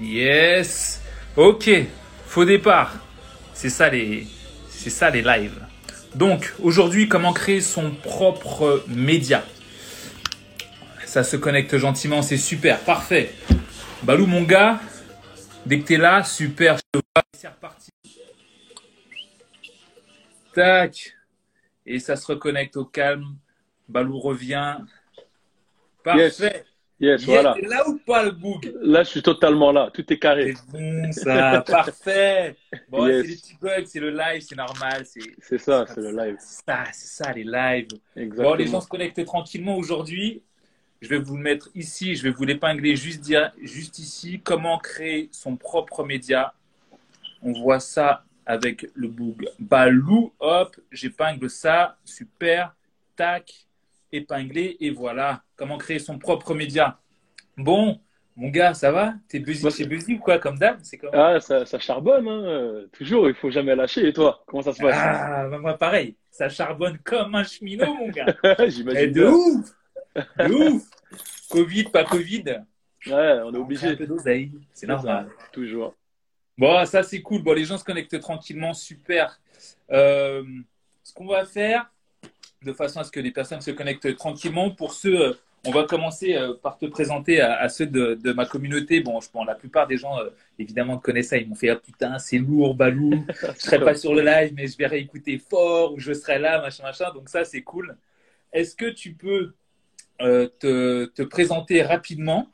Yes. 0.00 1.02
Ok. 1.36 1.70
Faux 2.26 2.44
départ. 2.44 2.94
C'est 3.52 3.70
ça 3.70 3.88
les, 3.88 4.26
c'est 4.68 4.90
ça 4.90 5.10
les 5.10 5.22
lives. 5.22 5.60
Donc 6.14 6.54
aujourd'hui, 6.60 7.08
comment 7.08 7.32
créer 7.32 7.60
son 7.60 7.90
propre 7.90 8.84
média? 8.88 9.44
Ça 11.04 11.24
se 11.24 11.36
connecte 11.36 11.76
gentiment, 11.76 12.22
c'est 12.22 12.36
super, 12.36 12.78
parfait. 12.80 13.34
Balou 14.02 14.26
mon 14.26 14.42
gars, 14.42 14.80
dès 15.66 15.80
que 15.80 15.84
t'es 15.84 15.96
là, 15.96 16.24
super. 16.24 16.76
Je 16.76 16.82
te 16.92 17.04
vois. 17.14 17.24
C'est 17.36 17.48
reparti. 17.48 17.90
Tac. 20.54 21.16
Et 21.84 21.98
ça 21.98 22.16
se 22.16 22.26
reconnecte 22.26 22.76
au 22.76 22.84
calme. 22.84 23.36
Balou 23.88 24.18
revient. 24.18 24.76
Parfait. 26.04 26.22
Yes, 26.22 26.64
voilà. 27.24 27.54
T'es 27.54 27.66
là 27.66 27.88
ou 27.88 27.98
pas 27.98 28.22
le 28.24 28.30
boug? 28.32 28.74
Là, 28.82 29.02
je 29.02 29.08
suis 29.10 29.22
totalement 29.22 29.72
là. 29.72 29.90
Tout 29.92 30.12
est 30.12 30.18
carré. 30.18 30.54
C'est 30.54 30.70
bon 30.72 31.12
ça, 31.12 31.64
parfait. 31.66 32.56
Bon, 32.88 33.06
Yes. 33.06 33.22
c'est 33.22 33.28
les 33.28 33.36
petits 33.36 33.56
bugs, 33.60 33.84
c'est 33.86 34.00
le 34.00 34.10
live, 34.10 34.42
c'est 34.42 34.56
normal. 34.56 35.04
C'est 35.40 35.58
ça, 35.58 35.86
c'est 35.86 36.00
le 36.00 36.10
live. 36.10 36.36
c'est 36.38 36.64
ça, 36.66 36.84
c'est 36.92 37.24
ça 37.24 37.32
les 37.32 37.44
lives. 37.44 37.88
Exactement. 38.16 38.50
Bon, 38.50 38.54
les 38.54 38.66
gens 38.66 38.80
se 38.80 38.88
connectent 38.88 39.24
tranquillement 39.24 39.76
aujourd'hui. 39.76 40.42
Je 41.00 41.08
vais 41.08 41.18
vous 41.18 41.36
le 41.36 41.42
mettre 41.42 41.70
ici, 41.74 42.14
je 42.14 42.22
vais 42.22 42.30
vous 42.30 42.44
l'épingler 42.44 42.94
juste, 42.94 43.22
dire, 43.22 43.50
juste 43.62 43.98
ici. 43.98 44.40
Comment 44.44 44.78
créer 44.78 45.30
son 45.32 45.56
propre 45.56 46.04
média? 46.04 46.52
On 47.42 47.52
voit 47.52 47.80
ça 47.80 48.24
avec 48.44 48.86
le 48.94 49.08
boug 49.08 49.48
Balou. 49.58 50.34
Hop, 50.40 50.76
j'épingle 50.92 51.48
ça. 51.48 51.96
Super. 52.04 52.74
Tac. 53.16 53.66
Épinglé. 54.12 54.76
Et 54.80 54.90
voilà. 54.90 55.42
Comment 55.56 55.78
créer 55.78 55.98
son 55.98 56.18
propre 56.18 56.54
média 56.54 56.98
Bon, 57.56 58.00
mon 58.36 58.48
gars, 58.48 58.74
ça 58.74 58.90
va? 58.92 59.14
T'es 59.28 59.38
busy 59.40 59.62
Moi, 59.62 59.70
c'est- 59.70 59.84
Busy 59.86 60.14
ou 60.14 60.18
quoi 60.18 60.38
comme 60.38 60.58
d'hab? 60.58 60.78
C'est 60.82 60.96
comment? 60.98 61.12
Ah, 61.14 61.40
ça, 61.40 61.66
ça 61.66 61.78
charbonne, 61.78 62.26
hein. 62.28 62.84
Toujours, 62.92 63.28
il 63.28 63.34
faut 63.34 63.50
jamais 63.50 63.74
lâcher. 63.76 64.06
Et 64.08 64.12
toi, 64.12 64.42
comment 64.46 64.62
ça 64.62 64.72
se 64.72 64.80
passe? 64.82 64.94
Ah, 64.96 65.46
bah 65.48 65.58
moi 65.58 65.76
pareil. 65.76 66.16
Ça 66.30 66.48
charbonne 66.48 66.98
comme 66.98 67.34
un 67.34 67.44
cheminot, 67.44 67.92
mon 67.94 68.08
gars. 68.08 68.34
Eh, 68.58 68.70
J'imagine 68.70 69.12
de 69.12 69.20
bien. 69.20 69.30
ouf 69.30 69.70
De 70.38 70.52
ouf 70.52 70.82
Covid, 71.50 71.84
pas 71.84 72.04
Covid? 72.04 72.44
Ouais, 73.06 73.12
on 73.12 73.12
est 73.12 73.52
fait 73.52 73.56
un 73.56 73.60
obligé. 73.60 73.96
peu 73.96 74.06
d'oseille, 74.06 74.52
c'est 74.72 74.86
normal. 74.86 75.28
Toujours. 75.52 75.94
Bon, 76.56 76.84
ça 76.84 77.02
c'est 77.02 77.20
cool. 77.22 77.42
Bon, 77.42 77.52
les 77.54 77.64
gens 77.64 77.78
se 77.78 77.84
connectent 77.84 78.20
tranquillement, 78.20 78.72
super. 78.74 79.40
Euh, 79.90 80.44
ce 81.02 81.12
qu'on 81.14 81.26
va 81.26 81.44
faire, 81.44 81.90
de 82.62 82.72
façon 82.72 83.00
à 83.00 83.04
ce 83.04 83.10
que 83.10 83.20
les 83.20 83.30
personnes 83.30 83.60
se 83.60 83.70
connectent 83.70 84.16
tranquillement, 84.16 84.70
pour 84.70 84.92
ceux, 84.92 85.20
euh, 85.20 85.32
on 85.66 85.70
va 85.70 85.84
commencer 85.84 86.34
euh, 86.34 86.54
par 86.54 86.78
te 86.78 86.86
présenter 86.86 87.40
à, 87.40 87.68
ceux 87.68 87.86
de, 87.86 88.32
ma 88.32 88.46
communauté. 88.46 89.00
Bon, 89.00 89.20
je 89.20 89.30
pense 89.30 89.46
la 89.46 89.54
plupart 89.54 89.86
des 89.86 89.96
gens, 89.96 90.18
euh, 90.18 90.30
évidemment, 90.58 90.98
connaissent 90.98 91.28
ça. 91.28 91.38
Ils 91.38 91.48
m'ont 91.48 91.54
fait 91.54 91.70
ah 91.70 91.76
putain, 91.76 92.18
c'est 92.18 92.38
lourd, 92.38 92.74
Balou. 92.74 93.24
Je 93.56 93.62
serai 93.62 93.80
pas 93.80 93.94
sur 93.94 94.14
le 94.14 94.22
live, 94.22 94.52
mais 94.54 94.66
je 94.66 94.76
vais 94.76 94.86
réécouter 94.86 95.38
fort 95.38 95.94
ou 95.94 95.98
je 95.98 96.12
serai 96.12 96.38
là, 96.38 96.60
machin, 96.60 96.82
machin. 96.82 97.12
Donc 97.14 97.28
ça, 97.28 97.44
c'est 97.44 97.62
cool. 97.62 97.96
Est-ce 98.52 98.74
que 98.74 98.90
tu 98.90 99.12
peux 99.12 99.52
te, 100.18 101.06
te 101.06 101.22
présenter 101.22 101.82
rapidement 101.82 102.48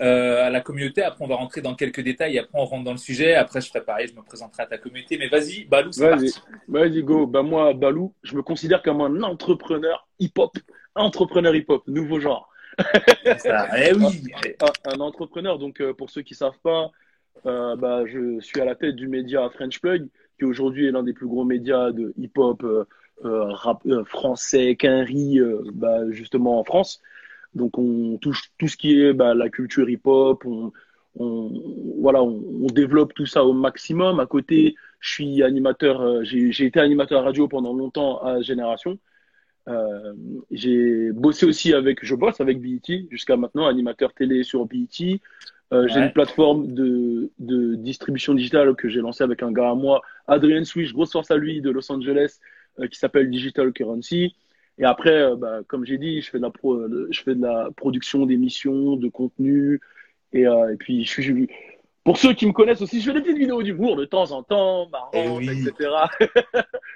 euh, 0.00 0.46
à 0.46 0.50
la 0.50 0.60
communauté 0.60 1.02
Après, 1.02 1.24
on 1.24 1.28
va 1.28 1.34
rentrer 1.36 1.60
dans 1.60 1.74
quelques 1.74 2.00
détails. 2.00 2.36
Et 2.36 2.38
après, 2.38 2.58
on 2.58 2.64
rentre 2.64 2.84
dans 2.84 2.92
le 2.92 2.98
sujet. 2.98 3.34
Après, 3.34 3.60
je 3.60 3.68
ferai 3.68 3.84
pareil, 3.84 4.08
je 4.08 4.14
me 4.14 4.22
présenterai 4.22 4.62
à 4.62 4.66
ta 4.66 4.78
communauté. 4.78 5.18
Mais 5.18 5.28
vas-y, 5.28 5.64
Balou, 5.64 5.92
c'est 5.92 6.02
Vas-y, 6.02 6.32
parti. 6.32 6.40
vas-y, 6.68 7.02
go. 7.02 7.26
Bah, 7.26 7.42
moi, 7.42 7.74
Balou, 7.74 8.14
je 8.22 8.36
me 8.36 8.42
considère 8.42 8.82
comme 8.82 9.00
un 9.00 9.22
entrepreneur 9.22 10.06
hip-hop. 10.18 10.56
Entrepreneur 10.94 11.54
hip-hop, 11.54 11.82
nouveau 11.86 12.20
genre. 12.20 12.48
Ça, 13.38 13.68
eh 13.76 13.92
oui. 13.94 14.22
Un, 14.86 14.92
un 14.94 15.00
entrepreneur, 15.00 15.58
donc 15.58 15.80
euh, 15.80 15.92
pour 15.92 16.10
ceux 16.10 16.22
qui 16.22 16.34
savent 16.34 16.58
pas, 16.62 16.90
euh, 17.46 17.76
bah, 17.76 18.04
je 18.06 18.40
suis 18.40 18.60
à 18.60 18.64
la 18.64 18.74
tête 18.74 18.94
du 18.94 19.08
média 19.08 19.48
French 19.50 19.80
Plug, 19.80 20.08
qui 20.38 20.44
aujourd'hui 20.44 20.86
est 20.86 20.92
l'un 20.92 21.02
des 21.02 21.12
plus 21.12 21.26
gros 21.26 21.44
médias 21.44 21.90
de 21.90 22.14
hip-hop 22.16 22.62
euh, 22.62 22.84
rap 23.24 23.82
français, 24.04 24.76
quinri, 24.76 25.40
bah, 25.72 26.08
justement 26.10 26.60
en 26.60 26.64
France. 26.64 27.00
Donc 27.54 27.78
on 27.78 28.18
touche 28.18 28.50
tout 28.58 28.68
ce 28.68 28.76
qui 28.76 29.00
est 29.00 29.12
bah, 29.12 29.34
la 29.34 29.48
culture 29.48 29.88
hip-hop, 29.88 30.44
on, 30.44 30.72
on, 31.16 31.50
voilà, 32.00 32.22
on, 32.22 32.42
on 32.62 32.66
développe 32.66 33.14
tout 33.14 33.26
ça 33.26 33.44
au 33.44 33.52
maximum. 33.52 34.20
À 34.20 34.26
côté, 34.26 34.74
je 35.00 35.10
suis 35.10 35.42
animateur, 35.42 36.00
euh, 36.00 36.22
j'ai 36.24 36.64
été 36.64 36.78
animateur 36.80 37.24
radio 37.24 37.48
pendant 37.48 37.72
longtemps 37.72 38.22
à 38.22 38.40
Génération. 38.40 38.98
Euh, 39.68 40.14
j'ai 40.50 41.12
bossé 41.12 41.44
aussi 41.46 41.74
avec, 41.74 42.04
je 42.04 42.14
bosse 42.14 42.40
avec 42.40 42.60
BET 42.60 43.06
jusqu'à 43.10 43.36
maintenant, 43.36 43.66
animateur 43.66 44.14
télé 44.14 44.42
sur 44.42 44.64
BET. 44.66 45.20
Euh, 45.72 45.86
J'ai 45.88 46.00
une 46.00 46.12
plateforme 46.12 46.72
de, 46.72 47.30
de 47.38 47.74
distribution 47.74 48.32
digitale 48.32 48.74
que 48.74 48.88
j'ai 48.88 49.00
lancée 49.00 49.22
avec 49.22 49.42
un 49.42 49.52
gars 49.52 49.70
à 49.70 49.74
moi, 49.74 50.00
Adrien 50.26 50.64
Swish, 50.64 50.94
grosse 50.94 51.12
force 51.12 51.30
à 51.30 51.36
lui 51.36 51.60
de 51.60 51.68
Los 51.68 51.92
Angeles, 51.92 52.38
qui 52.90 52.98
s'appelle 52.98 53.28
Digital 53.28 53.72
Currency. 53.72 54.34
Et 54.78 54.84
après, 54.84 55.10
euh, 55.12 55.36
bah, 55.36 55.60
comme 55.66 55.84
j'ai 55.84 55.98
dit, 55.98 56.20
je 56.22 56.30
fais 56.30 56.38
de 56.38 56.42
la, 56.42 56.50
pro, 56.50 56.74
euh, 56.74 57.08
je 57.10 57.22
fais 57.22 57.34
de 57.34 57.42
la 57.42 57.68
production 57.76 58.26
d'émissions, 58.26 58.96
de 58.96 59.08
contenu. 59.08 59.80
Et, 60.32 60.46
euh, 60.46 60.72
et 60.72 60.76
puis, 60.76 61.04
je 61.04 61.20
suis, 61.20 61.48
pour 62.04 62.16
ceux 62.16 62.32
qui 62.32 62.46
me 62.46 62.52
connaissent 62.52 62.80
aussi, 62.80 63.00
je 63.00 63.06
fais 63.10 63.14
des 63.14 63.22
petites 63.22 63.38
vidéos 63.38 63.62
d'humour 63.62 63.96
de 63.96 64.04
temps 64.04 64.30
en 64.30 64.42
temps, 64.42 64.88
marrantes, 64.88 65.10
Eh 65.14 65.28
oui. 65.30 65.48
etc. 65.68 65.90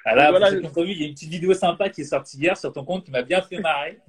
Ah 0.04 0.15
là, 0.15 0.31
Voilà. 0.31 0.50
vu, 0.50 0.60
il 0.87 1.00
y 1.00 1.04
a 1.04 1.06
une 1.09 1.15
petite 1.15 1.31
vidéo 1.31 1.54
sympa 1.54 1.88
qui 1.88 2.03
est 2.03 2.04
sortie 2.04 2.38
hier 2.38 2.56
sur 2.56 2.72
ton 2.72 2.84
compte 2.84 3.04
qui 3.04 3.10
m'a 3.10 3.22
bien 3.22 3.43
fait 3.43 3.59
marrer. 3.60 3.99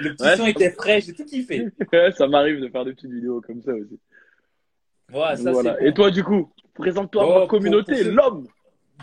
Le 0.00 0.10
petit 0.12 0.24
Ouais. 0.24 0.36
son 0.36 0.46
était 0.46 0.70
frais, 0.70 1.00
j'ai 1.00 1.14
tout 1.14 1.24
kiffé. 1.24 1.68
ça 2.16 2.26
m'arrive 2.26 2.60
de 2.60 2.68
faire 2.68 2.84
des 2.84 2.92
petites 2.94 3.12
vidéos 3.12 3.40
comme 3.40 3.62
ça 3.62 3.72
aussi. 3.72 4.00
Voilà, 5.08 5.36
ça, 5.36 5.52
Voilà. 5.52 5.74
c'est 5.76 5.80
bon. 5.84 5.86
Et 5.86 5.94
toi, 5.94 6.10
du 6.10 6.24
coup, 6.24 6.50
présente-toi 6.74 7.22
à 7.22 7.26
Bon, 7.26 7.40
ma 7.40 7.46
communauté, 7.46 8.02
l'homme. 8.02 8.48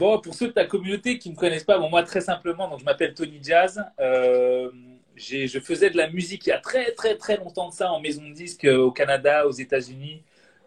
Bon, 0.01 0.19
pour 0.19 0.33
ceux 0.33 0.47
de 0.47 0.53
ta 0.53 0.65
communauté 0.65 1.19
qui 1.19 1.29
ne 1.29 1.35
me 1.35 1.39
connaissent 1.39 1.63
pas, 1.63 1.77
bon, 1.77 1.87
moi 1.87 2.01
très 2.01 2.21
simplement, 2.21 2.67
donc 2.67 2.79
je 2.79 2.85
m'appelle 2.85 3.13
Tony 3.13 3.37
Jazz. 3.43 3.83
Euh, 3.99 4.71
j'ai- 5.15 5.45
je 5.45 5.59
faisais 5.59 5.91
de 5.91 5.97
la 5.97 6.09
musique 6.09 6.47
il 6.47 6.49
y 6.49 6.53
a 6.53 6.57
très 6.57 6.91
très 6.93 7.17
très 7.17 7.37
longtemps 7.37 7.69
de 7.69 7.73
ça 7.75 7.91
en 7.91 7.99
maison 7.99 8.27
de 8.27 8.33
disques 8.33 8.65
euh, 8.65 8.79
au 8.79 8.91
Canada, 8.91 9.45
aux 9.45 9.51
États-Unis. 9.51 10.23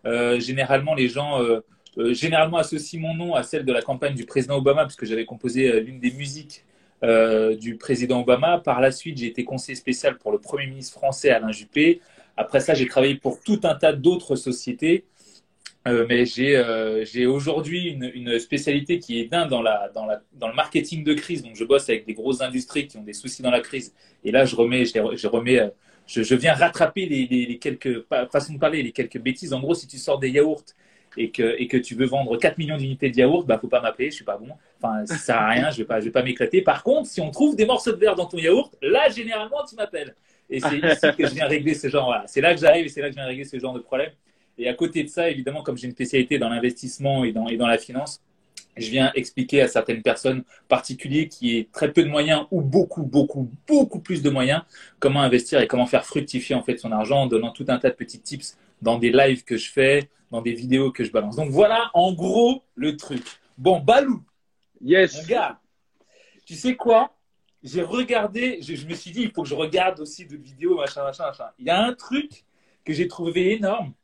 Euh, 0.06 0.39
généralement, 0.39 0.95
les 0.95 1.09
gens 1.09 1.41
généralement 2.12 2.59
associent 2.59 3.00
mon 3.00 3.15
nom 3.15 3.34
à 3.34 3.43
celle 3.43 3.65
de 3.65 3.72
la 3.72 3.83
campagne 3.83 4.15
du 4.15 4.25
président 4.25 4.59
Obama, 4.59 4.84
puisque 4.84 5.05
j'avais 5.05 5.25
composé 5.25 5.81
l'une 5.81 5.99
des 5.99 6.12
musiques 6.12 6.65
du 7.59 7.77
président 7.77 8.21
Obama. 8.21 8.59
Par 8.59 8.81
la 8.81 8.93
suite, 8.93 9.19
j'ai 9.19 9.27
été 9.27 9.43
conseiller 9.45 9.75
spécial 9.77 10.16
pour 10.16 10.31
le 10.31 10.39
Premier 10.39 10.66
ministre 10.69 10.93
français 10.97 11.31
Alain 11.31 11.51
Juppé. 11.51 12.01
Après 12.37 12.61
ça, 12.61 12.75
j'ai 12.75 12.87
travaillé 12.87 13.16
pour 13.16 13.41
tout 13.41 13.61
un 13.65 13.75
tas 13.75 13.93
d'autres 13.93 14.37
sociétés. 14.37 15.05
Euh, 15.87 16.06
mais 16.09 16.25
j'ai 16.25 16.56
euh, 16.56 17.05
aujourd'hui 17.28 17.91
une, 17.91 18.11
une 18.15 18.39
spécialité 18.39 18.99
qui 18.99 19.21
est 19.21 19.27
dingue 19.27 19.50
dans, 19.50 19.61
la, 19.61 19.91
dans, 19.95 20.06
la, 20.06 20.22
dans 20.33 20.49
le 20.49 20.55
marketing 20.55 21.05
de 21.05 21.12
crise. 21.12 21.43
Donc, 21.43 21.56
je 21.56 21.65
bosse 21.65 21.89
avec 21.91 22.06
des 22.06 22.15
grosses 22.15 22.41
industries 22.41 22.89
qui 22.89 22.97
ont 22.97 23.03
des 23.03 23.12
soucis 23.12 23.43
dans 23.43 23.50
la 23.50 23.61
crise. 23.61 23.95
Et 24.25 24.33
là, 24.33 24.47
je 24.47 24.56
remets, 24.56 24.87
je, 24.87 25.27
remets, 25.27 25.61
euh, 25.61 25.69
je, 26.06 26.22
je 26.22 26.34
viens 26.34 26.55
rattraper 26.55 27.05
les, 27.05 27.27
les, 27.27 27.45
les 27.45 27.59
quelques 27.59 28.06
façons 28.33 28.55
de 28.55 28.59
parler, 28.59 28.83
les 28.83 28.93
quelques 28.93 29.19
bêtises. 29.19 29.53
En 29.53 29.61
gros, 29.61 29.75
si 29.75 29.87
tu 29.87 29.99
sors 29.99 30.19
des 30.19 30.31
yaourts 30.31 30.65
et 31.19 31.31
que, 31.31 31.55
et 31.59 31.69
que 31.69 31.77
tu 31.77 31.95
veux 31.95 32.06
vendre 32.06 32.39
4 32.39 32.56
millions 32.56 32.78
d'unités 32.78 33.11
de 33.11 33.16
yaourts, 33.19 33.45
bah, 33.45 33.59
faut 33.59 33.69
pas 33.69 33.83
m'appeler, 33.83 34.11
je 34.11 34.16
suis 34.16 34.25
pas 34.25 34.39
bon. 34.39 34.49
Enfin, 34.83 35.05
ça 35.05 35.16
sert 35.19 35.37
à 35.37 35.49
rien, 35.51 35.71
je 35.71 35.78
vais 35.78 35.84
pas, 35.84 36.01
je 36.01 36.06
vais 36.06 36.11
pas 36.11 36.22
m'éclater. 36.22 36.62
Par 36.62 36.83
contre, 36.83 37.09
si 37.11 37.21
on 37.21 37.31
trouve 37.31 37.56
des 37.56 37.66
morceaux 37.66 37.93
de 37.93 37.99
verre 37.99 38.15
dans 38.16 38.27
ton 38.27 38.39
yaourt, 38.39 38.75
là, 38.81 39.11
généralement, 39.11 39.62
tu 39.69 39.77
m'appelles. 39.77 40.15
Et 40.49 40.61
c'est 40.61 40.78
ici 40.78 41.06
que 41.16 41.27
je 41.27 41.34
viens 41.34 41.47
régler 41.47 41.75
ce 41.75 41.89
genre, 41.89 42.06
voilà. 42.06 42.25
C'est 42.27 42.41
là 42.41 42.55
que 42.55 42.61
j'arrive 42.61 42.87
et 42.87 42.89
c'est 42.89 43.03
là 43.03 43.09
que 43.09 43.12
je 43.12 43.19
viens 43.19 43.27
régler 43.27 43.45
ce 43.45 43.59
genre 43.59 43.75
de 43.75 43.81
problème. 43.81 44.11
Et 44.59 44.69
à 44.69 44.75
côté 44.75 45.03
de 45.03 45.09
ça, 45.09 45.31
évidemment, 45.31 45.62
comme 45.62 45.76
j'ai 45.76 45.87
une 45.87 45.92
spécialité 45.92 46.38
dans 46.38 46.48
l'investissement 46.48 47.25
et 47.25 47.32
dans, 47.32 47.48
et 47.48 47.56
dans 47.56 47.66
la 47.66 47.78
finance, 47.78 48.20
je 48.76 48.91
viens 48.91 49.12
expliquer 49.15 49.62
à 49.62 49.69
certaines 49.69 50.03
personnes 50.03 50.42
particulières 50.69 51.28
qui 51.28 51.56
aient 51.56 51.69
très 51.72 51.92
peu 51.92 52.03
de 52.03 52.09
moyens 52.09 52.47
ou 52.50 52.60
beaucoup, 52.60 53.03
beaucoup, 53.04 53.50
beaucoup 53.66 54.00
plus 54.00 54.22
de 54.22 54.31
moyens, 54.31 54.62
comment 54.98 55.22
investir 55.22 55.60
et 55.60 55.66
comment 55.66 55.87
faire 55.87 56.04
fructifier 56.04 56.54
en 56.56 56.62
fait 56.62 56.78
son 56.78 56.91
argent 56.92 57.22
en 57.22 57.26
donnant 57.26 57.53
tout 57.53 57.66
un 57.69 57.78
tas 57.78 57.91
de 57.91 57.94
petits 57.94 58.20
tips 58.20 58.56
dans 58.83 58.98
des 58.98 59.10
lives 59.10 59.45
que 59.45 59.56
je 59.56 59.71
fais, 59.71 60.10
dans 60.30 60.42
des 60.42 60.53
vidéos 60.53 60.91
que 60.91 61.04
je 61.04 61.12
balance. 61.12 61.36
Donc 61.36 61.51
voilà, 61.51 61.91
en 61.95 62.12
gros, 62.12 62.62
le 62.74 62.97
truc. 62.97 63.22
Bon, 63.56 63.78
Balou, 63.80 64.22
mon 64.80 64.89
Yes. 64.91 65.27
gars, 65.27 65.60
tu 66.45 66.54
sais 66.54 66.74
quoi? 66.77 67.16
J'ai 67.62 67.83
regardé, 67.83 68.59
je, 68.60 68.74
je 68.74 68.86
me 68.86 68.95
suis 68.95 69.10
dit, 69.10 69.22
il 69.22 69.30
faut 69.30 69.42
que 69.42 69.48
je 69.48 69.54
regarde 69.54 70.01
aussi 70.01 70.27
d'autres 70.27 70.42
vidéos, 70.42 70.77
machin, 70.77 71.03
machin, 71.03 71.24
machin. 71.27 71.47
Il 71.59 71.66
y 71.66 71.71
a 71.71 71.83
un 71.83 71.95
truc 71.95 72.45
que 72.84 72.92
j'ai 72.92 73.09
trouvé 73.09 73.54
énorme. 73.54 73.95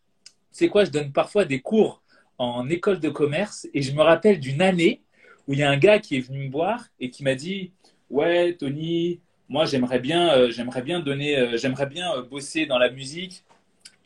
C'est 0.50 0.69
quoi 0.69 0.85
Je 0.85 0.91
donne 0.91 1.12
parfois 1.12 1.44
des 1.44 1.61
cours 1.61 2.02
en 2.38 2.69
école 2.69 3.00
de 3.00 3.11
commerce 3.11 3.69
et 3.75 3.82
je 3.82 3.93
me 3.93 4.02
rappelle 4.02 4.41
d'une 4.41 4.62
année 4.62 5.02
où 5.47 5.52
il 5.52 5.58
y 5.58 5.62
a 5.62 5.70
un 5.70 5.76
gars 5.76 5.99
qui 5.99 6.17
est 6.17 6.20
venu 6.20 6.47
me 6.47 6.50
voir 6.50 6.87
et 6.99 7.11
qui 7.11 7.23
m'a 7.23 7.35
dit 7.35 7.73
Ouais, 8.08 8.55
Tony, 8.55 9.20
moi 9.49 9.67
j'aimerais 9.67 9.99
bien, 9.99 10.32
euh, 10.32 10.50
j'aimerais 10.50 10.82
bien 10.82 11.00
donner, 11.00 11.37
euh, 11.37 11.56
j'aimerais 11.56 11.87
bien 11.87 12.12
euh, 12.14 12.23
bosser 12.23 12.67
dans 12.67 12.79
la 12.79 12.91
musique. 12.91 13.44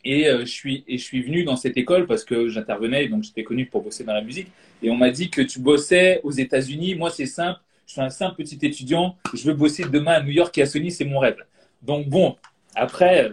Et, 0.07 0.25
je 0.25 0.45
suis, 0.45 0.83
et 0.87 0.99
je 0.99 1.03
suis 1.03 1.23
venu 1.23 1.43
dans 1.45 1.55
cette 1.55 1.77
école 1.77 2.05
parce 2.05 2.23
que 2.23 2.47
j'intervenais, 2.47 3.07
donc 3.07 3.23
j'étais 3.23 3.43
connu 3.43 3.65
pour 3.65 3.81
bosser 3.81 4.03
dans 4.03 4.13
la 4.13 4.21
musique. 4.21 4.49
Et 4.83 4.91
on 4.91 4.95
m'a 4.95 5.09
dit 5.09 5.31
que 5.31 5.41
tu 5.41 5.59
bossais 5.59 6.21
aux 6.23 6.29
États-Unis. 6.29 6.93
Moi, 6.93 7.09
c'est 7.09 7.25
simple. 7.25 7.59
Je 7.87 7.93
suis 7.93 8.01
un 8.01 8.11
simple 8.11 8.35
petit 8.35 8.59
étudiant. 8.61 9.17
Je 9.33 9.47
veux 9.47 9.55
bosser 9.55 9.85
demain 9.85 10.11
à 10.11 10.21
New 10.21 10.29
York 10.29 10.55
et 10.59 10.61
à 10.61 10.67
Sony, 10.67 10.91
c'est 10.91 11.05
mon 11.05 11.17
rêve. 11.17 11.43
Donc 11.81 12.07
bon, 12.07 12.35
après, 12.75 13.31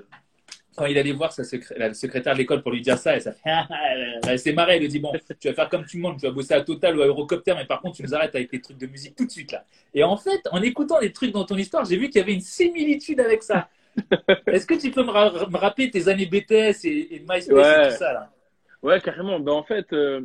quand 0.76 0.86
il 0.86 0.96
allait 0.96 1.12
voir 1.12 1.32
sa 1.32 1.42
la 1.76 1.92
secrétaire 1.94 2.32
de 2.32 2.38
l'école 2.38 2.62
pour 2.62 2.72
lui 2.72 2.80
dire 2.80 2.98
ça, 2.98 3.16
et 3.16 3.20
ça 3.20 3.32
fait 3.32 4.36
c'est 4.38 4.52
marré. 4.52 4.76
Elle 4.76 4.82
lui 4.82 4.88
dit 4.88 4.98
Bon, 4.98 5.12
tu 5.40 5.48
vas 5.48 5.54
faire 5.54 5.68
comme 5.68 5.84
tout 5.84 5.96
le 5.96 6.02
monde, 6.02 6.18
tu 6.18 6.26
vas 6.26 6.32
bosser 6.32 6.54
à 6.54 6.60
Total 6.62 6.96
ou 6.96 7.02
à 7.02 7.06
Eurocopter, 7.06 7.54
mais 7.54 7.66
par 7.66 7.80
contre, 7.80 7.96
tu 7.96 8.02
nous 8.02 8.14
arrêtes 8.14 8.34
avec 8.34 8.50
tes 8.50 8.60
trucs 8.60 8.78
de 8.78 8.86
musique 8.86 9.16
tout 9.16 9.26
de 9.26 9.30
suite 9.30 9.52
là. 9.52 9.64
Et 9.94 10.02
en 10.02 10.16
fait, 10.16 10.40
en 10.50 10.62
écoutant 10.62 10.98
les 10.98 11.12
trucs 11.12 11.32
dans 11.32 11.44
ton 11.44 11.56
histoire, 11.56 11.84
j'ai 11.84 11.96
vu 11.96 12.08
qu'il 12.08 12.20
y 12.20 12.22
avait 12.22 12.34
une 12.34 12.40
similitude 12.40 13.20
avec 13.20 13.42
ça. 13.42 13.68
Est-ce 14.46 14.66
que 14.66 14.74
tu 14.74 14.90
peux 14.90 15.02
me, 15.02 15.10
rappeler 15.56 15.90
tes 15.90 16.08
années 16.08 16.26
BTS 16.26 16.84
et, 16.84 17.22
MySpace 17.28 17.48
et 17.48 17.90
tout 17.90 17.96
ça 17.98 18.12
là? 18.12 18.30
Ouais, 18.82 19.00
carrément. 19.00 19.38
Ben, 19.38 19.52
en 19.52 19.62
fait, 19.62 19.92
euh, 19.92 20.22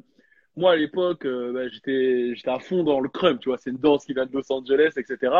moi 0.56 0.72
à 0.72 0.76
l'époque, 0.76 1.26
euh, 1.26 1.54
ben, 1.54 1.70
j'étais 1.72 2.50
à 2.50 2.60
fond 2.60 2.84
dans 2.84 3.00
le 3.00 3.10
crumb, 3.10 3.40
tu 3.40 3.50
vois, 3.50 3.58
c'est 3.58 3.70
une 3.70 3.78
danse 3.78 4.06
qui 4.06 4.14
vient 4.14 4.26
de 4.26 4.34
Los 4.34 4.52
Angeles, 4.52 4.94
etc. 4.98 5.34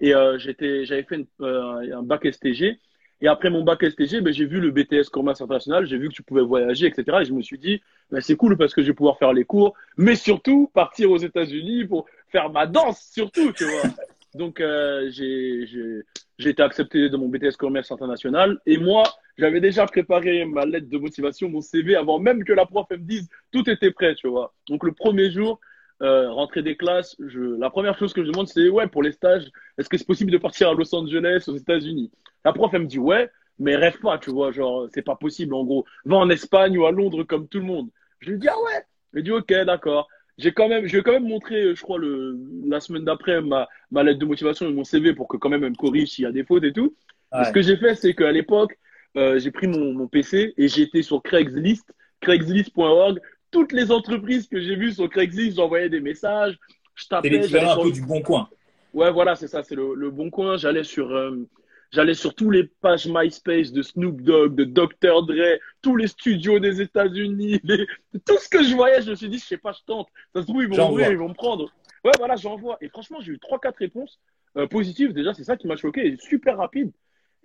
Et 0.00 0.14
euh, 0.14 0.38
j'avais 0.38 1.02
fait 1.02 1.26
un 1.40 2.02
bac 2.02 2.26
STG. 2.30 2.78
Et 3.22 3.28
après 3.28 3.50
mon 3.50 3.62
bac 3.62 3.84
STG, 3.88 4.20
ben, 4.20 4.32
j'ai 4.32 4.44
vu 4.44 4.60
le 4.60 4.72
BTS 4.72 5.08
Commerce 5.10 5.40
International, 5.40 5.86
j'ai 5.86 5.96
vu 5.96 6.08
que 6.08 6.14
tu 6.14 6.24
pouvais 6.24 6.42
voyager, 6.42 6.86
etc. 6.86 7.18
Et 7.20 7.24
je 7.24 7.32
me 7.32 7.40
suis 7.40 7.56
dit, 7.56 7.80
ben, 8.10 8.20
c'est 8.20 8.34
cool 8.34 8.56
parce 8.56 8.74
que 8.74 8.82
je 8.82 8.88
vais 8.88 8.94
pouvoir 8.94 9.16
faire 9.16 9.32
les 9.32 9.44
cours, 9.44 9.74
mais 9.96 10.16
surtout 10.16 10.68
partir 10.74 11.08
aux 11.12 11.18
États-Unis 11.18 11.84
pour 11.84 12.06
faire 12.30 12.50
ma 12.50 12.66
danse, 12.66 13.10
surtout, 13.12 13.52
tu 13.52 13.64
vois. 13.64 13.82
Donc, 14.34 14.60
euh, 14.60 15.08
j'ai 15.10 16.50
été 16.50 16.62
accepté 16.62 17.10
dans 17.10 17.18
mon 17.18 17.28
BTS 17.28 17.56
Commerce 17.56 17.92
International. 17.92 18.58
Et 18.66 18.78
moi, 18.78 19.04
j'avais 19.38 19.60
déjà 19.60 19.86
préparé 19.86 20.44
ma 20.44 20.64
lettre 20.64 20.88
de 20.88 20.98
motivation, 20.98 21.48
mon 21.48 21.60
CV, 21.60 21.94
avant 21.94 22.18
même 22.18 22.42
que 22.42 22.52
la 22.52 22.66
prof 22.66 22.86
me 22.90 22.96
dise 22.96 23.28
tout 23.52 23.68
était 23.70 23.92
prêt, 23.92 24.16
tu 24.16 24.26
vois. 24.26 24.52
Donc, 24.68 24.82
le 24.82 24.92
premier 24.92 25.30
jour, 25.30 25.60
euh, 26.02 26.28
rentrée 26.32 26.62
des 26.62 26.76
classes, 26.76 27.14
je, 27.24 27.40
la 27.40 27.70
première 27.70 27.96
chose 27.96 28.12
que 28.12 28.24
je 28.24 28.30
demande, 28.30 28.48
c'est 28.48 28.68
ouais, 28.68 28.88
pour 28.88 29.04
les 29.04 29.12
stages, 29.12 29.44
est-ce 29.78 29.88
que 29.88 29.96
c'est 29.96 30.06
possible 30.06 30.32
de 30.32 30.38
partir 30.38 30.70
à 30.70 30.74
Los 30.74 30.92
Angeles, 30.92 31.44
aux 31.46 31.56
États-Unis? 31.56 32.10
La 32.44 32.52
prof, 32.52 32.70
elle 32.74 32.82
me 32.82 32.86
dit 32.86 32.98
ouais, 32.98 33.30
mais 33.58 33.76
rêve 33.76 33.98
pas, 34.00 34.18
tu 34.18 34.30
vois, 34.30 34.52
genre, 34.52 34.88
c'est 34.92 35.02
pas 35.02 35.16
possible, 35.16 35.54
en 35.54 35.64
gros. 35.64 35.84
Va 36.04 36.16
en 36.16 36.30
Espagne 36.30 36.76
ou 36.78 36.86
à 36.86 36.90
Londres 36.90 37.24
comme 37.24 37.48
tout 37.48 37.58
le 37.58 37.64
monde. 37.64 37.88
Je 38.20 38.30
lui 38.30 38.38
dis 38.38 38.48
ah 38.48 38.60
ouais. 38.64 38.82
Elle 39.14 39.22
dit 39.22 39.32
ok, 39.32 39.52
d'accord. 39.64 40.08
J'ai 40.38 40.52
quand 40.52 40.68
même, 40.68 40.86
je 40.86 40.96
vais 40.96 41.02
quand 41.02 41.12
même 41.12 41.28
montrer, 41.28 41.74
je 41.74 41.82
crois, 41.82 41.98
le, 41.98 42.38
la 42.66 42.80
semaine 42.80 43.04
d'après, 43.04 43.42
ma, 43.42 43.68
ma 43.90 44.02
lettre 44.02 44.18
de 44.18 44.24
motivation 44.24 44.66
et 44.68 44.72
mon 44.72 44.84
CV 44.84 45.14
pour 45.14 45.28
que 45.28 45.36
quand 45.36 45.50
même 45.50 45.62
elle 45.62 45.70
me 45.70 45.76
corrige 45.76 46.08
s'il 46.08 46.24
y 46.24 46.26
a 46.26 46.32
des 46.32 46.44
fautes 46.44 46.64
et 46.64 46.72
tout. 46.72 46.96
ce 47.32 47.52
que 47.52 47.62
j'ai 47.62 47.76
fait, 47.76 47.94
c'est 47.94 48.14
qu'à 48.14 48.32
l'époque, 48.32 48.78
euh, 49.16 49.38
j'ai 49.38 49.50
pris 49.50 49.66
mon, 49.66 49.92
mon 49.92 50.08
PC 50.08 50.54
et 50.56 50.68
j'étais 50.68 51.02
sur 51.02 51.22
Craigslist, 51.22 51.92
craigslist.org, 52.20 53.20
toutes 53.50 53.72
les 53.72 53.92
entreprises 53.92 54.48
que 54.48 54.58
j'ai 54.60 54.74
vues 54.74 54.92
sur 54.92 55.08
Craigslist, 55.10 55.56
j'envoyais 55.56 55.90
des 55.90 56.00
messages. 56.00 56.58
Je 56.94 57.06
tapais. 57.06 57.42
C'est 57.42 57.60
un 57.60 57.76
peu 57.76 57.92
du 57.92 58.02
bon 58.02 58.22
coin. 58.22 58.48
Ouais, 58.94 59.10
voilà, 59.10 59.36
c'est 59.36 59.48
ça, 59.48 59.62
c'est 59.62 59.74
le, 59.74 60.10
bon 60.10 60.30
coin. 60.30 60.56
J'allais 60.56 60.84
sur, 60.84 61.14
euh, 61.14 61.48
j'allais 61.92 62.14
sur 62.14 62.34
tous 62.34 62.50
les 62.50 62.64
pages 62.64 63.06
MySpace 63.06 63.72
de 63.72 63.82
Snoop 63.82 64.20
Dogg, 64.22 64.54
de 64.54 64.64
Dr. 64.64 65.22
Dre, 65.26 65.58
tous 65.82 65.96
les 65.96 66.08
studios 66.08 66.58
des 66.58 66.80
États-Unis, 66.80 67.60
tout 68.26 68.38
ce 68.38 68.48
que 68.48 68.62
je 68.64 68.74
voyais, 68.74 69.02
je 69.02 69.10
me 69.10 69.14
suis 69.14 69.28
dit, 69.28 69.38
je 69.38 69.44
sais 69.44 69.58
pas, 69.58 69.72
je 69.72 69.84
tente. 69.86 70.08
Ça 70.34 70.42
se 70.42 70.46
trouve, 70.46 70.62
ils 70.62 70.68
vont 70.68 70.98
ils 70.98 71.16
vont 71.16 71.28
me 71.28 71.34
prendre. 71.34 71.70
Ouais, 72.04 72.12
voilà, 72.18 72.36
j'envoie. 72.36 72.78
Et 72.80 72.88
franchement, 72.88 73.18
j'ai 73.20 73.32
eu 73.32 73.38
trois, 73.38 73.60
quatre 73.60 73.76
réponses 73.76 74.18
euh, 74.56 74.66
positives. 74.66 75.12
Déjà, 75.12 75.34
c'est 75.34 75.44
ça 75.44 75.56
qui 75.56 75.68
m'a 75.68 75.76
choqué, 75.76 76.16
super 76.18 76.56
rapide. 76.56 76.90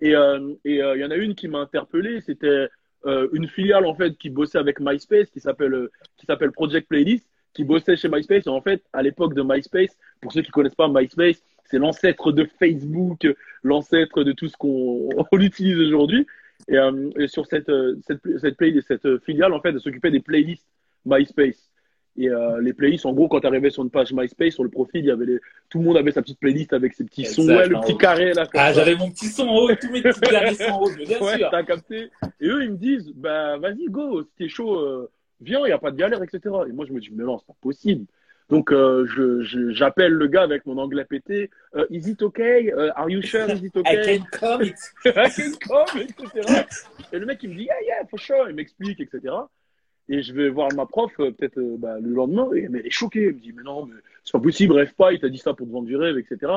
Et 0.00 0.14
euh, 0.14 0.54
il 0.64 0.76
y 0.76 1.04
en 1.04 1.10
a 1.10 1.16
une 1.16 1.34
qui 1.34 1.48
m'a 1.48 1.58
interpellé, 1.58 2.20
c'était 2.20 2.68
euh, 3.06 3.28
une 3.32 3.46
filiale 3.46 3.86
en 3.86 3.94
fait 3.94 4.16
qui 4.18 4.28
bossait 4.28 4.58
avec 4.58 4.80
MySpace 4.80 5.30
qui 5.30 5.38
s'appelle 5.38 5.72
euh, 5.72 5.92
qui 6.16 6.26
s'appelle 6.26 6.50
Project 6.50 6.88
Playlist 6.88 7.24
qui 7.54 7.62
bossait 7.62 7.96
chez 7.96 8.08
MySpace 8.08 8.48
et 8.48 8.50
en 8.50 8.60
fait 8.60 8.82
à 8.92 9.02
l'époque 9.02 9.34
de 9.34 9.42
MySpace 9.42 9.96
pour 10.20 10.32
ceux 10.32 10.42
qui 10.42 10.50
connaissent 10.50 10.74
pas 10.74 10.88
MySpace 10.88 11.40
c'est 11.68 11.78
l'ancêtre 11.78 12.32
de 12.32 12.44
Facebook 12.58 13.26
l'ancêtre 13.62 14.24
de 14.24 14.32
tout 14.32 14.48
ce 14.48 14.56
qu'on 14.56 15.08
utilise 15.32 15.78
aujourd'hui 15.78 16.26
et, 16.68 16.76
euh, 16.76 17.10
et, 17.16 17.28
sur 17.28 17.46
cette 17.46 17.70
cette 18.02 18.20
cette, 18.38 18.56
play, 18.56 18.74
cette 18.86 19.18
filiale 19.24 19.52
en 19.52 19.60
fait 19.60 19.70
elle 19.70 19.80
s'occupait 19.80 20.10
des 20.10 20.20
playlists 20.20 20.66
MySpace 21.04 21.70
et 22.18 22.28
euh, 22.28 22.60
les 22.60 22.72
playlists, 22.72 23.06
en 23.06 23.12
gros, 23.12 23.28
quand 23.28 23.38
tu 23.38 23.46
arrivais 23.46 23.70
sur 23.70 23.84
une 23.84 23.90
page 23.90 24.12
MySpace, 24.12 24.54
sur 24.54 24.64
le 24.64 24.70
profil, 24.70 25.04
il 25.04 25.06
y 25.06 25.10
avait 25.10 25.24
les... 25.24 25.38
tout 25.70 25.78
le 25.78 25.84
monde 25.84 25.96
avait 25.96 26.10
sa 26.10 26.20
petite 26.20 26.40
playlist 26.40 26.72
avec 26.72 26.92
ses 26.92 27.04
petits 27.04 27.24
sons, 27.24 27.46
ouais, 27.46 27.68
le 27.68 27.78
petit 27.80 27.96
carré 27.96 28.32
là. 28.32 28.48
Ah, 28.54 28.72
j'avais 28.72 28.96
mon 28.96 29.08
petit 29.08 29.28
son 29.28 29.46
en 29.46 29.56
haut, 29.56 29.74
tous 29.76 29.90
mes 29.92 30.02
petits 30.02 30.20
carrés 30.20 30.54
sont 30.54 30.64
en 30.64 30.82
haut, 30.82 30.90
bien 30.90 31.20
ouais, 31.20 31.38
t'as 31.38 31.62
capté. 31.62 32.10
Et 32.40 32.48
eux, 32.48 32.64
ils 32.64 32.72
me 32.72 32.76
disent, 32.76 33.12
bah 33.14 33.56
vas-y, 33.58 33.86
go, 33.86 34.24
si 34.24 34.30
t'es 34.36 34.48
chaud, 34.48 34.80
euh, 34.80 35.08
viens, 35.40 35.60
il 35.60 35.66
n'y 35.66 35.72
a 35.72 35.78
pas 35.78 35.92
de 35.92 35.96
galère, 35.96 36.20
etc. 36.20 36.40
Et 36.68 36.72
moi, 36.72 36.86
je 36.88 36.92
me 36.92 36.98
dis, 36.98 37.10
mais 37.12 37.22
non, 37.22 37.38
c'est 37.38 37.46
pas 37.46 37.56
possible. 37.60 38.04
Donc, 38.48 38.72
euh, 38.72 39.06
je, 39.06 39.70
j'appelle 39.72 40.12
le 40.12 40.26
gars 40.26 40.42
avec 40.42 40.64
mon 40.64 40.78
anglais 40.78 41.04
pété. 41.04 41.50
Uh, 41.74 41.84
is 41.90 42.08
it 42.08 42.22
okay? 42.22 42.72
Uh, 42.72 42.90
are 42.96 43.10
you 43.10 43.20
sure? 43.20 43.50
Is 43.50 43.62
it 43.62 43.76
okay? 43.76 44.14
I 44.14 44.18
can 44.18 44.26
come. 44.32 44.62
I 44.62 45.28
can 45.28 45.52
come, 45.60 46.00
etc. 46.00 46.64
Et 47.12 47.18
le 47.18 47.26
mec, 47.26 47.42
il 47.42 47.50
me 47.50 47.56
dit, 47.56 47.64
yeah, 47.64 47.74
yeah, 47.86 48.06
for 48.08 48.18
sure. 48.18 48.48
Il 48.48 48.54
m'explique, 48.54 49.00
etc. 49.00 49.34
Et 50.08 50.22
je 50.22 50.32
vais 50.32 50.48
voir 50.48 50.68
ma 50.74 50.86
prof 50.86 51.12
euh, 51.20 51.30
peut-être 51.30 51.58
euh, 51.58 51.76
bah, 51.78 51.98
le 52.00 52.10
lendemain, 52.10 52.48
et, 52.54 52.68
elle 52.72 52.86
est 52.86 52.90
choquée. 52.90 53.24
Elle 53.24 53.34
me 53.34 53.40
dit, 53.40 53.52
mais 53.52 53.62
non, 53.62 53.84
mais 53.84 53.94
c'est 54.24 54.32
pas 54.32 54.40
possible, 54.40 54.72
rêve 54.72 54.94
pas, 54.94 55.12
il 55.12 55.20
t'a 55.20 55.28
dit 55.28 55.38
ça 55.38 55.52
pour 55.52 55.66
te 55.66 55.72
vendre 55.72 55.86
du 55.86 55.96
rêve, 55.96 56.16
etc. 56.16 56.50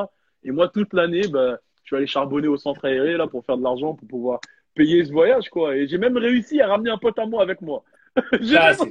Et 0.44 0.50
moi, 0.50 0.68
toute 0.68 0.94
l'année, 0.94 1.28
bah, 1.28 1.58
je 1.84 1.94
vais 1.94 1.98
aller 1.98 2.06
charbonner 2.06 2.48
au 2.48 2.56
centre 2.56 2.86
aéré 2.86 3.18
là, 3.18 3.26
pour 3.26 3.44
faire 3.44 3.58
de 3.58 3.62
l'argent, 3.62 3.94
pour 3.94 4.08
pouvoir 4.08 4.40
payer 4.74 5.04
ce 5.04 5.12
voyage. 5.12 5.50
quoi. 5.50 5.76
Et 5.76 5.86
j'ai 5.86 5.98
même 5.98 6.16
réussi 6.16 6.62
à 6.62 6.68
ramener 6.68 6.90
un 6.90 6.96
pote 6.96 7.18
à 7.18 7.26
moi 7.26 7.42
avec 7.42 7.60
moi. 7.60 7.84
j'ai 8.40 8.58
réussi. 8.58 8.84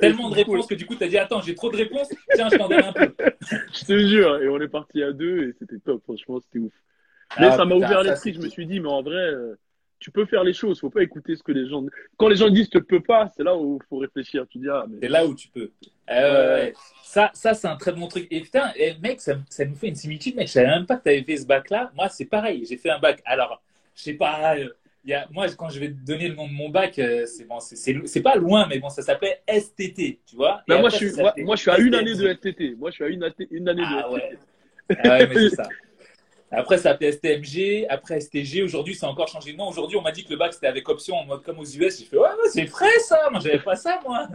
Tellement 0.00 0.30
de 0.30 0.34
réponses 0.34 0.66
que 0.66 0.74
du 0.74 0.86
coup, 0.86 0.94
tu 0.94 1.04
as 1.04 1.08
dit, 1.08 1.18
attends, 1.18 1.40
j'ai 1.40 1.54
trop 1.54 1.70
de 1.70 1.76
réponses, 1.76 2.08
tiens, 2.34 2.48
je 2.50 2.56
t'en 2.56 2.68
donne 2.68 2.84
un 2.84 2.92
peu. 2.92 3.12
je 3.72 3.84
te 3.84 3.98
jure, 3.98 4.38
et 4.42 4.48
on 4.48 4.60
est 4.60 4.68
parti 4.68 5.02
à 5.02 5.12
deux, 5.12 5.48
et 5.48 5.54
c'était 5.58 5.78
top, 5.78 6.02
franchement, 6.04 6.40
c'était 6.40 6.58
ouf. 6.58 6.72
Mais 7.38 7.46
ah, 7.46 7.56
ça 7.56 7.64
m'a 7.64 7.74
ouvert 7.74 8.02
l'esprit, 8.02 8.34
je 8.34 8.40
me 8.40 8.48
suis 8.48 8.66
dit, 8.66 8.80
mais 8.80 8.88
en 8.88 9.02
vrai... 9.02 9.16
Euh, 9.16 9.58
tu 9.98 10.10
peux 10.10 10.26
faire 10.26 10.44
les 10.44 10.52
choses. 10.52 10.80
Faut 10.80 10.90
pas 10.90 11.02
écouter 11.02 11.36
ce 11.36 11.42
que 11.42 11.52
les 11.52 11.68
gens. 11.68 11.84
Quand 12.16 12.28
les 12.28 12.36
gens 12.36 12.50
disent 12.50 12.68
tu 12.68 12.82
peux 12.82 13.02
pas, 13.02 13.32
c'est 13.36 13.42
là 13.42 13.56
où 13.56 13.78
il 13.82 13.86
faut 13.88 13.98
réfléchir. 13.98 14.46
Tu 14.48 14.58
dis 14.58 14.68
ah, 14.68 14.84
C'est 15.00 15.08
là 15.08 15.26
où 15.26 15.34
tu 15.34 15.48
peux. 15.48 15.70
Euh, 16.10 16.70
ça, 17.02 17.30
ça 17.34 17.54
c'est 17.54 17.66
un 17.66 17.76
très 17.76 17.92
bon 17.92 18.06
truc. 18.06 18.26
Et 18.30 18.40
putain, 18.42 18.72
mec, 19.00 19.20
ça, 19.20 19.36
ça, 19.48 19.64
nous 19.64 19.74
fait 19.74 19.88
une 19.88 19.94
similitude, 19.94 20.36
mec. 20.36 20.48
Je 20.48 20.52
savais 20.52 20.68
même 20.68 20.86
pas 20.86 20.96
que 20.96 21.04
tu 21.04 21.08
avais 21.08 21.22
fait 21.22 21.38
ce 21.38 21.46
bac-là. 21.46 21.90
Moi, 21.94 22.08
c'est 22.08 22.26
pareil. 22.26 22.64
J'ai 22.68 22.76
fait 22.76 22.90
un 22.90 22.98
bac. 22.98 23.22
Alors, 23.24 23.62
je 23.94 24.02
sais 24.02 24.14
pas. 24.14 24.56
Euh, 24.56 24.68
y 25.10 25.14
a, 25.14 25.26
moi, 25.30 25.46
quand 25.56 25.68
je 25.68 25.80
vais 25.80 25.88
donner 25.88 26.28
le 26.28 26.34
nom 26.34 26.48
de 26.48 26.52
mon 26.52 26.68
bac, 26.68 26.98
euh, 26.98 27.26
c'est 27.26 27.44
bon, 27.44 27.58
c'est 27.60 28.22
pas 28.22 28.36
loin, 28.36 28.66
mais 28.68 28.78
bon, 28.78 28.88
ça 28.88 29.02
s'appelait 29.02 29.42
STT, 29.48 30.20
tu 30.26 30.36
vois. 30.36 30.62
Ben, 30.66 30.80
moi, 30.80 30.90
je 30.90 30.96
suis, 30.96 31.12
moi, 31.44 31.56
je 31.56 31.60
suis 31.60 31.70
à 31.70 31.78
une 31.78 31.94
année 31.94 32.14
de 32.14 32.32
STT. 32.32 32.76
Moi, 32.78 32.90
je 32.90 32.94
suis 32.96 33.04
à 33.04 33.08
une, 33.08 33.32
une 33.50 33.68
année 33.68 33.82
ah, 33.84 34.08
de 34.10 34.18
STT. 34.18 34.28
Ouais. 34.28 34.38
Ah 35.04 35.08
ouais, 35.08 35.26
mais 35.26 35.34
c'est 35.34 35.56
ça. 35.56 35.68
Après, 36.50 36.76
ça 36.76 36.90
s'appelait 36.90 37.12
STMG. 37.12 37.86
Après, 37.88 38.20
STG. 38.20 38.62
Aujourd'hui, 38.62 38.94
ça 38.94 39.06
a 39.06 39.10
encore 39.10 39.28
changé 39.28 39.52
de 39.52 39.56
nom. 39.56 39.68
Aujourd'hui, 39.68 39.96
on 39.96 40.02
m'a 40.02 40.12
dit 40.12 40.24
que 40.24 40.30
le 40.30 40.36
bac, 40.36 40.54
c'était 40.54 40.68
avec 40.68 40.88
option 40.88 41.16
en 41.16 41.24
mode 41.24 41.42
comme 41.42 41.58
aux 41.58 41.64
US. 41.64 41.98
J'ai 41.98 42.04
fait, 42.04 42.16
ouais, 42.16 42.28
c'est 42.52 42.66
frais, 42.66 42.98
ça. 43.00 43.18
Moi, 43.30 43.40
j'avais 43.40 43.58
pas 43.58 43.76
ça, 43.76 44.00
moi. 44.04 44.28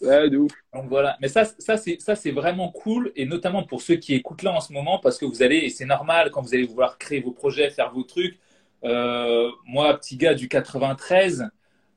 Ouais, 0.00 0.30
de 0.30 0.38
ouf. 0.38 0.52
Donc 0.72 0.88
voilà. 0.88 1.16
Mais 1.20 1.28
ça, 1.28 1.44
ça, 1.44 1.76
c'est 1.76 2.30
vraiment 2.30 2.70
cool. 2.70 3.12
Et 3.16 3.26
notamment 3.26 3.64
pour 3.64 3.82
ceux 3.82 3.96
qui 3.96 4.14
écoutent 4.14 4.42
là 4.42 4.52
en 4.52 4.60
ce 4.60 4.72
moment, 4.72 4.98
parce 4.98 5.18
que 5.18 5.26
vous 5.26 5.42
allez, 5.42 5.58
et 5.58 5.70
c'est 5.70 5.84
normal, 5.84 6.30
quand 6.30 6.40
vous 6.40 6.54
allez 6.54 6.66
vouloir 6.66 6.98
créer 6.98 7.20
vos 7.20 7.32
projets, 7.32 7.70
faire 7.70 7.92
vos 7.92 8.02
trucs. 8.02 8.38
Euh, 8.84 9.50
moi, 9.66 9.98
petit 9.98 10.16
gars 10.16 10.34
du 10.34 10.48
93, 10.48 11.48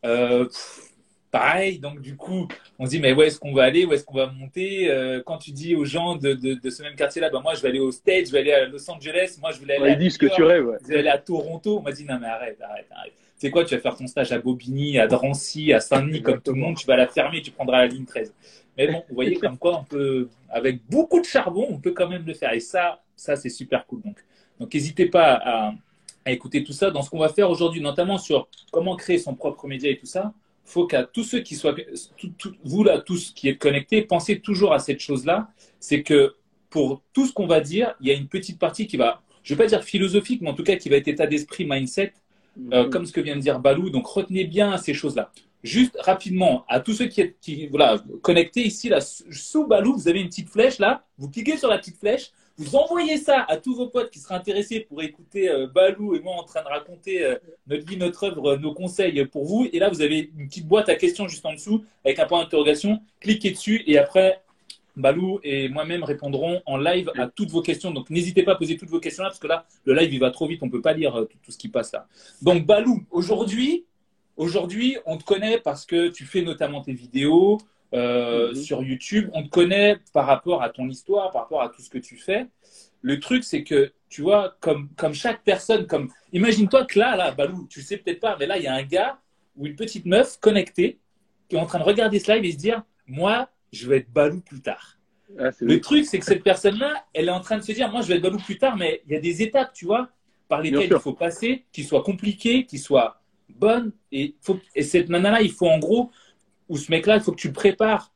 euh, 0.05 0.47
pareil. 1.29 1.79
Donc, 1.79 2.01
du 2.01 2.15
coup, 2.15 2.47
on 2.79 2.85
se 2.85 2.91
dit, 2.91 2.99
mais 2.99 3.13
où 3.13 3.21
est-ce 3.21 3.39
qu'on 3.39 3.53
va 3.53 3.63
aller? 3.63 3.85
Où 3.85 3.93
est-ce 3.93 4.03
qu'on 4.03 4.17
va 4.17 4.27
monter? 4.27 4.89
Euh, 4.89 5.21
Quand 5.25 5.37
tu 5.37 5.51
dis 5.51 5.75
aux 5.75 5.85
gens 5.85 6.15
de, 6.15 6.33
de, 6.33 6.69
ce 6.69 6.83
même 6.83 6.95
quartier-là, 6.95 7.29
bah, 7.29 7.39
moi, 7.41 7.53
je 7.55 7.61
vais 7.61 7.69
aller 7.69 7.79
au 7.79 7.91
States, 7.91 8.27
je 8.27 8.31
vais 8.31 8.39
aller 8.39 8.53
à 8.53 8.65
Los 8.65 8.89
Angeles, 8.89 9.37
moi, 9.39 9.51
je 9.51 9.59
voulais 9.59 9.75
aller, 9.75 10.05
à, 10.05 10.09
ce 10.09 10.17
que 10.17 10.33
tu 10.33 10.43
rêves, 10.43 10.77
je 10.83 10.87
vais 10.87 10.99
aller 10.99 11.09
à 11.09 11.17
Toronto. 11.17 11.79
On 11.79 11.81
m'a 11.81 11.91
dit, 11.91 12.05
non, 12.05 12.17
mais 12.19 12.27
arrête, 12.27 12.59
arrête, 12.61 12.87
arrête. 12.91 13.13
Tu 13.13 13.47
sais 13.47 13.51
quoi, 13.51 13.65
tu 13.65 13.75
vas 13.75 13.81
faire 13.81 13.95
ton 13.95 14.05
stage 14.05 14.31
à 14.31 14.37
Bobigny, 14.37 14.99
à 14.99 15.07
Drancy, 15.07 15.73
à 15.73 15.79
Saint-Denis, 15.79 16.21
comme 16.21 16.41
tout 16.41 16.53
le 16.53 16.59
monde, 16.59 16.77
tu 16.77 16.85
vas 16.85 16.95
la 16.95 17.07
fermer, 17.07 17.41
tu 17.41 17.49
prendras 17.49 17.79
la 17.79 17.87
ligne 17.87 18.05
13. 18.05 18.33
Mais 18.77 18.87
bon, 18.87 19.03
vous 19.09 19.15
voyez 19.15 19.35
comme 19.35 19.57
quoi 19.57 19.79
on 19.79 19.83
peut, 19.83 20.29
avec 20.49 20.79
beaucoup 20.89 21.19
de 21.19 21.25
charbon, 21.25 21.67
on 21.69 21.79
peut 21.79 21.91
quand 21.91 22.07
même 22.07 22.25
le 22.25 22.33
faire. 22.33 22.53
Et 22.53 22.59
ça, 22.59 23.01
ça 23.15 23.35
c'est 23.35 23.49
super 23.49 23.85
cool. 23.85 24.01
Donc, 24.03 24.17
donc 24.59 24.73
n'hésitez 24.73 25.07
pas 25.07 25.41
à, 25.43 25.73
à 26.25 26.31
écouter 26.31 26.63
tout 26.63 26.73
ça 26.73 26.91
dans 26.91 27.01
ce 27.01 27.09
qu'on 27.09 27.19
va 27.19 27.29
faire 27.29 27.49
aujourd'hui, 27.49 27.81
notamment 27.81 28.17
sur 28.17 28.47
comment 28.71 28.95
créer 28.95 29.17
son 29.17 29.35
propre 29.35 29.67
média 29.67 29.89
et 29.89 29.97
tout 29.97 30.05
ça 30.05 30.33
faut 30.71 30.87
qu'à 30.87 31.03
tous 31.03 31.23
ceux 31.23 31.39
qui 31.39 31.55
soient, 31.55 31.75
vous 32.63 32.83
là, 32.83 32.99
tous 32.99 33.31
qui 33.31 33.49
êtes 33.49 33.59
connectés, 33.59 34.01
pensez 34.01 34.39
toujours 34.39 34.73
à 34.73 34.79
cette 34.79 34.99
chose-là. 34.99 35.49
C'est 35.79 36.01
que 36.01 36.35
pour 36.69 37.03
tout 37.13 37.27
ce 37.27 37.33
qu'on 37.33 37.47
va 37.47 37.59
dire, 37.59 37.95
il 37.99 38.07
y 38.07 38.11
a 38.11 38.13
une 38.13 38.27
petite 38.27 38.57
partie 38.57 38.87
qui 38.87 38.97
va, 38.97 39.21
je 39.43 39.53
ne 39.53 39.57
vais 39.57 39.65
pas 39.65 39.69
dire 39.69 39.83
philosophique, 39.83 40.41
mais 40.41 40.49
en 40.49 40.53
tout 40.53 40.63
cas 40.63 40.75
qui 40.75 40.89
va 40.89 40.95
être 40.95 41.07
état 41.07 41.27
d'esprit, 41.27 41.65
mindset, 41.65 42.13
euh, 42.73 42.85
mhm. 42.85 42.89
comme 42.89 43.05
ce 43.05 43.11
que 43.11 43.21
vient 43.21 43.35
de 43.35 43.41
dire 43.41 43.59
Balou. 43.59 43.89
Donc 43.89 44.07
retenez 44.07 44.45
bien 44.45 44.77
ces 44.77 44.93
choses-là. 44.93 45.31
Juste 45.63 45.95
rapidement, 45.99 46.65
à 46.69 46.79
tous 46.79 46.93
ceux 46.93 47.05
qui 47.05 47.21
êtes 47.21 47.35
qui, 47.39 47.67
voilà, 47.67 48.03
connectés 48.21 48.65
ici, 48.65 48.89
là, 48.89 48.99
sous 49.01 49.67
Balou, 49.67 49.95
vous 49.95 50.07
avez 50.07 50.21
une 50.21 50.29
petite 50.29 50.49
flèche 50.49 50.79
là. 50.79 51.05
Vous 51.17 51.29
cliquez 51.29 51.57
sur 51.57 51.67
la 51.67 51.77
petite 51.77 51.97
flèche, 51.97 52.31
vous 52.61 52.75
envoyez 52.75 53.17
ça 53.17 53.43
à 53.47 53.57
tous 53.57 53.75
vos 53.75 53.87
potes 53.87 54.11
qui 54.11 54.19
seraient 54.19 54.35
intéressés 54.35 54.81
pour 54.81 55.01
écouter 55.01 55.49
euh, 55.49 55.65
Balou 55.65 56.13
et 56.13 56.19
moi 56.19 56.35
en 56.35 56.43
train 56.43 56.61
de 56.61 56.67
raconter 56.67 57.25
euh, 57.25 57.35
notre 57.65 57.85
vie, 57.87 57.97
notre 57.97 58.23
œuvre, 58.25 58.55
nos 58.57 58.73
conseils 58.73 59.25
pour 59.25 59.45
vous. 59.45 59.67
Et 59.73 59.79
là, 59.79 59.89
vous 59.89 60.01
avez 60.01 60.31
une 60.37 60.47
petite 60.47 60.67
boîte 60.67 60.87
à 60.87 60.95
questions 60.95 61.27
juste 61.27 61.45
en 61.45 61.53
dessous 61.53 61.83
avec 62.05 62.19
un 62.19 62.25
point 62.27 62.43
d'interrogation. 62.43 63.01
Cliquez 63.19 63.49
dessus 63.51 63.83
et 63.87 63.97
après, 63.97 64.43
Balou 64.95 65.39
et 65.43 65.69
moi-même 65.69 66.03
répondrons 66.03 66.61
en 66.67 66.77
live 66.77 67.11
à 67.17 67.27
toutes 67.27 67.49
vos 67.49 67.63
questions. 67.63 67.89
Donc 67.89 68.11
n'hésitez 68.11 68.43
pas 68.43 68.51
à 68.51 68.55
poser 68.55 68.77
toutes 68.77 68.89
vos 68.89 68.99
questions 68.99 69.23
là, 69.23 69.29
parce 69.29 69.39
que 69.39 69.47
là, 69.47 69.65
le 69.85 69.95
live 69.95 70.13
il 70.13 70.19
va 70.19 70.29
trop 70.29 70.47
vite, 70.47 70.61
on 70.61 70.67
ne 70.67 70.71
peut 70.71 70.81
pas 70.81 70.93
lire 70.93 71.15
euh, 71.15 71.29
tout, 71.43 71.51
ce 71.51 71.57
qui 71.57 71.67
passe 71.67 71.91
là. 71.93 72.07
Donc 72.43 72.67
Balou, 72.67 73.03
aujourd'hui, 73.09 73.85
aujourd'hui, 74.37 74.97
on 75.07 75.17
te 75.17 75.23
connaît 75.23 75.57
parce 75.59 75.85
que 75.85 76.09
tu 76.09 76.25
fais 76.25 76.43
notamment 76.43 76.81
tes 76.81 76.93
vidéos 76.93 77.57
euh, 77.93 78.49
mhm. 78.49 78.55
sur 78.55 78.83
YouTube. 78.83 79.29
On 79.33 79.43
te 79.43 79.49
connaît 79.49 79.97
par 80.13 80.25
rapport 80.25 80.63
à 80.63 80.69
ton 80.69 80.87
histoire, 80.87 81.31
par 81.31 81.43
rapport 81.43 81.61
à 81.61 81.69
tout 81.69 81.81
ce 81.81 81.89
que 81.89 81.97
tu 81.97 82.17
fais. 82.17 82.47
Le 83.01 83.19
truc, 83.19 83.43
c'est 83.43 83.63
que 83.63 83.91
tu 84.09 84.21
vois, 84.21 84.55
comme, 84.59 84.89
comme 84.95 85.13
chaque 85.13 85.43
personne, 85.43 85.87
comme 85.87 86.09
imagine-toi 86.33 86.85
que 86.85 86.99
là, 86.99 87.15
là, 87.15 87.31
Balou, 87.31 87.67
tu 87.69 87.81
sais 87.81 87.97
peut-être 87.97 88.19
pas, 88.19 88.35
mais 88.39 88.45
là, 88.45 88.57
il 88.57 88.63
y 88.63 88.67
a 88.67 88.73
un 88.73 88.83
gars 88.83 89.19
ou 89.55 89.67
une 89.67 89.75
petite 89.75 90.05
meuf 90.05 90.37
connectée 90.39 90.99
qui 91.47 91.55
est 91.55 91.59
en 91.59 91.65
train 91.65 91.79
de 91.79 91.83
regarder 91.83 92.19
ce 92.19 92.31
live 92.31 92.45
et 92.45 92.51
se 92.51 92.57
dire, 92.57 92.83
moi, 93.07 93.49
je 93.71 93.89
vais 93.89 93.97
être 93.97 94.11
Balou 94.11 94.41
plus 94.41 94.61
tard. 94.61 94.97
Ah, 95.39 95.49
le 95.59 95.79
truc, 95.79 96.05
c'est 96.05 96.19
que 96.19 96.25
cette 96.25 96.43
personne-là, 96.43 97.05
elle 97.13 97.29
est 97.29 97.31
en 97.31 97.39
train 97.39 97.57
de 97.57 97.63
se 97.63 97.71
dire, 97.71 97.89
moi, 97.91 98.01
je 98.01 98.07
vais 98.07 98.15
être 98.15 98.21
Balou 98.21 98.37
plus 98.37 98.57
tard, 98.57 98.77
mais 98.77 99.01
il 99.05 99.13
y 99.13 99.15
a 99.15 99.19
des 99.19 99.41
étapes, 99.41 99.73
tu 99.73 99.85
vois, 99.85 100.09
par 100.47 100.61
lesquelles 100.61 100.91
il 100.91 100.99
faut 100.99 101.13
passer, 101.13 101.65
qui 101.71 101.83
soient 101.83 102.03
compliquées, 102.03 102.65
qui 102.65 102.77
soient 102.77 103.21
bonnes. 103.49 103.93
Et, 104.11 104.35
faut, 104.41 104.59
et 104.75 104.83
cette 104.83 105.09
nana-là, 105.09 105.41
il 105.41 105.51
faut 105.51 105.67
en 105.67 105.79
gros, 105.79 106.11
ou 106.71 106.77
ce 106.77 106.89
mec-là, 106.89 107.17
il 107.17 107.21
faut 107.21 107.33
que 107.33 107.39
tu 107.39 107.47
le 107.49 107.53
prépares 107.53 108.13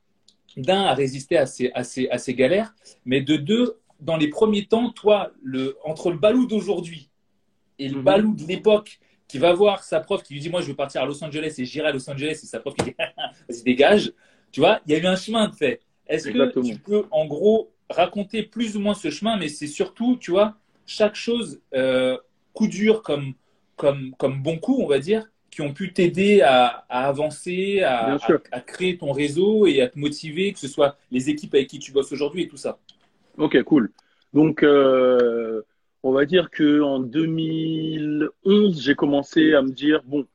d'un 0.55 0.83
à 0.83 0.93
résister 0.93 1.37
à 1.37 1.45
ces 1.45 2.33
galères, 2.33 2.73
mais 3.03 3.19
de 3.19 3.35
deux, 3.35 3.77
dans 3.99 4.15
les 4.15 4.29
premiers 4.29 4.65
temps, 4.65 4.91
toi, 4.91 5.31
le, 5.43 5.77
entre 5.83 6.09
le 6.09 6.17
Balou 6.17 6.47
d'aujourd'hui 6.47 7.09
et 7.79 7.89
le 7.89 7.97
mhm. 7.97 8.03
Balou 8.03 8.33
de 8.33 8.47
l'époque, 8.47 8.99
qui 9.27 9.39
va 9.39 9.51
voir 9.51 9.83
sa 9.83 9.99
prof 9.99 10.23
qui 10.23 10.33
lui 10.33 10.39
dit 10.39 10.49
Moi, 10.49 10.61
je 10.61 10.67
veux 10.67 10.75
partir 10.75 11.01
à 11.01 11.05
Los 11.05 11.21
Angeles 11.21 11.55
et 11.57 11.65
j'irai 11.65 11.89
à 11.89 11.91
Los 11.91 12.09
Angeles, 12.09 12.39
et 12.43 12.45
sa 12.45 12.61
prof 12.61 12.73
qui 12.75 12.85
dit 12.85 12.95
Vas-y, 13.49 13.63
dégage. 13.63 14.13
Tu 14.53 14.61
vois, 14.61 14.79
il 14.85 14.93
y 14.93 14.95
a 14.95 14.99
eu 14.99 15.05
un 15.05 15.17
chemin 15.17 15.49
de 15.49 15.55
fait. 15.55 15.81
Est-ce 16.07 16.29
que 16.29 16.61
tu 16.61 16.77
peux, 16.77 17.03
en 17.11 17.25
gros, 17.25 17.73
raconter 17.89 18.43
plus 18.43 18.77
ou 18.77 18.79
moins 18.79 18.93
ce 18.93 19.09
chemin, 19.09 19.35
mais 19.35 19.49
c'est 19.49 19.67
surtout, 19.67 20.15
tu 20.15 20.31
vois, 20.31 20.55
chaque 20.85 21.15
chose, 21.15 21.59
euh, 21.73 22.17
coup 22.53 22.67
dur 22.67 23.01
comme, 23.01 23.33
comme, 23.75 24.15
comme 24.17 24.41
bon 24.41 24.57
coup, 24.59 24.77
on 24.79 24.87
va 24.87 24.99
dire, 24.99 25.29
qui 25.55 25.61
ont 25.61 25.73
pu 25.73 25.93
t'aider 25.93 26.41
à, 26.41 26.83
avancer, 26.89 27.81
à, 27.81 28.17
à, 28.51 28.59
créer 28.59 28.97
ton 28.97 29.13
réseau 29.13 29.67
et 29.67 29.81
à 29.81 29.87
te 29.87 29.97
motiver, 29.97 30.51
que 30.51 30.59
ce 30.59 30.67
soit 30.67 30.97
les 31.11 31.29
équipes 31.29 31.53
avec 31.53 31.69
qui 31.69 31.79
tu 31.79 31.93
bosses 31.93 32.11
aujourd'hui 32.11 32.43
et 32.43 32.47
tout 32.49 32.57
ça 32.57 32.77
Ok, 33.37 33.63
cool. 33.63 33.89
Donc, 34.33 34.63
euh, 34.63 35.61
on 36.03 36.11
va 36.11 36.25
dire 36.25 36.49
que 36.51 36.81
en 36.81 36.99
2011, 36.99 38.81
j'ai 38.81 38.95
commencé 38.95 39.53
à 39.53 39.61
me 39.61 39.69
dire 39.69 40.01
bon, 40.03 40.27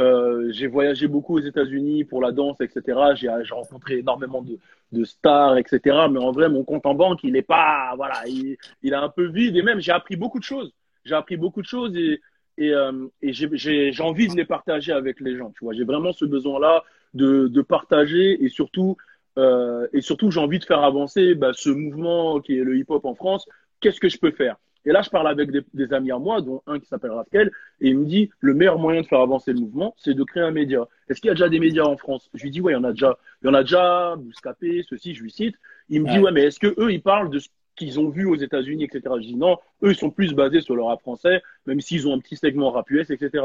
euh, 0.00 0.50
j'ai 0.50 0.66
voyagé 0.66 1.06
beaucoup 1.06 1.36
aux 1.36 1.42
États-Unis 1.42 2.02
pour 2.02 2.20
la 2.20 2.32
danse, 2.32 2.60
etc. 2.60 2.98
J'ai 3.14 3.28
rencontré 3.54 3.98
énormément 3.98 4.44
de, 4.90 5.04
stars, 5.04 5.58
etc. 5.58 6.08
Mais 6.10 6.18
en 6.18 6.32
vrai, 6.32 6.48
mon 6.48 6.64
compte 6.64 6.86
en 6.86 6.94
banque, 6.94 7.20
il 7.22 7.36
est 7.36 7.42
pas, 7.42 7.94
voilà, 7.94 8.26
il, 8.26 8.56
il 8.82 8.92
est 8.92 8.96
un 8.96 9.10
peu 9.10 9.28
vide. 9.28 9.56
Et 9.56 9.62
même, 9.62 9.78
j'ai 9.78 9.92
appris 9.92 10.16
beaucoup 10.16 10.40
de 10.40 10.44
choses. 10.44 10.72
J'ai 11.04 11.14
appris 11.14 11.36
beaucoup 11.36 11.62
de 11.62 11.68
choses 11.68 11.96
et, 11.96 12.20
et, 12.58 12.72
euh, 12.72 13.06
et 13.22 13.32
j'ai 13.32 14.02
envie 14.02 14.28
de 14.28 14.36
les 14.36 14.44
partager 14.44 14.92
avec 14.92 15.20
les 15.20 15.36
gens. 15.36 15.50
Tu 15.50 15.64
vois, 15.64 15.74
j'ai 15.74 15.84
vraiment 15.84 16.12
ce 16.12 16.24
besoin-là 16.24 16.84
de, 17.14 17.48
de, 17.48 17.62
partager 17.62 18.42
et 18.44 18.48
surtout, 18.48 18.96
euh, 19.38 19.86
et 19.92 20.00
surtout, 20.00 20.30
j'ai 20.30 20.40
envie 20.40 20.58
de 20.58 20.64
faire 20.64 20.82
avancer 20.82 21.34
bah, 21.34 21.52
ce 21.52 21.70
mouvement 21.70 22.40
qui 22.40 22.58
est 22.58 22.64
le 22.64 22.76
hip-hop 22.76 23.04
en 23.04 23.14
France. 23.14 23.46
Qu'est-ce 23.80 24.00
que 24.00 24.08
je 24.08 24.18
peux 24.18 24.30
faire? 24.30 24.56
Et 24.86 24.92
là, 24.92 25.02
je 25.02 25.10
parle 25.10 25.26
avec 25.26 25.50
des, 25.50 25.92
amis 25.92 26.12
à 26.12 26.18
moi, 26.18 26.40
dont 26.40 26.62
un 26.68 26.78
qui 26.78 26.86
s'appelle 26.86 27.10
Raphaël, 27.10 27.50
et 27.80 27.88
il 27.88 27.98
me 27.98 28.06
dit 28.06 28.30
le 28.38 28.54
meilleur 28.54 28.78
moyen 28.78 29.02
de 29.02 29.06
faire 29.06 29.20
avancer 29.20 29.52
le 29.52 29.58
mouvement, 29.58 29.94
c'est 29.98 30.14
de 30.14 30.22
créer 30.22 30.44
un 30.44 30.52
média. 30.52 30.86
Est-ce 31.08 31.20
qu'il 31.20 31.26
y 31.26 31.30
a 31.32 31.34
déjà 31.34 31.48
des 31.48 31.58
médias 31.58 31.82
en 31.82 31.96
France? 31.96 32.30
Je 32.34 32.44
lui 32.44 32.52
dis 32.52 32.60
ouais, 32.60 32.72
il 32.72 32.76
y 32.76 32.78
en 32.78 32.84
a 32.84 32.92
déjà. 32.92 33.18
Il 33.42 33.48
y 33.48 33.50
en 33.50 33.54
a 33.54 33.62
déjà, 33.62 34.14
Bouscapé, 34.16 34.84
ceci, 34.88 35.14
je 35.14 35.24
lui 35.24 35.32
cite. 35.32 35.56
Il 35.88 36.02
me 36.02 36.08
dit 36.08 36.20
ouais, 36.20 36.30
mais 36.30 36.44
est-ce 36.44 36.60
que 36.60 36.72
eux, 36.78 36.92
ils 36.92 37.02
parlent 37.02 37.30
de 37.30 37.40
ce 37.40 37.48
qu'ils 37.76 38.00
ont 38.00 38.08
vu 38.08 38.26
aux 38.26 38.36
États-Unis, 38.36 38.84
etc. 38.84 39.02
Je 39.16 39.26
dis 39.26 39.36
non, 39.36 39.58
eux, 39.82 39.90
ils 39.90 39.96
sont 39.96 40.10
plus 40.10 40.34
basés 40.34 40.60
sur 40.60 40.74
le 40.74 40.82
rap 40.82 41.00
français, 41.00 41.42
même 41.66 41.80
s'ils 41.80 42.08
ont 42.08 42.14
un 42.14 42.18
petit 42.18 42.36
segment 42.36 42.70
rap 42.70 42.90
US, 42.90 43.10
etc. 43.10 43.44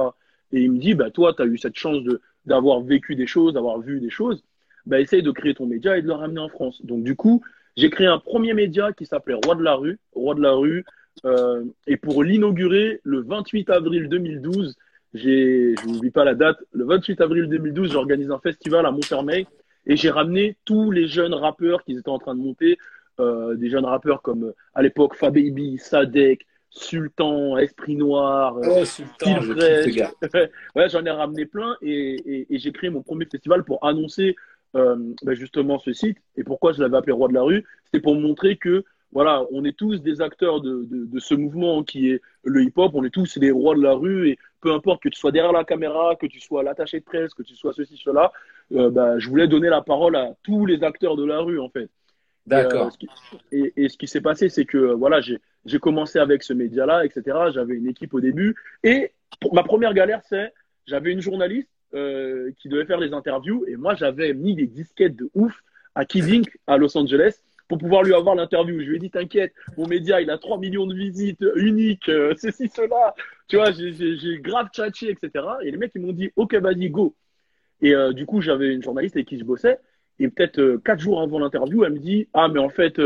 Et 0.52 0.62
il 0.62 0.72
me 0.72 0.80
dit 0.80 0.94
bah 0.94 1.12
toi, 1.12 1.34
tu 1.34 1.42
as 1.42 1.46
eu 1.46 1.58
cette 1.58 1.78
chance 1.78 2.04
de 2.04 2.22
d'avoir 2.46 2.82
vécu 2.82 3.16
des 3.16 3.28
choses, 3.28 3.54
d'avoir 3.54 3.80
vu 3.80 4.00
des 4.00 4.10
choses. 4.10 4.44
Bah, 4.88 5.00
essaye 5.00 5.22
de 5.22 5.30
créer 5.30 5.54
ton 5.54 5.68
média 5.68 5.96
et 5.98 6.02
de 6.02 6.08
le 6.08 6.14
ramener 6.14 6.40
en 6.40 6.50
France. 6.50 6.84
Donc, 6.84 7.04
du 7.04 7.16
coup, 7.16 7.44
j'ai 7.78 7.92
créé 7.92 8.08
un 8.08 8.18
premier 8.18 8.56
média 8.56 8.94
qui 8.94 9.06
s'appelait 9.06 9.38
Roi 9.46 9.54
de 9.54 9.62
la 9.62 9.76
rue. 9.76 10.00
Roi 10.14 10.34
de 10.34 10.42
la 10.42 10.54
rue, 10.54 10.84
euh, 11.26 11.64
et 11.88 11.98
pour 11.98 12.24
l'inaugurer, 12.24 13.00
le 13.04 13.22
28 13.22 13.70
avril 13.70 14.10
2012, 14.10 14.76
j'ai, 15.14 15.76
je 15.76 15.88
n'oublie 15.88 16.12
pas 16.12 16.24
la 16.24 16.36
date, 16.36 16.58
le 16.72 16.86
28 16.86 17.22
avril 17.22 17.48
2012, 17.48 17.92
j'organise 17.92 18.32
un 18.32 18.40
festival 18.40 18.86
à 18.86 18.92
Montfermeil 18.92 19.46
et 19.86 19.98
j'ai 19.98 20.10
ramené 20.10 20.56
tous 20.66 20.92
les 20.92 21.08
jeunes 21.08 21.34
rappeurs 21.34 21.84
qui 21.84 21.94
étaient 21.94 22.10
en 22.10 22.20
train 22.20 22.36
de 22.36 22.42
monter, 22.42 22.78
euh, 23.20 23.56
des 23.56 23.70
jeunes 23.70 23.86
rappeurs 23.86 24.22
comme 24.22 24.46
euh, 24.46 24.56
à 24.74 24.82
l'époque 24.82 25.16
Fababy, 25.16 25.78
Sadek, 25.78 26.46
Sultan, 26.70 27.58
Esprit 27.58 27.96
Noir, 27.96 28.58
oh, 28.58 28.86
Sultan, 28.86 29.42
ouais, 30.76 30.90
j'en 30.90 31.06
ai 31.06 31.12
ramené 31.12 31.46
plein 31.46 31.76
et, 31.82 32.48
et, 32.50 32.60
j'ai 32.60 32.72
créé 32.72 32.90
mon 32.90 33.02
premier 33.02 33.26
festival 33.26 33.66
pour 33.66 33.84
annoncer 33.86 34.36
euh, 34.76 34.96
ben 35.24 35.34
justement 35.34 35.80
ce 35.80 35.92
site. 35.92 36.18
Et 36.38 36.46
pourquoi 36.46 36.72
je 36.72 36.82
l'avais 36.82 36.98
appelé 36.98 37.12
Roi 37.12 37.28
de 37.28 37.34
la 37.34 37.42
rue? 37.42 37.66
C'était 37.86 38.02
pour 38.02 38.16
montrer 38.16 38.56
que 38.56 38.86
voilà, 39.12 39.46
on 39.52 39.66
est 39.66 39.78
tous 39.78 40.02
des 40.02 40.22
acteurs 40.22 40.62
de, 40.62 40.88
de, 40.90 41.20
ce 41.20 41.36
mouvement 41.36 41.84
qui 41.84 42.12
est 42.12 42.22
le 42.44 42.64
hip-hop, 42.64 42.92
on 42.94 43.04
est 43.04 43.10
tous 43.10 43.38
des 43.38 43.52
rois 43.52 43.76
de 43.76 43.82
la 43.82 43.94
rue 43.94 44.30
et 44.30 44.40
peu 44.62 44.72
importe 44.72 45.04
que 45.04 45.10
tu 45.10 45.20
sois 45.20 45.32
derrière 45.32 45.52
la 45.52 45.66
caméra, 45.66 46.16
que 46.16 46.28
tu 46.28 46.40
sois 46.40 46.64
l'attaché 46.64 47.00
de 47.00 47.06
presse, 47.06 47.34
que 47.34 47.44
tu 47.44 47.56
sois 47.56 47.74
ceci, 47.74 47.98
cela, 47.98 48.32
euh, 48.74 48.90
bah, 48.90 49.20
je 49.20 49.28
voulais 49.28 49.48
donner 49.48 49.68
la 49.68 49.82
parole 49.82 50.16
à 50.16 50.34
tous 50.44 50.66
les 50.66 50.82
acteurs 50.84 51.18
de 51.18 51.26
la 51.26 51.40
rue 51.40 51.60
en 51.60 51.70
fait. 51.70 51.90
D'accord. 52.52 52.92
Et, 53.52 53.74
et, 53.78 53.90
ce 53.90 53.98
qui 53.98 54.08
s'est 54.08 54.22
passé, 54.22 54.50
c'est 54.50 54.66
que 54.66 54.78
voilà, 54.78 55.22
j'ai 55.22 55.80
commencé 55.80 56.20
avec 56.20 56.44
ce 56.44 56.54
média-là, 56.54 57.06
etc. 57.06 57.38
J'avais 57.54 57.76
une 57.76 57.88
équipe 57.88 58.14
au 58.14 58.20
début 58.20 58.56
et 58.84 59.14
ma 59.52 59.64
première 59.64 59.94
galère, 59.94 60.22
c'est 60.28 60.54
j'avais 60.86 61.12
une 61.12 61.22
journaliste 61.22 61.70
euh, 61.94 62.52
qui 62.58 62.70
devait 62.70 62.86
faire 62.86 63.00
les 63.00 63.14
interviews 63.14 63.66
et 63.68 63.76
moi 63.76 63.96
j'avais 63.96 64.34
mis 64.34 64.56
des 64.56 64.68
disquettes 64.68 65.16
de 65.16 65.30
ouf 65.34 65.62
à 65.96 66.06
Kid 66.06 66.46
à 66.68 66.78
Los 66.78 66.98
Angeles 66.98 67.42
pour 67.72 67.78
pouvoir 67.78 68.04
lui 68.04 68.14
avoir 68.14 68.36
l'interview. 68.36 68.82
Je 68.82 68.90
lui 68.90 68.96
ai 68.98 69.00
dit, 69.00 69.10
t'inquiète, 69.10 69.54
mon 69.78 69.88
média, 69.88 70.20
il 70.20 70.30
a 70.30 70.38
3 70.38 70.58
millions 70.58 70.88
de 70.88 70.94
visites 70.94 71.46
uniques, 71.56 72.10
euh, 72.10 72.34
ceci, 72.38 72.68
cela. 72.68 73.16
Tu 73.48 73.56
vois, 73.56 73.72
j'ai 73.72 74.40
grave 74.40 74.68
tchatché, 74.74 75.10
etc. 75.10 75.46
Et 75.64 75.72
les 75.72 75.78
mecs, 75.78 75.94
ils 75.96 76.02
m'ont 76.02 76.12
dit, 76.12 76.32
OK, 76.36 76.54
vas-y, 76.56 76.90
go. 76.90 77.16
Et 77.82 77.96
euh, 77.96 78.12
du 78.12 78.26
coup, 78.26 78.42
j'avais 78.42 78.74
une 78.74 78.84
journaliste 78.84 79.16
avec 79.16 79.28
qui 79.28 79.40
je 79.40 79.46
bossais. 79.46 79.80
Et 80.22 80.30
peut-être 80.30 80.60
euh, 80.60 80.82
quatre 80.84 81.00
jours 81.00 81.22
avant 81.22 81.40
l'interview, 81.40 81.84
elle 81.84 81.94
me 81.94 82.00
dit, 82.00 82.28
ah, 82.34 82.48
mais 82.48 82.60
en 82.60 82.70
fait, 82.70 83.02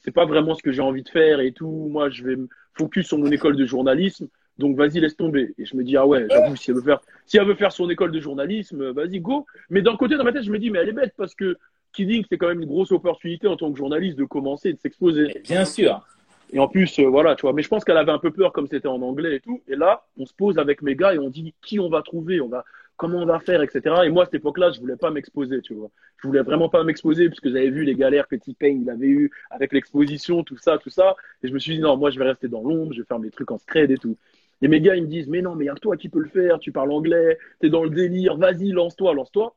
c'est 0.00 0.10
pas 0.10 0.26
vraiment 0.26 0.54
ce 0.54 0.62
que 0.62 0.70
j'ai 0.70 0.82
envie 0.82 1.02
de 1.02 1.08
faire 1.08 1.40
et 1.40 1.52
tout. 1.52 1.88
Moi, 1.90 2.10
je 2.10 2.22
vais 2.22 2.36
me 2.36 2.48
focus 2.74 3.06
sur 3.08 3.18
mon 3.18 3.30
école 3.30 3.56
de 3.56 3.64
journalisme. 3.64 4.28
Donc, 4.58 4.76
vas-y, 4.76 5.00
laisse 5.00 5.16
tomber. 5.16 5.54
Et 5.58 5.64
je 5.64 5.76
me 5.76 5.84
dis, 5.84 5.96
ah 5.96 6.06
ouais, 6.06 6.26
j'avoue, 6.30 6.56
si 6.56 6.70
elle 6.70 6.76
veut 6.76 6.82
faire, 6.82 7.00
si 7.26 7.38
elle 7.38 7.46
veut 7.46 7.54
faire 7.54 7.72
son 7.72 7.88
école 7.88 8.12
de 8.12 8.20
journalisme, 8.20 8.90
vas-y, 8.90 9.20
go. 9.20 9.46
Mais 9.70 9.82
d'un 9.82 9.96
côté, 9.96 10.16
dans 10.16 10.24
ma 10.24 10.32
tête, 10.32 10.42
je 10.42 10.50
me 10.50 10.58
dis, 10.58 10.70
mais 10.70 10.80
elle 10.80 10.88
est 10.88 10.92
bête 10.92 11.14
parce 11.16 11.34
que 11.34 11.56
Kidding, 11.92 12.24
c'est 12.28 12.36
quand 12.36 12.48
même 12.48 12.60
une 12.60 12.68
grosse 12.68 12.92
opportunité 12.92 13.46
en 13.46 13.56
tant 13.56 13.72
que 13.72 13.78
journaliste 13.78 14.18
de 14.18 14.24
commencer 14.24 14.70
et 14.70 14.72
de 14.74 14.80
s'exposer. 14.80 15.40
Bien 15.44 15.64
sûr. 15.64 16.04
Et 16.52 16.58
en 16.58 16.68
plus, 16.68 16.98
euh, 16.98 17.06
voilà, 17.06 17.34
tu 17.36 17.42
vois. 17.42 17.52
Mais 17.52 17.62
je 17.62 17.68
pense 17.68 17.84
qu'elle 17.84 17.96
avait 17.96 18.12
un 18.12 18.18
peu 18.18 18.30
peur 18.30 18.52
comme 18.52 18.66
c'était 18.66 18.88
en 18.88 19.02
anglais 19.02 19.36
et 19.36 19.40
tout. 19.40 19.60
Et 19.68 19.76
là, 19.76 20.04
on 20.18 20.26
se 20.26 20.32
pose 20.32 20.58
avec 20.58 20.82
mes 20.82 20.94
gars 20.94 21.14
et 21.14 21.18
on 21.18 21.28
dit 21.28 21.54
qui 21.62 21.78
on 21.78 21.88
va 21.88 22.02
trouver, 22.02 22.40
on 22.40 22.48
va, 22.48 22.64
comment 22.98 23.18
on 23.18 23.26
va 23.26 23.40
faire, 23.40 23.62
etc. 23.62 23.80
Et 24.04 24.10
moi, 24.10 24.24
à 24.24 24.26
cette 24.26 24.34
époque-là, 24.34 24.70
je 24.72 24.80
voulais 24.80 24.96
pas 24.96 25.10
m'exposer, 25.10 25.62
tu 25.62 25.72
vois. 25.72 25.90
Je 26.18 26.26
voulais 26.26 26.42
vraiment 26.42 26.68
pas 26.68 26.84
m'exposer 26.84 27.28
puisque 27.28 27.48
j'avais 27.48 27.70
vu 27.70 27.84
les 27.84 27.94
galères 27.94 28.28
que 28.28 28.36
T-Pain 28.36 28.84
avait 28.92 29.06
eu 29.06 29.30
avec 29.50 29.72
l'exposition, 29.72 30.44
tout 30.44 30.58
ça, 30.58 30.76
tout 30.76 30.90
ça. 30.90 31.16
Et 31.42 31.48
je 31.48 31.54
me 31.54 31.58
suis 31.58 31.76
dit 31.76 31.80
non, 31.80 31.96
moi, 31.96 32.10
je 32.10 32.18
vais 32.18 32.26
rester 32.26 32.48
dans 32.48 32.60
l'ombre, 32.60 32.92
je 32.92 33.00
vais 33.00 33.06
faire 33.06 33.18
mes 33.18 33.30
trucs 33.30 33.50
en 33.50 33.58
scred 33.58 33.90
et 33.90 33.96
tout. 33.96 34.18
Et 34.60 34.68
mes 34.68 34.80
gars, 34.82 34.96
ils 34.96 35.04
me 35.04 35.08
disent 35.08 35.28
mais 35.28 35.40
non, 35.40 35.54
mais 35.54 35.64
il 35.64 35.68
y 35.68 35.70
a 35.70 35.74
toi 35.76 35.96
qui 35.96 36.10
peux 36.10 36.20
le 36.20 36.28
faire, 36.28 36.58
tu 36.58 36.72
parles 36.72 36.92
anglais, 36.92 37.38
t'es 37.60 37.70
dans 37.70 37.84
le 37.84 37.90
délire, 37.90 38.36
vas-y, 38.36 38.72
lance-toi, 38.72 39.14
lance-toi. 39.14 39.56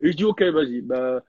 Et 0.00 0.10
je 0.10 0.16
dis 0.16 0.24
ok, 0.24 0.42
vas-y, 0.42 0.80
bah 0.80 1.22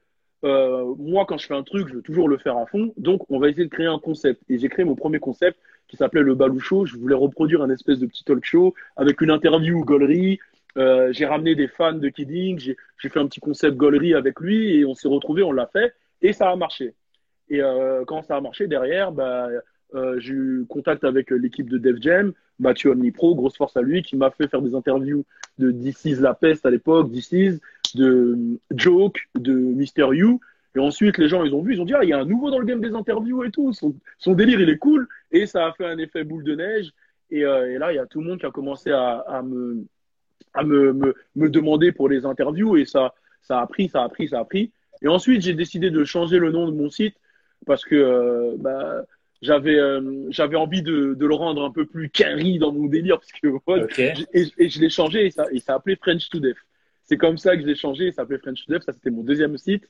euh, 0.46 0.94
moi, 0.98 1.26
quand 1.28 1.38
je 1.38 1.48
fais 1.48 1.56
un 1.56 1.64
truc, 1.64 1.88
je 1.88 1.96
veux 1.96 2.02
toujours 2.02 2.30
le 2.30 2.38
faire 2.38 2.58
à 2.58 2.66
fond. 2.66 2.94
Donc, 2.98 3.30
on 3.30 3.40
va 3.40 3.50
essayer 3.50 3.66
de 3.66 3.70
créer 3.70 3.88
un 3.88 4.00
concept. 4.00 4.42
Et 4.50 4.58
j'ai 4.58 4.70
créé 4.70 4.86
mon 4.86 4.96
premier 4.96 5.20
concept 5.20 5.60
qui 5.88 5.98
s'appelait 5.98 6.22
le 6.22 6.36
Balou 6.36 6.60
Show. 6.60 6.86
Je 6.86 6.98
voulais 6.98 7.16
reproduire 7.16 7.62
un 7.62 7.70
espèce 7.70 8.00
de 8.00 8.06
petit 8.06 8.24
talk 8.24 8.44
show 8.46 8.74
avec 8.96 9.22
une 9.22 9.32
interview 9.32 9.84
gaulerie. 9.84 10.40
Euh, 10.80 11.12
j'ai 11.12 11.26
ramené 11.26 11.56
des 11.56 11.68
fans 11.68 11.94
de 11.94 12.10
Kidding. 12.10 12.58
J'ai 12.60 13.10
fait 13.10 13.20
un 13.20 13.28
petit 13.28 13.42
concept 13.42 13.76
gaulerie 13.76 14.14
avec 14.14 14.40
lui 14.40 14.78
et 14.78 14.86
on 14.86 14.94
s'est 14.96 15.08
retrouvé, 15.08 15.44
on 15.44 15.52
l'a 15.52 15.68
fait 15.68 15.94
et 16.22 16.34
ça 16.34 16.50
a 16.50 16.56
marché. 16.56 16.94
Et 17.50 17.62
euh, 17.62 18.06
quand 18.06 18.22
ça 18.22 18.38
a 18.38 18.42
marché 18.42 18.68
derrière, 18.68 19.12
bah, 19.12 19.50
euh, 19.96 20.20
j'ai 20.20 20.34
eu 20.34 20.66
contact 20.70 21.04
avec 21.04 21.32
l'équipe 21.32 21.70
de 21.70 21.78
Def 21.78 21.98
Jam, 22.00 22.34
Mathieu 22.60 22.92
Omnipro, 22.92 23.36
grosse 23.36 23.58
force 23.58 23.76
à 23.76 23.82
lui, 23.82 24.04
qui 24.04 24.16
m'a 24.16 24.32
fait 24.32 24.48
faire 24.48 24.62
des 24.62 24.76
interviews 24.76 25.26
de 25.58 25.72
DC's 25.72 26.20
La 26.20 26.34
Peste 26.34 26.66
à 26.66 26.70
l'époque, 26.70 27.12
DC's, 27.12 27.60
de 27.96 28.38
Joke, 28.72 29.20
de 29.36 29.54
Mister 29.54 30.08
You. 30.12 30.40
Et 30.76 30.80
ensuite, 30.80 31.18
les 31.18 31.28
gens, 31.28 31.44
ils 31.44 31.54
ont 31.56 31.64
vu, 31.64 31.74
ils 31.74 31.82
ont 31.82 31.86
dit, 31.86 31.96
ah, 31.96 32.04
il 32.04 32.10
y 32.10 32.14
a 32.14 32.20
un 32.20 32.26
nouveau 32.26 32.52
dans 32.52 32.60
le 32.60 32.66
game 32.66 32.80
des 32.80 32.94
interviews 32.94 33.44
et 33.44 33.50
tout. 33.50 33.74
Son, 33.74 34.34
délire, 34.34 34.62
il 34.62 34.70
est 34.70 34.78
cool. 34.78 35.08
Et 35.32 35.48
ça 35.48 35.66
a 35.66 35.74
fait 35.74 35.86
un 35.86 35.98
effet 35.98 36.24
boule 36.24 36.44
de 36.44 36.56
neige. 36.56 36.92
Et, 37.32 37.40
et 37.40 37.78
là, 37.80 37.92
il 37.92 37.96
y 37.96 38.00
a 38.00 38.06
tout 38.06 38.22
le 38.22 38.28
monde 38.28 38.40
qui 38.40 38.46
a 38.46 38.52
commencé 38.52 38.92
à, 38.92 39.18
à, 39.28 39.42
me, 39.42 39.84
à 40.54 40.64
me, 40.64 40.94
me, 40.94 41.16
me, 41.36 41.50
demander 41.50 41.92
pour 41.92 42.10
les 42.10 42.26
interviews. 42.26 42.78
Et 42.78 42.86
ça, 42.86 43.14
ça 43.42 43.62
a 43.62 43.68
pris, 43.68 43.90
ça 43.90 44.04
a 44.04 44.10
pris, 44.10 44.30
ça 44.30 44.40
a 44.40 44.46
pris. 44.46 44.72
Et 45.02 45.08
ensuite, 45.08 45.42
j'ai 45.42 45.54
décidé 45.54 45.92
de 45.92 46.04
changer 46.04 46.40
le 46.40 46.52
nom 46.52 46.68
de 46.68 46.76
mon 46.76 46.90
site 46.90 47.16
parce 47.66 47.86
que 47.86 48.56
bah, 48.58 49.04
j'avais 49.42 49.80
j'avais 50.30 50.56
envie 50.56 50.82
de, 50.82 51.14
de, 51.14 51.26
le 51.26 51.36
rendre 51.36 51.64
un 51.64 51.72
peu 51.72 51.86
plus 51.86 52.10
carry 52.10 52.60
dans 52.60 52.72
mon 52.72 52.86
délire 52.86 53.20
parce 53.20 53.32
que 53.32 53.48
et, 54.34 54.70
je 54.70 54.80
l'ai 54.80 54.90
changé 54.90 55.26
et 55.26 55.32
ça 55.32 55.46
et 55.52 55.60
ça 55.60 55.76
appelé 55.76 55.96
French 55.96 56.30
to 56.30 56.40
Death. 56.40 56.58
C'est 57.06 57.18
comme 57.18 57.38
ça 57.38 57.56
que 57.56 57.64
je 57.64 57.68
l'ai 57.68 57.76
changé, 57.76 58.08
et 58.08 58.12
ça 58.12 58.22
s'appelait 58.22 58.38
French 58.38 58.66
to 58.66 58.74
Death, 58.74 58.84
ça 58.84 58.94
c'était 58.94 59.10
mon 59.10 59.24
deuxième 59.24 59.58
site. 59.58 59.90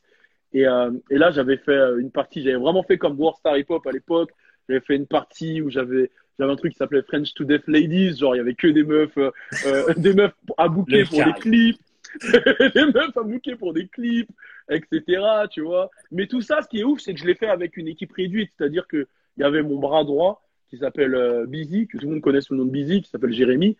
Et, 0.53 0.61
et 0.61 1.17
là 1.17 1.31
j'avais 1.31 1.57
fait 1.57 1.77
une 1.99 2.11
partie, 2.11 2.41
j'avais 2.41 2.55
vraiment 2.55 2.83
fait 2.83 2.97
comme 2.97 3.19
Warstar 3.19 3.57
Hip 3.57 3.65
Hop 3.69 3.85
à 3.85 3.91
l'époque. 3.91 4.31
J'avais 4.67 4.81
fait 4.81 4.95
une 4.95 5.07
partie 5.07 5.61
où 5.61 5.69
j'avais 5.69 6.11
j'avais 6.39 6.51
un 6.51 6.55
truc 6.55 6.71
qui 6.71 6.77
s'appelait 6.77 7.03
French 7.03 7.33
to 7.33 7.43
Death 7.43 7.67
Ladies, 7.67 8.17
genre 8.17 8.35
il 8.35 8.39
y 8.39 8.41
avait 8.41 8.55
que 8.55 8.67
des 8.67 8.83
meufs, 8.83 9.17
euh, 9.17 9.29
euh 9.65 9.93
des 9.97 10.13
meufs 10.13 10.33
à 10.57 10.69
bouquer 10.69 11.03
pour 11.03 11.23
des 11.23 11.33
clips, 11.33 11.79
des 12.75 12.85
meufs 12.85 13.17
à 13.17 13.23
bouquer 13.23 13.55
pour 13.55 13.73
des 13.73 13.87
clips, 13.87 14.31
etc. 14.69 15.21
Tu 15.51 15.61
vois. 15.61 15.89
Mais 16.11 16.27
tout 16.27 16.41
ça, 16.41 16.61
ce 16.61 16.69
qui 16.69 16.79
est 16.79 16.83
ouf, 16.83 17.01
c'est 17.01 17.13
que 17.13 17.19
je 17.19 17.27
l'ai 17.27 17.35
fait 17.35 17.49
avec 17.49 17.75
une 17.75 17.89
équipe 17.89 18.13
réduite, 18.13 18.51
c'est-à-dire 18.57 18.87
que 18.87 19.07
il 19.37 19.41
y 19.41 19.43
avait 19.43 19.61
mon 19.61 19.77
bras 19.77 20.03
droit 20.03 20.41
qui 20.69 20.77
s'appelle 20.77 21.15
euh, 21.15 21.45
Busy, 21.45 21.87
que 21.87 21.97
tout 21.97 22.05
le 22.05 22.13
monde 22.13 22.21
connaît 22.21 22.41
sous 22.41 22.53
le 22.53 22.59
nom 22.59 22.65
de 22.65 22.71
Busy, 22.71 23.01
qui 23.01 23.09
s'appelle 23.09 23.33
Jérémy, 23.33 23.77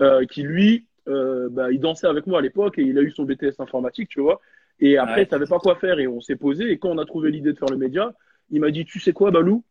euh, 0.00 0.24
qui 0.26 0.42
lui, 0.42 0.86
euh, 1.08 1.48
bah, 1.50 1.70
il 1.70 1.80
dansait 1.80 2.06
avec 2.06 2.26
moi 2.26 2.40
à 2.40 2.42
l'époque 2.42 2.78
et 2.78 2.82
il 2.82 2.98
a 2.98 3.02
eu 3.02 3.10
son 3.10 3.24
BTS 3.24 3.60
informatique, 3.60 4.08
tu 4.08 4.20
vois. 4.20 4.40
Et 4.80 4.98
après, 4.98 5.16
ouais. 5.16 5.22
il 5.22 5.28
savait 5.28 5.46
pas 5.46 5.58
quoi 5.58 5.76
faire 5.76 5.98
et 5.98 6.08
on 6.08 6.20
s'est 6.20 6.36
posé. 6.36 6.70
Et 6.70 6.78
quand 6.78 6.90
on 6.90 6.98
a 6.98 7.04
trouvé 7.04 7.30
l'idée 7.30 7.52
de 7.52 7.58
faire 7.58 7.68
le 7.68 7.76
média, 7.76 8.12
il 8.50 8.60
m'a 8.60 8.70
dit, 8.70 8.84
tu 8.84 9.00
sais 9.00 9.12
quoi, 9.12 9.30
Balou, 9.30 9.64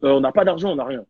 on 0.00 0.20
n'a 0.20 0.32
pas 0.32 0.44
d'argent, 0.44 0.72
on 0.72 0.76
n'a 0.76 0.84
rien 0.84 1.04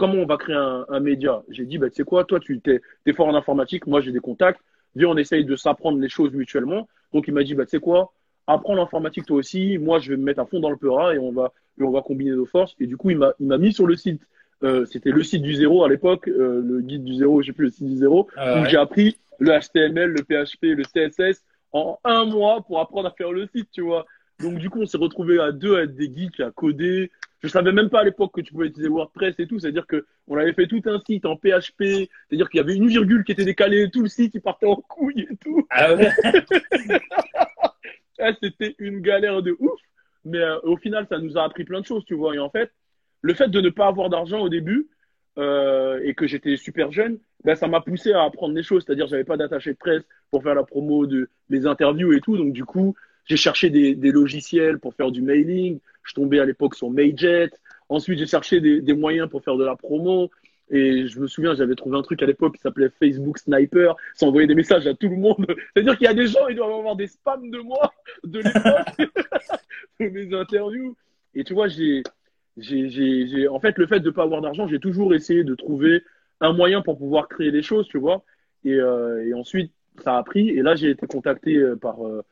comment 0.00 0.14
on 0.14 0.24
va 0.24 0.38
créer 0.38 0.56
un, 0.56 0.86
un 0.88 1.00
média 1.00 1.42
J'ai 1.50 1.66
dit, 1.66 1.76
bah, 1.76 1.90
tu 1.90 1.96
sais 1.96 2.04
quoi, 2.04 2.24
toi, 2.24 2.40
tu 2.40 2.58
es, 2.64 2.80
es, 3.04 3.12
fort 3.12 3.28
en 3.28 3.34
informatique, 3.34 3.86
moi, 3.86 4.00
j'ai 4.00 4.12
des 4.12 4.20
contacts. 4.20 4.58
Viens, 4.96 5.08
on 5.08 5.16
essaye 5.18 5.44
de 5.44 5.56
s'apprendre 5.56 5.98
les 5.98 6.08
choses 6.08 6.32
mutuellement. 6.32 6.88
Donc, 7.12 7.28
il 7.28 7.34
m'a 7.34 7.44
dit, 7.44 7.54
bah, 7.54 7.66
tu 7.66 7.72
sais 7.72 7.80
quoi, 7.80 8.10
apprends 8.46 8.74
l'informatique 8.74 9.26
toi 9.26 9.36
aussi. 9.36 9.76
Moi, 9.76 9.98
je 9.98 10.10
vais 10.10 10.16
me 10.16 10.24
mettre 10.24 10.40
à 10.40 10.46
fond 10.46 10.58
dans 10.58 10.70
le 10.70 10.78
Peura 10.78 11.14
et 11.14 11.18
on 11.18 11.32
va, 11.32 11.52
et 11.78 11.82
on 11.82 11.90
va 11.90 12.00
combiner 12.00 12.30
nos 12.30 12.46
forces. 12.46 12.74
Et 12.80 12.86
du 12.86 12.96
coup, 12.96 13.10
il 13.10 13.18
m'a 13.18 13.58
mis 13.58 13.74
sur 13.74 13.86
le 13.86 13.94
site. 13.94 14.22
Euh, 14.62 14.86
C'était 14.86 15.10
le 15.10 15.22
site 15.22 15.42
du 15.42 15.54
zéro 15.54 15.84
à 15.84 15.88
l'époque, 15.90 16.28
euh, 16.28 16.62
le 16.64 16.80
guide 16.80 17.04
du 17.04 17.14
zéro, 17.16 17.42
je 17.42 17.48
sais 17.48 17.52
plus, 17.52 17.66
le 17.66 17.70
site 17.70 17.86
du 17.86 17.96
zéro, 17.96 18.28
ah 18.36 18.60
où 18.60 18.64
j'ai 18.66 18.76
appris 18.78 19.18
le 19.38 19.52
HTML, 19.52 20.10
le 20.10 20.22
PHP, 20.22 20.76
le 20.76 20.84
CSS 20.84 21.44
en 21.72 21.98
un 22.04 22.24
mois 22.24 22.62
pour 22.62 22.80
apprendre 22.80 23.08
à 23.08 23.10
faire 23.10 23.32
le 23.32 23.46
site, 23.54 23.68
tu 23.70 23.82
vois. 23.82 24.06
Donc, 24.40 24.58
du 24.58 24.70
coup, 24.70 24.80
on 24.80 24.86
s'est 24.86 24.98
retrouvé 24.98 25.38
à 25.40 25.52
deux 25.52 25.76
à 25.76 25.82
être 25.82 25.94
des 25.94 26.10
geeks 26.14 26.40
à 26.40 26.50
coder, 26.50 27.10
je 27.42 27.48
savais 27.48 27.72
même 27.72 27.88
pas 27.88 28.00
à 28.00 28.04
l'époque 28.04 28.32
que 28.34 28.40
tu 28.40 28.52
pouvais 28.52 28.66
utiliser 28.66 28.88
WordPress 28.88 29.34
et 29.38 29.46
tout. 29.46 29.58
C'est-à-dire 29.58 29.86
que 29.86 30.06
on 30.28 30.36
avait 30.36 30.52
fait 30.52 30.66
tout 30.66 30.82
un 30.86 31.00
site 31.00 31.24
en 31.24 31.36
PHP. 31.36 32.08
C'est-à-dire 32.28 32.48
qu'il 32.50 32.58
y 32.58 32.62
avait 32.62 32.76
une 32.76 32.88
virgule 32.88 33.24
qui 33.24 33.32
était 33.32 33.44
décalée, 33.44 33.90
tout 33.90 34.02
le 34.02 34.08
site 34.08 34.34
il 34.34 34.42
partait 34.42 34.66
en 34.66 34.76
couille 34.76 35.26
et 35.30 35.36
tout. 35.36 35.66
Ah 35.70 35.94
ouais. 35.94 36.10
Ah, 38.22 38.32
c'était 38.42 38.74
une 38.78 39.00
galère 39.00 39.40
de 39.40 39.56
ouf. 39.58 39.80
Mais 40.24 40.38
euh, 40.38 40.58
au 40.62 40.76
final, 40.76 41.06
ça 41.08 41.18
nous 41.18 41.38
a 41.38 41.44
appris 41.44 41.64
plein 41.64 41.80
de 41.80 41.86
choses, 41.86 42.04
tu 42.04 42.14
vois. 42.14 42.34
Et 42.34 42.38
en 42.38 42.50
fait, 42.50 42.70
le 43.22 43.34
fait 43.34 43.48
de 43.48 43.60
ne 43.60 43.70
pas 43.70 43.86
avoir 43.86 44.10
d'argent 44.10 44.40
au 44.40 44.48
début 44.48 44.88
euh, 45.38 46.00
et 46.04 46.14
que 46.14 46.26
j'étais 46.26 46.56
super 46.56 46.92
jeune, 46.92 47.18
ben, 47.44 47.54
ça 47.54 47.66
m'a 47.66 47.80
poussé 47.80 48.12
à 48.12 48.24
apprendre 48.24 48.54
des 48.54 48.62
choses. 48.62 48.84
C'est-à-dire, 48.84 49.06
j'avais 49.06 49.24
pas 49.24 49.38
d'attaché 49.38 49.72
de 49.72 49.78
presse 49.78 50.02
pour 50.30 50.42
faire 50.42 50.54
la 50.54 50.64
promo 50.64 51.06
de 51.06 51.30
les 51.48 51.66
interviews 51.66 52.12
et 52.12 52.20
tout. 52.20 52.36
Donc, 52.36 52.52
du 52.52 52.64
coup, 52.64 52.94
j'ai 53.26 53.36
cherché 53.36 53.70
des, 53.70 53.94
logiciels 54.12 54.78
pour 54.78 54.94
faire 54.94 55.10
du 55.10 55.22
mailing. 55.22 55.78
Je 56.02 56.14
tombais 56.14 56.40
à 56.40 56.44
l'époque 56.44 56.74
sur 56.74 56.90
Mayjet. 56.90 57.50
Ensuite, 57.88 58.18
j'ai 58.18 58.26
cherché 58.26 58.60
des, 58.60 58.94
moyens 58.94 59.28
pour 59.28 59.42
faire 59.42 59.56
de 59.56 59.64
la 59.64 59.76
promo. 59.76 60.30
Et 60.72 61.08
je 61.08 61.18
me 61.18 61.26
souviens, 61.26 61.54
j'avais 61.54 61.74
trouvé 61.74 61.98
un 61.98 62.02
truc 62.02 62.22
à 62.22 62.26
l'époque 62.26 62.54
qui 62.54 62.60
s'appelait 62.60 62.90
Facebook 62.90 63.38
Sniper. 63.38 63.96
Ça 64.14 64.26
envoyait 64.26 64.46
des 64.46 64.54
messages 64.54 64.86
à 64.86 64.94
tout 64.94 65.08
le 65.08 65.16
monde. 65.16 65.46
C'est-à-dire 65.74 65.98
qu'il 65.98 66.04
y 66.04 66.10
a 66.10 66.14
des 66.14 66.28
gens, 66.28 66.46
ils 66.48 66.56
doivent 66.56 66.70
avoir 66.70 66.94
des 66.94 67.08
spams 67.08 67.50
de 67.50 67.58
moi, 67.58 67.92
de 68.24 68.40
mes 70.00 70.32
interviews. 70.32 70.96
Et 71.34 71.42
tu 71.42 71.54
vois, 71.54 71.66
j'ai, 71.66 72.02
j'ai, 72.56 73.48
en 73.48 73.58
fait, 73.58 73.78
le 73.78 73.86
fait 73.86 74.00
de 74.00 74.06
ne 74.06 74.14
pas 74.14 74.22
avoir 74.22 74.42
d'argent, 74.42 74.68
j'ai 74.68 74.78
toujours 74.78 75.12
essayé 75.14 75.42
de 75.42 75.54
trouver 75.54 76.02
un 76.40 76.52
moyen 76.52 76.82
pour 76.82 76.98
pouvoir 76.98 77.28
créer 77.28 77.50
des 77.50 77.62
choses, 77.62 77.88
tu 77.88 77.98
vois. 77.98 78.24
Et, 78.64 78.74
euh, 78.74 79.26
et 79.26 79.34
ensuite, 79.34 79.72
ça 80.02 80.18
a 80.18 80.22
pris. 80.22 80.50
Et 80.50 80.62
là, 80.62 80.74
j'ai 80.74 80.90
été 80.90 81.06
contacté 81.06 81.56
euh, 81.56 81.76
par, 81.76 82.06
euh, 82.06 82.22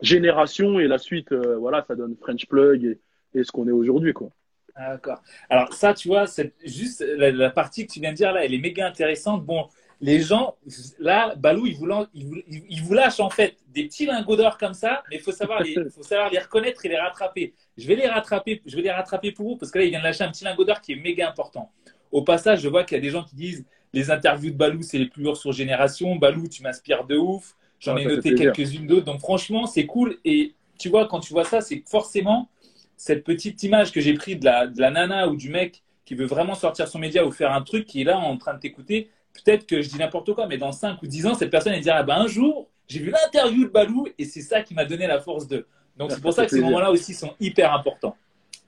génération 0.00 0.78
et 0.80 0.88
la 0.88 0.98
suite, 0.98 1.32
euh, 1.32 1.56
voilà, 1.56 1.84
ça 1.86 1.94
donne 1.94 2.16
French 2.16 2.46
Plug 2.46 2.84
et, 2.84 3.00
et 3.38 3.44
ce 3.44 3.52
qu'on 3.52 3.68
est 3.68 3.72
aujourd'hui, 3.72 4.12
quoi. 4.12 4.30
D'accord. 4.76 5.22
Alors 5.50 5.72
ça, 5.74 5.92
tu 5.92 6.08
vois, 6.08 6.26
c'est 6.26 6.54
juste 6.64 7.04
la, 7.16 7.50
partie 7.50 7.86
que 7.86 7.92
tu 7.92 8.00
viens 8.00 8.12
de 8.12 8.16
dire 8.16 8.32
là, 8.32 8.44
elle 8.44 8.54
est 8.54 8.58
méga 8.58 8.86
intéressante. 8.86 9.44
Bon, 9.44 9.68
les 10.00 10.20
gens, 10.20 10.56
là, 10.98 11.34
Balou, 11.36 11.66
il 11.66 11.76
vous, 11.76 11.86
il, 12.14 12.42
il 12.68 12.82
vous 12.82 12.94
lâche 12.94 13.20
en 13.20 13.28
fait 13.28 13.56
des 13.68 13.84
petits 13.84 14.06
lingots 14.06 14.36
d'or 14.36 14.56
comme 14.58 14.74
ça, 14.74 15.02
mais 15.10 15.16
il 15.16 15.20
faut 15.22 15.32
savoir, 15.32 15.62
les, 15.62 16.38
reconnaître 16.38 16.84
et 16.86 16.88
les 16.88 16.98
rattraper. 16.98 17.54
Je 17.76 17.86
vais 17.86 17.96
les 17.96 18.08
rattraper, 18.08 18.62
je 18.64 18.76
vais 18.76 18.82
les 18.82 18.90
rattraper 18.90 19.32
pour 19.32 19.46
vous 19.46 19.56
parce 19.56 19.70
que 19.70 19.78
là, 19.78 19.84
il 19.84 19.90
vient 19.90 20.00
de 20.00 20.04
lâcher 20.04 20.24
un 20.24 20.30
petit 20.30 20.44
lingot 20.44 20.64
d'or 20.64 20.80
qui 20.80 20.92
est 20.92 20.96
méga 20.96 21.28
important. 21.28 21.70
Au 22.10 22.22
passage, 22.22 22.60
je 22.60 22.68
vois 22.68 22.84
qu'il 22.84 22.96
y 22.96 22.98
a 22.98 23.02
des 23.02 23.10
gens 23.10 23.24
qui 23.24 23.36
disent 23.36 23.64
les 23.92 24.10
interviews 24.10 24.50
de 24.50 24.56
Balou, 24.56 24.82
c'est 24.82 24.98
les 24.98 25.06
plus 25.06 25.22
lourds 25.22 25.36
sur 25.36 25.52
Génération. 25.52 26.16
Balou, 26.16 26.48
tu 26.48 26.62
m'inspires 26.62 27.04
de 27.04 27.16
ouf. 27.16 27.54
J'en 27.82 27.96
ai 27.96 28.04
noté 28.04 28.34
quelques-unes 28.34 28.86
d'autres. 28.86 29.04
Donc 29.04 29.20
franchement, 29.20 29.66
c'est 29.66 29.86
cool. 29.86 30.18
Et 30.24 30.54
tu 30.78 30.88
vois, 30.88 31.06
quand 31.08 31.20
tu 31.20 31.32
vois 31.32 31.44
ça, 31.44 31.60
c'est 31.60 31.82
forcément 31.86 32.48
cette 32.96 33.24
petite 33.24 33.62
image 33.64 33.90
que 33.90 34.00
j'ai 34.00 34.14
prise 34.14 34.38
de 34.38 34.44
la, 34.44 34.66
de 34.68 34.80
la 34.80 34.90
nana 34.90 35.28
ou 35.28 35.36
du 35.36 35.50
mec 35.50 35.82
qui 36.04 36.14
veut 36.14 36.26
vraiment 36.26 36.54
sortir 36.54 36.86
son 36.86 36.98
média 36.98 37.26
ou 37.26 37.32
faire 37.32 37.52
un 37.52 37.62
truc 37.62 37.86
qui 37.86 38.02
est 38.02 38.04
là 38.04 38.18
en 38.18 38.36
train 38.36 38.54
de 38.54 38.60
t'écouter. 38.60 39.10
Peut-être 39.32 39.66
que 39.66 39.82
je 39.82 39.88
dis 39.88 39.98
n'importe 39.98 40.32
quoi, 40.34 40.46
mais 40.46 40.58
dans 40.58 40.72
5 40.72 41.02
ou 41.02 41.06
10 41.06 41.26
ans, 41.26 41.34
cette 41.34 41.50
personne, 41.50 41.72
elle 41.72 41.80
dira, 41.80 41.96
ah 41.96 42.02
ben, 42.02 42.16
un 42.16 42.26
jour, 42.26 42.68
j'ai 42.86 43.00
vu 43.00 43.10
l'interview 43.10 43.64
de 43.64 43.70
Balou 43.70 44.06
et 44.18 44.24
c'est 44.24 44.42
ça 44.42 44.62
qui 44.62 44.74
m'a 44.74 44.84
donné 44.84 45.06
la 45.06 45.20
force 45.20 45.48
de. 45.48 45.66
Donc 45.96 46.12
c'est 46.12 46.20
pour 46.20 46.32
ça 46.32 46.44
que 46.44 46.50
ces 46.50 46.60
moments-là 46.60 46.90
aussi 46.90 47.14
sont 47.14 47.34
hyper 47.40 47.72
importants. 47.72 48.16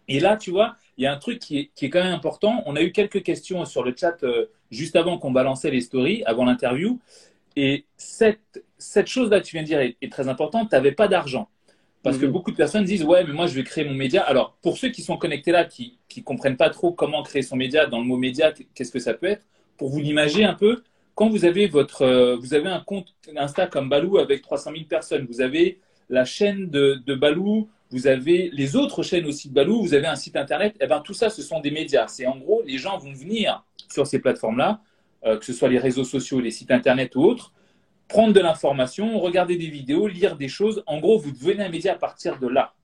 Et 0.08 0.20
là, 0.20 0.36
tu 0.36 0.50
vois, 0.50 0.76
il 0.98 1.04
y 1.04 1.06
a 1.06 1.12
un 1.12 1.16
truc 1.16 1.38
qui 1.38 1.58
est, 1.58 1.70
qui 1.74 1.86
est, 1.86 1.90
quand 1.90 2.02
même 2.02 2.14
important. 2.14 2.62
On 2.66 2.76
a 2.76 2.82
eu 2.82 2.92
quelques 2.92 3.22
questions 3.22 3.64
sur 3.64 3.82
le 3.82 3.94
chat 3.96 4.22
euh, 4.22 4.46
juste 4.70 4.96
avant 4.96 5.18
qu'on 5.18 5.30
balançait 5.30 5.70
les 5.70 5.80
stories, 5.80 6.22
avant 6.24 6.44
l'interview. 6.44 6.98
Et 7.56 7.84
cette, 7.96 8.64
cette 8.84 9.06
chose-là 9.06 9.40
que 9.40 9.46
tu 9.46 9.56
viens 9.56 9.62
de 9.62 9.66
dire 9.66 9.80
est, 9.80 10.12
très 10.12 10.28
importante. 10.28 10.70
Tu 10.70 10.76
n'avais 10.76 10.92
pas 10.92 11.08
d'argent. 11.08 11.48
Parce 12.02 12.18
que 12.18 12.26
mhm. 12.26 12.32
beaucoup 12.32 12.50
de 12.50 12.56
personnes 12.56 12.84
disent 12.84 13.04
Ouais, 13.04 13.24
mais 13.24 13.32
moi, 13.32 13.46
je 13.46 13.54
vais 13.54 13.64
créer 13.64 13.84
mon 13.84 13.94
média. 13.94 14.22
Alors, 14.22 14.56
pour 14.62 14.76
ceux 14.76 14.90
qui 14.90 15.02
sont 15.02 15.16
connectés 15.16 15.52
là, 15.52 15.64
qui 15.64 15.98
ne 16.16 16.22
comprennent 16.22 16.56
pas 16.56 16.70
trop 16.70 16.92
comment 16.92 17.22
créer 17.22 17.42
son 17.42 17.56
média, 17.56 17.86
dans 17.86 17.98
le 17.98 18.04
mot 18.04 18.16
média, 18.16 18.52
qu'est-ce 18.74 18.92
que 18.92 18.98
ça 18.98 19.14
peut 19.14 19.26
être 19.26 19.42
Pour 19.78 19.88
vous 19.88 20.00
l'imaginer 20.00 20.44
un 20.44 20.54
peu, 20.54 20.82
quand 21.14 21.28
vous 21.28 21.44
avez, 21.44 21.66
votre, 21.66 22.02
euh, 22.02 22.36
vous 22.36 22.54
avez 22.54 22.68
un 22.68 22.80
compte 22.80 23.14
Insta 23.36 23.66
comme 23.66 23.88
Balou 23.88 24.18
avec 24.18 24.42
300 24.42 24.72
000 24.72 24.84
personnes, 24.84 25.26
vous 25.26 25.40
avez 25.40 25.80
la 26.10 26.24
chaîne 26.24 26.68
de, 26.68 27.00
de, 27.06 27.14
Balou, 27.14 27.70
vous 27.90 28.06
avez 28.06 28.50
les 28.52 28.76
autres 28.76 29.02
chaînes 29.02 29.24
aussi 29.24 29.48
de 29.48 29.54
Balou, 29.54 29.80
vous 29.80 29.94
avez 29.94 30.06
un 30.06 30.16
site 30.16 30.36
internet, 30.36 30.74
et 30.80 30.84
eh 30.84 30.86
ben 30.86 31.00
tout 31.00 31.14
ça, 31.14 31.30
ce 31.30 31.40
sont 31.40 31.60
des 31.60 31.70
médias. 31.70 32.08
C'est 32.08 32.26
en 32.26 32.36
gros, 32.36 32.62
les 32.66 32.78
gens 32.78 32.98
vont 32.98 33.12
venir 33.12 33.64
sur 33.88 34.06
ces 34.06 34.18
plateformes-là, 34.18 34.80
euh, 35.24 35.38
que 35.38 35.44
ce 35.44 35.52
soit 35.52 35.68
les 35.68 35.78
réseaux 35.78 36.04
sociaux, 36.04 36.40
les 36.40 36.50
sites 36.50 36.70
internet 36.70 37.14
ou 37.16 37.22
autres, 37.22 37.52
prendre 38.08 38.32
de 38.32 38.40
l'information, 38.40 39.18
regarder 39.18 39.56
des 39.56 39.68
vidéos, 39.68 40.06
lire 40.06 40.36
des 40.36 40.48
choses. 40.48 40.82
En 40.86 41.00
gros, 41.00 41.18
vous 41.18 41.32
devenez 41.32 41.64
un 41.64 41.68
média 41.68 41.92
à 41.92 41.96
partir 41.96 42.38
de 42.38 42.46
là. 42.46 42.74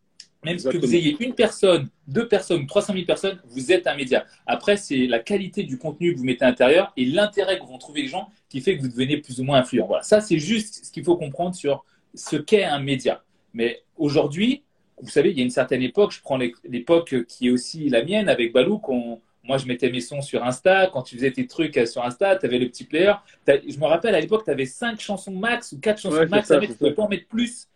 Même 0.42 0.58
si 0.58 0.74
vous 0.74 0.94
ayez 0.94 1.16
une 1.20 1.34
personne, 1.34 1.90
deux 2.08 2.26
personnes, 2.26 2.66
300 2.66 2.94
000 2.94 3.04
personnes, 3.04 3.38
vous 3.44 3.72
êtes 3.72 3.86
un 3.86 3.94
média. 3.94 4.24
Après, 4.46 4.78
c'est 4.78 5.06
la 5.06 5.18
qualité 5.18 5.64
du 5.64 5.76
contenu 5.76 6.14
que 6.14 6.18
vous 6.18 6.24
mettez 6.24 6.44
à 6.44 6.48
l'intérieur 6.48 6.92
et 6.96 7.04
l'intérêt 7.04 7.58
que 7.58 7.66
vont 7.66 7.76
trouver 7.76 8.02
les 8.02 8.08
gens 8.08 8.30
qui 8.48 8.62
fait 8.62 8.76
que 8.76 8.82
vous 8.82 8.88
devenez 8.88 9.18
plus 9.18 9.40
ou 9.40 9.44
moins 9.44 9.58
influent. 9.58 9.86
Voilà, 9.86 10.02
ça 10.02 10.22
c'est 10.22 10.38
juste 10.38 10.86
ce 10.86 10.92
qu'il 10.92 11.04
faut 11.04 11.16
comprendre 11.16 11.54
sur 11.54 11.84
ce 12.14 12.36
qu'est 12.36 12.64
un 12.64 12.80
média. 12.80 13.22
Mais 13.52 13.82
aujourd'hui, 13.98 14.62
vous 15.02 15.10
savez, 15.10 15.30
il 15.30 15.36
y 15.36 15.40
a 15.40 15.44
une 15.44 15.50
certaine 15.50 15.82
époque, 15.82 16.12
je 16.12 16.20
prends 16.22 16.38
l'époque 16.64 17.26
qui 17.26 17.48
est 17.48 17.50
aussi 17.50 17.90
la 17.90 18.02
mienne 18.02 18.28
avec 18.30 18.52
Balou, 18.52 18.78
qu'on 18.78 19.20
moi, 19.50 19.58
je 19.58 19.66
mettais 19.66 19.90
mes 19.90 20.00
sons 20.00 20.22
sur 20.22 20.44
Insta. 20.44 20.86
Quand 20.92 21.02
tu 21.02 21.16
faisais 21.16 21.32
tes 21.32 21.48
trucs 21.48 21.76
sur 21.84 22.04
Insta, 22.04 22.36
tu 22.36 22.46
avais 22.46 22.60
le 22.60 22.68
petit 22.68 22.84
player. 22.84 23.14
Je 23.48 23.76
me 23.80 23.84
rappelle 23.84 24.14
à 24.14 24.20
l'époque, 24.20 24.44
tu 24.44 24.50
avais 24.52 24.64
5 24.64 25.00
chansons 25.00 25.32
max 25.32 25.72
ou 25.72 25.80
4 25.80 26.00
chansons 26.00 26.28
max 26.28 26.46
tu 26.46 26.54
ne 26.54 26.72
pouvais 26.74 26.94
pas 26.94 27.02
en 27.02 27.08
mettre 27.08 27.26
plus. 27.26 27.66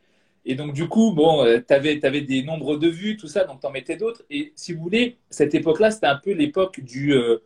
Et 0.47 0.55
donc, 0.55 0.73
du 0.73 0.87
coup, 0.87 1.11
bon, 1.11 1.45
euh, 1.45 1.59
tu 1.67 1.75
avais, 1.75 1.99
avais, 2.05 2.21
des 2.21 2.45
nombres 2.45 2.77
de 2.77 2.87
vues, 2.87 3.17
tout 3.17 3.27
ça, 3.27 3.43
donc 3.43 3.61
tu 3.61 3.67
en 3.67 3.73
mettais 3.73 3.97
d'autres. 3.97 4.23
Et 4.31 4.53
si 4.55 4.73
vous 4.73 4.83
voulez, 4.83 5.17
cette 5.31 5.53
époque-là, 5.53 5.91
c'était 5.91 6.07
un 6.07 6.21
peu 6.23 6.31
l'époque 6.31 6.81
du. 6.81 7.13
Euh, 7.13 7.39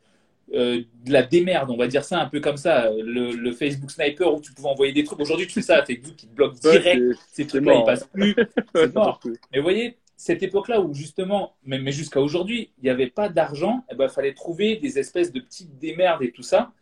euh, 0.54 0.82
de 1.04 1.12
la 1.12 1.22
démerde, 1.22 1.70
on 1.70 1.76
va 1.76 1.86
dire 1.88 2.04
ça 2.04 2.20
un 2.20 2.26
peu 2.26 2.40
comme 2.40 2.56
ça, 2.58 2.90
le, 2.90 3.52
Facebook 3.52 3.90
Sniper 3.90 4.32
où 4.32 4.40
tu 4.40 4.52
pouvais 4.52 4.68
envoyer 4.68 4.92
des 4.92 5.04
trucs. 5.04 5.20
Aujourd'hui, 5.20 5.46
tu 5.46 5.54
fais 5.54 5.62
ça, 5.62 5.84
Facebook 5.84 6.16
qui 6.16 6.26
te 6.26 6.34
bloque 6.34 6.54
direct, 6.54 7.18
ces 7.32 7.46
trucs-là, 7.46 7.76
ils 7.80 7.84
passent 7.84 8.08
plus. 8.12 8.34
Mort. 8.94 9.20
Mais 9.52 9.58
vous 9.58 9.62
voyez, 9.62 9.96
cette 10.18 10.42
époque-là 10.42 10.80
où 10.80 10.92
justement, 10.94 11.54
mais, 11.64 11.92
jusqu'à 11.92 12.20
aujourd'hui, 12.20 12.72
il 12.78 12.84
n'y 12.84 12.90
avait 12.90 13.06
pas 13.06 13.28
d'argent, 13.28 13.84
il 13.88 13.94
eh 13.94 13.96
ben, 13.96 14.08
fallait 14.08 14.34
trouver 14.34 14.74
des 14.74 14.98
espèces 14.98 15.32
de 15.32 15.38
petites 15.38 15.78
démerdes 15.78 16.24
et 16.24 16.32
tout 16.32 16.42
ça. 16.42 16.72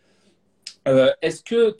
Euh, 0.88 1.12
est-ce 1.20 1.42
que 1.42 1.76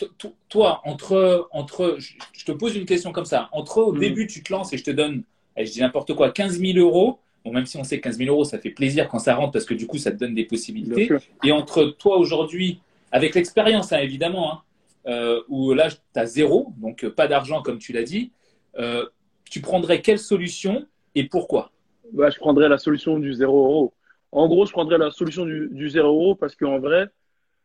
toi, 0.50 0.82
entre, 0.84 1.48
entre, 1.52 1.96
je 1.98 2.44
te 2.44 2.52
pose 2.52 2.76
une 2.76 2.84
question 2.84 3.10
comme 3.10 3.24
ça, 3.24 3.48
entre 3.52 3.78
au 3.78 3.94
mm. 3.94 3.98
début 3.98 4.26
tu 4.26 4.42
te 4.42 4.52
lances 4.52 4.74
et 4.74 4.76
je 4.76 4.84
te 4.84 4.90
donne, 4.90 5.22
je 5.56 5.70
dis 5.70 5.80
n'importe 5.80 6.12
quoi, 6.12 6.30
15 6.30 6.60
000 6.60 6.78
euros, 6.78 7.20
bon, 7.42 7.52
même 7.52 7.64
si 7.64 7.78
on 7.78 7.84
sait 7.84 8.00
que 8.00 8.04
15 8.04 8.18
000 8.18 8.30
euros, 8.30 8.44
ça 8.44 8.58
fait 8.58 8.70
plaisir 8.70 9.08
quand 9.08 9.18
ça 9.18 9.34
rentre 9.34 9.52
parce 9.52 9.64
que 9.64 9.74
du 9.74 9.86
coup, 9.86 9.96
ça 9.96 10.10
te 10.10 10.16
donne 10.18 10.34
des 10.34 10.44
possibilités. 10.44 11.08
Et 11.42 11.52
entre 11.52 11.84
toi 11.84 12.18
aujourd'hui, 12.18 12.80
avec 13.12 13.34
l'expérience 13.34 13.94
hein, 13.94 14.00
évidemment, 14.00 14.52
hein, 14.52 14.62
euh, 15.06 15.40
où 15.48 15.72
là, 15.72 15.88
tu 15.90 15.96
as 16.16 16.26
zéro, 16.26 16.74
donc 16.76 17.08
pas 17.08 17.28
d'argent 17.28 17.62
comme 17.62 17.78
tu 17.78 17.94
l'as 17.94 18.02
dit, 18.02 18.30
euh, 18.78 19.06
tu 19.50 19.62
prendrais 19.62 20.02
quelle 20.02 20.18
solution 20.18 20.86
et 21.16 21.24
pourquoi? 21.24 21.72
Bah, 22.12 22.30
je 22.30 22.38
prendrais 22.38 22.68
la 22.68 22.78
solution 22.78 23.18
du 23.18 23.32
0 23.32 23.52
euro. 23.52 23.94
En 24.30 24.46
gros, 24.46 24.66
je 24.66 24.72
prendrais 24.72 24.98
la 24.98 25.10
solution 25.10 25.44
du, 25.44 25.68
du 25.72 25.88
0 25.88 26.06
euro 26.06 26.34
parce 26.36 26.54
qu'en 26.54 26.78
vrai, 26.78 27.08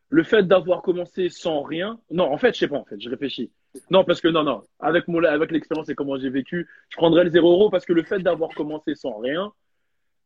le 0.10 0.24
fait 0.24 0.44
d'avoir 0.44 0.82
commencé 0.82 1.30
sans 1.30 1.62
rien, 1.62 2.00
non, 2.10 2.26
en 2.26 2.38
fait, 2.38 2.54
je 2.54 2.60
sais 2.60 2.68
pas, 2.68 2.78
en 2.78 2.86
fait, 2.86 3.00
je 3.00 3.10
réfléchis. 3.10 3.52
Non, 3.90 4.04
parce 4.04 4.20
que 4.22 4.28
non, 4.28 4.44
non, 4.44 4.62
avec 4.80 5.06
avec 5.08 5.52
l'expérience 5.52 5.90
et 5.90 5.96
comment 5.96 6.18
j'ai 6.18 6.30
vécu, 6.30 6.68
je 6.90 6.98
prendrais 6.98 7.24
le 7.24 7.30
0 7.30 7.50
euro 7.50 7.70
parce 7.70 7.86
que 7.86 7.94
le 7.94 8.04
fait 8.04 8.20
d'avoir 8.20 8.50
commencé 8.52 8.96
sans 8.96 9.18
rien, 9.20 9.54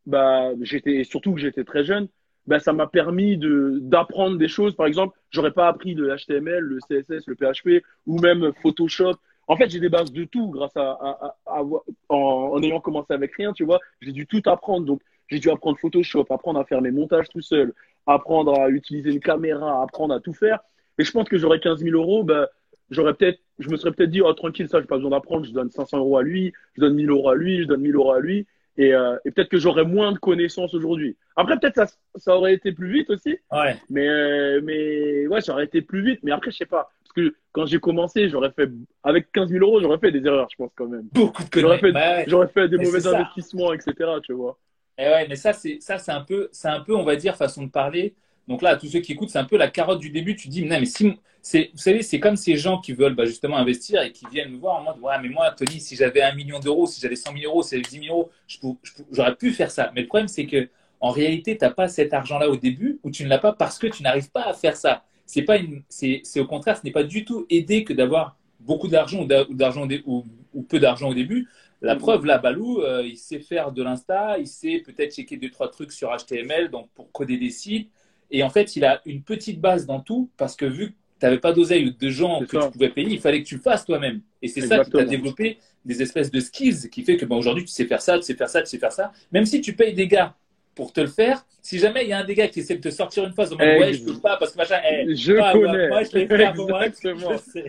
bah, 0.05 0.51
j'étais, 0.61 1.03
surtout 1.03 1.33
que 1.33 1.39
j'étais 1.39 1.63
très 1.63 1.83
jeune, 1.83 2.07
bah, 2.47 2.59
ça 2.59 2.73
m'a 2.73 2.87
permis 2.87 3.37
de, 3.37 3.79
d'apprendre 3.81 4.37
des 4.37 4.47
choses. 4.47 4.75
Par 4.75 4.85
exemple, 4.85 5.17
j'aurais 5.31 5.51
pas 5.51 5.67
appris 5.67 5.93
le 5.93 6.15
HTML, 6.15 6.59
le 6.59 6.79
CSS, 6.79 7.27
le 7.27 7.35
PHP 7.35 7.83
ou 8.05 8.19
même 8.19 8.51
Photoshop. 8.61 9.15
En 9.47 9.55
fait, 9.57 9.69
j'ai 9.69 9.79
des 9.79 9.89
bases 9.89 10.11
de 10.11 10.23
tout 10.23 10.49
grâce 10.49 10.75
à, 10.75 10.91
à, 10.91 11.35
à, 11.45 11.61
en, 11.61 11.83
en, 12.09 12.63
ayant 12.63 12.79
commencé 12.79 13.13
avec 13.13 13.35
rien, 13.35 13.53
tu 13.53 13.63
vois. 13.63 13.79
J'ai 14.01 14.11
dû 14.11 14.25
tout 14.25 14.41
apprendre. 14.45 14.85
Donc, 14.85 15.01
j'ai 15.27 15.39
dû 15.39 15.49
apprendre 15.49 15.77
Photoshop, 15.79 16.25
apprendre 16.29 16.59
à 16.59 16.65
faire 16.65 16.81
mes 16.81 16.91
montages 16.91 17.29
tout 17.29 17.41
seul, 17.41 17.73
apprendre 18.05 18.59
à 18.59 18.69
utiliser 18.69 19.11
une 19.11 19.19
caméra, 19.19 19.81
apprendre 19.81 20.13
à 20.13 20.19
tout 20.19 20.33
faire. 20.33 20.59
Et 20.97 21.03
je 21.03 21.11
pense 21.11 21.27
que 21.27 21.37
j'aurais 21.37 21.59
15 21.59 21.83
000 21.83 21.95
euros, 21.95 22.23
bah, 22.23 22.49
j'aurais 22.89 23.13
peut-être, 23.13 23.39
je 23.59 23.69
me 23.69 23.77
serais 23.77 23.91
peut-être 23.91 24.11
dit, 24.11 24.21
oh, 24.21 24.33
tranquille, 24.33 24.69
ça, 24.69 24.79
j'ai 24.79 24.87
pas 24.87 24.95
besoin 24.95 25.11
d'apprendre, 25.11 25.45
je 25.45 25.51
donne 25.51 25.69
500 25.69 25.97
euros 25.97 26.17
à 26.17 26.23
lui, 26.23 26.53
je 26.75 26.81
donne 26.81 26.95
1000 26.95 27.09
euros 27.09 27.29
à 27.29 27.35
lui, 27.35 27.61
je 27.61 27.67
donne 27.67 27.81
1000 27.81 27.95
euros 27.95 28.11
à 28.13 28.19
lui. 28.19 28.47
Et, 28.77 28.93
euh, 28.93 29.15
et 29.23 29.31
peut-être 29.31 29.49
que 29.49 29.57
j'aurais 29.57 29.85
moins 29.85 30.11
de 30.11 30.17
connaissances 30.17 30.73
aujourd'hui. 30.73 31.15
Après, 31.35 31.57
peut-être 31.57 31.75
ça, 31.75 31.87
ça 32.15 32.35
aurait 32.35 32.53
été 32.53 32.71
plus 32.73 32.91
vite 32.91 33.09
aussi. 33.09 33.37
Ouais. 33.51 33.77
Mais, 33.89 34.07
euh, 34.07 34.61
mais 34.63 35.27
ouais, 35.27 35.41
ça 35.41 35.53
aurait 35.53 35.65
été 35.65 35.81
plus 35.81 36.01
vite. 36.01 36.19
Mais 36.23 36.31
après, 36.31 36.51
je 36.51 36.57
sais 36.57 36.65
pas. 36.65 36.91
Que 37.15 37.35
quand 37.51 37.65
j'ai 37.65 37.79
commencé, 37.79 38.29
j'aurais 38.29 38.51
fait, 38.51 38.69
avec 39.03 39.31
15 39.31 39.49
000 39.49 39.65
euros, 39.65 39.79
j'aurais 39.81 39.99
fait 39.99 40.11
des 40.11 40.25
erreurs, 40.25 40.47
je 40.51 40.55
pense 40.57 40.71
quand 40.75 40.87
même. 40.87 41.07
Beaucoup 41.13 41.43
de 41.43 41.59
J'aurais 41.59 41.79
fait, 41.79 41.91
bah 41.91 42.17
ouais. 42.17 42.25
j'aurais 42.27 42.47
fait 42.47 42.67
des 42.67 42.77
Mais 42.77 42.85
mauvais 42.85 43.07
investissements, 43.07 43.73
etc. 43.73 43.93
Tu 44.23 44.33
vois. 44.33 44.57
Et 44.97 45.03
ouais, 45.03 45.27
mais 45.27 45.35
ça, 45.35 45.53
c'est 45.53 45.79
ça, 45.79 45.97
c'est 45.97 46.11
un 46.11 46.21
peu, 46.21 46.49
c'est 46.51 46.67
un 46.67 46.81
peu, 46.81 46.95
on 46.95 47.03
va 47.03 47.15
dire, 47.15 47.35
façon 47.35 47.63
de 47.63 47.71
parler. 47.71 48.15
Donc 48.47 48.61
là, 48.61 48.71
à 48.71 48.75
tous 48.75 48.87
ceux 48.87 48.99
qui 48.99 49.13
écoutent, 49.13 49.29
c'est 49.29 49.39
un 49.39 49.45
peu 49.45 49.57
la 49.57 49.69
carotte 49.69 49.99
du 49.99 50.09
début. 50.09 50.35
Tu 50.35 50.49
dis, 50.49 50.63
non, 50.65 50.79
mais 50.79 50.85
si, 50.85 51.17
c'est, 51.41 51.71
vous 51.73 51.79
savez, 51.79 52.01
c'est 52.01 52.19
comme 52.19 52.35
ces 52.35 52.57
gens 52.57 52.79
qui 52.79 52.93
veulent 52.93 53.15
bah, 53.15 53.25
justement 53.25 53.57
investir 53.57 54.01
et 54.01 54.11
qui 54.11 54.25
viennent 54.31 54.51
me 54.51 54.57
voir 54.57 54.75
en 54.77 54.83
mode, 54.83 54.99
ouais, 55.01 55.15
mais 55.21 55.29
moi, 55.29 55.51
Tony, 55.51 55.79
si 55.79 55.95
j'avais 55.95 56.21
un 56.21 56.33
million 56.33 56.59
d'euros, 56.59 56.87
si 56.87 56.99
j'avais 57.01 57.15
100 57.15 57.33
000 57.37 57.51
euros, 57.51 57.63
si 57.63 57.71
j'avais 57.71 57.83
10 57.83 58.07
000 58.07 58.17
euros, 58.17 58.31
je 58.47 58.57
je 58.83 59.03
j'aurais 59.11 59.35
pu 59.35 59.51
faire 59.51 59.71
ça. 59.71 59.91
Mais 59.95 60.01
le 60.01 60.07
problème, 60.07 60.27
c'est 60.27 60.45
que 60.45 60.69
en 60.99 61.11
réalité, 61.11 61.57
tu 61.57 61.63
n'as 61.63 61.71
pas 61.71 61.87
cet 61.87 62.13
argent-là 62.13 62.49
au 62.49 62.55
début 62.55 62.99
ou 63.03 63.11
tu 63.11 63.23
ne 63.23 63.29
l'as 63.29 63.37
pas 63.37 63.53
parce 63.53 63.77
que 63.77 63.87
tu 63.87 64.01
n'arrives 64.03 64.31
pas 64.31 64.43
à 64.43 64.53
faire 64.53 64.75
ça. 64.75 65.03
C'est 65.25 65.41
pas 65.43 65.57
une, 65.57 65.83
c'est, 65.89 66.21
c'est 66.23 66.39
au 66.39 66.45
contraire, 66.45 66.77
ce 66.77 66.83
n'est 66.85 66.91
pas 66.91 67.03
du 67.03 67.25
tout 67.25 67.45
aidé 67.49 67.83
que 67.83 67.93
d'avoir 67.93 68.37
beaucoup 68.59 68.87
d'argent 68.87 69.23
ou 69.23 69.25
d'a- 69.25 69.47
ou 69.49 69.53
d'argent 69.55 69.83
au 69.83 69.87
dé- 69.87 70.03
ou, 70.05 70.23
ou 70.53 70.61
peu 70.63 70.79
d'argent 70.79 71.09
au 71.09 71.13
début. 71.13 71.47
La 71.81 71.95
Mhm. 71.95 71.99
preuve, 71.99 72.25
là, 72.25 72.37
Balou, 72.37 72.81
euh, 72.81 73.03
il 73.05 73.17
sait 73.17 73.39
faire 73.39 73.71
de 73.71 73.83
l'Insta, 73.83 74.37
il 74.39 74.47
sait 74.47 74.79
peut-être 74.85 75.13
checker 75.15 75.37
deux, 75.37 75.49
trois 75.49 75.69
trucs 75.69 75.91
sur 75.91 76.11
HTML, 76.11 76.69
donc 76.69 76.89
pour 76.95 77.11
coder 77.11 77.37
des 77.37 77.49
sites. 77.49 77.89
Et 78.31 78.43
en 78.43 78.49
fait, 78.49 78.75
il 78.75 78.85
a 78.85 79.01
une 79.05 79.21
petite 79.23 79.61
base 79.61 79.85
dans 79.85 79.99
tout 79.99 80.29
parce 80.37 80.55
que 80.55 80.65
vu 80.65 80.89
que 80.91 80.93
tu 81.19 81.25
n'avais 81.25 81.39
pas 81.39 81.53
d'oseille 81.53 81.87
ou 81.87 81.91
de 81.91 82.09
gens 82.09 82.41
C'est 82.41 82.47
que 82.47 82.57
ça. 82.57 82.69
tu 82.69 82.69
pouvais 82.71 82.89
payer, 82.89 83.11
il 83.13 83.19
fallait 83.19 83.41
que 83.43 83.47
tu 83.47 83.55
le 83.55 83.61
fasses 83.61 83.85
toi-même. 83.85 84.21
Et 84.41 84.47
c'est 84.47 84.61
ça 84.61 84.79
qui 84.79 84.91
t'a 84.93 85.05
développé 85.05 85.57
des 85.85 86.01
espèces 86.01 86.31
de 86.31 86.39
skills 86.39 86.89
qui 86.89 87.03
fait 87.03 87.17
que 87.17 87.25
aujourd'hui, 87.31 87.63
tu 87.65 87.71
sais 87.71 87.85
faire 87.85 88.01
ça, 88.01 88.17
tu 88.17 88.23
sais 88.23 88.35
faire 88.35 88.49
ça, 88.49 88.61
tu 88.61 88.67
sais 88.69 88.79
faire 88.79 88.91
ça. 88.91 89.11
Même 89.31 89.45
si 89.45 89.61
tu 89.61 89.75
payes 89.75 89.93
des 89.93 90.07
gars 90.07 90.35
pour 90.75 90.91
te 90.93 91.01
le 91.01 91.07
faire, 91.07 91.45
si 91.61 91.79
jamais 91.79 92.03
il 92.03 92.09
y 92.09 92.13
a 92.13 92.19
un 92.19 92.23
des 92.25 92.35
gars 92.35 92.47
qui 92.49 92.59
essaie 92.59 92.75
de 92.75 92.81
te 92.81 92.89
sortir 92.93 93.23
une 93.25 93.33
fois 93.33 93.45
en 93.47 93.51
mode 93.51 93.59
ouais, 93.61 93.93
je 93.93 94.03
peux 94.03 94.19
pas 94.19 94.37
parce 94.37 94.51
que 94.51 94.57
machin, 94.57 94.79
eh, 94.91 95.15
Je 95.15 95.33
connais. 95.53 95.87
moi, 95.87 96.03
je 96.03 96.17
l'ai 96.17 96.27
fait 96.27 96.53
moi, 96.53 96.85
Exactement. 96.85 97.31
je. 97.55 97.59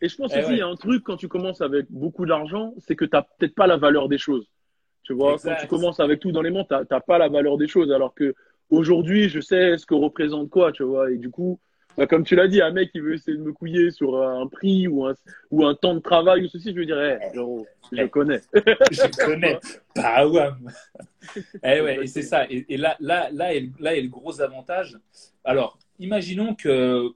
Et 0.00 0.08
je 0.08 0.16
pense 0.16 0.32
Eh 0.34 0.38
aussi, 0.40 0.48
il 0.48 0.52
ouais. 0.54 0.58
y 0.58 0.62
a 0.62 0.66
un 0.66 0.76
truc 0.76 1.04
quand 1.04 1.16
tu 1.16 1.28
commences 1.28 1.60
avec 1.60 1.86
beaucoup 1.90 2.26
d'argent, 2.26 2.74
c'est 2.78 2.96
que 2.96 3.04
tu 3.04 3.10
n'as 3.14 3.22
peut-être 3.22 3.54
pas 3.54 3.66
la 3.66 3.76
valeur 3.76 4.08
des 4.08 4.18
choses. 4.18 4.48
Tu 5.02 5.12
vois, 5.12 5.34
Exact. 5.34 5.54
quand 5.54 5.60
tu 5.62 5.66
commences 5.68 6.00
avec 6.00 6.20
tout 6.20 6.32
dans 6.32 6.42
les 6.42 6.50
mains, 6.50 6.64
tu 6.64 6.74
n'as 6.90 7.00
pas 7.00 7.18
la 7.18 7.28
valeur 7.28 7.56
des 7.58 7.68
choses. 7.68 7.92
Alors 7.92 8.14
que 8.14 8.34
aujourd'hui, 8.70 9.28
je 9.28 9.40
sais 9.40 9.78
ce 9.78 9.86
que 9.86 9.94
représente 9.94 10.50
quoi, 10.50 10.72
tu 10.72 10.82
vois. 10.82 11.10
Et 11.10 11.16
du 11.18 11.30
coup, 11.30 11.60
bah, 11.96 12.06
comme 12.06 12.24
tu 12.24 12.34
l'as 12.36 12.48
dit, 12.48 12.60
un 12.60 12.70
mec 12.70 12.90
qui 12.92 13.00
veut 13.00 13.14
essayer 13.14 13.36
de 13.36 13.42
me 13.42 13.52
couiller 13.52 13.90
sur 13.90 14.20
un 14.22 14.46
prix 14.48 14.88
ou 14.88 15.06
un, 15.06 15.14
ou 15.50 15.64
un 15.64 15.74
temps 15.74 15.94
de 15.94 16.00
travail 16.00 16.44
ou 16.44 16.48
ceci, 16.48 16.70
je 16.70 16.76
lui 16.76 16.86
dirais, 16.86 17.18
hey, 17.22 17.32
Jérôme, 17.34 17.64
je 17.92 18.02
Eh. 18.02 18.08
connais. 18.08 18.40
je 18.90 19.24
connais. 19.24 19.58
Bah 19.96 20.26
ouais. 20.26 20.48
Eh 21.64 21.80
ouais, 21.80 22.04
et 22.04 22.06
c'est 22.06 22.22
ça. 22.22 22.44
Et, 22.50 22.66
et 22.68 22.76
là, 22.76 22.96
là, 23.00 23.28
là, 23.32 23.54
est, 23.54 23.68
là 23.80 23.96
est 23.96 24.02
le 24.02 24.08
gros 24.08 24.40
avantage. 24.42 24.98
Alors, 25.44 25.78
imaginons 25.98 26.54
que 26.54 27.10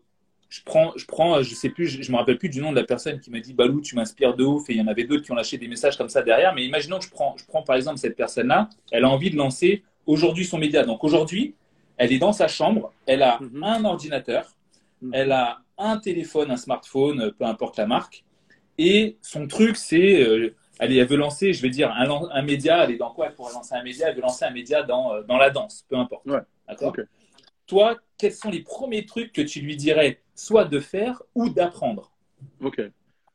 je 0.48 0.60
prends, 0.64 0.92
je 0.96 1.04
prends, 1.04 1.42
je 1.42 1.54
sais 1.54 1.68
plus, 1.68 1.86
je, 1.88 2.00
je 2.02 2.10
me 2.10 2.16
rappelle 2.16 2.38
plus 2.38 2.48
du 2.48 2.60
nom 2.62 2.70
de 2.70 2.76
la 2.76 2.84
personne 2.84 3.20
qui 3.20 3.30
m'a 3.30 3.40
dit 3.40 3.52
Balou, 3.52 3.82
tu 3.82 3.96
m'inspires 3.96 4.34
de 4.34 4.44
ouf. 4.44 4.70
Et 4.70 4.74
il 4.74 4.78
y 4.78 4.80
en 4.80 4.86
avait 4.86 5.04
d'autres 5.04 5.22
qui 5.22 5.30
ont 5.32 5.34
lâché 5.34 5.58
des 5.58 5.68
messages 5.68 5.98
comme 5.98 6.08
ça 6.08 6.22
derrière. 6.22 6.54
Mais 6.54 6.64
imaginons 6.64 6.98
que 6.98 7.04
je 7.04 7.10
prends, 7.10 7.36
je 7.36 7.44
prends 7.44 7.62
par 7.62 7.76
exemple 7.76 7.98
cette 7.98 8.16
personne-là. 8.16 8.70
Elle 8.90 9.04
a 9.04 9.10
envie 9.10 9.30
de 9.30 9.36
lancer 9.36 9.82
aujourd'hui 10.06 10.46
son 10.46 10.56
média. 10.58 10.84
Donc 10.84 11.04
aujourd'hui, 11.04 11.54
elle 11.98 12.12
est 12.12 12.18
dans 12.18 12.32
sa 12.32 12.48
chambre. 12.48 12.92
Elle 13.06 13.22
a 13.22 13.38
Mhm. 13.40 13.62
un 13.62 13.84
ordinateur. 13.84 14.54
Mhm. 15.02 15.10
Elle 15.14 15.32
a 15.32 15.60
un 15.76 15.98
téléphone, 15.98 16.50
un 16.50 16.56
smartphone, 16.56 17.32
peu 17.38 17.44
importe 17.44 17.76
la 17.76 17.86
marque. 17.86 18.24
Et 18.78 19.16
son 19.22 19.46
truc, 19.46 19.76
c'est, 19.76 20.22
euh, 20.22 20.54
elle, 20.78 20.96
elle 20.96 21.06
veut 21.06 21.16
lancer, 21.16 21.52
je 21.52 21.62
vais 21.62 21.70
dire, 21.70 21.90
un, 21.92 22.42
média. 22.42 22.84
Elle 22.84 22.92
est 22.92 22.96
dans 22.96 23.10
quoi? 23.10 23.26
Elle 23.26 23.34
pourrait 23.34 23.52
lancer 23.52 23.74
un 23.74 23.82
média. 23.82 24.08
Elle 24.08 24.16
veut 24.16 24.22
lancer 24.22 24.44
un 24.44 24.50
média 24.50 24.82
dans, 24.82 25.14
euh, 25.14 25.22
dans 25.22 25.36
la 25.36 25.50
danse, 25.50 25.84
peu 25.88 25.96
importe. 25.96 26.26
Ouais. 26.26 26.40
D'accord? 26.68 26.94
Toi, 27.66 27.98
quels 28.16 28.32
sont 28.32 28.50
les 28.50 28.62
premiers 28.62 29.04
trucs 29.04 29.32
que 29.32 29.42
tu 29.42 29.60
lui 29.60 29.76
dirais 29.76 30.22
soit 30.34 30.64
de 30.64 30.80
faire 30.80 31.22
ou 31.34 31.48
d'apprendre? 31.48 32.12
Ok. 32.60 32.80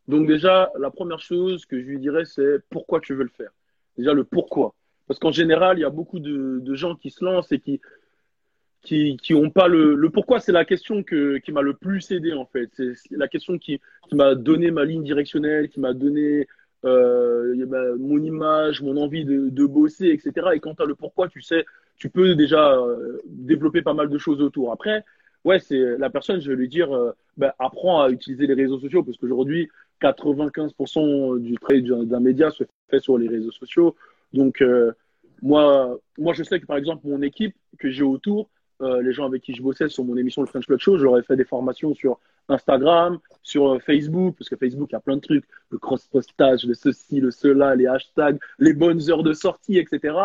Donc 0.07 0.27
déjà, 0.27 0.71
la 0.79 0.89
première 0.91 1.19
chose 1.19 1.65
que 1.65 1.79
je 1.79 1.85
lui 1.85 1.99
dirais, 1.99 2.25
c'est 2.25 2.59
pourquoi 2.69 2.99
tu 2.99 3.13
veux 3.13 3.23
le 3.23 3.29
faire? 3.29 3.51
Déjà 3.97 4.13
le 4.13 4.23
pourquoi. 4.23 4.73
Parce 5.07 5.19
qu'en 5.19 5.31
général, 5.31 5.77
il 5.77 5.81
y 5.81 5.85
a 5.85 5.89
beaucoup 5.89 6.19
de, 6.19 6.59
de 6.61 6.75
gens 6.75 6.95
qui 6.95 7.09
se 7.09 7.23
lancent 7.23 7.51
et 7.51 7.59
qui 7.59 7.79
qui 8.83 9.17
qui 9.17 9.33
ont 9.33 9.49
pas 9.49 9.67
le 9.67 9.95
le 9.95 10.09
pourquoi. 10.09 10.39
C'est 10.39 10.51
la 10.51 10.65
question 10.65 11.03
que 11.03 11.37
qui 11.37 11.51
m'a 11.51 11.61
le 11.61 11.73
plus 11.73 12.11
aidé 12.11 12.33
en 12.33 12.45
fait. 12.45 12.69
C'est 12.73 12.95
la 13.11 13.27
question 13.27 13.57
qui 13.57 13.79
qui 14.09 14.15
m'a 14.15 14.35
donné 14.35 14.71
ma 14.71 14.85
ligne 14.85 15.03
directionnelle, 15.03 15.69
qui 15.69 15.79
m'a 15.79 15.93
donné 15.93 16.47
euh, 16.85 17.65
bah, 17.65 17.95
mon 17.97 18.21
image, 18.21 18.81
mon 18.81 18.97
envie 18.97 19.25
de, 19.25 19.49
de 19.49 19.65
bosser, 19.65 20.07
etc. 20.07 20.47
Et 20.53 20.59
quand 20.59 20.75
tu 20.75 20.85
le 20.85 20.95
pourquoi, 20.95 21.29
tu 21.29 21.41
sais, 21.41 21.65
tu 21.97 22.09
peux 22.09 22.35
déjà 22.35 22.73
euh, 22.73 23.21
développer 23.25 23.81
pas 23.81 23.93
mal 23.93 24.09
de 24.09 24.17
choses 24.17 24.41
autour. 24.41 24.71
Après, 24.71 25.05
ouais, 25.45 25.59
c'est 25.59 25.97
la 25.97 26.09
personne, 26.09 26.41
je 26.41 26.49
vais 26.49 26.57
lui 26.57 26.67
dire, 26.67 26.93
euh, 26.93 27.11
bah, 27.37 27.55
apprends 27.59 28.01
à 28.01 28.09
utiliser 28.09 28.47
les 28.47 28.53
réseaux 28.53 28.79
sociaux 28.79 29.03
parce 29.03 29.17
qu'aujourd'hui, 29.17 29.69
95% 30.01 31.39
du 31.39 31.55
d'un 31.81 32.03
d'un 32.03 32.19
média 32.19 32.51
se 32.51 32.63
fait 32.89 32.99
sur 32.99 33.17
les 33.17 33.27
réseaux 33.27 33.51
sociaux. 33.51 33.95
Donc, 34.33 34.61
euh, 34.61 34.91
moi, 35.41 35.97
moi, 36.17 36.33
je 36.33 36.43
sais 36.43 36.59
que 36.59 36.65
par 36.65 36.77
exemple, 36.77 37.07
mon 37.07 37.21
équipe 37.21 37.55
que 37.79 37.89
j'ai 37.89 38.03
autour, 38.03 38.49
euh, 38.83 39.01
les 39.01 39.13
gens 39.13 39.25
avec 39.25 39.41
qui 39.41 39.53
je 39.55 39.61
bossais 39.61 39.89
sur 39.89 40.03
mon 40.03 40.17
émission 40.17 40.41
Le 40.41 40.47
French 40.47 40.65
Plug 40.67 40.79
Show, 40.79 40.97
je 40.97 41.03
leur 41.03 41.17
ai 41.17 41.23
fait 41.23 41.35
des 41.35 41.45
formations 41.45 41.93
sur 41.95 42.19
Instagram, 42.49 43.19
sur 43.41 43.73
euh, 43.73 43.79
Facebook, 43.79 44.35
parce 44.37 44.49
que 44.49 44.55
Facebook, 44.55 44.89
il 44.91 44.93
y 44.93 44.97
a 44.97 45.01
plein 45.01 45.15
de 45.15 45.21
trucs, 45.21 45.45
le 45.69 45.77
cross-postage, 45.77 46.65
le 46.65 46.73
ceci, 46.73 47.19
le 47.19 47.31
cela, 47.31 47.75
les 47.75 47.87
hashtags, 47.87 48.39
les 48.59 48.73
bonnes 48.73 49.09
heures 49.09 49.23
de 49.23 49.33
sortie, 49.33 49.77
etc. 49.77 50.15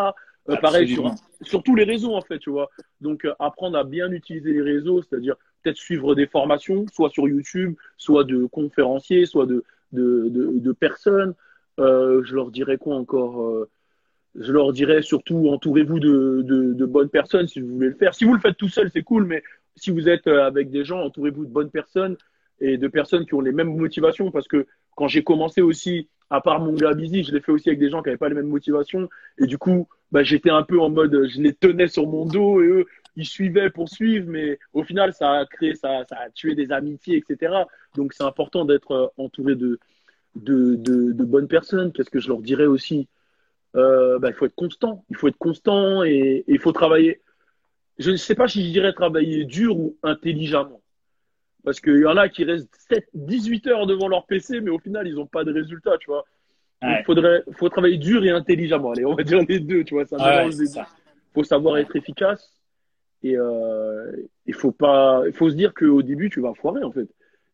Euh, 0.49 0.55
pareil 0.57 0.87
sur, 0.87 1.13
sur 1.41 1.63
tous 1.63 1.75
les 1.75 1.83
réseaux, 1.83 2.13
en 2.13 2.21
fait, 2.21 2.39
tu 2.39 2.49
vois. 2.49 2.69
Donc, 3.01 3.25
euh, 3.25 3.33
apprendre 3.39 3.77
à 3.77 3.83
bien 3.83 4.11
utiliser 4.11 4.51
les 4.51 4.61
réseaux, 4.61 5.01
c'est-à-dire 5.01 5.35
peut-être 5.63 5.77
suivre 5.77 6.15
des 6.15 6.27
formations, 6.27 6.85
soit 6.91 7.09
sur 7.09 7.27
YouTube, 7.27 7.75
soit 7.97 8.23
de 8.23 8.45
conférenciers, 8.45 9.25
soit 9.25 9.45
de, 9.45 9.63
de, 9.91 10.29
de, 10.29 10.59
de 10.59 10.71
personnes. 10.71 11.33
Je 11.77 12.35
leur 12.35 12.51
dirais 12.51 12.77
quoi 12.77 12.97
encore 12.97 13.65
Je 14.35 14.51
leur 14.51 14.71
dirais 14.73 15.01
surtout 15.01 15.49
entourez-vous 15.49 15.99
de, 15.99 16.41
de, 16.43 16.73
de 16.73 16.85
bonnes 16.85 17.09
personnes 17.09 17.47
si 17.47 17.59
vous 17.61 17.73
voulez 17.75 17.89
le 17.89 17.95
faire. 17.95 18.13
Si 18.13 18.25
vous 18.25 18.33
le 18.33 18.39
faites 18.39 18.57
tout 18.57 18.69
seul, 18.69 18.89
c'est 18.91 19.03
cool, 19.03 19.25
mais 19.25 19.43
si 19.75 19.91
vous 19.91 20.07
êtes 20.07 20.27
euh, 20.27 20.45
avec 20.45 20.69
des 20.69 20.83
gens, 20.83 21.01
entourez-vous 21.01 21.45
de 21.45 21.51
bonnes 21.51 21.71
personnes 21.71 22.15
et 22.61 22.77
de 22.77 22.87
personnes 22.87 23.25
qui 23.25 23.33
ont 23.33 23.41
les 23.41 23.51
mêmes 23.51 23.75
motivations 23.75 24.31
parce 24.31 24.47
que 24.47 24.67
quand 24.95 25.07
j'ai 25.07 25.23
commencé 25.23 25.61
aussi, 25.61 26.09
à 26.29 26.41
part 26.41 26.59
mon 26.59 26.73
gars 26.73 26.91
je 26.91 27.31
l'ai 27.31 27.41
fait 27.41 27.51
aussi 27.51 27.69
avec 27.69 27.79
des 27.79 27.89
gens 27.89 28.01
qui 28.01 28.09
n'avaient 28.09 28.17
pas 28.17 28.29
les 28.29 28.35
mêmes 28.35 28.49
motivations 28.49 29.09
et 29.39 29.47
du 29.47 29.57
coup, 29.57 29.87
bah, 30.11 30.23
j'étais 30.23 30.49
un 30.49 30.63
peu 30.63 30.79
en 30.79 30.89
mode, 30.89 31.27
je 31.29 31.41
les 31.41 31.53
tenais 31.53 31.87
sur 31.87 32.07
mon 32.07 32.25
dos 32.25 32.61
et 32.61 32.67
eux, 32.67 32.85
ils 33.15 33.25
suivaient 33.25 33.69
pour 33.69 33.89
suivre, 33.89 34.27
mais 34.29 34.59
au 34.73 34.83
final, 34.83 35.13
ça 35.13 35.31
a 35.31 35.45
créé, 35.45 35.75
ça, 35.75 36.03
ça 36.09 36.17
a 36.17 36.29
tué 36.29 36.55
des 36.55 36.71
amitiés, 36.71 37.17
etc. 37.17 37.53
Donc, 37.95 38.13
c'est 38.13 38.23
important 38.23 38.65
d'être 38.65 38.91
euh, 38.91 39.07
entouré 39.17 39.55
de, 39.55 39.79
de, 40.35 40.75
de, 40.75 41.11
de 41.11 41.23
bonnes 41.25 41.47
personnes. 41.47 41.91
Qu'est-ce 41.91 42.09
que 42.09 42.19
je 42.19 42.29
leur 42.29 42.41
dirais 42.41 42.65
aussi? 42.65 43.07
Euh, 43.75 44.19
bah, 44.19 44.29
Il 44.29 44.33
faut 44.35 44.45
être 44.45 44.55
constant. 44.55 45.05
Il 45.09 45.15
faut 45.15 45.27
être 45.27 45.37
constant 45.37 46.03
et, 46.03 46.43
il 46.47 46.59
faut 46.59 46.71
travailler. 46.71 47.21
Je 47.97 48.11
ne 48.11 48.15
sais 48.17 48.35
pas 48.35 48.47
si 48.47 48.65
je 48.65 48.71
dirais 48.71 48.93
travailler 48.93 49.45
dur 49.45 49.77
ou 49.77 49.97
intelligemment. 50.03 50.81
Parce 51.65 51.81
qu'il 51.81 51.97
y 51.99 52.05
en 52.05 52.15
a 52.15 52.29
qui 52.29 52.45
restent 52.45 52.73
7, 52.89 53.09
18 53.13 53.67
heures 53.67 53.85
devant 53.85 54.07
leur 54.07 54.25
PC, 54.25 54.61
mais 54.61 54.69
au 54.69 54.79
final, 54.79 55.07
ils 55.07 55.15
n'ont 55.15 55.27
pas 55.27 55.43
de 55.43 55.51
résultats, 55.53 55.97
tu 55.99 56.07
vois. 56.07 56.23
Donc, 56.81 56.91
Ouais. 56.91 56.99
Il 57.01 57.03
faudrait, 57.05 57.43
faut 57.51 57.67
travailler 57.67 57.97
dur 57.97 58.23
et 58.23 58.29
intelligemment. 58.29 58.91
Allez, 58.91 59.03
on 59.05 59.13
va 59.13 59.23
dire 59.23 59.41
les 59.47 59.59
deux, 59.59 59.83
tu 59.83 59.95
vois. 59.95 60.05
Ça 60.05 60.15
Ouais, 60.17 60.23
mélange 60.37 60.53
c'est 60.53 60.61
les 60.61 60.67
ça. 60.67 60.87
faut 61.33 61.43
savoir 61.43 61.73
Ouais. 61.73 61.81
être 61.81 61.93
efficace 61.97 62.55
et 63.21 63.35
euh, 63.37 64.11
il 64.45 64.53
faut 64.53 64.71
pas 64.71 65.23
il 65.27 65.33
faut 65.33 65.49
se 65.49 65.55
dire 65.55 65.73
qu'au 65.73 66.01
début 66.01 66.29
tu 66.29 66.39
vas 66.39 66.53
foirer 66.53 66.83
en 66.83 66.91
fait 66.93 67.09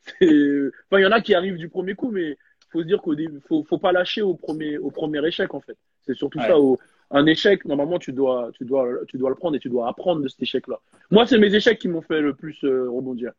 enfin 0.22 1.00
il 1.00 1.02
y 1.02 1.06
en 1.08 1.12
a 1.12 1.22
qui 1.22 1.34
arrivent 1.34 1.58
du 1.58 1.70
premier 1.70 1.96
coup 1.96 2.12
mais 2.12 2.38
faut 2.70 2.82
se 2.82 2.86
dire 2.86 3.02
qu'au 3.02 3.16
début 3.16 3.40
faut 3.48 3.64
faut 3.64 3.80
pas 3.80 3.92
lâcher 3.92 4.22
au 4.22 4.36
premier 4.36 4.78
au 4.78 4.92
premier 4.92 5.26
échec 5.28 5.56
en 5.56 5.62
fait 5.62 5.76
c'est 6.06 6.16
surtout 6.16 6.40
Ouais. 6.40 6.48
ça 6.48 6.60
au, 6.60 6.78
un 7.12 7.26
échec, 7.26 7.66
normalement, 7.66 8.00
tu 8.00 8.12
dois, 8.12 8.52
tu, 8.54 8.66
dois, 8.66 8.88
tu 9.08 9.18
dois 9.18 9.30
le 9.30 9.36
prendre 9.36 9.56
et 9.56 9.60
tu 9.60 9.70
dois 9.70 9.88
apprendre 9.88 10.22
de 10.22 10.28
cet 10.28 10.42
échec-là. 10.42 10.80
Moi, 11.12 11.26
c'est 11.28 11.38
mes 11.38 11.54
échecs 11.54 11.80
qui 11.80 11.88
m'ont 11.88 12.02
fait 12.02 12.22
le 12.22 12.34
plus 12.34 12.58
euh, 12.64 12.90
rebondir. 12.90 13.32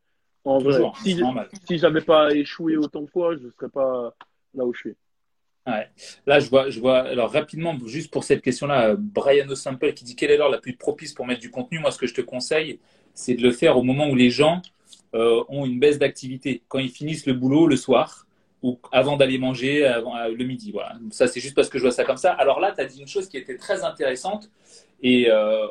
En 0.45 0.59
vrai, 0.59 0.81
si, 1.03 1.21
si 1.67 1.79
j'avais 1.79 2.01
pas 2.01 2.33
échoué 2.33 2.77
autant 2.77 3.03
de 3.03 3.11
fois, 3.11 3.37
je 3.37 3.47
ne 3.47 3.51
serais 3.51 3.69
pas 3.69 4.15
là 4.55 4.65
où 4.65 4.73
je 4.73 4.79
suis. 4.79 4.95
Ouais. 5.67 5.89
Là, 6.27 6.39
je 6.39 6.49
vois, 6.49 6.71
je 6.71 6.79
vois. 6.79 7.01
Alors, 7.01 7.33
rapidement, 7.33 7.77
juste 7.87 8.13
pour 8.13 8.23
cette 8.23 8.43
question-là, 8.43 8.95
Brian 8.97 9.49
O'Sample 9.49 9.93
qui 9.95 10.05
dit 10.05 10.15
quelle 10.15 10.31
est 10.31 10.37
l'heure 10.37 10.49
la 10.49 10.59
plus 10.59 10.77
propice 10.77 11.13
pour 11.13 11.27
mettre 11.27 11.41
du 11.41 11.51
contenu? 11.51 11.81
Moi, 11.81 11.91
ce 11.91 11.99
que 11.99 12.07
je 12.07 12.15
te 12.15 12.21
conseille, 12.21 12.79
c'est 13.15 13.35
de 13.35 13.43
le 13.43 13.51
faire 13.51 13.77
au 13.77 13.83
moment 13.83 14.09
où 14.09 14.15
les 14.15 14.31
gens 14.31 14.63
euh, 15.15 15.43
ont 15.49 15.67
une 15.67 15.81
baisse 15.81 15.99
d'activité. 15.99 16.63
Quand 16.69 16.79
ils 16.79 16.91
finissent 16.91 17.27
le 17.27 17.33
boulot 17.33 17.67
le 17.67 17.77
soir 17.77 18.26
ou 18.67 18.81
avant 18.91 19.17
d'aller 19.17 19.39
manger 19.39 19.87
avant, 19.87 20.17
euh, 20.17 20.29
le 20.29 20.45
midi. 20.45 20.73
Voilà. 20.73 20.97
Ça, 21.11 21.29
c'est 21.29 21.41
juste 21.41 21.55
parce 21.55 21.69
que 21.69 21.79
je 21.79 21.85
vois 21.85 21.93
ça 21.93 22.05
comme 22.05 22.17
ça. 22.17 22.33
Alors 22.33 22.59
là, 22.59 22.73
tu 22.73 22.81
as 22.81 22.85
dit 22.85 23.01
une 23.01 23.07
chose 23.07 23.29
qui 23.29 23.37
était 23.37 23.57
très 23.57 23.85
intéressante. 23.85 24.51
Et 25.03 25.31
euh, 25.31 25.67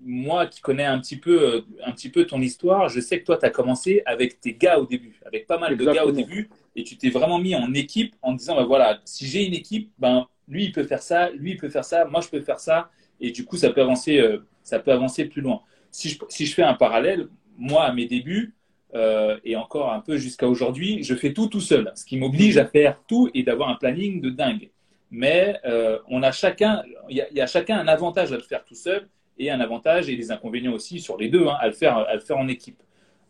moi 0.00 0.46
qui 0.46 0.60
connais 0.60 0.84
un 0.84 0.98
petit, 0.98 1.16
peu, 1.16 1.64
un 1.84 1.92
petit 1.92 2.08
peu 2.08 2.26
ton 2.26 2.40
histoire, 2.40 2.88
je 2.88 3.00
sais 3.00 3.20
que 3.20 3.24
toi, 3.24 3.36
tu 3.36 3.46
as 3.46 3.50
commencé 3.50 4.02
avec 4.06 4.40
tes 4.40 4.54
gars 4.54 4.78
au 4.78 4.86
début, 4.86 5.20
avec 5.24 5.46
pas 5.46 5.58
mal 5.58 5.76
de 5.76 5.84
gars 5.84 6.04
au 6.04 6.12
début 6.12 6.50
et 6.76 6.82
tu 6.82 6.96
t'es 6.96 7.10
vraiment 7.10 7.38
mis 7.38 7.54
en 7.54 7.72
équipe 7.74 8.16
en 8.22 8.32
disant, 8.32 8.56
ben 8.56 8.64
voilà, 8.64 9.00
si 9.04 9.26
j'ai 9.26 9.44
une 9.46 9.54
équipe, 9.54 9.92
ben 9.98 10.26
lui 10.48 10.64
il 10.64 10.72
peut 10.72 10.84
faire 10.84 11.02
ça, 11.02 11.30
lui 11.30 11.52
il 11.52 11.56
peut 11.56 11.70
faire 11.70 11.84
ça, 11.84 12.04
moi 12.06 12.20
je 12.20 12.28
peux 12.28 12.40
faire 12.40 12.58
ça, 12.58 12.90
et 13.20 13.30
du 13.30 13.44
coup 13.44 13.56
ça 13.56 13.70
peut 13.70 13.80
avancer, 13.80 14.18
euh, 14.18 14.38
ça 14.62 14.78
peut 14.80 14.92
avancer 14.92 15.26
plus 15.26 15.42
loin. 15.42 15.62
Si 15.90 16.08
je, 16.08 16.18
si 16.28 16.46
je 16.46 16.54
fais 16.54 16.64
un 16.64 16.74
parallèle, 16.74 17.28
moi 17.56 17.84
à 17.84 17.92
mes 17.92 18.06
débuts 18.06 18.54
euh, 18.94 19.38
et 19.44 19.56
encore 19.56 19.92
un 19.92 20.00
peu 20.00 20.16
jusqu'à 20.16 20.48
aujourd'hui, 20.48 21.02
je 21.02 21.14
fais 21.14 21.32
tout 21.32 21.48
tout 21.48 21.60
seul, 21.60 21.90
ce 21.96 22.04
qui 22.04 22.16
m'oblige 22.16 22.58
à 22.58 22.64
faire 22.64 23.00
tout 23.08 23.28
et 23.34 23.42
d'avoir 23.42 23.68
un 23.68 23.74
planning 23.74 24.20
de 24.20 24.30
dingue. 24.30 24.70
Mais 25.10 25.58
euh, 25.64 25.98
on 26.08 26.22
a 26.22 26.30
chacun, 26.30 26.82
il 27.08 27.26
y, 27.32 27.40
a 27.40 27.46
chacun 27.46 27.78
un 27.78 27.88
avantage 27.88 28.32
à 28.32 28.36
le 28.36 28.42
faire 28.42 28.64
tout 28.64 28.74
seul 28.74 29.08
et 29.38 29.50
un 29.50 29.60
avantage 29.60 30.08
et 30.08 30.16
des 30.16 30.30
inconvénients 30.30 30.72
aussi 30.72 31.00
sur 31.00 31.16
les 31.16 31.28
deux, 31.28 31.46
hein, 31.46 31.56
à 31.60 31.66
le 31.66 31.72
faire, 31.72 31.98
à 31.98 32.14
le 32.14 32.20
faire 32.20 32.38
en 32.38 32.46
équipe. 32.46 32.80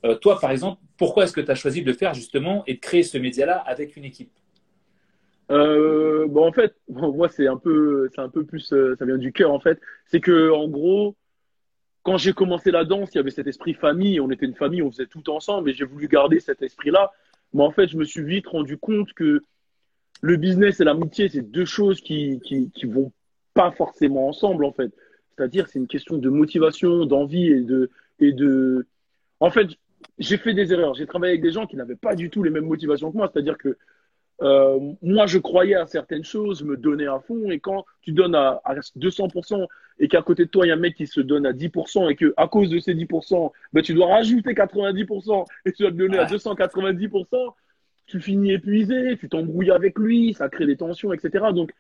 Euh, 0.05 0.17
toi, 0.17 0.39
par 0.39 0.51
exemple, 0.51 0.81
pourquoi 0.99 1.25
est-ce 1.25 1.33
que 1.33 1.41
tu 1.41 1.51
as 1.51 1.55
choisi 1.55 1.81
de 1.81 1.87
le 1.87 1.97
faire 1.97 2.13
justement 2.13 2.63
et 2.67 2.75
de 2.75 2.81
créer 2.81 3.03
ce 3.03 3.17
média-là 3.17 3.57
avec 3.57 3.97
une 3.97 4.05
équipe? 4.05 4.33
Bon, 5.49 6.47
en 6.47 6.53
fait, 6.53 6.75
moi, 6.89 7.29
c'est 7.29 7.47
un 7.47 7.57
peu, 7.57 8.11
c'est 8.15 8.21
un 8.21 8.29
peu 8.29 8.45
plus, 8.45 8.75
ça 8.99 9.05
vient 9.05 9.19
du 9.19 9.33
cœur, 9.33 9.51
en 9.51 9.61
fait. 9.61 9.81
C'est 10.07 10.21
que, 10.21 10.51
en 10.51 10.69
gros, 10.69 11.17
quand 12.05 12.19
j'ai 12.19 12.35
commencé 12.35 12.71
la 12.71 12.85
danse, 12.85 13.11
il 13.13 13.17
y 13.17 13.19
avait 13.19 13.31
cet 13.31 13.47
esprit 13.47 13.75
famille. 13.75 14.21
On 14.21 14.31
était 14.31 14.47
une 14.47 14.55
famille, 14.55 14.83
on 14.83 14.91
faisait 14.91 15.07
tout 15.07 15.29
ensemble, 15.31 15.71
et 15.71 15.73
j'ai 15.73 15.87
voulu 15.87 16.07
garder 16.07 16.39
cet 16.39 16.63
esprit-là. 16.63 17.13
Mais 17.55 17.63
en 17.63 17.71
fait, 17.71 17.89
je 17.89 17.97
me 17.97 18.05
suis 18.05 18.23
vite 18.23 18.47
rendu 18.47 18.77
compte 18.77 19.13
que 19.15 19.43
le 20.21 20.37
business 20.37 20.81
et 20.81 20.85
l'amitié, 20.85 21.29
c'est 21.29 21.43
deux 21.43 21.65
choses 21.65 22.01
qui, 22.03 22.41
qui, 22.45 22.71
qui 22.71 22.85
vont 22.85 23.11
pas 23.55 23.71
forcément 23.71 24.29
ensemble, 24.29 24.67
en 24.67 24.73
fait. 24.73 24.93
C'est-à-dire, 25.35 25.67
c'est 25.67 25.79
une 25.79 25.87
question 25.87 26.19
de 26.19 26.29
motivation, 26.29 27.07
d'envie 27.07 27.47
et 27.47 27.61
de, 27.61 27.91
et 28.21 28.33
de. 28.33 28.87
En 29.41 29.51
fait, 29.51 29.69
j'ai 30.19 30.37
fait 30.37 30.53
des 30.53 30.73
erreurs. 30.75 30.95
J'ai 30.95 31.07
travaillé 31.07 31.33
avec 31.33 31.43
des 31.43 31.53
gens 31.53 31.67
qui 31.67 31.77
n'avaient 31.77 31.97
pas 31.97 32.15
du 32.15 32.29
tout 32.29 32.43
les 32.43 32.51
mêmes 32.51 32.67
motivations 32.67 33.11
que 33.11 33.17
moi. 33.17 33.31
C'est-à-dire 33.33 33.57
que 33.57 33.79
euh, 34.43 34.79
moi, 35.03 35.27
je 35.27 35.39
croyais 35.39 35.75
à 35.75 35.87
certaines 35.87 36.25
choses, 36.25 36.63
me 36.63 36.77
donnais 36.77 37.07
à 37.07 37.21
fond. 37.21 37.51
Et 37.51 37.61
quand 37.61 37.85
tu 38.03 38.13
donnes 38.13 38.35
à, 38.35 38.61
200% 38.97 39.67
et 40.01 40.09
qu'à 40.09 40.23
côté 40.23 40.45
de 40.45 40.51
toi, 40.51 40.67
il 40.67 40.71
y 40.71 40.73
a 40.73 40.75
un 40.75 40.79
mec 40.79 40.97
qui 40.97 41.07
se 41.07 41.21
donne 41.21 41.47
à 41.47 41.53
10% 41.53 42.11
et 42.11 42.17
que 42.17 42.35
à 42.37 42.49
cause 42.49 42.69
de 42.69 42.79
ces 42.79 42.95
10%, 42.95 43.53
ben, 43.73 43.83
tu 43.83 43.95
dois 43.95 44.09
rajouter 44.09 44.53
90% 44.53 45.45
et 45.67 45.73
tu 45.73 45.83
dois 45.83 45.93
te 45.93 45.97
donner 45.97 46.19
à 46.19 46.27
290%, 46.27 47.55
tu 48.07 48.21
finis 48.21 48.53
épuisé, 48.53 49.17
tu 49.19 49.29
t'embrouilles 49.29 49.71
avec 49.71 49.99
lui, 49.99 50.35
ça 50.35 50.49
crée 50.49 50.67
des 50.67 50.77
tensions, 50.77 51.13
etc. 51.13 51.47
Donc, 51.55 51.71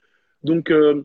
donc, 0.44 0.70
euh, 0.70 1.04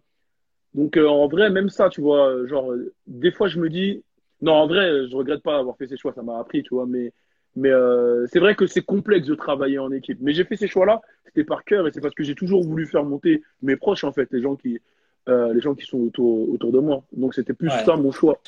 donc 0.75 0.97
euh, 0.97 1.07
en 1.07 1.27
vrai, 1.27 1.49
même 1.49 1.69
ça, 1.69 1.89
tu 1.89 2.01
vois, 2.01 2.45
genre, 2.45 2.73
des 3.07 3.31
fois, 3.31 3.47
je 3.47 3.59
me 3.59 3.69
dis, 3.69 4.03
non, 4.41 4.53
en 4.53 4.67
vrai, 4.67 5.07
je 5.09 5.15
regrette 5.15 5.41
pas 5.41 5.57
avoir 5.57 5.75
fait 5.77 5.87
ces 5.87 5.97
choix, 5.97 6.13
ça 6.13 6.21
m'a 6.21 6.37
appris, 6.37 6.61
tu 6.61 6.75
vois, 6.75 6.85
mais, 6.85 7.11
mais 7.59 7.69
euh, 7.69 8.25
c'est 8.31 8.39
vrai 8.39 8.55
que 8.55 8.65
c'est 8.67 8.81
complexe 8.81 9.27
de 9.27 9.35
travailler 9.35 9.79
en 9.79 9.91
équipe. 9.91 10.17
Mais 10.21 10.33
j'ai 10.33 10.45
fait 10.45 10.55
ces 10.55 10.67
choix-là, 10.67 11.01
c'était 11.25 11.43
par 11.43 11.65
cœur 11.65 11.87
et 11.87 11.91
c'est 11.91 11.99
parce 11.99 12.15
que 12.15 12.23
j'ai 12.23 12.35
toujours 12.35 12.63
voulu 12.63 12.87
faire 12.87 13.03
monter 13.03 13.43
mes 13.61 13.75
proches, 13.75 14.03
en 14.05 14.13
fait, 14.13 14.29
les 14.31 14.41
gens 14.41 14.55
qui, 14.55 14.79
euh, 15.27 15.53
les 15.53 15.59
gens 15.59 15.75
qui 15.75 15.85
sont 15.85 15.99
autour, 15.99 16.49
autour 16.49 16.71
de 16.71 16.79
moi. 16.79 17.03
Donc 17.11 17.33
c'était 17.33 17.53
plus 17.53 17.69
ça 17.69 17.97
mon 17.97 18.11
choix. 18.11 18.39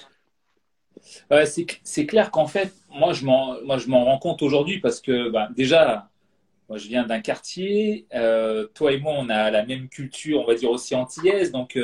Ouais, 1.30 1.46
c'est 1.46 2.06
clair 2.06 2.32
qu'en 2.32 2.48
fait, 2.48 2.72
moi 2.90 3.12
je 3.12 3.26
m'en 3.26 4.06
rends 4.06 4.20
compte 4.20 4.42
aujourd'hui 4.42 4.80
parce 4.80 5.02
que 5.02 5.30
bah, 5.30 5.50
déjà, 5.56 6.10
moi, 6.70 6.78
je 6.78 6.88
viens 6.88 7.06
d'un 7.06 7.20
quartier. 7.20 8.06
Euh, 8.14 8.66
toi 8.74 8.94
et 8.94 8.98
moi, 8.98 9.14
on 9.18 9.28
a 9.28 9.52
la 9.52 9.66
même 9.66 9.90
culture, 9.90 10.40
on 10.40 10.46
va 10.46 10.56
dire 10.56 10.72
aussi 10.72 10.96
antillaise. 10.96 11.52
Donc, 11.52 11.78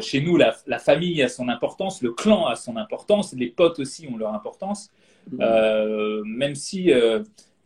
chez 0.00 0.20
nous, 0.20 0.36
la, 0.36 0.78
famille 0.78 1.20
a 1.20 1.28
son 1.28 1.48
importance, 1.48 2.00
le 2.00 2.12
clan 2.12 2.46
a 2.46 2.54
son 2.54 2.76
importance, 2.76 3.34
les 3.34 3.48
potes 3.48 3.80
aussi 3.80 4.06
ont 4.06 4.16
leur 4.16 4.32
importance. 4.32 4.92
Mhm. 5.32 6.22
même 6.24 6.54
si 6.54 6.90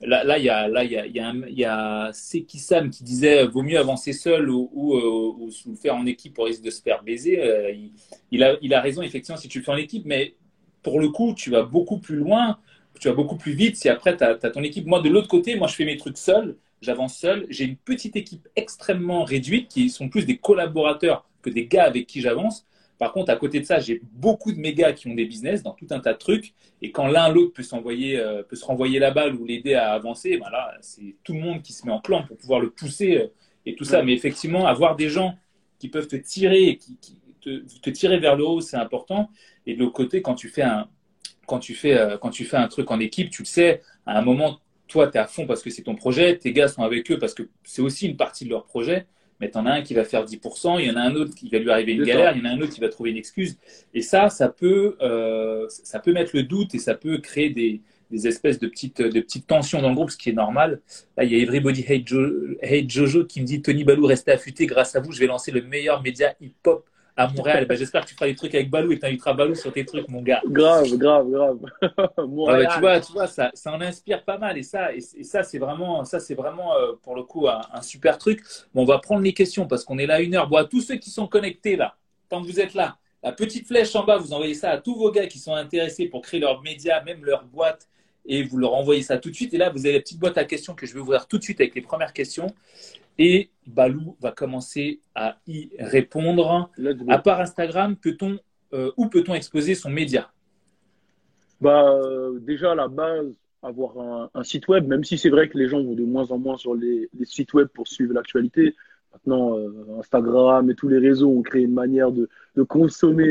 là, 0.01 0.39
il 0.39 0.45
y 0.45 0.49
a, 0.49 0.69
là, 0.69 0.85
il 0.85 0.93
y 0.93 0.97
a, 0.97 1.07
y 1.07 1.65
a, 1.65 2.11
Sekisam 2.13 2.91
qui 2.91 3.03
disait 3.05 3.47
vaut 3.47 3.63
mieux 3.63 3.79
avancer 3.79 4.13
seul 4.13 4.49
ou, 4.49 4.71
ou, 4.73 5.51
le 5.67 5.75
faire 5.75 5.97
en 5.97 6.07
équipe 6.07 6.35
pour 6.35 6.47
risque 6.47 6.63
de 6.63 6.71
se 6.71 6.81
faire 6.81 7.03
baiser. 7.03 7.41
Il, 7.75 7.93
il, 8.31 8.45
a, 8.45 8.57
il 8.63 8.73
a 8.75 8.81
raison, 8.81 9.03
effectivement, 9.03 9.39
si 9.39 9.49
tu 9.49 9.59
le 9.59 9.65
fais 9.65 9.73
en 9.73 9.77
équipe, 9.77 10.05
mais 10.07 10.35
pour 10.83 11.01
le 11.01 11.09
coup, 11.09 11.35
tu 11.35 11.51
vas 11.51 11.63
beaucoup 11.63 11.99
plus 11.99 12.17
loin 12.17 12.59
tu 12.99 13.09
vas 13.09 13.15
beaucoup 13.15 13.37
plus 13.37 13.53
vite 13.53 13.77
si 13.77 13.89
après 13.89 14.17
tu 14.17 14.25
as, 14.25 14.35
ton 14.37 14.63
équipe. 14.63 14.87
Moi, 14.87 15.01
de 15.01 15.09
l'autre 15.09 15.29
côté, 15.29 15.57
moi, 15.57 15.69
je 15.69 15.75
fais 15.75 15.85
mes 15.85 15.97
trucs 15.97 16.19
seul, 16.19 16.57
j'avance 16.81 17.17
seul. 17.17 17.47
J'ai 17.49 17.65
une 17.65 17.77
petite 17.77 18.17
équipe 18.17 18.49
extrêmement 18.57 19.25
réduite 19.25 19.69
qui 19.69 19.91
sont 19.91 20.09
plus 20.09 20.27
des 20.27 20.37
collaborateurs 20.37 21.29
que 21.43 21.51
des 21.51 21.67
gars 21.67 21.85
avec 21.85 22.07
qui 22.07 22.21
j'avance. 22.21 22.67
Par 22.99 23.13
contre, 23.13 23.31
à 23.31 23.37
côté 23.37 23.61
de 23.61 23.65
ça, 23.65 23.79
j'ai 23.79 24.01
beaucoup 24.13 24.53
de 24.53 24.59
mes 24.59 24.75
gars 24.75 24.93
qui 24.93 25.07
ont 25.07 25.15
des 25.15 25.25
business 25.25 25.63
dans 25.63 25.73
tout 25.73 25.87
un 25.91 26.01
tas 26.01 26.13
de 26.13 26.19
trucs. 26.19 26.53
Et 26.83 26.91
quand 26.91 27.07
l'un 27.07 27.29
l'autre 27.29 27.53
peut 27.53 27.63
s'envoyer, 27.63 28.19
euh, 28.19 28.43
peut 28.43 28.57
se 28.57 28.65
renvoyer 28.65 28.99
la 28.99 29.13
balle 29.13 29.37
ou 29.37 29.45
l'aider 29.45 29.75
à 29.75 29.93
avancer, 29.93 30.37
ben 30.37 30.51
là, 30.51 30.77
c'est 30.81 31.15
tout 31.23 31.33
le 31.33 31.41
monde 31.41 31.63
qui 31.63 31.73
se 31.73 31.87
met 31.87 31.93
en 31.93 32.01
clan 32.01 32.25
pour 32.25 32.37
pouvoir 32.37 32.61
le 32.61 32.71
pousser 32.71 33.19
euh, 33.19 33.27
et 33.67 33.77
tout 33.77 33.85
ça. 33.85 34.03
Mais 34.03 34.13
effectivement, 34.13 34.67
avoir 34.67 34.97
des 34.97 35.09
gens 35.09 35.37
qui 35.79 35.89
peuvent 35.89 36.09
te 36.09 36.17
tirer, 36.17 36.77
qui, 36.77 36.97
te, 37.41 37.63
te, 37.81 37.91
tirer 37.91 38.19
vers 38.19 38.35
le 38.35 38.45
haut, 38.45 38.61
c'est 38.61 38.77
important. 38.77 39.31
Et 39.65 39.75
de 39.75 39.79
l'autre 39.79 39.93
côté, 39.93 40.21
quand 40.21 40.35
tu 40.35 40.49
fais 40.49 40.63
un, 40.63 40.89
quand 41.47 41.61
tu 41.61 41.75
fais, 41.75 41.97
euh, 41.97 42.19
quand 42.19 42.31
tu 42.31 42.45
fais 42.45 42.57
un 42.57 42.67
truc 42.67 42.91
en 42.91 42.99
équipe, 42.99 43.31
tu 43.31 43.43
le 43.43 43.47
sais, 43.47 43.83
à 44.07 44.19
un 44.19 44.23
moment, 44.23 44.59
toi, 44.89 45.07
tu 45.07 45.19
es 45.19 45.21
à 45.21 45.27
fond 45.27 45.47
parce 45.47 45.63
que 45.63 45.71
c'est 45.71 45.83
ton 45.83 45.95
projet, 45.95 46.37
tes 46.37 46.53
gars 46.53 46.67
sont 46.67 46.83
avec 46.83 47.11
eux 47.13 47.19
parce 47.19 47.35
que 47.35 47.49
c'est 47.63 47.83
aussi 47.83 48.09
une 48.09 48.17
partie 48.17 48.45
de 48.45 48.51
leur 48.51 48.65
projet, 48.65 49.07
mais 49.41 49.51
tu 49.51 49.59
en 49.59 49.67
as 49.67 49.73
un 49.73 49.83
qui 49.83 49.95
va 49.95 50.05
faire 50.05 50.25
10%, 50.25 50.81
il 50.81 50.87
y 50.87 50.91
en 50.91 50.97
a 50.97 51.01
un 51.01 51.15
autre 51.15 51.35
qui 51.35 51.49
va 51.49 51.59
lui 51.59 51.71
arriver 51.71 51.93
une 51.93 52.05
galère, 52.05 52.37
il 52.37 52.43
y 52.43 52.47
en 52.47 52.51
a 52.51 52.55
un 52.55 52.61
autre 52.61 52.73
qui 52.73 52.81
va 52.81 52.89
trouver 52.89 53.11
une 53.11 53.17
excuse. 53.17 53.57
Et 53.95 54.03
ça, 54.03 54.29
ça 54.31 54.49
peut, 54.49 54.97
euh, 55.01 55.67
ça 55.69 55.99
peut 56.01 56.13
mettre 56.13 56.33
le 56.35 56.43
doute 56.43 56.75
et 56.75 56.79
ça 56.79 56.95
peut 56.95 57.19
créer 57.19 57.51
des, 57.51 57.81
espèces 58.27 58.59
de 58.59 58.67
petites, 58.67 59.03
de 59.03 59.21
petites 59.21 59.47
tensions 59.47 59.83
dans 59.83 59.91
le 59.91 59.95
groupe, 59.95 60.11
ce 60.11 60.17
qui 60.17 60.31
est 60.31 60.35
normal. 60.35 60.81
Là, 61.17 61.25
il 61.25 61.33
y 61.33 61.35
a 61.37 61.39
Everybody 61.43 61.85
Hate, 61.87 62.91
Jojo 62.91 63.25
qui 63.25 63.41
me 63.41 63.47
dit 63.47 63.63
Tony 63.63 63.85
Balou, 63.85 64.07
restez 64.07 64.33
affûté, 64.33 64.67
grâce 64.67 64.97
à 64.97 65.01
vous, 65.01 65.13
je 65.13 65.21
vais 65.21 65.27
lancer 65.27 65.53
le 65.53 65.63
meilleur 65.63 66.03
média 66.03 66.35
hip-hop 66.41 66.85
à 67.19 67.27
Montréal. 67.27 67.67
Ben, 67.67 67.77
J'espère 67.77 68.03
que 68.03 68.09
tu 68.09 68.15
feras 68.15 68.27
des 68.27 68.37
trucs 68.37 68.55
avec 68.55 68.71
Balou 68.71 68.93
et 68.93 68.95
que 68.95 69.01
tu 69.01 69.07
inviteras 69.07 69.35
Balou 69.35 69.57
sur 69.57 69.73
tes 69.73 69.85
trucs, 69.85 70.09
mon 70.09 70.23
gars. 70.23 70.41
Grave, 70.47 70.97
grave, 70.97 71.29
grave. 71.29 71.59
tu 72.73 72.81
vois, 72.81 73.01
tu 73.01 73.13
vois 73.13 73.27
ça, 73.27 73.51
ça 73.55 73.73
en 73.73 73.81
inspire 73.81 74.23
pas 74.25 74.39
mal. 74.39 74.57
Et 74.57 74.63
ça, 74.63 74.95
et, 74.95 75.01
ça 75.01 75.43
c'est 75.43 75.59
vraiment, 75.59 76.05
ça, 76.05 76.19
vraiment 76.37 76.75
euh, 76.77 76.93
pour 77.03 77.17
le 77.17 77.25
coup 77.25 77.49
un, 77.49 77.83
super 77.83 78.19
truc. 78.19 78.41
Bon, 78.73 78.83
on 78.83 78.85
va 78.85 78.99
prendre 78.99 79.23
les 79.23 79.35
questions 79.35 79.67
parce 79.67 79.85
qu'on 79.85 79.99
est 79.99 80.07
là 80.07 80.21
une 80.21 80.37
heure. 80.37 80.49
Bon, 80.49 80.59
à 80.59 80.65
tous 80.65 80.81
ceux 80.81 80.97
qui 80.97 81.11
sont 81.11 81.27
connectés 81.27 81.75
là, 81.75 81.97
tant 82.29 82.41
que 82.41 82.47
vous 82.47 82.61
êtes 82.61 82.75
là, 82.75 82.97
la 83.25 83.33
petite 83.33 83.67
flèche 83.67 83.95
en 83.97 84.05
bas, 84.05 84.17
vous 84.17 84.33
envoyez 84.33 84.55
ça 84.55 84.71
à 84.71 84.79
tous 84.79 84.95
vos 84.95 85.11
gars 85.11 85.27
qui 85.27 85.41
sont 85.41 85.55
intéressés 85.55 86.07
pour 86.07 86.23
créer 86.23 86.39
leurs 86.39 86.63
médias, 86.63 87.03
même 87.03 87.25
leur 87.25 87.45
boîte 87.45 87.89
et 88.27 88.45
vous 88.45 88.59
leur 88.59 88.75
envoyez 88.75 89.03
ça 89.03 89.19
tout 89.19 89.31
de 89.31 89.35
suite. 89.35 89.55
Et 89.55 89.59
là, 89.59 89.71
vous 89.71 89.87
avez 89.87 89.95
la 89.95 90.01
petite 90.01 90.21
boîte 90.21 90.39
à 90.39 90.45
questions 90.45 90.75
que 90.75 90.87
je 90.87 90.95
vais 90.95 91.01
ouvrir 91.01 91.27
tout 91.27 91.39
de 91.39 91.43
suite 91.43 91.61
avec 91.61 91.75
les 91.75 91.81
premières 91.81 92.13
questions. 92.13 92.55
Et 93.19 93.51
Balou 93.67 94.17
va 94.21 94.33
commencer 94.33 95.01
à 95.15 95.39
y 95.47 95.71
répondre. 95.79 96.71
À 97.09 97.19
part 97.19 97.41
Instagram, 97.41 97.97
peut-on 97.97 98.39
euh, 98.75 98.93
où 98.97 99.09
peut-on 99.09 99.35
exposer 99.35 99.75
son 99.75 99.91
média? 99.91 100.31
Bah, 101.61 101.91
euh, 101.91 102.39
Déjà, 102.41 102.73
à 102.73 102.75
la 102.75 102.89
base, 102.89 103.27
avoir 103.63 104.31
un, 104.35 104.45
site 104.45 104.69
web, 104.69 104.87
même 104.87 105.05
si 105.05 105.19
c'est 105.19 105.31
vrai 105.31 105.49
que 105.49 105.59
les 105.59 105.69
gens 105.69 105.83
vont 105.83 105.95
de 105.95 106.05
moins 106.05 106.31
en 106.31 106.39
moins 106.39 106.57
sur 106.57 106.75
les, 106.75 107.09
sites 107.25 107.55
web 107.55 107.69
pour 107.69 107.89
suivre 107.89 108.13
l'actualité. 108.13 108.77
Maintenant, 109.13 109.59
euh, 109.59 109.99
Instagram 109.99 110.71
et 110.71 110.75
tous 110.75 110.89
les 110.89 110.99
réseaux 110.99 111.31
ont 111.31 111.43
créé 111.43 111.63
une 111.63 111.73
manière 111.73 112.13
de, 112.13 112.29
consommer 112.69 113.29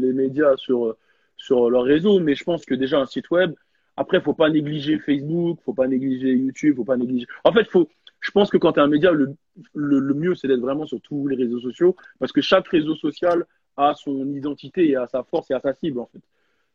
les 0.00 0.12
médias 0.12 0.56
sur, 0.56 0.94
sur 1.36 1.70
leur 1.70 1.84
réseau. 1.84 2.20
Mais 2.20 2.34
je 2.34 2.44
pense 2.44 2.64
que 2.64 2.74
déjà, 2.74 3.00
un 3.00 3.06
site 3.06 3.30
web, 3.30 3.54
après, 3.96 4.18
il 4.18 4.20
ne 4.20 4.24
faut 4.24 4.34
pas 4.34 4.48
négliger 4.48 4.98
Facebook, 5.00 5.56
il 5.58 5.60
ne 5.60 5.64
faut 5.64 5.74
pas 5.74 5.88
négliger 5.88 6.32
YouTube, 6.32 6.76
faut 6.76 6.84
pas 6.84 6.96
négliger. 6.96 7.26
En 7.42 7.52
fait, 7.52 7.64
faut, 7.64 7.88
je 8.20 8.30
pense 8.30 8.50
que 8.50 8.56
quand 8.56 8.72
tu 8.72 8.80
es 8.80 8.82
un 8.82 8.88
média, 8.88 9.12
le, 9.12 9.36
le, 9.74 10.14
mieux, 10.14 10.34
c'est 10.34 10.48
d'être 10.48 10.60
vraiment 10.60 10.86
sur 10.86 11.00
tous 11.00 11.26
les 11.28 11.36
réseaux 11.36 11.60
sociaux 11.60 11.96
parce 12.18 12.32
que 12.32 12.40
chaque 12.40 12.68
réseau 12.68 12.94
social 12.96 13.44
a 13.76 13.94
son 13.94 14.26
identité 14.32 14.88
et 14.88 14.96
a 14.96 15.06
sa 15.06 15.22
force 15.22 15.50
et 15.50 15.54
a 15.54 15.60
sa 15.60 15.72
cible, 15.74 16.00
en 16.00 16.06
fait. 16.06 16.20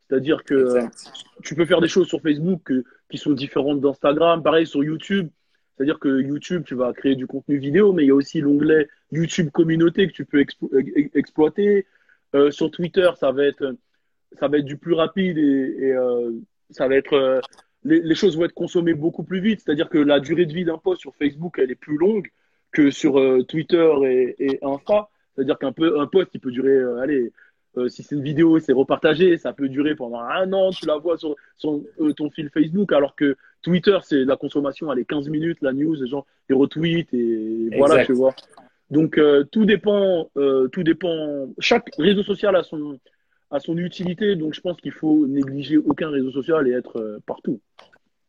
C'est-à-dire 0.08 0.44
que 0.44 0.80
tu 1.44 1.56
peux 1.56 1.66
faire 1.66 1.82
des 1.82 1.88
choses 1.88 2.08
sur 2.08 2.22
Facebook 2.22 2.72
qui 3.10 3.18
sont 3.18 3.32
différentes 3.32 3.82
d'Instagram. 3.82 4.44
Pareil, 4.44 4.68
sur 4.68 4.84
YouTube, 4.84 5.30
C'est-à-dire 5.76 6.00
que 6.00 6.22
YouTube, 6.22 6.64
tu 6.66 6.76
vas 6.76 6.94
créer 6.94 7.16
du 7.16 7.26
contenu 7.26 7.58
vidéo, 7.58 7.94
mais 7.94 8.04
il 8.04 8.08
y 8.08 8.12
a 8.12 8.16
aussi 8.16 8.42
l'onglet 8.42 8.90
YouTube 9.12 9.50
communauté 9.52 10.08
que 10.08 10.14
tu 10.14 10.26
peux 10.26 10.44
exploiter. 11.14 11.86
Euh, 12.36 12.52
sur 12.52 12.72
Twitter, 12.72 13.10
ça 13.20 13.32
va 13.32 13.46
être, 13.46 13.76
ça 14.40 14.48
va 14.48 14.58
être 14.58 14.66
du 14.66 14.78
plus 14.78 14.94
rapide 14.94 15.38
et, 15.38 15.92
euh, 15.94 16.32
ça 16.70 16.88
va 16.88 16.96
être, 16.96 17.14
euh, 17.14 17.40
les, 17.86 18.16
choses 18.16 18.38
vont 18.38 18.46
être 18.46 18.54
consommées 18.54 18.94
beaucoup 18.94 19.24
plus 19.24 19.40
vite. 19.40 19.62
C'est-à-dire 19.64 19.90
que 19.90 19.98
la 19.98 20.20
durée 20.20 20.46
de 20.46 20.54
vie 20.54 20.66
d'un 20.66 20.78
post 20.78 21.02
sur 21.02 21.16
Facebook, 21.16 21.60
elle 21.60 21.72
est 21.72 21.76
plus 21.76 21.98
longue 21.98 22.30
que 22.72 22.90
sur 22.92 23.22
Twitter 23.48 23.92
et, 24.06 24.36
et 24.40 24.60
Insta. 24.64 25.10
C'est-à-dire 25.36 25.58
qu'un 25.58 25.72
peu, 25.72 26.00
un 26.00 26.08
post, 26.08 26.30
il 26.34 26.40
peut 26.40 26.52
durer, 26.52 26.80
allez, 27.02 27.32
si 27.88 28.04
c'est 28.04 28.16
une 28.16 28.24
vidéo, 28.24 28.60
c'est 28.60 28.74
repartagé, 28.74 29.38
ça 29.38 29.54
peut 29.54 29.70
durer 29.70 29.96
pendant 29.96 30.20
un 30.20 30.52
an, 30.54 30.72
tu 30.72 30.86
la 30.86 30.98
vois 30.98 31.18
sur, 31.18 31.36
sur 31.58 31.82
ton 32.16 32.30
fil 32.30 32.50
Facebook, 32.50 32.92
alors 32.94 33.16
que 33.16 33.36
Twitter, 33.64 33.98
c'est 34.04 34.26
la 34.26 34.36
consommation, 34.36 34.92
elle 34.92 35.00
est 35.00 35.06
15 35.06 35.30
minutes, 35.30 35.58
la 35.62 35.74
news, 35.74 35.96
les 35.96 36.08
gens 36.08 36.26
les 36.50 36.56
retweetent 36.56 37.14
et 37.14 37.70
voilà, 37.78 38.06
tu 38.06 38.14
vois. 38.14 38.36
Donc 38.92 39.18
euh, 39.18 39.44
tout 39.52 39.66
dépend, 39.66 40.30
euh, 40.38 40.68
tout 40.68 40.84
dépend. 40.84 41.48
Chaque 41.58 41.90
réseau 41.98 42.22
social 42.22 42.56
a 42.56 42.64
son 42.64 43.00
a 43.54 43.60
son 43.60 43.78
utilité, 43.78 44.36
donc 44.36 44.54
je 44.54 44.62
pense 44.62 44.80
qu'il 44.82 44.92
faut 44.92 45.26
négliger 45.28 45.78
aucun 45.78 46.10
réseau 46.10 46.32
social 46.32 46.68
et 46.68 46.72
être 46.72 47.00
euh, 47.00 47.20
partout. 47.26 47.60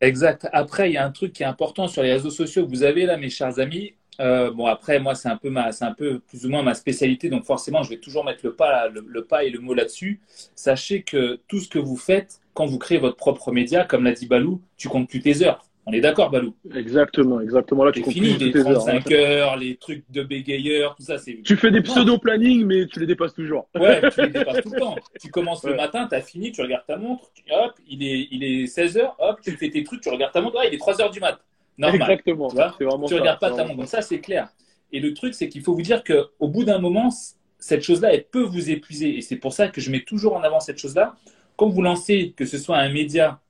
Exact. 0.00 0.48
Après, 0.52 0.90
il 0.90 0.94
y 0.94 0.96
a 0.96 1.06
un 1.06 1.10
truc 1.10 1.32
qui 1.32 1.42
est 1.42 1.46
important 1.46 1.88
sur 1.88 2.02
les 2.02 2.12
réseaux 2.12 2.30
sociaux 2.30 2.64
que 2.64 2.70
vous 2.70 2.82
avez 2.82 3.06
là, 3.06 3.16
mes 3.16 3.30
chers 3.30 3.58
amis. 3.58 3.94
bon, 4.18 4.66
après, 4.66 5.00
moi, 5.00 5.14
c'est 5.14 5.28
un 5.28 5.36
peu 5.36 5.50
ma, 5.50 5.72
c'est 5.72 5.84
un 5.84 5.94
peu 5.94 6.18
plus 6.18 6.44
ou 6.44 6.50
moins 6.50 6.62
ma 6.62 6.74
spécialité, 6.74 7.30
donc 7.30 7.44
forcément, 7.44 7.82
je 7.82 7.90
vais 7.90 7.98
toujours 7.98 8.24
mettre 8.24 8.40
le 8.44 8.54
pas, 8.54 8.88
le 8.88 9.24
pas 9.24 9.44
et 9.44 9.50
le 9.50 9.60
mot 9.60 9.72
là-dessus. 9.72 10.20
Sachez 10.54 11.02
que 11.02 11.40
tout 11.48 11.60
ce 11.60 11.68
que 11.68 11.78
vous 11.78 11.96
faites, 11.96 12.40
quand 12.52 12.66
vous 12.66 12.78
créez 12.78 12.98
votre 12.98 13.16
propre 13.16 13.50
média, 13.50 13.84
comme 13.84 14.04
l'a 14.04 14.12
dit 14.12 14.26
Balou, 14.26 14.60
tu 14.76 14.88
comptes 14.88 15.08
plus 15.08 15.20
tes 15.20 15.42
heures. 15.42 15.64
On 15.86 15.92
est 15.92 16.00
d'accord, 16.00 16.30
Balou 16.30 16.54
Exactement, 16.74 17.40
exactement. 17.40 17.84
Là, 17.84 17.92
tu 17.92 18.00
comptes 18.00 18.14
fini, 18.14 18.38
les 18.38 18.52
35 18.52 19.10
heures, 19.12 19.56
les 19.56 19.76
trucs 19.76 20.04
de 20.10 20.22
bégayeur, 20.22 20.94
tout 20.96 21.02
ça. 21.02 21.18
c'est. 21.18 21.42
Tu 21.42 21.56
fais 21.56 21.70
des 21.70 21.82
pseudo-planning, 21.82 22.64
mais 22.64 22.86
tu 22.86 23.00
les 23.00 23.06
dépasses 23.06 23.34
toujours. 23.34 23.68
Ouais, 23.74 24.00
tu 24.10 24.22
les 24.22 24.30
dépasses 24.30 24.62
tout 24.62 24.70
le 24.72 24.80
temps. 24.80 24.96
Tu 25.20 25.30
commences 25.30 25.64
le 25.64 25.74
matin, 25.74 26.06
tu 26.08 26.14
as 26.14 26.20
fini, 26.20 26.52
tu 26.52 26.62
regardes 26.62 26.86
ta 26.86 26.96
montre, 26.96 27.30
hop, 27.50 27.72
il 27.88 28.02
est, 28.02 28.28
il 28.30 28.44
est 28.44 28.66
16 28.66 28.96
heures, 28.96 29.16
hop, 29.18 29.40
tu 29.42 29.52
fais 29.52 29.70
tes 29.70 29.84
trucs, 29.84 30.00
tu 30.00 30.08
regardes 30.08 30.32
ta 30.32 30.40
montre, 30.40 30.58
il 30.66 30.74
est 30.74 30.78
3 30.78 31.02
heures 31.02 31.10
du 31.10 31.20
mat. 31.20 31.38
Normal. 31.76 32.00
Exactement. 32.00 32.48
Tu, 32.48 32.56
vois 32.56 32.98
tu 33.06 33.14
regardes 33.14 33.40
pas 33.40 33.50
ta 33.50 33.64
montre. 33.64 33.76
Donc 33.76 33.88
ça, 33.88 34.00
c'est 34.00 34.20
clair. 34.20 34.48
Et 34.92 35.00
le 35.00 35.12
truc, 35.12 35.34
c'est 35.34 35.48
qu'il 35.48 35.62
faut 35.62 35.74
vous 35.74 35.82
dire 35.82 36.02
qu'au 36.04 36.48
bout 36.48 36.64
d'un 36.64 36.78
moment, 36.78 37.10
cette 37.58 37.82
chose-là, 37.82 38.14
elle 38.14 38.24
peut 38.24 38.42
vous 38.42 38.70
épuiser. 38.70 39.18
Et 39.18 39.20
c'est 39.22 39.36
pour 39.36 39.52
ça 39.52 39.68
que 39.68 39.80
je 39.80 39.90
mets 39.90 40.02
toujours 40.02 40.36
en 40.36 40.42
avant 40.42 40.60
cette 40.60 40.78
chose-là 40.78 41.14
quand 41.56 41.68
vous 41.68 41.82
lancez, 41.82 42.34
que 42.36 42.46
ce 42.46 42.58
soit 42.58 42.78
un 42.78 42.92
média 42.92 43.40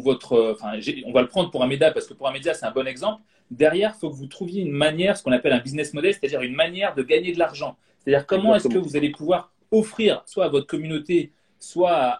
votre, 0.00 0.32
euh, 0.34 0.52
enfin, 0.52 0.78
on 1.06 1.12
va 1.12 1.22
le 1.22 1.28
prendre 1.28 1.50
pour 1.50 1.62
un 1.62 1.66
média 1.66 1.90
parce 1.90 2.06
que 2.06 2.14
pour 2.14 2.28
un 2.28 2.32
média 2.32 2.54
c'est 2.54 2.66
un 2.66 2.70
bon 2.70 2.86
exemple. 2.86 3.22
Derrière, 3.50 3.92
il 3.96 4.00
faut 4.00 4.08
que 4.08 4.16
vous 4.16 4.26
trouviez 4.26 4.62
une 4.62 4.72
manière, 4.72 5.16
ce 5.16 5.22
qu'on 5.22 5.32
appelle 5.32 5.52
un 5.52 5.60
business 5.60 5.92
model, 5.92 6.14
c'est-à-dire 6.14 6.40
une 6.40 6.54
manière 6.54 6.94
de 6.94 7.02
gagner 7.02 7.32
de 7.32 7.38
l'argent. 7.38 7.76
C'est-à-dire 7.98 8.26
comment 8.26 8.54
est-ce 8.54 8.68
que 8.68 8.78
vous 8.78 8.96
allez 8.96 9.10
pouvoir 9.10 9.52
offrir, 9.70 10.22
soit 10.26 10.46
à 10.46 10.48
votre 10.48 10.66
communauté, 10.66 11.32
soit 11.58 12.18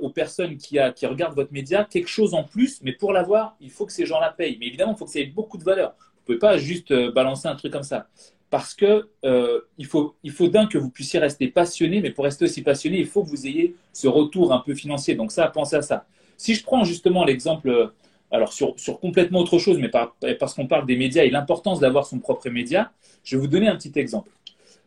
aux 0.00 0.08
personnes 0.08 0.56
qui, 0.56 0.78
a, 0.78 0.90
qui 0.90 1.06
regardent 1.06 1.34
votre 1.34 1.52
média, 1.52 1.84
quelque 1.84 2.08
chose 2.08 2.32
en 2.32 2.44
plus. 2.44 2.80
Mais 2.82 2.92
pour 2.92 3.12
l'avoir, 3.12 3.56
il 3.60 3.70
faut 3.70 3.84
que 3.84 3.92
ces 3.92 4.06
gens-la 4.06 4.30
payent. 4.30 4.56
Mais 4.58 4.66
évidemment, 4.66 4.92
il 4.92 4.98
faut 4.98 5.04
que 5.04 5.10
ça 5.10 5.20
ait 5.20 5.26
beaucoup 5.26 5.58
de 5.58 5.64
valeur. 5.64 5.94
Vous 5.98 6.32
ne 6.32 6.38
pouvez 6.38 6.38
pas 6.38 6.56
juste 6.56 6.90
euh, 6.90 7.12
balancer 7.12 7.46
un 7.46 7.56
truc 7.56 7.72
comme 7.72 7.82
ça 7.82 8.08
parce 8.54 8.72
que 8.72 9.08
euh, 9.24 9.62
il 9.78 9.86
faut, 9.86 10.14
il 10.22 10.30
faut 10.30 10.46
d'un 10.46 10.66
que 10.66 10.78
vous 10.78 10.88
puissiez 10.88 11.18
rester 11.18 11.48
passionné, 11.48 12.00
mais 12.00 12.10
pour 12.10 12.22
rester 12.22 12.44
aussi 12.44 12.62
passionné, 12.62 13.00
il 13.00 13.06
faut 13.06 13.24
que 13.24 13.28
vous 13.28 13.48
ayez 13.48 13.74
ce 13.92 14.06
retour 14.06 14.52
un 14.52 14.60
peu 14.60 14.76
financier. 14.76 15.16
Donc 15.16 15.32
ça, 15.32 15.48
pensez 15.48 15.74
à 15.74 15.82
ça. 15.82 16.06
Si 16.36 16.54
je 16.54 16.62
prends 16.62 16.84
justement 16.84 17.24
l'exemple, 17.24 17.68
euh, 17.68 17.86
alors 18.30 18.52
sur, 18.52 18.74
complètement 19.00 19.40
autre 19.40 19.58
chose, 19.58 19.78
mais 19.78 19.90
parce 20.38 20.54
qu'on 20.54 20.66
parle 20.66 20.86
des 20.86 20.96
médias 20.96 21.24
et 21.24 21.30
l'importance 21.30 21.80
d'avoir 21.80 22.06
son 22.06 22.18
propre 22.18 22.48
média, 22.50 22.92
je 23.22 23.36
vais 23.36 23.40
vous 23.40 23.48
donner 23.48 23.68
un 23.68 23.76
petit 23.76 23.92
exemple. 23.98 24.30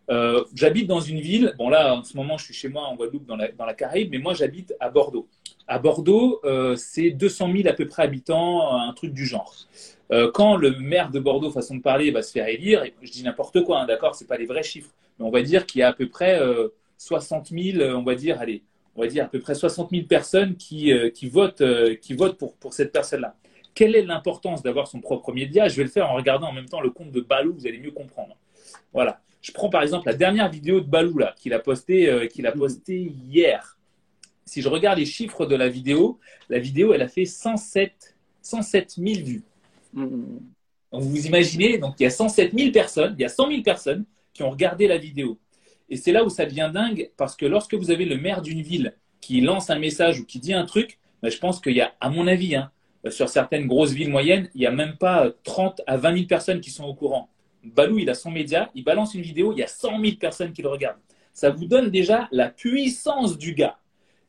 Euh, 0.10 0.44
j'habite 0.56 0.88
dans 0.88 1.02
une 1.02 1.20
ville, 1.20 1.54
bon 1.58 1.70
là 1.70 1.94
en 1.96 2.04
ce 2.04 2.16
moment 2.16 2.38
je 2.38 2.46
suis 2.46 2.54
chez 2.54 2.70
moi 2.70 2.84
en 2.84 2.96
Guadeloupe 2.96 3.26
dans 3.26 3.36
la, 3.36 3.52
dans 3.52 3.66
Caraïbe, 3.74 4.10
mais 4.12 4.20
moi 4.20 4.34
j'habite 4.34 4.74
à 4.80 4.90
Bordeaux. 4.90 5.28
À 5.68 5.80
Bordeaux, 5.80 6.42
c'est 6.78 7.12
200 7.12 7.52
000 7.52 7.68
à 7.68 7.74
peu 7.74 7.86
près 7.88 8.04
habitants, 8.04 8.80
un 8.80 8.94
truc 8.94 9.14
du 9.14 9.26
genre. 9.26 9.54
Euh, 10.12 10.32
quand 10.32 10.56
le 10.56 10.72
maire 10.72 11.12
de 11.12 11.20
Bordeaux, 11.20 11.52
façon 11.52 11.76
de 11.76 11.82
parler, 11.82 12.12
va 12.12 12.22
se 12.22 12.32
faire 12.32 12.48
élire, 12.48 12.84
je 13.02 13.12
dis 13.12 13.24
n'importe 13.24 13.64
quoi, 13.64 13.82
hein, 13.82 13.86
d'accord, 13.86 14.16
c'est 14.16 14.28
pas 14.28 14.38
les 14.38 14.46
vrais 14.46 14.64
chiffres, 14.64 14.92
mais 15.20 15.26
on 15.26 15.30
va 15.30 15.42
dire 15.42 15.66
qu'il 15.66 15.80
y 15.80 15.84
a 15.84 15.90
à 15.90 15.94
peu 15.94 16.08
près 16.08 16.40
60 16.98 17.52
euh, 17.52 17.74
000, 17.74 17.98
on 17.98 18.04
va 18.04 18.16
dire, 18.16 18.40
allez, 18.40 18.64
on 18.98 19.02
va 19.02 19.08
dire 19.08 19.26
à 19.26 19.28
peu 19.28 19.40
près 19.40 19.56
60 19.56 19.92
000 19.92 20.08
personnes 20.08 20.56
qui, 20.56 20.92
euh, 20.92 21.10
qui 21.10 21.30
votent, 21.30 21.64
qui 22.02 22.14
votent 22.14 22.38
pour, 22.38 22.56
pour 22.56 22.74
cette 22.74 22.92
personne-là. 22.92 23.36
Quelle 23.74 23.96
est 23.96 24.02
l'importance 24.02 24.64
d'avoir 24.64 24.88
son 24.88 25.00
propre 25.00 25.32
média? 25.32 25.68
Je 25.68 25.78
vais 25.78 25.84
le 25.84 25.90
faire 25.90 26.10
en 26.10 26.16
regardant 26.16 26.48
en 26.48 26.54
même 26.54 26.68
temps 26.68 26.82
le 26.82 26.90
compte 26.90 27.12
de 27.12 27.22
Balou, 27.22 27.54
vous 27.54 27.68
allez 27.68 27.78
mieux 27.78 27.92
comprendre. 27.92 28.36
Voilà. 28.92 29.22
Je 29.42 29.52
prends 29.52 29.70
par 29.70 29.84
exemple 29.84 30.08
la 30.08 30.16
dernière 30.16 30.50
vidéo 30.50 30.82
de 30.82 30.88
Balou 30.88 31.20
là, 31.20 31.36
qu'il 31.38 31.54
a 31.54 31.60
posté, 31.60 32.28
qu'il 32.34 32.48
a 32.48 32.52
posté 32.52 33.14
hier. 33.30 33.78
Si 34.46 34.64
je 34.64 34.68
regarde 34.68 34.98
les 34.98 35.06
chiffres 35.06 35.46
de 35.46 35.56
la 35.56 35.70
vidéo, 35.70 36.20
la 36.50 36.58
vidéo 36.58 36.92
elle 36.94 37.04
a 37.04 37.08
fait 37.08 37.26
107, 37.26 38.18
107 38.42 38.96
000 38.98 39.24
vues. 39.24 39.44
Donc 39.94 41.04
vous 41.04 41.28
imaginez, 41.28 41.78
donc 41.78 41.96
il 42.00 42.04
y 42.04 42.06
a 42.08 42.10
107 42.10 42.54
000 42.58 42.72
personnes, 42.72 43.16
il 43.18 43.22
y 43.22 43.26
a 43.26 43.30
100 43.30 43.50
000 43.50 43.62
personnes 43.62 44.06
qui 44.34 44.44
ont 44.44 44.50
regardé 44.50 44.88
la 44.88 44.98
vidéo. 44.98 45.38
Et 45.90 45.96
c'est 45.98 46.12
là 46.12 46.24
où 46.24 46.30
ça 46.30 46.46
devient 46.46 46.72
dingue, 46.74 47.12
parce 47.18 47.36
que 47.36 47.46
lorsque 47.46 47.74
vous 47.74 47.92
avez 47.92 48.06
le 48.06 48.18
maire 48.18 48.42
d'une 48.42 48.62
ville 48.62 48.94
qui 49.22 49.42
lance 49.42 49.70
un 49.70 49.80
message 49.80 50.20
ou 50.20 50.26
qui 50.26 50.40
dit 50.40 50.54
un 50.54 50.66
truc, 50.66 51.00
ben, 51.22 51.30
je 51.30 51.38
pense 51.38 51.60
qu'il 51.60 51.74
y 51.74 51.82
a, 51.82 51.94
à 52.00 52.10
mon 52.10 52.28
avis, 52.28 52.56
hein, 52.56 52.72
sur 53.10 53.30
certaines 53.30 53.68
grosses 53.68 53.92
villes 53.92 54.10
moyennes, 54.10 54.50
il 54.54 54.62
n'y 54.62 54.68
a 54.68 54.72
même 54.72 54.98
pas 54.98 55.32
30 55.44 55.82
à 55.88 55.98
20 55.98 56.14
000 56.14 56.28
personnes 56.28 56.60
qui 56.60 56.72
sont 56.72 56.84
au 56.84 56.94
courant. 56.94 57.30
Balou, 57.64 58.00
il 58.00 58.10
a 58.10 58.14
son 58.14 58.32
média, 58.32 58.70
il 58.76 58.84
balance 58.84 59.14
une 59.14 59.22
vidéo, 59.22 59.54
il 59.54 59.60
y 59.60 59.64
a 59.64 59.68
100 59.68 60.02
000 60.02 60.18
personnes 60.20 60.54
qui 60.54 60.62
le 60.62 60.70
regardent. 60.70 61.00
Ça 61.34 61.50
vous 61.50 61.66
donne 61.66 61.90
déjà 61.90 62.28
la 62.32 62.50
puissance 62.50 63.38
du 63.38 63.54
gars. 63.54 63.78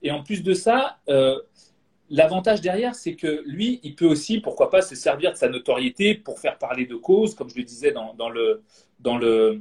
Et 0.02 0.10
en 0.10 0.22
plus 0.22 0.42
de 0.42 0.54
ça, 0.54 0.98
euh, 1.08 1.38
L'avantage 2.10 2.62
derrière, 2.62 2.94
c'est 2.94 3.14
que 3.14 3.42
lui, 3.44 3.80
il 3.82 3.94
peut 3.94 4.06
aussi, 4.06 4.40
pourquoi 4.40 4.70
pas, 4.70 4.80
se 4.80 4.94
servir 4.94 5.32
de 5.32 5.36
sa 5.36 5.48
notoriété 5.48 6.14
pour 6.14 6.38
faire 6.38 6.56
parler 6.56 6.86
de 6.86 6.94
cause, 6.94 7.34
comme 7.34 7.50
je 7.50 7.56
le 7.56 7.64
disais 7.64 7.92
dans, 7.92 8.30
le, 8.30 8.62
dans, 8.98 9.18
le, 9.18 9.60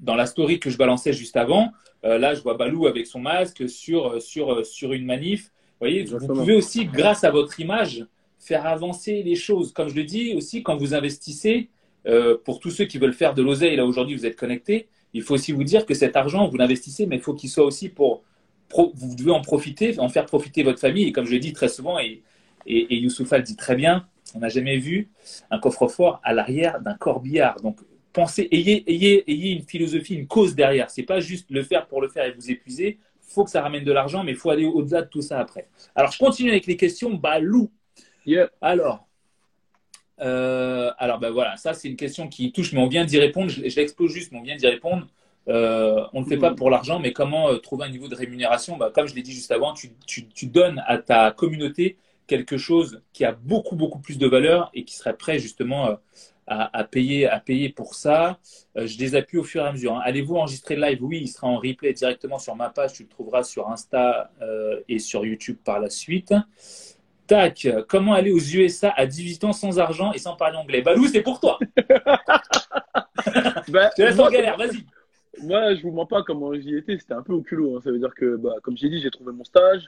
dans 0.00 0.14
la 0.14 0.26
story 0.26 0.58
que 0.58 0.70
je 0.70 0.78
balançais 0.78 1.12
juste 1.12 1.36
avant. 1.36 1.72
Euh, 2.04 2.18
là, 2.18 2.34
je 2.34 2.42
vois 2.42 2.54
Balou 2.54 2.86
avec 2.86 3.06
son 3.06 3.20
masque 3.20 3.68
sur, 3.68 4.22
sur, 4.22 4.64
sur 4.64 4.92
une 4.92 5.04
manif. 5.04 5.44
Vous 5.44 5.86
voyez, 5.86 6.04
vous 6.04 6.26
pouvez 6.26 6.56
aussi, 6.56 6.86
grâce 6.86 7.24
à 7.24 7.30
votre 7.30 7.58
image, 7.60 8.06
faire 8.38 8.66
avancer 8.66 9.22
les 9.22 9.34
choses. 9.34 9.72
Comme 9.72 9.88
je 9.88 9.94
le 9.94 10.04
dis 10.04 10.34
aussi, 10.34 10.62
quand 10.62 10.76
vous 10.76 10.94
investissez, 10.94 11.68
euh, 12.06 12.36
pour 12.44 12.60
tous 12.60 12.70
ceux 12.70 12.84
qui 12.84 12.98
veulent 12.98 13.12
faire 13.12 13.34
de 13.34 13.42
l'oseille, 13.42 13.76
là 13.76 13.84
aujourd'hui 13.84 14.16
vous 14.16 14.26
êtes 14.26 14.36
connectés, 14.36 14.88
il 15.12 15.22
faut 15.22 15.34
aussi 15.34 15.52
vous 15.52 15.64
dire 15.64 15.86
que 15.86 15.94
cet 15.94 16.16
argent, 16.16 16.48
vous 16.48 16.56
l'investissez, 16.56 17.06
mais 17.06 17.16
il 17.16 17.22
faut 17.22 17.34
qu'il 17.34 17.50
soit 17.50 17.64
aussi 17.64 17.88
pour 17.88 18.22
vous 18.72 19.14
devez 19.16 19.30
en 19.30 19.40
profiter, 19.40 19.98
en 19.98 20.08
faire 20.10 20.26
profiter 20.26 20.62
votre 20.62 20.78
famille. 20.78 21.04
Et 21.04 21.12
comme 21.12 21.24
je 21.24 21.32
le 21.32 21.38
dis 21.38 21.54
très 21.54 21.68
souvent, 21.68 21.98
et, 21.98 22.22
et, 22.66 22.94
et 22.94 22.96
Youssoufa 22.98 23.38
le 23.38 23.42
dit 23.42 23.56
très 23.56 23.74
bien, 23.74 24.06
on 24.34 24.40
n'a 24.40 24.50
jamais 24.50 24.76
vu 24.76 25.08
un 25.50 25.58
coffre-fort 25.58 26.20
à 26.22 26.34
l'arrière 26.34 26.80
d'un 26.82 26.94
corbillard. 26.94 27.60
Donc, 27.62 27.78
pensez, 28.18 28.48
ayez, 28.50 28.82
ayez, 28.90 29.30
ayez 29.30 29.50
une 29.52 29.62
philosophie, 29.62 30.14
une 30.14 30.26
cause 30.26 30.54
derrière. 30.54 30.90
C'est 30.90 31.04
pas 31.04 31.20
juste 31.20 31.46
le 31.50 31.62
faire 31.62 31.86
pour 31.86 32.00
le 32.00 32.08
faire 32.08 32.24
et 32.24 32.32
vous 32.32 32.50
épuiser. 32.50 32.98
faut 33.20 33.44
que 33.44 33.50
ça 33.50 33.62
ramène 33.62 33.84
de 33.84 33.92
l'argent, 33.92 34.24
mais 34.24 34.32
il 34.32 34.36
faut 34.36 34.50
aller 34.50 34.64
au-delà 34.64 35.02
de 35.02 35.08
tout 35.08 35.22
ça 35.22 35.38
après. 35.38 35.68
Alors, 35.94 36.10
je 36.10 36.18
continue 36.18 36.50
avec 36.50 36.66
les 36.66 36.76
questions. 36.76 37.14
Balou. 37.14 37.70
Alors, 38.60 39.06
euh, 40.20 40.90
alors 40.98 41.18
ben 41.20 41.30
voilà, 41.30 41.56
ça 41.56 41.72
c'est 41.74 41.88
une 41.88 41.96
question 41.96 42.28
qui 42.28 42.50
touche, 42.50 42.72
mais 42.72 42.80
on 42.80 42.88
vient 42.88 43.04
d'y 43.04 43.18
répondre. 43.18 43.50
Je, 43.50 43.68
je 43.68 43.76
l'expose 43.76 44.12
juste, 44.12 44.32
mais 44.32 44.38
on 44.38 44.42
vient 44.42 44.56
d'y 44.56 44.66
répondre. 44.66 45.06
Euh, 45.48 46.04
on 46.12 46.20
ne 46.20 46.24
le 46.24 46.28
fait 46.28 46.36
pas 46.36 46.52
pour 46.52 46.68
l'argent, 46.68 46.98
mais 46.98 47.12
comment 47.12 47.48
euh, 47.48 47.56
trouver 47.56 47.86
un 47.86 47.88
niveau 47.88 48.08
de 48.08 48.14
rémunération? 48.14 48.76
Bah, 48.76 48.90
Comme 48.94 49.06
je 49.06 49.14
l'ai 49.14 49.22
dit 49.22 49.32
juste 49.32 49.50
avant, 49.50 49.72
tu, 49.72 50.46
donnes 50.46 50.82
à 50.86 50.98
ta 50.98 51.30
communauté 51.30 51.96
quelque 52.26 52.58
chose 52.58 53.00
qui 53.14 53.24
a 53.24 53.32
beaucoup, 53.32 53.76
beaucoup 53.76 54.00
plus 54.00 54.18
de 54.18 54.26
valeur 54.26 54.70
et 54.74 54.84
qui 54.84 54.94
serait 54.96 55.16
prêt 55.16 55.38
justement 55.38 55.96
euh, 56.50 56.64
à, 56.72 56.84
payer, 56.84 57.28
à 57.28 57.40
payer 57.40 57.68
pour 57.68 57.94
ça. 57.94 58.38
je 58.76 58.98
les 58.98 59.14
appuie 59.14 59.38
au 59.38 59.44
fur 59.44 59.64
et 59.64 59.68
à 59.68 59.72
mesure. 59.72 59.96
Hein. 59.96 60.02
Allez-vous 60.04 60.36
enregistrer 60.36 60.76
le 60.76 60.82
live? 60.82 61.02
Oui, 61.02 61.20
il 61.22 61.28
sera 61.28 61.46
en 61.46 61.56
replay 61.56 61.92
directement 61.92 62.38
sur 62.38 62.56
ma 62.56 62.70
page. 62.70 62.94
Tu 62.94 63.02
le 63.02 63.08
trouveras 63.08 63.42
sur 63.42 63.70
Insta 63.70 64.30
et 64.88 64.98
sur 64.98 65.24
YouTube 65.24 65.58
par 65.64 65.80
la 65.80 65.90
suite. 65.90 66.34
Tac, 67.26 67.68
comment 67.88 68.14
aller 68.14 68.30
aux 68.30 68.38
USA 68.38 68.92
à 68.96 69.06
18 69.06 69.44
ans 69.44 69.52
sans 69.52 69.78
argent 69.78 70.12
et 70.12 70.18
sans 70.18 70.36
parler 70.36 70.56
anglais? 70.56 70.80
Balou, 70.80 71.06
c'est 71.06 71.22
pour 71.22 71.40
toi. 71.40 71.58
bah, 71.76 72.22
je 73.26 73.96
te 73.96 74.02
laisse 74.02 74.18
en 74.18 74.30
galère, 74.30 74.56
vas-y 74.56 74.84
moi, 75.42 75.74
je 75.74 75.82
vous 75.82 75.90
mens 75.90 76.06
pas 76.06 76.22
comment 76.22 76.54
j'y 76.54 76.76
étais. 76.76 76.98
C'était 76.98 77.14
un 77.14 77.22
peu 77.22 77.32
au 77.32 77.42
culot. 77.42 77.76
Hein. 77.76 77.80
Ça 77.82 77.90
veut 77.90 77.98
dire 77.98 78.14
que, 78.14 78.36
bah, 78.36 78.54
comme 78.62 78.76
j'ai 78.76 78.88
dit, 78.88 79.00
j'ai 79.00 79.10
trouvé 79.10 79.32
mon 79.32 79.44
stage. 79.44 79.86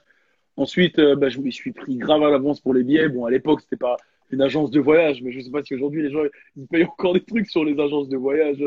Ensuite, 0.57 0.99
euh, 0.99 1.17
bah, 1.17 1.29
je 1.29 1.39
me 1.39 1.51
suis 1.51 1.73
pris 1.73 1.97
grave 1.97 2.23
à 2.23 2.31
l'avance 2.31 2.61
pour 2.61 2.75
les 2.75 2.83
billets. 2.83 3.09
Bon, 3.09 3.25
à 3.25 3.31
l'époque, 3.31 3.61
c'était 3.61 3.77
pas 3.77 3.97
une 4.33 4.43
agence 4.43 4.71
de 4.71 4.81
voyage, 4.81 5.23
mais 5.23 5.33
je 5.33 5.41
sais 5.41 5.51
pas 5.51 5.63
si 5.63 5.75
aujourd'hui 5.75 6.03
les 6.03 6.11
gens 6.11 6.23
ils 6.57 6.67
payent 6.67 6.85
encore 6.85 7.15
des 7.15 7.25
trucs 7.25 7.49
sur 7.49 7.65
les 7.65 7.79
agences 7.81 8.09
de 8.09 8.17
voyage 8.17 8.63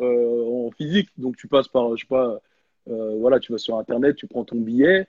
euh, 0.00 0.66
en 0.66 0.70
physique. 0.70 1.08
Donc, 1.16 1.36
tu 1.36 1.48
passes 1.48 1.68
par, 1.68 1.96
je 1.96 2.02
sais 2.02 2.08
pas, 2.08 2.40
euh, 2.88 3.16
voilà, 3.18 3.40
tu 3.40 3.52
vas 3.52 3.58
sur 3.58 3.78
Internet, 3.78 4.16
tu 4.16 4.26
prends 4.26 4.44
ton 4.44 4.56
billet 4.56 5.06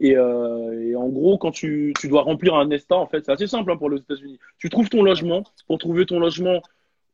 Et, 0.00 0.12
et, 0.12 0.96
en 0.96 1.08
gros, 1.08 1.38
quand 1.38 1.50
tu, 1.50 1.92
tu 1.98 2.08
dois 2.08 2.22
remplir 2.22 2.54
un 2.54 2.70
ESTA, 2.70 2.96
en 2.96 3.06
fait, 3.06 3.24
c'est 3.26 3.32
assez 3.32 3.46
simple 3.46 3.70
hein, 3.70 3.76
pour 3.76 3.90
les 3.90 3.98
États-Unis. 3.98 4.38
Tu 4.58 4.70
trouves 4.70 4.88
ton 4.88 5.02
logement. 5.02 5.44
Pour 5.66 5.78
trouver 5.78 6.06
ton 6.06 6.18
logement, 6.18 6.62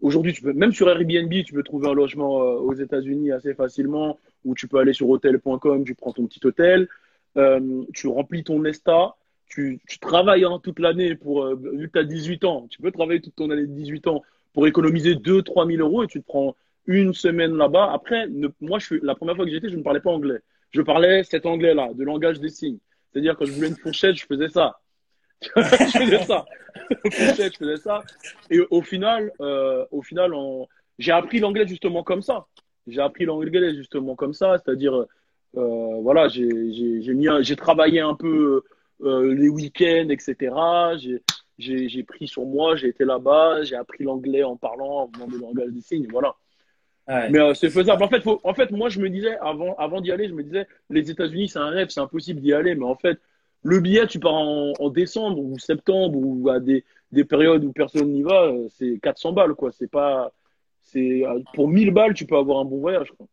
aujourd'hui, 0.00 0.32
tu 0.32 0.42
peux 0.42 0.52
même 0.52 0.72
sur 0.72 0.88
Airbnb, 0.88 1.32
tu 1.44 1.52
peux 1.52 1.62
trouver 1.62 1.88
un 1.88 1.94
logement 1.94 2.36
aux 2.36 2.74
États-Unis 2.74 3.32
assez 3.32 3.54
facilement. 3.54 4.18
Ou 4.44 4.54
tu 4.54 4.68
peux 4.68 4.78
aller 4.78 4.92
sur 4.92 5.08
hotel.com, 5.10 5.84
tu 5.84 5.94
prends 5.94 6.12
ton 6.12 6.26
petit 6.26 6.40
hôtel, 6.46 6.88
tu 7.92 8.06
remplis 8.08 8.44
ton 8.44 8.64
ESTA 8.64 9.16
tu, 9.48 9.80
travailles 10.00 10.44
hein, 10.44 10.60
toute 10.62 10.78
l'année 10.78 11.14
pour, 11.14 11.44
euh, 11.44 11.54
vu 11.54 11.88
que 11.88 11.92
tu 11.92 11.98
as 11.98 12.04
18 12.04 12.44
ans, 12.44 12.66
tu 12.68 12.80
peux 12.80 12.90
travailler 12.90 13.20
toute 13.20 13.34
ton 13.34 13.50
année 13.50 13.66
de 13.66 13.72
18 13.72 14.06
ans 14.08 14.22
pour 14.52 14.66
économiser 14.66 15.14
2-3 15.14 15.70
000 15.70 15.86
euros 15.86 16.02
et 16.02 16.06
tu 16.06 16.20
te 16.20 16.26
prends 16.26 16.56
une 16.86 17.12
semaine 17.14 17.56
là-bas. 17.56 17.90
Après, 17.92 18.26
moi, 18.60 18.78
je 18.78 18.94
la 19.02 19.14
première 19.14 19.36
fois 19.36 19.44
que 19.44 19.50
j'étais, 19.50 19.68
je 19.68 19.76
ne 19.76 19.82
parlais 19.82 20.00
pas 20.00 20.10
anglais. 20.10 20.40
Je 20.70 20.82
parlais 20.82 21.24
cet 21.24 21.46
anglais-là, 21.46 21.90
de 21.94 22.04
langage 22.04 22.40
des 22.40 22.48
signes. 22.48 22.78
C'est-à-dire, 23.12 23.36
quand 23.36 23.44
je 23.44 23.52
voulais 23.52 23.68
une 23.68 23.76
fourchette, 23.76 24.16
je 24.16 24.26
faisais 24.26 24.48
ça. 24.48 24.78
je 25.42 25.62
faisais 25.62 26.22
ça. 26.24 26.44
fourchette, 27.12 27.52
je 27.54 27.58
faisais 27.58 27.76
ça. 27.76 28.02
Et 28.50 28.60
au 28.70 28.82
final, 28.82 29.32
euh, 29.40 29.84
au 29.90 30.02
final, 30.02 30.32
j'ai 30.98 31.12
appris 31.12 31.40
l'anglais 31.40 31.66
justement 31.66 32.02
comme 32.02 32.22
ça. 32.22 32.46
J'ai 32.86 33.00
appris 33.00 33.24
l'anglais 33.24 33.74
justement 33.74 34.14
comme 34.14 34.34
ça. 34.34 34.56
C'est-à-dire, 34.58 35.06
euh, 35.56 36.00
voilà, 36.02 36.28
j'ai 36.28 37.56
travaillé 37.56 38.00
un 38.00 38.14
peu 38.14 38.62
euh, 39.02 39.34
les 39.34 39.48
week-ends, 39.48 40.08
etc. 40.10 40.54
J'ai 41.58 42.02
pris 42.04 42.28
sur 42.28 42.44
moi, 42.44 42.76
j'ai 42.76 42.88
été 42.88 43.04
là-bas, 43.04 43.62
j'ai 43.62 43.76
appris 43.76 44.04
l'anglais 44.04 44.42
en 44.42 44.56
parlant, 44.56 45.02
en 45.02 45.10
faisant 45.12 45.26
des 45.28 45.38
langages 45.38 45.70
des 45.70 45.80
signes, 45.80 46.06
voilà. 46.10 46.34
Mais 47.08 47.38
euh, 47.38 47.54
c'est 47.54 47.70
faisable. 47.70 48.02
En 48.02 48.08
fait, 48.08 48.22
en 48.42 48.54
fait, 48.54 48.70
moi, 48.72 48.88
je 48.88 49.00
me 49.00 49.08
disais, 49.08 49.36
avant, 49.38 49.74
avant 49.76 50.00
d'y 50.00 50.10
aller, 50.10 50.28
je 50.28 50.34
me 50.34 50.42
disais, 50.42 50.66
les 50.90 51.10
États-Unis, 51.10 51.48
c'est 51.48 51.58
un 51.58 51.68
rêve, 51.68 51.88
c'est 51.88 52.00
impossible 52.00 52.40
d'y 52.40 52.52
aller. 52.52 52.74
Mais 52.74 52.84
en 52.84 52.96
fait, 52.96 53.18
le 53.62 53.80
billet, 53.80 54.06
tu 54.06 54.18
pars 54.18 54.34
en, 54.34 54.90
décembre 54.90 55.38
ou 55.38 55.58
septembre 55.58 56.18
ou 56.18 56.48
à 56.48 56.58
des, 56.58 56.84
des 57.12 57.24
périodes 57.24 57.64
où 57.64 57.72
personne 57.72 58.10
n'y 58.10 58.22
va, 58.22 58.46
euh, 58.46 58.68
c'est 58.70 58.98
400 59.02 59.32
balles, 59.32 59.54
quoi. 59.54 59.70
C'est 59.72 59.90
pas, 59.90 60.32
c'est, 60.82 61.22
pour 61.54 61.68
1000 61.68 61.92
balles, 61.92 62.14
tu 62.14 62.26
peux 62.26 62.36
avoir 62.36 62.60
un 62.60 62.64
bon 62.64 62.78
voyage, 62.78 63.12
quoi. 63.16 63.26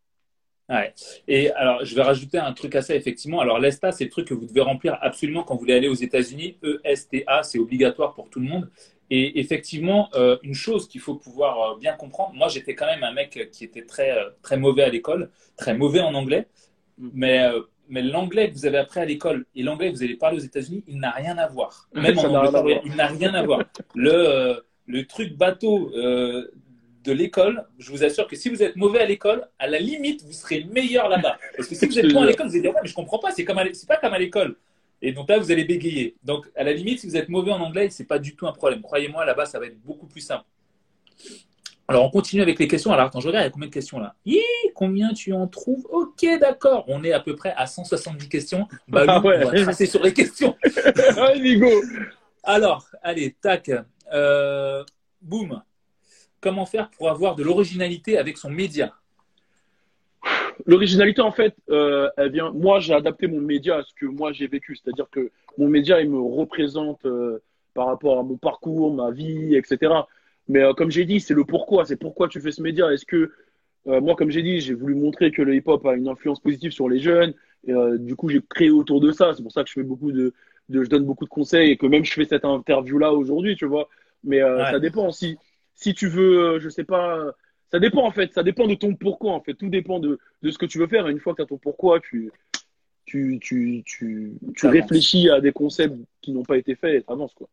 Ouais. 0.70 0.94
Et 1.28 1.52
alors, 1.52 1.84
je 1.84 1.94
vais 1.94 2.02
rajouter 2.02 2.38
un 2.38 2.54
truc 2.54 2.76
à 2.76 2.82
ça, 2.82 2.96
effectivement. 2.96 3.42
Alors, 3.42 3.60
l'ESTA, 3.60 3.92
c'est 3.92 4.06
le 4.06 4.10
truc 4.10 4.28
que 4.28 4.34
vous 4.34 4.46
devez 4.46 4.62
remplir 4.62 4.98
absolument 5.02 5.44
quand 5.44 5.56
vous 5.56 5.62
voulez 5.62 5.74
aller 5.74 5.90
aux 5.90 5.94
États-Unis. 5.94 6.58
ESTA, 6.84 7.44
c'est 7.44 7.60
obligatoire 7.60 8.14
pour 8.14 8.30
tout 8.30 8.40
le 8.40 8.48
monde. 8.48 8.70
Et 9.10 9.40
effectivement, 9.40 10.10
euh, 10.16 10.38
une 10.44 10.54
chose 10.54 10.88
qu'il 10.88 11.02
faut 11.02 11.16
pouvoir 11.16 11.62
euh, 11.62 11.78
bien 11.78 11.94
comprendre, 11.94 12.34
moi, 12.34 12.48
j'étais 12.48 12.74
quand 12.76 12.86
même 12.86 13.04
un 13.04 13.12
mec 13.12 13.50
qui 13.52 13.66
était 13.66 13.86
très, 13.86 14.12
euh, 14.12 14.30
très 14.42 14.58
mauvais 14.58 14.84
à 14.84 14.90
l'école, 14.90 15.30
très 15.58 15.76
mauvais 15.76 16.00
en 16.00 16.14
anglais. 16.14 16.48
Mais, 16.98 17.44
mais 17.90 18.02
l'anglais 18.02 18.50
que 18.50 18.54
vous 18.54 18.66
avez 18.66 18.78
appris 18.78 19.00
à 19.00 19.06
l'école 19.06 19.46
et 19.56 19.64
l'anglais 19.64 19.92
que 19.92 19.98
vous 19.98 20.04
allez 20.04 20.16
parler 20.16 20.38
aux 20.38 20.46
États-Unis, 20.46 20.84
il 20.88 21.00
n'a 21.00 21.12
rien 21.12 21.38
à 21.38 21.48
voir. 21.48 21.90
Même 21.94 22.18
en 22.20 22.34
anglais, 22.34 22.82
il 22.86 22.96
n'a 22.96 23.08
rien 23.08 23.34
à 23.34 23.44
voir. 23.44 23.64
Le, 23.96 24.64
le 24.86 25.06
truc 25.06 25.36
bateau 25.36 25.92
de 27.04 27.12
l'école, 27.12 27.66
je 27.78 27.92
vous 27.92 28.04
assure 28.04 28.28
que 28.28 28.36
si 28.36 28.50
vous 28.50 28.64
êtes 28.64 28.76
mauvais 28.76 29.00
à 29.00 29.06
l'école, 29.06 29.48
à 29.60 29.68
la 29.68 29.80
limite, 29.80 30.24
vous 30.24 30.32
serez 30.32 30.64
meilleur 30.64 31.10
là-bas. 31.10 31.38
Parce 31.58 31.68
que 31.68 31.76
si 31.76 31.86
vous 31.86 32.00
êtes 32.00 32.14
bon 32.14 32.22
à 32.22 32.26
l'école, 32.26 32.48
vous 32.48 32.54
allez 32.54 32.62
dire, 32.62 32.72
ouais, 32.72 32.80
mais 32.82 32.90
je 32.90 32.96
comprends 32.96 33.20
pas, 33.20 33.32
c'est 33.32 33.44
comme 33.46 33.60
c'est 33.74 33.88
pas 33.88 33.98
comme 33.98 34.14
à 34.14 34.20
l'école. 34.20 34.56
Et 35.02 35.12
donc 35.12 35.30
là, 35.30 35.38
vous 35.38 35.52
allez 35.52 35.66
bégayer. 35.66 36.16
Donc, 36.24 36.50
à 36.56 36.64
la 36.64 36.72
limite, 36.72 37.00
si 37.00 37.08
vous 37.08 37.18
êtes 37.18 37.28
mauvais 37.28 37.52
en 37.52 37.60
anglais, 37.60 37.90
c'est 37.90 38.06
pas 38.06 38.20
du 38.20 38.36
tout 38.36 38.48
un 38.48 38.54
problème. 38.54 38.82
Croyez-moi, 38.82 39.26
là-bas, 39.26 39.46
ça 39.46 39.60
va 39.60 39.66
être 39.66 39.82
beaucoup 39.82 40.08
plus 40.08 40.22
simple. 40.22 40.46
Alors, 41.90 42.06
on 42.06 42.10
continue 42.10 42.42
avec 42.42 42.58
les 42.58 42.70
questions. 42.70 42.94
Alors, 42.94 43.08
attends, 43.08 43.20
je 43.20 43.28
regarde, 43.28 43.44
il 43.44 43.48
y 43.48 43.50
a 43.50 43.52
combien 43.52 43.68
de 43.68 43.74
questions 43.74 44.00
là? 44.00 44.16
Combien 44.74 45.14
tu 45.14 45.34
en 45.34 45.48
trouves? 45.48 45.86
Ok, 45.92 46.26
d'accord. 46.40 46.86
On 46.88 47.04
est 47.04 47.12
à 47.12 47.20
peu 47.20 47.36
près 47.36 47.54
à 47.58 47.68
170 47.68 48.30
questions. 48.30 48.68
Bah, 48.88 49.04
ah 49.08 49.20
ouais. 49.20 49.44
on 49.44 49.50
va 49.50 49.62
tracer 49.64 49.86
sur 49.86 50.02
les 50.02 50.14
questions. 50.14 50.56
allez, 51.18 51.58
go 51.58 51.70
Alors, 52.42 52.86
allez, 53.02 53.36
tac. 53.42 53.70
Euh, 54.14 54.84
boum 55.22 55.62
comment 56.44 56.66
faire 56.66 56.90
pour 56.92 57.10
avoir 57.10 57.36
de 57.36 57.44
l'originalité 57.44 58.18
avec 58.18 58.38
son 58.38 58.52
média? 58.52 58.94
L'originalité, 60.66 61.22
en 61.22 61.32
fait, 61.32 61.56
euh, 61.70 62.10
elle 62.18 62.32
vient. 62.32 62.52
Moi, 62.52 62.80
j'ai 62.80 62.94
adapté 62.94 63.28
mon 63.28 63.40
média 63.42 63.78
à 63.78 63.84
ce 63.84 63.94
que 63.96 64.06
moi 64.06 64.32
j'ai 64.34 64.48
vécu. 64.48 64.76
C'est-à-dire 64.76 65.10
que 65.10 65.32
mon 65.58 65.68
média, 65.68 66.02
il 66.02 66.10
me 66.10 66.20
représente 66.20 67.06
euh, 67.06 67.42
par 67.74 67.88
rapport 67.88 68.20
à 68.20 68.24
mon 68.24 68.38
parcours, 68.38 68.94
ma 68.94 69.10
vie, 69.12 69.56
etc. 69.56 69.94
Mais 70.48 70.62
euh, 70.62 70.74
comme 70.74 70.92
j'ai 70.92 71.06
dit, 71.06 71.20
c'est 71.20 71.34
le 71.34 71.46
pourquoi. 71.46 71.86
C'est 71.86 71.96
pourquoi 71.96 72.28
tu 72.28 72.40
fais 72.40 72.52
ce 72.52 72.62
média. 72.62 72.92
Est-ce 72.92 73.06
que 73.06 73.32
moi, 73.86 74.16
comme 74.16 74.32
j'ai 74.32 74.44
dit, 74.44 74.62
j'ai 74.62 74.74
voulu 74.74 74.96
montrer 74.96 75.32
que 75.32 75.42
le 75.42 75.56
hip-hop 75.56 75.86
a 75.86 75.94
une 75.96 76.08
influence 76.08 76.40
positive 76.40 76.72
sur 76.72 76.88
les 76.88 77.00
jeunes. 77.00 77.34
Et, 77.68 77.74
du 78.00 78.16
coup, 78.16 78.30
j'ai 78.30 78.42
créé 78.42 78.70
autour 78.70 79.02
de 79.02 79.12
ça. 79.12 79.34
C'est 79.36 79.44
pour 79.44 79.52
ça 79.52 79.62
que 79.62 79.68
je 79.68 79.74
fais 79.74 79.84
beaucoup 79.84 80.14
de, 80.14 80.34
je 80.70 80.88
donne 80.88 81.04
beaucoup 81.04 81.26
de 81.26 81.30
conseils 81.30 81.72
et 81.72 81.76
que 81.76 81.86
même 81.86 82.06
je 82.06 82.14
fais 82.14 82.24
cette 82.24 82.46
interview-là 82.46 83.12
aujourd'hui, 83.12 83.58
tu 83.58 83.66
vois. 83.66 83.90
Mais 84.24 84.40
ça 84.40 84.80
dépend 84.80 85.10
aussi 85.10 85.38
si 85.76 85.94
tu 85.94 86.08
veux, 86.08 86.40
euh, 86.40 86.60
je 86.60 86.70
sais 86.70 86.84
pas, 86.84 87.34
ça 87.72 87.80
dépend 87.80 88.06
en 88.06 88.12
fait, 88.12 88.34
ça 88.34 88.44
dépend 88.44 88.68
de 88.68 88.76
ton 88.76 88.96
pourquoi 88.96 89.34
en 89.34 89.42
fait, 89.42 89.54
tout 89.54 89.70
dépend 89.70 90.00
de, 90.00 90.20
de 90.42 90.52
ce 90.52 90.58
que 90.58 90.66
tu 90.66 90.80
veux 90.80 90.88
faire. 90.88 91.08
Et 91.08 91.12
une 91.12 91.20
fois 91.20 91.34
que 91.34 91.38
tu 91.38 91.44
as 91.44 91.48
ton 91.48 91.58
pourquoi, 91.58 92.00
tu, 92.00 92.32
tu, 93.06 93.40
tu, 93.42 93.84
tu, 93.86 94.34
tu 94.56 94.68
réfléchis 94.68 95.30
à 95.30 95.42
des 95.42 95.52
concepts 95.52 95.96
qui 96.22 96.32
n'ont 96.32 96.44
pas 96.44 96.58
été 96.58 96.76
faits 96.76 96.96
et 96.96 97.04
tu 97.04 97.12
avances 97.12 97.34
quoi. 97.34 97.48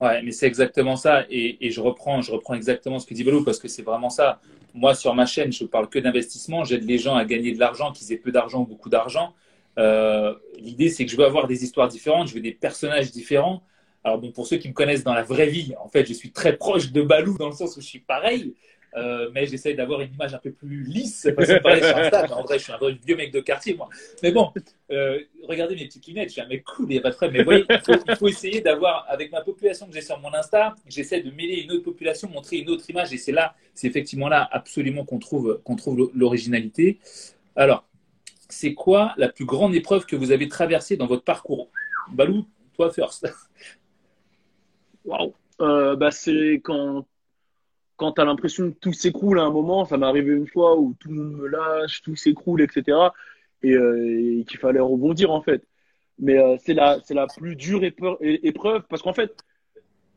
Ouais, 0.00 0.22
mais 0.22 0.30
c'est 0.30 0.46
exactement 0.46 0.94
ça. 0.94 1.26
Et, 1.28 1.66
et, 1.66 1.70
je 1.72 1.80
reprends, 1.80 2.22
je 2.22 2.30
reprends 2.30 2.54
exactement 2.54 3.00
ce 3.00 3.06
que 3.06 3.14
dit 3.14 3.24
Valou 3.24 3.42
parce 3.42 3.58
que 3.58 3.66
c'est 3.66 3.82
vraiment 3.82 4.10
ça. 4.10 4.40
Moi, 4.72 4.94
sur 4.94 5.12
ma 5.12 5.26
chaîne, 5.26 5.52
je 5.52 5.64
parle 5.64 5.88
que 5.88 5.98
d'investissement. 5.98 6.62
J'aide 6.62 6.84
les 6.84 6.98
gens 6.98 7.16
à 7.16 7.24
gagner 7.24 7.52
de 7.52 7.58
l'argent, 7.58 7.90
qu'ils 7.90 8.12
aient 8.12 8.18
peu 8.18 8.30
d'argent 8.30 8.60
ou 8.60 8.66
beaucoup 8.66 8.90
d'argent. 8.90 9.34
Euh, 9.76 10.34
L'idée, 10.60 10.88
c'est 10.88 11.04
que 11.04 11.10
je 11.10 11.16
veux 11.16 11.24
avoir 11.24 11.48
des 11.48 11.64
histoires 11.64 11.88
différentes, 11.88 12.28
je 12.28 12.34
veux 12.34 12.40
des 12.40 12.52
personnages 12.52 13.10
différents. 13.10 13.62
Alors 14.08 14.18
bon, 14.18 14.32
pour 14.32 14.46
ceux 14.46 14.56
qui 14.56 14.70
me 14.70 14.72
connaissent 14.72 15.04
dans 15.04 15.12
la 15.12 15.22
vraie 15.22 15.48
vie, 15.48 15.74
en 15.78 15.88
fait, 15.90 16.06
je 16.06 16.14
suis 16.14 16.30
très 16.30 16.56
proche 16.56 16.92
de 16.92 17.02
Balou 17.02 17.36
dans 17.36 17.48
le 17.48 17.54
sens 17.54 17.76
où 17.76 17.82
je 17.82 17.86
suis 17.86 17.98
pareil, 17.98 18.54
euh, 18.96 19.28
mais 19.34 19.44
j'essaie 19.44 19.74
d'avoir 19.74 20.00
une 20.00 20.14
image 20.14 20.32
un 20.32 20.38
peu 20.38 20.50
plus 20.50 20.82
lisse. 20.82 21.28
Parce 21.36 21.46
que 21.46 21.60
pareil, 21.60 21.82
mais 21.82 22.32
en 22.32 22.42
vrai, 22.42 22.58
je 22.58 22.64
suis 22.64 22.72
un 22.72 22.78
vieux 23.04 23.16
mec 23.16 23.30
de 23.32 23.40
quartier, 23.40 23.74
moi. 23.74 23.90
Mais 24.22 24.32
bon, 24.32 24.50
euh, 24.90 25.20
regardez 25.46 25.74
mes 25.74 25.84
petites 25.84 26.06
lunettes, 26.06 26.28
je 26.28 26.32
suis 26.32 26.40
un 26.40 26.46
mec 26.46 26.64
cool, 26.64 26.86
il 26.88 26.92
n'y 26.92 26.98
a 27.00 27.02
pas 27.02 27.10
de 27.10 27.16
problème. 27.16 27.36
Mais 27.36 27.44
voyez, 27.44 27.66
il 27.68 28.16
faut, 28.16 28.28
essayer 28.28 28.62
d'avoir, 28.62 29.04
avec 29.10 29.30
ma 29.30 29.42
population 29.42 29.86
que 29.86 29.92
j'ai 29.92 30.00
sur 30.00 30.18
mon 30.20 30.32
Insta, 30.32 30.74
j'essaie 30.88 31.20
de 31.20 31.30
mêler 31.30 31.60
une 31.60 31.72
autre 31.72 31.84
population, 31.84 32.30
montrer 32.30 32.56
une 32.56 32.70
autre 32.70 32.88
image, 32.88 33.12
et 33.12 33.18
c'est 33.18 33.32
là, 33.32 33.56
c'est 33.74 33.88
effectivement 33.88 34.30
là 34.30 34.48
absolument 34.50 35.04
qu'on 35.04 35.18
trouve, 35.18 35.60
qu'on 35.64 35.76
trouve 35.76 36.10
l'originalité. 36.14 36.98
Alors, 37.56 37.86
c'est 38.48 38.72
quoi 38.72 39.12
la 39.18 39.28
plus 39.28 39.44
grande 39.44 39.74
épreuve 39.74 40.06
que 40.06 40.16
vous 40.16 40.32
avez 40.32 40.48
traversée 40.48 40.96
dans 40.96 41.06
votre 41.06 41.24
parcours? 41.24 41.68
Balou, 42.10 42.46
toi 42.74 42.90
first. 42.90 43.28
Waouh 45.08 45.32
euh, 45.62 45.96
bah, 45.96 46.10
C'est 46.10 46.60
quand, 46.62 47.06
quand 47.96 48.12
tu 48.12 48.20
as 48.20 48.24
l'impression 48.24 48.70
que 48.70 48.76
tout 48.78 48.92
s'écroule 48.92 49.40
à 49.40 49.42
un 49.42 49.50
moment. 49.50 49.84
Ça 49.84 49.96
m'est 49.96 50.06
arrivé 50.06 50.32
une 50.32 50.46
fois 50.46 50.78
où 50.78 50.94
tout 51.00 51.10
me 51.10 51.46
lâche, 51.48 52.02
tout 52.02 52.14
s'écroule, 52.14 52.60
etc. 52.60 52.98
Euh, 53.64 54.40
et, 54.40 54.44
qu'il 54.44 54.58
fallait 54.58 54.80
rebondir, 54.80 55.30
en 55.30 55.40
fait. 55.40 55.64
Mais 56.18 56.38
euh, 56.38 56.56
c'est 56.58 56.74
la, 56.74 56.98
la 57.10 57.26
plus 57.26 57.56
dure 57.56 57.82
épreuve 57.84 58.82
parce 58.88 59.02
qu'en 59.02 59.14
fait, 59.14 59.44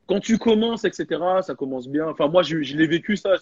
quand 0.07 0.19
tu 0.19 0.37
commences, 0.37 0.83
etc., 0.83 1.05
ça 1.41 1.55
commence 1.55 1.87
bien. 1.87 2.07
Enfin, 2.07 2.27
moi, 2.27 2.43
je, 2.43 2.57
l'ai 2.57 2.87
vécu, 2.87 3.15
ça. 3.15 3.35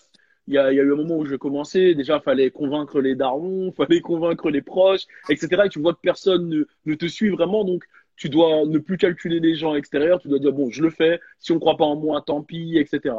Il 0.47 0.55
y, 0.55 0.57
a, 0.57 0.71
il 0.71 0.77
y, 0.77 0.79
a, 0.79 0.83
eu 0.83 0.93
un 0.93 0.95
moment 0.95 1.17
où 1.17 1.25
je 1.25 1.35
commençais, 1.35 1.93
déjà, 1.93 2.19
fallait 2.19 2.49
convaincre 2.49 3.01
les 3.01 3.15
darons, 3.15 3.71
fallait 3.77 4.01
convaincre 4.01 4.49
les 4.51 4.61
proches, 4.61 5.05
etc. 5.29 5.63
Et 5.65 5.69
tu 5.69 5.79
vois 5.79 5.93
que 5.93 5.99
personne 6.01 6.47
ne, 6.47 6.65
ne 6.85 6.95
te 6.95 7.07
suit 7.07 7.29
vraiment. 7.29 7.63
Donc, 7.63 7.85
tu 8.19 8.27
dois 8.27 8.65
ne 8.65 8.77
plus 8.77 8.97
calculer 8.97 9.39
les 9.39 9.55
gens 9.55 9.75
extérieurs, 9.75 10.19
tu 10.19 10.27
dois 10.27 10.39
dire, 10.39 10.51
bon, 10.51 10.69
je 10.69 10.83
le 10.83 10.89
fais, 10.89 11.21
si 11.39 11.53
on 11.53 11.55
ne 11.55 11.59
croit 11.59 11.77
pas 11.77 11.85
en 11.85 11.95
moi, 11.95 12.21
tant 12.21 12.43
pis, 12.43 12.77
etc. 12.77 13.15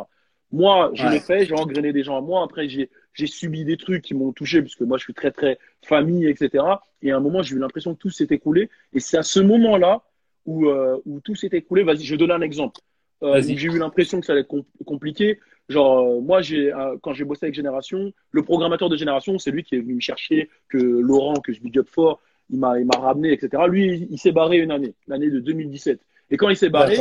Moi, 0.52 0.90
je 0.94 1.06
l'ai 1.06 1.20
fait, 1.20 1.46
j'ai 1.46 1.54
engrainé 1.54 1.92
des 1.92 2.02
gens 2.02 2.18
à 2.18 2.20
moi, 2.20 2.44
après, 2.44 2.68
j'ai, 2.68 2.90
j'ai 3.14 3.26
subi 3.26 3.64
des 3.64 3.78
trucs 3.78 4.02
qui 4.02 4.12
m'ont 4.12 4.32
touché, 4.32 4.60
parce 4.60 4.74
que 4.74 4.84
moi, 4.84 4.98
je 4.98 5.04
suis 5.04 5.14
très, 5.14 5.30
très 5.30 5.58
famille, 5.82 6.26
etc. 6.26 6.64
Et 7.00 7.12
à 7.12 7.16
un 7.16 7.20
moment, 7.20 7.42
j'ai 7.42 7.56
eu 7.56 7.58
l'impression 7.58 7.94
que 7.94 7.98
tout 7.98 8.10
s'est 8.10 8.26
écoulé. 8.30 8.68
Et 8.92 9.00
c'est 9.00 9.16
à 9.16 9.22
ce 9.22 9.40
moment-là 9.40 10.02
où, 10.44 10.68
euh, 10.68 10.98
où 11.06 11.20
tout 11.20 11.34
s'est 11.34 11.48
écoulé. 11.52 11.82
Vas-y, 11.82 12.04
je 12.04 12.14
donne 12.16 12.32
un 12.32 12.42
exemple. 12.42 12.80
Euh, 13.22 13.40
j'ai 13.42 13.68
eu 13.68 13.78
l'impression 13.78 14.20
que 14.20 14.26
ça 14.26 14.32
allait 14.32 14.42
être 14.42 14.54
compliqué. 14.84 15.38
Genre, 15.70 15.98
euh, 16.00 16.20
moi, 16.20 16.42
j'ai, 16.42 16.72
euh, 16.72 16.96
quand 17.00 17.12
j'ai 17.12 17.24
bossé 17.24 17.46
avec 17.46 17.54
Génération, 17.54 18.12
le 18.32 18.42
programmateur 18.42 18.88
de 18.88 18.96
Génération, 18.96 19.38
c'est 19.38 19.50
lui 19.50 19.62
qui 19.62 19.76
est 19.76 19.80
venu 19.80 19.94
me 19.94 20.00
chercher, 20.00 20.50
que 20.68 20.78
Laurent, 20.78 21.34
que 21.40 21.52
je 21.52 21.60
big 21.60 21.78
up 21.78 21.88
fort, 21.88 22.20
il 22.50 22.58
m'a, 22.58 22.78
il 22.78 22.86
m'a 22.86 22.98
ramené, 22.98 23.32
etc. 23.32 23.62
Lui, 23.68 24.06
il, 24.10 24.18
s'est 24.18 24.32
barré 24.32 24.58
une 24.58 24.70
année, 24.70 24.94
l'année 25.08 25.30
de 25.30 25.40
2017. 25.40 26.00
Et 26.30 26.36
quand 26.36 26.48
il 26.48 26.56
s'est 26.56 26.68
barré, 26.68 26.98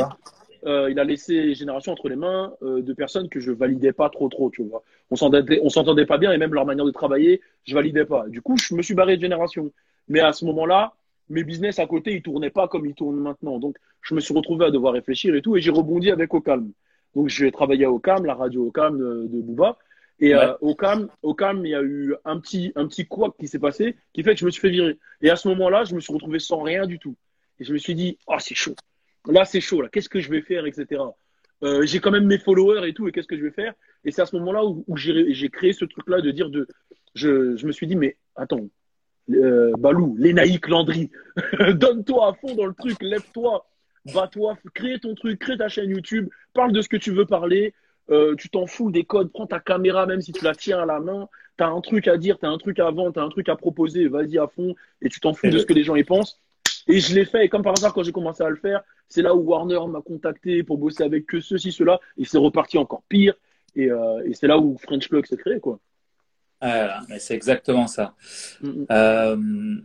euh, 0.66 0.90
il 0.90 0.98
a 0.98 1.04
laissé 1.04 1.54
Génération 1.54 1.92
entre 1.92 2.08
les 2.08 2.16
mains 2.16 2.52
euh, 2.62 2.82
de 2.82 2.92
personnes 2.92 3.28
que 3.28 3.40
je 3.40 3.50
validais 3.50 3.92
pas 3.92 4.10
trop, 4.10 4.28
trop, 4.28 4.50
tu 4.50 4.62
vois. 4.62 4.82
On 5.10 5.16
s'entendait, 5.16 5.60
on 5.62 5.68
s'entendait 5.68 6.06
pas 6.06 6.18
bien 6.18 6.32
et 6.32 6.38
même 6.38 6.54
leur 6.54 6.66
manière 6.66 6.84
de 6.84 6.90
travailler, 6.90 7.40
je 7.64 7.74
validais 7.74 8.04
pas. 8.04 8.28
Du 8.28 8.42
coup, 8.42 8.56
je 8.56 8.74
me 8.74 8.82
suis 8.82 8.94
barré 8.94 9.16
de 9.16 9.22
Génération. 9.22 9.70
Mais 10.08 10.20
à 10.20 10.32
ce 10.32 10.44
moment-là, 10.44 10.94
mes 11.28 11.44
business 11.44 11.78
à 11.78 11.86
côté, 11.86 12.14
ils 12.14 12.22
tournaient 12.22 12.50
pas 12.50 12.68
comme 12.68 12.86
ils 12.86 12.94
tournent 12.94 13.20
maintenant. 13.20 13.58
Donc, 13.58 13.76
je 14.02 14.14
me 14.14 14.20
suis 14.20 14.34
retrouvé 14.34 14.66
à 14.66 14.70
devoir 14.70 14.92
réfléchir 14.92 15.34
et 15.34 15.42
tout, 15.42 15.56
et 15.56 15.60
j'ai 15.60 15.70
rebondi 15.70 16.10
avec 16.10 16.34
Ocalm. 16.34 16.70
Donc, 17.14 17.28
j'ai 17.28 17.50
travaillé 17.50 17.84
à 17.84 17.90
Ocam, 17.90 18.24
la 18.24 18.34
radio 18.34 18.66
Ocam 18.66 18.98
de, 18.98 19.26
de 19.28 19.40
Booba. 19.40 19.78
Et 20.20 20.34
euh, 20.34 20.54
au 20.60 20.74
calme, 20.74 21.08
au 21.22 21.34
calme, 21.34 21.64
il 21.64 21.70
y 21.70 21.74
a 21.74 21.82
eu 21.82 22.14
un 22.24 22.38
petit, 22.38 22.72
un 22.76 22.86
petit 22.86 23.06
couac 23.06 23.32
qui 23.38 23.48
s'est 23.48 23.58
passé, 23.58 23.96
qui 24.12 24.22
fait 24.22 24.34
que 24.34 24.40
je 24.40 24.44
me 24.44 24.50
suis 24.50 24.60
fait 24.60 24.70
virer. 24.70 24.98
Et 25.22 25.30
à 25.30 25.36
ce 25.36 25.48
moment-là, 25.48 25.84
je 25.84 25.94
me 25.94 26.00
suis 26.00 26.12
retrouvé 26.12 26.38
sans 26.38 26.60
rien 26.60 26.86
du 26.86 26.98
tout. 26.98 27.16
Et 27.58 27.64
je 27.64 27.72
me 27.72 27.78
suis 27.78 27.94
dit, 27.94 28.18
oh, 28.26 28.36
c'est 28.38 28.54
chaud. 28.54 28.74
Là, 29.26 29.44
c'est 29.44 29.60
chaud. 29.60 29.80
Là, 29.80 29.88
qu'est-ce 29.90 30.10
que 30.10 30.20
je 30.20 30.30
vais 30.30 30.42
faire, 30.42 30.66
etc. 30.66 31.02
Euh, 31.62 31.86
j'ai 31.86 32.00
quand 32.00 32.10
même 32.10 32.26
mes 32.26 32.38
followers 32.38 32.86
et 32.88 32.92
tout, 32.92 33.08
et 33.08 33.12
qu'est-ce 33.12 33.26
que 33.26 33.36
je 33.36 33.42
vais 33.42 33.50
faire? 33.50 33.72
Et 34.04 34.10
c'est 34.10 34.22
à 34.22 34.26
ce 34.26 34.36
moment-là 34.36 34.64
où, 34.64 34.84
j'ai 34.96 35.48
créé 35.48 35.72
ce 35.72 35.84
truc-là 35.84 36.20
de 36.20 36.30
dire 36.30 36.50
de, 36.50 36.66
je, 37.14 37.56
je, 37.56 37.66
me 37.66 37.72
suis 37.72 37.86
dit, 37.86 37.96
mais 37.96 38.16
attends, 38.36 38.68
euh, 39.30 39.72
Balou, 39.78 40.16
Lénaïque 40.18 40.68
Landry, 40.68 41.10
donne-toi 41.74 42.28
à 42.28 42.32
fond 42.34 42.54
dans 42.54 42.66
le 42.66 42.74
truc, 42.74 42.96
lève-toi, 43.02 43.66
va-toi, 44.06 44.58
crée 44.74 44.98
ton 44.98 45.14
truc, 45.14 45.38
crée 45.38 45.58
ta 45.58 45.68
chaîne 45.68 45.90
YouTube, 45.90 46.28
parle 46.54 46.72
de 46.72 46.80
ce 46.80 46.88
que 46.88 46.96
tu 46.96 47.10
veux 47.10 47.26
parler, 47.26 47.74
euh, 48.10 48.34
tu 48.36 48.48
t'en 48.50 48.66
fous 48.66 48.90
des 48.90 49.04
codes, 49.04 49.30
prends 49.32 49.46
ta 49.46 49.60
caméra 49.60 50.06
même 50.06 50.20
si 50.20 50.32
tu 50.32 50.44
la 50.44 50.54
tiens 50.54 50.80
à 50.80 50.86
la 50.86 51.00
main, 51.00 51.28
tu 51.56 51.64
as 51.64 51.68
un 51.68 51.80
truc 51.80 52.08
à 52.08 52.16
dire, 52.16 52.38
tu 52.38 52.46
as 52.46 52.50
un 52.50 52.58
truc 52.58 52.78
à 52.78 52.90
vendre, 52.90 53.12
tu 53.12 53.20
as 53.20 53.22
un 53.22 53.28
truc 53.28 53.48
à 53.48 53.56
proposer, 53.56 54.08
vas-y 54.08 54.38
à 54.38 54.46
fond, 54.46 54.74
et 55.02 55.08
tu 55.08 55.20
t'en 55.20 55.34
fous 55.34 55.48
de 55.48 55.58
ce 55.58 55.66
que 55.66 55.74
les 55.74 55.84
gens 55.84 55.96
y 55.96 56.04
pensent. 56.04 56.40
Et 56.86 56.98
je 56.98 57.14
l'ai 57.14 57.24
fait, 57.24 57.44
et 57.44 57.48
comme 57.48 57.62
par 57.62 57.74
hasard, 57.74 57.92
quand 57.92 58.02
j'ai 58.02 58.12
commencé 58.12 58.42
à 58.42 58.48
le 58.48 58.56
faire, 58.56 58.82
c'est 59.08 59.22
là 59.22 59.34
où 59.34 59.40
Warner 59.40 59.80
m'a 59.88 60.00
contacté 60.00 60.62
pour 60.62 60.78
bosser 60.78 61.02
avec 61.02 61.26
que 61.26 61.40
ceci, 61.40 61.72
cela, 61.72 62.00
et 62.16 62.24
c'est 62.24 62.38
reparti 62.38 62.78
encore 62.78 63.02
pire, 63.08 63.34
et, 63.76 63.90
euh, 63.90 64.22
et 64.24 64.34
c'est 64.34 64.46
là 64.46 64.58
où 64.58 64.76
French 64.78 65.08
Plug 65.08 65.26
s'est 65.26 65.36
créé, 65.36 65.60
quoi. 65.60 65.78
Ah, 66.60 67.00
mais 67.08 67.18
c'est 67.18 67.34
exactement 67.34 67.86
ça. 67.86 68.14
Mm, 68.60 68.68
mm. 68.68 68.86
Euh, 68.90 69.76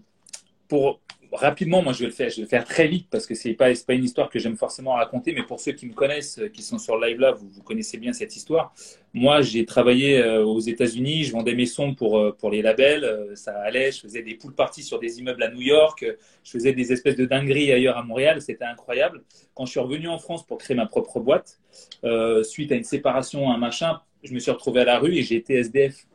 pour, 0.68 1.00
rapidement, 1.36 1.82
moi 1.82 1.94
je 1.94 2.00
vais 2.00 2.06
le 2.06 2.12
faire, 2.12 2.30
je 2.30 2.38
vais 2.38 2.42
le 2.44 2.48
faire 2.48 2.66
très 2.66 2.88
vite 2.88 3.08
parce 3.10 3.26
que 3.26 3.36
c'est 3.36 3.54
pas, 3.54 3.70
pas 3.86 3.94
une 3.94 4.04
histoire 4.04 4.30
que 4.30 4.40
j'aime 4.40 4.58
forcément 4.58 4.94
raconter, 4.94 5.34
mais 5.34 5.44
pour 5.44 5.60
ceux 5.60 5.74
qui 5.74 5.86
me 5.86 5.94
connaissent, 5.94 6.40
qui 6.54 6.62
sont 6.62 6.78
sur 6.78 7.00
live 7.00 7.20
là, 7.20 7.32
vous, 7.32 7.48
vous 7.50 7.62
connaissez 7.62 7.98
bien 7.98 8.14
cette 8.14 8.36
histoire. 8.36 8.74
Moi, 9.14 9.42
j'ai 9.42 9.66
travaillé 9.66 10.22
euh, 10.22 10.44
aux 10.44 10.60
États-Unis, 10.60 11.24
je 11.24 11.32
vendais 11.32 11.56
mes 11.56 11.66
sons 11.66 11.96
pour 11.96 12.20
euh, 12.20 12.36
pour 12.38 12.52
les 12.52 12.62
labels, 12.62 13.06
euh, 13.06 13.36
ça 13.36 13.58
allait, 13.62 13.92
je 13.92 14.02
faisais 14.02 14.22
des 14.22 14.36
poules 14.36 14.56
parties 14.56 14.84
sur 14.84 15.00
des 15.00 15.20
immeubles 15.20 15.42
à 15.42 15.50
New 15.50 15.62
York, 15.62 16.06
je 16.44 16.52
faisais 16.52 16.74
des 16.74 16.92
espèces 16.92 17.16
de 17.16 17.26
dingueries 17.26 17.72
ailleurs 17.72 17.98
à 17.98 18.04
Montréal, 18.04 18.42
c'était 18.42 18.66
incroyable. 18.66 19.24
Quand 19.54 19.66
je 19.66 19.72
suis 19.72 19.80
revenu 19.80 20.10
en 20.10 20.18
France 20.18 20.46
pour 20.46 20.58
créer 20.58 20.76
ma 20.76 20.86
propre 20.86 21.20
boîte, 21.20 21.60
suite 22.44 22.72
à 22.72 22.76
une 22.76 22.84
séparation, 22.84 23.52
un 23.52 23.58
machin, 23.58 24.02
je 24.24 24.34
me 24.34 24.40
suis 24.40 24.52
retrouvé 24.52 24.82
à 24.82 24.86
la 24.86 25.00
rue 25.00 25.16
et 25.16 25.24
j'ai 25.24 25.36
été 25.36 25.56
SDF. 25.56 26.06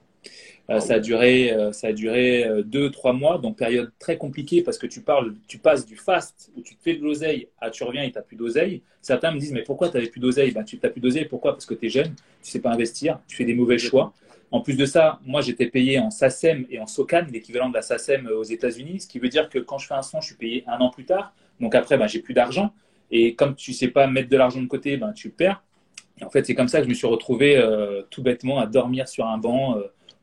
Euh, 0.70 0.78
ça 0.78 0.94
a 0.94 1.00
duré, 1.00 1.52
euh, 1.52 1.72
ça 1.72 1.88
a 1.88 1.92
duré 1.92 2.44
euh, 2.44 2.62
deux, 2.62 2.90
trois 2.90 3.12
mois, 3.12 3.38
donc 3.38 3.58
période 3.58 3.90
très 3.98 4.16
compliquée 4.16 4.62
parce 4.62 4.78
que 4.78 4.86
tu 4.86 5.00
parles, 5.00 5.34
tu 5.48 5.58
passes 5.58 5.84
du 5.84 5.96
fast 5.96 6.52
où 6.56 6.62
tu 6.62 6.76
te 6.76 6.82
fais 6.82 6.94
de 6.94 7.02
l'oseille 7.02 7.48
à 7.60 7.70
tu 7.70 7.82
reviens 7.82 8.04
et 8.04 8.12
tu 8.12 8.18
n'as 8.18 8.22
plus 8.22 8.36
d'oseille. 8.36 8.82
Certains 9.02 9.32
me 9.32 9.40
disent 9.40 9.52
mais 9.52 9.64
pourquoi 9.64 9.88
tu 9.88 9.96
n'avais 9.96 10.08
plus 10.08 10.20
d'oseille? 10.20 10.52
Ben, 10.52 10.62
Tu 10.62 10.78
n'as 10.80 10.88
plus 10.88 11.00
d'oseille, 11.00 11.24
pourquoi? 11.24 11.52
Parce 11.52 11.66
que 11.66 11.74
tu 11.74 11.86
es 11.86 11.88
jeune, 11.88 12.14
tu 12.42 12.50
sais 12.50 12.60
pas 12.60 12.70
investir, 12.70 13.18
tu 13.26 13.36
fais 13.36 13.44
des 13.44 13.54
mauvais 13.54 13.78
choix. 13.78 14.12
En 14.52 14.60
plus 14.60 14.76
de 14.76 14.84
ça, 14.84 15.18
moi 15.26 15.40
j'étais 15.40 15.66
payé 15.66 15.98
en 15.98 16.10
SACEM 16.10 16.66
et 16.70 16.78
en 16.78 16.86
SOCAN, 16.86 17.26
l'équivalent 17.32 17.68
de 17.68 17.74
la 17.74 17.82
SACEM 17.82 18.28
aux 18.28 18.44
États-Unis, 18.44 19.00
ce 19.00 19.08
qui 19.08 19.18
veut 19.18 19.28
dire 19.28 19.48
que 19.48 19.58
quand 19.58 19.78
je 19.78 19.88
fais 19.88 19.94
un 19.94 20.02
son, 20.02 20.20
je 20.20 20.26
suis 20.26 20.36
payé 20.36 20.64
un 20.68 20.78
an 20.78 20.90
plus 20.90 21.04
tard. 21.04 21.32
Donc 21.58 21.74
après, 21.74 21.98
ben, 21.98 22.06
j'ai 22.06 22.20
plus 22.20 22.34
d'argent. 22.34 22.72
Et 23.10 23.34
comme 23.34 23.56
tu 23.56 23.72
sais 23.72 23.88
pas 23.88 24.06
mettre 24.06 24.28
de 24.28 24.36
l'argent 24.36 24.62
de 24.62 24.68
côté, 24.68 24.96
ben, 24.96 25.12
tu 25.12 25.30
perds. 25.30 25.64
Et 26.20 26.24
en 26.24 26.30
fait, 26.30 26.44
c'est 26.46 26.54
comme 26.54 26.68
ça 26.68 26.78
que 26.78 26.84
je 26.84 26.90
me 26.90 26.94
suis 26.94 27.06
retrouvé 27.06 27.60
tout 28.10 28.22
bêtement 28.22 28.60
à 28.60 28.66
dormir 28.66 29.08
sur 29.08 29.26
un 29.26 29.38
banc 29.38 29.78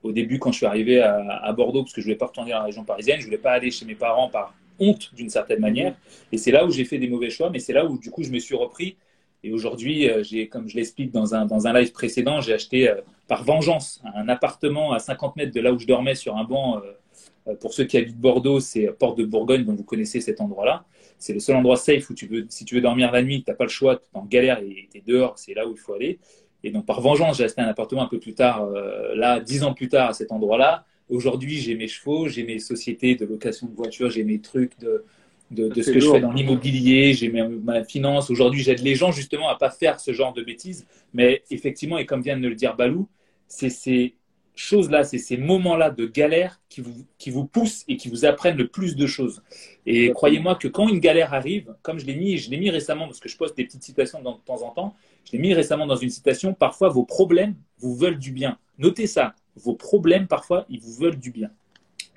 au 0.08 0.12
début, 0.12 0.40
quand 0.40 0.52
je 0.52 0.58
suis 0.58 0.66
arrivé 0.66 1.02
à, 1.02 1.52
Bordeaux, 1.54 1.84
parce 1.84 1.94
que 1.94 2.02
je 2.02 2.08
ne 2.08 2.12
voulais 2.12 2.18
pas 2.18 2.28
retourner 2.28 2.52
dans 2.52 2.60
la 2.60 2.66
région 2.66 2.84
parisienne, 2.84 3.18
je 3.20 3.26
ne 3.26 3.28
voulais 3.28 3.38
pas 3.38 3.52
aller 3.52 3.72
chez 3.72 3.86
mes 3.86 3.96
parents 3.96 4.30
par 4.30 4.54
honte 4.80 5.14
d'une 5.16 5.30
certaine 5.30 5.60
manière. 5.60 5.96
Et 6.32 6.38
c'est 6.38 6.52
là 6.52 6.66
où 6.66 6.72
j'ai 6.72 6.86
fait 6.86 6.98
des 6.98 7.08
mauvais 7.08 7.30
choix, 7.30 7.50
mais 7.50 7.60
c'est 7.60 7.74
là 7.74 7.86
où 7.86 7.98
du 7.98 8.12
coup 8.12 8.24
je 8.24 8.32
me 8.32 8.40
suis 8.40 8.56
repris. 8.56 8.96
Et 9.44 9.52
aujourd'hui, 9.52 10.10
euh, 10.10 10.24
j'ai, 10.24 10.48
comme 10.48 10.68
je 10.68 10.76
l'explique 10.76 11.12
dans 11.12 11.36
un, 11.36 11.46
dans 11.46 11.68
un 11.68 11.74
live 11.74 11.92
précédent, 11.92 12.42
j'ai 12.42 12.54
acheté 12.54 12.90
euh, 12.90 12.96
par 13.28 13.44
vengeance 13.44 14.02
un 14.16 14.28
appartement 14.30 14.94
à 14.94 15.00
50 15.00 15.36
mètres 15.36 15.54
de 15.54 15.62
là 15.62 15.72
où 15.72 15.80
je 15.80 15.86
dormais 15.86 16.16
sur 16.16 16.38
un 16.38 16.44
banc. 16.44 16.78
Euh, 16.78 17.56
pour 17.62 17.74
ceux 17.74 17.86
qui 17.86 17.98
habitent 17.98 18.20
Bordeaux, 18.20 18.60
c'est 18.60 18.88
Porte 19.00 19.18
de 19.18 19.24
Bourgogne, 19.24 19.64
donc 19.64 19.78
vous 19.78 19.84
connaissez 19.84 20.20
cet 20.20 20.42
endroit-là. 20.42 20.86
C'est 21.18 21.34
le 21.34 21.40
seul 21.40 21.56
endroit 21.56 21.78
safe 21.78 22.10
où 22.10 22.14
tu 22.14 22.28
veux, 22.28 22.46
si 22.50 22.66
tu 22.66 22.76
veux 22.76 22.82
dormir 22.82 23.12
la 23.12 23.24
nuit, 23.24 23.42
tu 23.44 23.50
n'as 23.50 23.56
pas 23.56 23.64
le 23.64 23.70
choix, 23.70 23.96
tu 23.96 24.04
es 24.04 24.18
en 24.18 24.26
galère 24.26 24.60
et 24.60 24.90
tu 24.92 24.98
es 24.98 25.02
dehors, 25.02 25.40
c'est 25.40 25.54
là 25.54 25.66
où 25.66 25.72
il 25.72 25.78
faut 25.78 25.94
aller. 25.94 26.20
Et 26.64 26.72
donc, 26.72 26.86
par 26.86 27.02
vengeance, 27.02 27.38
j'ai 27.38 27.46
acheté 27.46 27.62
un 27.62 27.68
appartement 27.68 28.04
un 28.04 28.08
peu 28.08 28.20
plus 28.20 28.34
tard, 28.34 28.64
euh, 28.64 29.16
là, 29.16 29.40
dix 29.40 29.64
ans 29.64 29.74
plus 29.74 29.90
tard, 29.90 30.10
à 30.10 30.14
cet 30.14 30.32
endroit-là. 30.32 30.86
Aujourd'hui, 31.10 31.58
j'ai 31.58 31.76
mes 31.76 31.88
chevaux, 31.88 32.28
j'ai 32.28 32.44
mes 32.44 32.60
sociétés 32.60 33.16
de 33.16 33.26
location 33.26 33.68
de 33.68 33.76
voitures, 33.76 34.10
j'ai 34.10 34.24
mes 34.24 34.40
trucs 34.40 34.78
de, 34.80 35.06
de, 35.52 35.70
de 35.70 35.82
ce 35.82 35.92
que 35.92 36.00
je 36.00 36.10
fais 36.10 36.20
dans 36.20 36.34
l'immobilier, 36.34 37.14
j'ai 37.14 37.30
ma 37.30 37.84
finance. 37.84 38.30
Aujourd'hui, 38.30 38.62
j'aide 38.62 38.82
les 38.82 38.96
gens 38.96 39.12
justement 39.12 39.48
à 39.48 39.56
pas 39.56 39.70
faire 39.70 40.00
ce 40.00 40.12
genre 40.12 40.34
de 40.34 40.44
bêtises. 40.44 40.86
Mais 41.14 41.44
effectivement, 41.50 41.98
et 41.98 42.06
comme 42.06 42.22
vient 42.22 42.38
de 42.38 42.48
le 42.48 42.56
dire 42.56 42.76
Balou, 42.76 43.08
c'est 43.48 43.70
ces 43.70 44.16
choses-là, 44.56 45.04
c'est 45.04 45.20
ces 45.20 45.38
moments-là 45.38 45.92
de 45.92 46.06
galère 46.06 46.60
qui 46.68 46.82
vous, 46.82 47.06
qui 47.18 47.30
vous 47.30 47.46
poussent 47.46 47.86
et 47.88 47.96
qui 47.96 48.10
vous 48.10 48.26
apprennent 48.26 48.58
le 48.58 48.68
plus 48.68 48.96
de 48.96 49.06
choses. 49.06 49.44
Et 49.86 50.10
croyez-moi 50.10 50.56
que 50.56 50.68
quand 50.68 50.90
une 50.90 51.00
galère 51.00 51.34
arrive, 51.34 51.76
comme 51.84 52.00
je 52.00 52.06
l'ai 52.06 52.16
mis, 52.16 52.38
je 52.38 52.50
l'ai 52.50 52.58
mis 52.58 52.70
récemment 52.70 53.06
parce 53.06 53.20
que 53.20 53.30
je 53.30 53.38
poste 53.38 53.56
des 53.56 53.66
petites 53.66 53.84
citations 53.84 54.20
de 54.20 54.26
temps 54.46 54.64
en 54.64 54.72
temps, 54.72 54.96
je 55.28 55.34
l'ai 55.34 55.40
mis 55.40 55.54
récemment 55.54 55.86
dans 55.86 55.98
une 55.98 56.10
citation, 56.10 56.54
parfois 56.54 56.88
vos 56.88 57.04
problèmes 57.04 57.56
vous 57.80 57.96
veulent 57.96 58.18
du 58.18 58.32
bien. 58.32 58.58
Notez 58.78 59.08
ça, 59.08 59.36
vos 59.58 59.74
problèmes 59.74 60.28
parfois 60.28 60.66
ils 60.70 60.80
vous 60.80 60.94
veulent 60.94 61.20
du 61.20 61.32
bien. 61.32 61.52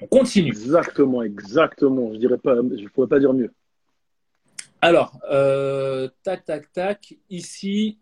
On 0.01 0.07
continue. 0.07 0.49
Exactement, 0.49 1.23
exactement. 1.23 2.13
Je 2.15 2.19
dirais 2.19 2.39
pas, 2.39 2.55
je 2.57 2.89
pourrais 2.89 3.09
pas 3.09 3.19
dire 3.19 3.33
mieux. 3.33 3.53
Alors, 4.81 5.19
euh, 5.31 6.09
tac, 6.23 6.45
tac, 6.45 6.73
tac. 6.73 7.15
Ici, 7.29 7.99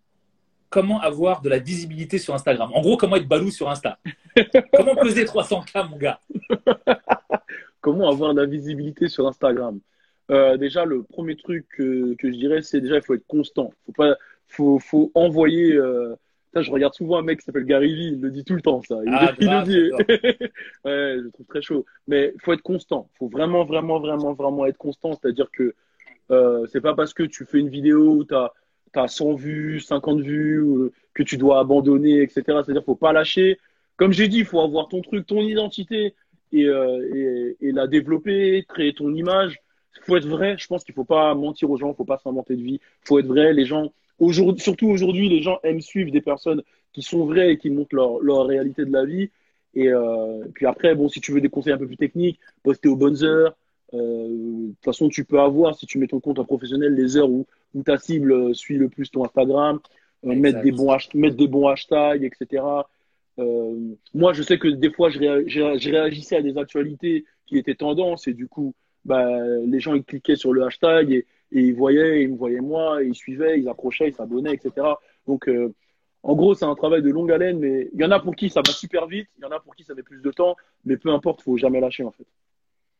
comment 0.68 1.00
avoir 1.00 1.40
de 1.40 1.48
la 1.48 1.58
visibilité 1.58 2.18
sur 2.18 2.34
Instagram? 2.34 2.70
En 2.74 2.82
gros, 2.82 2.96
comment 2.96 3.16
être 3.16 3.26
balou 3.26 3.50
sur 3.50 3.68
Insta? 3.68 3.98
Comment 4.76 4.94
peser 4.94 5.24
300K, 5.24 5.88
mon 5.90 5.96
gars? 5.96 6.20
Comment 7.80 8.08
avoir 8.08 8.34
de 8.34 8.40
la 8.40 8.46
visibilité 8.46 9.08
sur 9.08 9.26
Instagram? 9.26 9.80
Euh, 10.30 10.56
Déjà, 10.56 10.84
le 10.84 11.02
premier 11.02 11.34
truc 11.34 11.66
que, 11.76 12.14
que 12.14 12.30
je 12.30 12.36
dirais, 12.36 12.62
c'est 12.62 12.80
déjà, 12.80 12.96
il 12.96 13.02
faut 13.02 13.14
être 13.14 13.26
constant. 13.26 13.72
Il 13.72 13.86
faut 13.86 13.92
pas, 13.92 14.16
faut, 14.48 14.78
faut 14.78 15.10
envoyer. 15.14 15.72
Euh... 15.74 16.14
je 16.54 16.70
regarde 16.70 16.94
souvent 16.94 17.18
un 17.18 17.22
mec 17.22 17.38
qui 17.38 17.44
s'appelle 17.44 17.64
Gary 17.64 17.94
Vee, 17.94 18.08
il 18.14 18.20
le 18.20 18.30
dit 18.30 18.44
tout 18.44 18.54
le 18.54 18.62
temps, 18.62 18.82
ça. 18.82 18.96
Il, 19.04 19.12
ah, 19.14 19.32
il 19.38 19.48
le 19.48 19.62
dit. 19.64 19.92
ouais, 20.84 21.14
je 21.16 21.20
le 21.20 21.30
trouve 21.30 21.46
très 21.46 21.62
chaud. 21.62 21.84
Mais 22.06 22.32
il 22.34 22.40
faut 22.40 22.52
être 22.52 22.62
constant. 22.62 23.08
Il 23.14 23.18
faut 23.18 23.28
vraiment, 23.28 23.64
vraiment, 23.64 24.00
vraiment, 24.00 24.32
vraiment 24.34 24.66
être 24.66 24.78
constant. 24.78 25.12
C'est-à-dire 25.12 25.50
que 25.52 25.74
euh, 26.30 26.66
c'est 26.72 26.80
pas 26.80 26.94
parce 26.94 27.14
que 27.14 27.22
tu 27.22 27.44
fais 27.44 27.58
une 27.58 27.68
vidéo 27.68 28.16
où 28.16 28.24
tu 28.24 28.34
as, 28.34 28.52
as, 28.94 29.08
100 29.08 29.34
vues, 29.34 29.80
50 29.80 30.20
vues, 30.20 30.60
ou, 30.60 30.90
que 31.14 31.22
tu 31.22 31.36
dois 31.36 31.60
abandonner, 31.60 32.22
etc. 32.22 32.42
C'est-à-dire 32.46 32.84
faut 32.84 32.94
pas 32.94 33.12
lâcher. 33.12 33.58
Comme 33.96 34.12
j'ai 34.12 34.28
dit, 34.28 34.38
il 34.38 34.44
faut 34.44 34.60
avoir 34.60 34.88
ton 34.88 35.00
truc, 35.02 35.26
ton 35.26 35.40
identité 35.40 36.14
et, 36.52 36.64
euh, 36.64 37.56
et, 37.60 37.68
et, 37.68 37.72
la 37.72 37.86
développer, 37.86 38.64
créer 38.68 38.94
ton 38.94 39.12
image. 39.12 39.58
Il 39.96 40.04
faut 40.04 40.16
être 40.16 40.28
vrai. 40.28 40.56
Je 40.58 40.66
pense 40.66 40.84
qu'il 40.84 40.94
faut 40.94 41.04
pas 41.04 41.34
mentir 41.34 41.70
aux 41.70 41.76
gens, 41.76 41.90
il 41.90 41.96
faut 41.96 42.04
pas 42.04 42.18
s'inventer 42.18 42.54
de 42.54 42.62
vie. 42.62 42.80
Il 42.80 43.08
faut 43.08 43.18
être 43.18 43.26
vrai. 43.26 43.52
Les 43.52 43.64
gens, 43.64 43.92
Surtout 44.56 44.88
aujourd'hui, 44.88 45.28
les 45.28 45.42
gens 45.42 45.58
aiment 45.62 45.80
suivre 45.80 46.10
des 46.10 46.20
personnes 46.20 46.62
qui 46.92 47.02
sont 47.02 47.26
vraies 47.26 47.52
et 47.52 47.58
qui 47.58 47.70
montrent 47.70 47.94
leur, 47.94 48.20
leur 48.20 48.46
réalité 48.46 48.84
de 48.84 48.92
la 48.92 49.04
vie. 49.04 49.30
Et 49.74 49.88
euh, 49.88 50.44
puis 50.54 50.66
après, 50.66 50.94
bon, 50.94 51.08
si 51.08 51.20
tu 51.20 51.32
veux 51.32 51.40
des 51.40 51.48
conseils 51.48 51.72
un 51.72 51.78
peu 51.78 51.86
plus 51.86 51.96
techniques, 51.96 52.40
poster 52.62 52.88
aux 52.88 52.96
bonnes 52.96 53.22
heures. 53.24 53.56
Euh, 53.94 54.28
de 54.28 54.66
toute 54.68 54.84
façon, 54.84 55.08
tu 55.08 55.24
peux 55.24 55.40
avoir, 55.40 55.74
si 55.76 55.86
tu 55.86 55.98
mets 55.98 56.08
ton 56.08 56.20
compte 56.20 56.38
en 56.38 56.44
professionnel, 56.44 56.94
les 56.94 57.16
heures 57.16 57.30
où, 57.30 57.46
où 57.74 57.82
ta 57.82 57.96
cible 57.98 58.54
suit 58.54 58.76
le 58.76 58.88
plus 58.88 59.10
ton 59.10 59.24
Instagram, 59.24 59.80
euh, 60.26 60.34
mettre, 60.34 60.60
des 60.62 60.72
bons 60.72 60.96
mettre 61.14 61.36
des 61.36 61.48
bons 61.48 61.68
hashtags, 61.68 62.24
etc. 62.24 62.64
Euh, 63.38 63.94
moi, 64.14 64.32
je 64.32 64.42
sais 64.42 64.58
que 64.58 64.68
des 64.68 64.90
fois, 64.90 65.10
je, 65.10 65.18
je, 65.46 65.90
réagissais 65.90 66.36
à 66.36 66.42
des 66.42 66.58
actualités 66.58 67.24
qui 67.46 67.56
étaient 67.56 67.76
tendances 67.76 68.26
et 68.26 68.34
du 68.34 68.48
coup, 68.48 68.74
bah, 69.04 69.26
les 69.64 69.80
gens 69.80 69.94
ils 69.94 70.04
cliquaient 70.04 70.36
sur 70.36 70.52
le 70.52 70.64
hashtag 70.64 71.12
et, 71.12 71.26
et 71.52 71.60
ils 71.60 71.74
voyaient, 71.74 72.22
ils 72.22 72.30
me 72.30 72.36
voyaient 72.36 72.60
moi, 72.60 73.02
ils 73.02 73.14
suivaient, 73.14 73.58
ils 73.58 73.68
approchaient, 73.68 74.08
ils 74.08 74.14
s'abonnaient, 74.14 74.54
etc. 74.54 74.86
Donc, 75.26 75.48
euh, 75.48 75.74
en 76.22 76.34
gros, 76.34 76.54
c'est 76.54 76.64
un 76.64 76.74
travail 76.74 77.02
de 77.02 77.10
longue 77.10 77.32
haleine, 77.32 77.58
mais 77.58 77.88
il 77.94 78.00
y 78.00 78.04
en 78.04 78.10
a 78.10 78.20
pour 78.20 78.34
qui 78.36 78.50
ça 78.50 78.60
va 78.66 78.72
super 78.72 79.06
vite, 79.06 79.28
il 79.38 79.42
y 79.42 79.44
en 79.46 79.50
a 79.50 79.60
pour 79.60 79.74
qui 79.74 79.84
ça 79.84 79.94
met 79.94 80.02
plus 80.02 80.20
de 80.20 80.30
temps, 80.30 80.56
mais 80.84 80.96
peu 80.96 81.10
importe, 81.10 81.40
il 81.40 81.44
faut 81.44 81.56
jamais 81.56 81.80
lâcher 81.80 82.04
en 82.04 82.10
fait. 82.10 82.26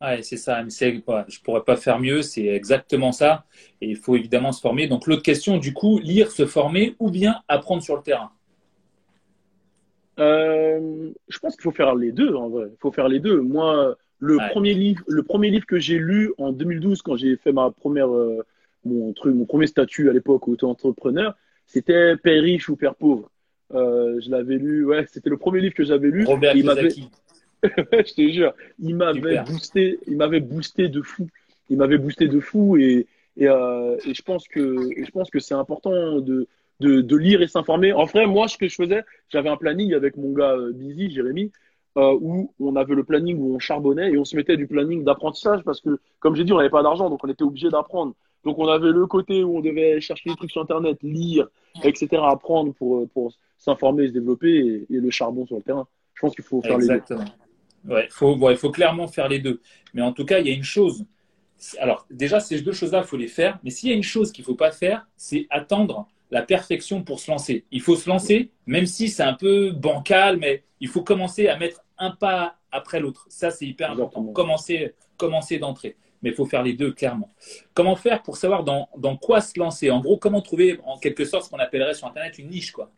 Ouais, 0.01 0.23
c'est 0.23 0.37
ça. 0.37 0.63
C'est, 0.69 1.03
je 1.29 1.41
pourrais 1.43 1.65
pas 1.65 1.77
faire 1.77 1.99
mieux. 1.99 2.23
C'est 2.23 2.47
exactement 2.47 3.11
ça. 3.11 3.45
Et 3.81 3.89
il 3.89 3.97
faut 3.97 4.15
évidemment 4.15 4.53
se 4.53 4.61
former. 4.61 4.87
Donc 4.87 5.07
l'autre 5.07 5.23
question, 5.23 5.59
du 5.59 5.75
coup, 5.75 5.99
lire, 5.99 6.31
se 6.31 6.47
former 6.47 6.95
ou 7.01 7.11
bien 7.11 7.43
apprendre 7.49 7.83
sur 7.83 7.97
le 7.97 8.03
terrain? 8.03 8.31
Euh, 10.21 11.11
je 11.29 11.39
pense 11.39 11.55
qu'il 11.55 11.63
faut 11.63 11.73
faire 11.73 11.95
les 11.95 12.13
deux. 12.13 12.35
En 12.35 12.49
vrai, 12.49 12.67
il 12.71 12.79
faut 12.79 12.93
faire 12.93 13.09
les 13.09 13.19
deux. 13.19 13.41
Moi, 13.41 13.97
le 14.21 14.39
premier 14.51 14.75
livre, 14.75 15.03
le 15.07 15.23
premier 15.23 15.51
livre 15.51 15.67
que 15.67 15.79
j'ai 15.79 15.99
lu 15.99 16.33
en 16.39 16.53
2012 16.53 17.03
quand 17.03 17.17
j'ai 17.17 17.37
fait 17.37 17.53
ma 17.53 17.71
première 17.71 18.13
euh, 18.13 18.45
mon 18.85 19.13
truc, 19.13 19.35
mon 19.35 19.45
premier 19.45 19.67
statut 19.67 20.09
à 20.09 20.13
l'époque 20.13 20.49
auto-entrepreneur, 20.49 21.37
c'était 21.67 22.17
Père 22.17 22.43
riche 22.43 22.69
ou 22.69 22.77
Père 22.77 22.95
pauvre. 22.95 23.31
Euh, 23.75 24.19
je 24.21 24.31
l'avais 24.31 24.57
lu, 24.57 24.85
ouais, 24.85 25.07
c'était 25.13 25.31
le 25.31 25.37
premier 25.37 25.61
livre 25.61 25.75
que 25.75 25.85
j'avais 25.85 26.09
lu. 26.09 26.25
Robert 26.25 26.57
il 26.57 26.65
je 27.65 28.15
te 28.15 28.29
jure, 28.29 28.55
il 28.79 28.95
m'avait 28.95 29.41
boosté, 29.41 29.99
il 30.07 30.17
m'avait 30.17 30.41
boosté 30.41 30.89
de 30.89 31.03
fou. 31.03 31.29
Il 31.69 31.77
m'avait 31.77 31.99
boosté 31.99 32.29
de 32.29 32.41
fou 32.41 32.77
et 32.77 33.07
et, 33.37 33.47
euh, 33.47 33.97
et 34.05 34.15
je 34.15 34.23
pense 34.23 34.49
que 34.49 34.99
et 34.99 35.05
je 35.05 35.11
pense 35.11 35.31
que 35.31 35.39
c'est 35.39 35.55
important 35.55 36.19
de, 36.19 36.49
de, 36.81 37.01
de 37.01 37.17
lire 37.17 37.41
et 37.43 37.47
s'informer. 37.47 37.93
En 37.93 38.05
vrai, 38.05 38.27
moi, 38.27 38.49
ce 38.49 38.59
que 38.59 38.69
je 38.69 38.75
faisais, 38.75 39.05
j'avais 39.29 39.49
un 39.49 39.57
planning 39.57 39.95
avec 39.95 40.17
mon 40.17 40.33
gars 40.33 40.57
Busy, 40.73 41.11
Jérémy. 41.11 41.53
Euh, 41.99 42.17
où 42.21 42.53
on 42.61 42.77
avait 42.77 42.95
le 42.95 43.03
planning 43.03 43.39
où 43.39 43.57
on 43.57 43.59
charbonnait 43.59 44.13
et 44.13 44.19
on 44.19 44.25
se 44.25 44.37
mettait 44.37 44.57
du 44.57 44.69
planning 44.69 45.03
d'apprentissage 45.03 45.63
parce 45.65 45.81
que, 45.81 45.99
comme 46.21 46.37
j'ai 46.37 46.45
dit, 46.45 46.53
on 46.53 46.59
n'avait 46.59 46.71
pas 46.71 46.83
d'argent, 46.83 47.11
donc 47.11 47.25
on 47.25 47.29
était 47.29 47.43
obligé 47.43 47.71
d'apprendre. 47.71 48.15
Donc 48.45 48.57
on 48.59 48.69
avait 48.69 48.93
le 48.93 49.07
côté 49.07 49.43
où 49.43 49.57
on 49.57 49.61
devait 49.61 50.01
chercher 50.01 50.31
des 50.31 50.37
trucs 50.37 50.53
sur 50.53 50.63
Internet, 50.63 50.99
lire, 51.03 51.49
etc., 51.83 52.23
apprendre 52.23 52.73
pour, 52.75 53.09
pour 53.09 53.33
s'informer 53.57 54.05
et 54.05 54.09
se 54.09 54.13
développer, 54.13 54.87
et, 54.89 54.95
le 54.95 55.11
charbon 55.11 55.45
sur 55.45 55.57
le 55.57 55.63
terrain. 55.63 55.89
Je 56.15 56.21
pense 56.21 56.35
qu'il 56.37 56.45
faut 56.45 56.63
faire 56.63 56.77
Exactement. 56.77 57.21
les 57.21 57.27
deux. 57.85 57.95
Ouais, 57.95 58.09
faut, 58.11 58.51
il 58.51 58.57
faut 58.57 58.71
clairement 58.71 59.09
faire 59.09 59.29
les 59.29 59.41
deux. 59.41 59.61
Mais 59.93 60.03
en 60.03 60.13
tout 60.13 60.25
cas, 60.25 60.39
il 60.39 60.47
y 60.47 60.51
a 60.51 60.55
une 60.55 60.63
chose. 60.63 61.05
Alors, 61.81 62.07
déjà, 62.11 62.39
ces 62.39 62.61
deux 62.61 62.73
choses-là, 62.73 62.99
il 62.99 63.09
faut 63.09 63.17
les 63.17 63.27
faire. 63.27 63.59
Mais 63.65 63.71
s'il 63.71 63.89
y 63.89 63.93
a 63.93 63.97
une 63.97 64.05
chose 64.05 64.31
qu'il 64.31 64.43
ne 64.43 64.47
faut 64.47 64.55
pas 64.55 64.71
faire, 64.71 65.09
c'est 65.17 65.49
attendre 65.51 66.07
la 66.31 66.43
perfection 66.43 67.03
pour 67.03 67.19
se 67.19 67.31
lancer. 67.31 67.65
Il 67.73 67.81
faut 67.81 67.97
se 67.97 68.09
lancer, 68.09 68.51
même 68.67 68.87
si 68.87 69.09
c'est 69.09 69.23
un 69.23 69.35
peu 69.35 69.73
bancal, 69.73 70.37
mais 70.37 70.63
il 70.81 70.89
faut 70.89 71.03
commencer 71.03 71.49
à 71.49 71.57
mettre 71.59 71.83
un 71.99 72.11
pas 72.11 72.57
après 72.73 73.01
l'autre. 73.01 73.27
Ça, 73.29 73.51
c'est 73.51 73.67
hyper 73.67 73.91
important. 73.91 74.25
Commencer, 74.33 74.95
commencer 75.17 75.59
d'entrée. 75.59 75.97
Mais 76.23 76.31
il 76.31 76.35
faut 76.35 76.47
faire 76.47 76.63
les 76.63 76.73
deux, 76.73 76.93
clairement. 76.93 77.31
Comment 77.75 77.95
faire 77.95 78.23
pour 78.23 78.37
savoir 78.37 78.65
dans, 78.65 78.89
dans 78.97 79.17
quoi 79.17 79.41
se 79.41 79.59
lancer? 79.59 79.91
En 79.91 80.01
gros, 80.01 80.17
comment 80.17 80.41
trouver, 80.41 80.81
en 80.85 80.99
quelque 80.99 81.25
sorte, 81.25 81.45
ce 81.45 81.51
qu'on 81.51 81.59
appellerait 81.59 81.95
sur 81.95 82.09
Internet 82.09 82.39
une 82.39 82.51
niche, 82.51 82.73
quoi? 82.73 82.91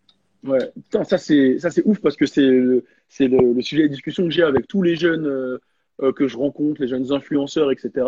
Ouais, 0.43 0.73
ça 1.05 1.19
c'est 1.19 1.59
ça 1.59 1.71
c'est 1.71 1.83
ouf 1.85 2.01
parce 2.01 2.17
que 2.17 2.25
c'est 2.25 2.41
le, 2.41 2.87
c'est 3.09 3.29
le, 3.29 3.61
sujet 3.61 3.83
de 3.83 3.89
discussion 3.89 4.25
que 4.25 4.31
j'ai 4.31 4.43
avec 4.43 4.67
tous 4.67 4.81
les 4.81 4.97
jeunes 4.97 5.27
euh, 5.27 5.59
euh, 6.01 6.13
que 6.13 6.29
je 6.29 6.39
rencontre, 6.39 6.81
les 6.81 6.89
jeunes 6.89 7.13
influenceurs, 7.13 7.71
etc. 7.71 8.07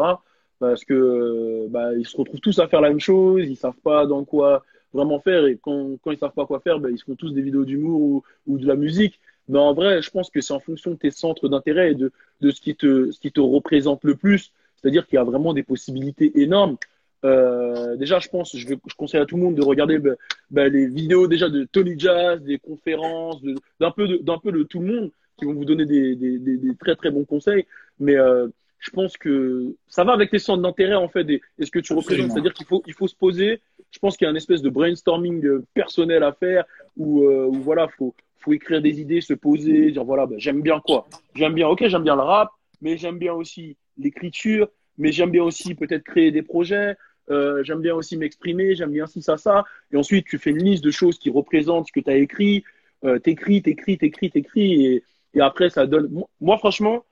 Parce 0.58 0.84
que 0.84 0.94
euh, 0.94 1.66
bah, 1.68 1.92
ils 1.94 2.06
se 2.06 2.16
retrouvent 2.16 2.40
tous 2.40 2.58
à 2.58 2.68
faire 2.68 2.80
la 2.80 2.88
même 2.88 3.00
chose, 3.00 3.46
ils 3.46 3.56
savent 3.56 3.80
pas 3.84 4.06
dans 4.06 4.24
quoi 4.24 4.64
vraiment 4.94 5.20
faire 5.20 5.46
et 5.46 5.58
quand, 5.60 5.98
quand 6.02 6.10
ils 6.10 6.18
savent 6.18 6.32
pas 6.32 6.46
quoi 6.46 6.60
faire, 6.60 6.78
bah, 6.78 6.88
ils 6.90 6.98
se 6.98 7.04
font 7.04 7.16
tous 7.16 7.32
des 7.32 7.42
vidéos 7.42 7.64
d'humour 7.64 8.00
ou, 8.00 8.22
ou 8.46 8.58
de 8.58 8.66
la 8.66 8.76
musique. 8.76 9.20
Mais 9.48 9.58
en 9.58 9.74
vrai, 9.74 10.02
je 10.02 10.10
pense 10.10 10.30
que 10.30 10.40
c'est 10.40 10.52
en 10.52 10.60
fonction 10.60 10.92
de 10.92 10.96
tes 10.96 11.10
centres 11.10 11.48
d'intérêt 11.48 11.92
et 11.92 11.94
de, 11.94 12.12
de 12.40 12.50
ce, 12.50 12.60
qui 12.60 12.74
te, 12.74 13.10
ce 13.10 13.18
qui 13.20 13.32
te 13.32 13.40
représente 13.40 14.04
le 14.04 14.14
plus. 14.14 14.52
C'est-à-dire 14.76 15.06
qu'il 15.06 15.16
y 15.16 15.18
a 15.18 15.24
vraiment 15.24 15.52
des 15.52 15.62
possibilités 15.62 16.40
énormes. 16.40 16.76
Euh, 17.24 17.96
déjà, 17.96 18.18
je 18.18 18.28
pense, 18.28 18.56
je, 18.56 18.66
je, 18.66 18.94
conseille 18.96 19.20
à 19.20 19.26
tout 19.26 19.36
le 19.36 19.42
monde 19.42 19.54
de 19.54 19.62
regarder 19.62 19.98
bah, 19.98 20.14
bah, 20.50 20.68
les 20.68 20.86
vidéos 20.86 21.28
déjà 21.28 21.48
de 21.48 21.64
Tony 21.64 21.94
Jazz, 21.96 22.42
des 22.42 22.58
conférences, 22.58 23.40
d'un 23.78 23.90
peu 23.92 24.18
d'un 24.18 24.38
peu 24.38 24.50
de 24.50 24.64
tout 24.64 24.80
le 24.80 24.86
monde 24.86 25.10
qui 25.38 25.44
vont 25.44 25.54
vous 25.54 25.64
donner 25.64 25.86
des, 25.86 26.16
des, 26.16 26.38
des, 26.38 26.56
des 26.56 26.76
très 26.76 26.96
très 26.96 27.10
bons 27.10 27.24
conseils. 27.24 27.66
Mais 28.00 28.16
euh, 28.16 28.48
je 28.82 28.90
pense 28.90 29.16
que 29.16 29.74
ça 29.86 30.02
va 30.02 30.12
avec 30.12 30.30
tes 30.30 30.40
centres 30.40 30.62
d'intérêt 30.62 30.96
en 30.96 31.08
fait 31.08 31.28
et, 31.30 31.40
ce 31.64 31.70
que 31.70 31.78
tu 31.78 31.92
représentes. 31.92 32.32
C'est-à-dire 32.32 32.52
qu'il 32.52 32.66
faut, 32.66 32.82
il 32.86 32.94
faut 32.94 33.08
se 33.08 33.14
poser. 33.14 33.60
Je 33.92 33.98
pense 34.00 34.16
qu'il 34.16 34.24
y 34.24 34.28
a 34.28 34.30
une 34.30 34.36
espèce 34.36 34.62
de 34.62 34.70
brainstorming 34.70 35.44
euh, 35.44 35.64
personnel 35.74 36.24
à 36.24 36.32
faire 36.32 36.64
où, 36.96 37.22
euh, 37.22 37.46
où 37.46 37.54
voilà, 37.54 37.86
faut, 37.88 38.14
faut 38.42 38.52
écrire 38.52 38.82
des 38.82 39.00
idées, 39.00 39.20
se 39.20 39.34
poser, 39.34 39.90
dire 39.90 40.04
voilà, 40.04 40.26
ben, 40.26 40.38
j'aime 40.38 40.62
bien 40.62 40.80
quoi? 40.80 41.06
J'aime 41.34 41.54
bien, 41.54 41.68
ok, 41.68 41.86
j'aime 41.86 42.02
bien 42.02 42.16
le 42.16 42.22
rap, 42.22 42.50
mais 42.80 42.96
j'aime 42.96 43.18
bien 43.18 43.32
aussi 43.32 43.76
l'écriture, 43.98 44.68
mais 44.98 45.12
j'aime 45.12 45.30
bien 45.30 45.42
aussi 45.42 45.74
peut-être 45.74 46.04
créer 46.04 46.30
des 46.30 46.42
projets. 46.42 46.96
Euh, 47.30 47.62
j'aime 47.62 47.80
bien 47.80 47.94
aussi 47.94 48.16
m'exprimer, 48.16 48.74
j'aime 48.74 48.90
bien 48.90 49.06
ci, 49.06 49.22
ça, 49.22 49.36
ça. 49.36 49.64
Et 49.92 49.96
ensuite, 49.96 50.26
tu 50.26 50.38
fais 50.38 50.50
une 50.50 50.62
liste 50.62 50.84
de 50.84 50.90
choses 50.90 51.18
qui 51.18 51.30
représentent 51.30 51.86
ce 51.86 51.92
que 51.92 52.00
tu 52.00 52.10
as 52.10 52.16
écrit. 52.16 52.64
Euh, 53.04 53.18
t'écris, 53.18 53.62
t'écris, 53.62 53.96
t'écris, 53.98 54.30
t'écris. 54.30 54.86
Et, 54.86 55.04
et 55.34 55.40
après, 55.40 55.70
ça 55.70 55.86
donne. 55.86 56.10
Moi, 56.40 56.58
franchement, 56.58 57.04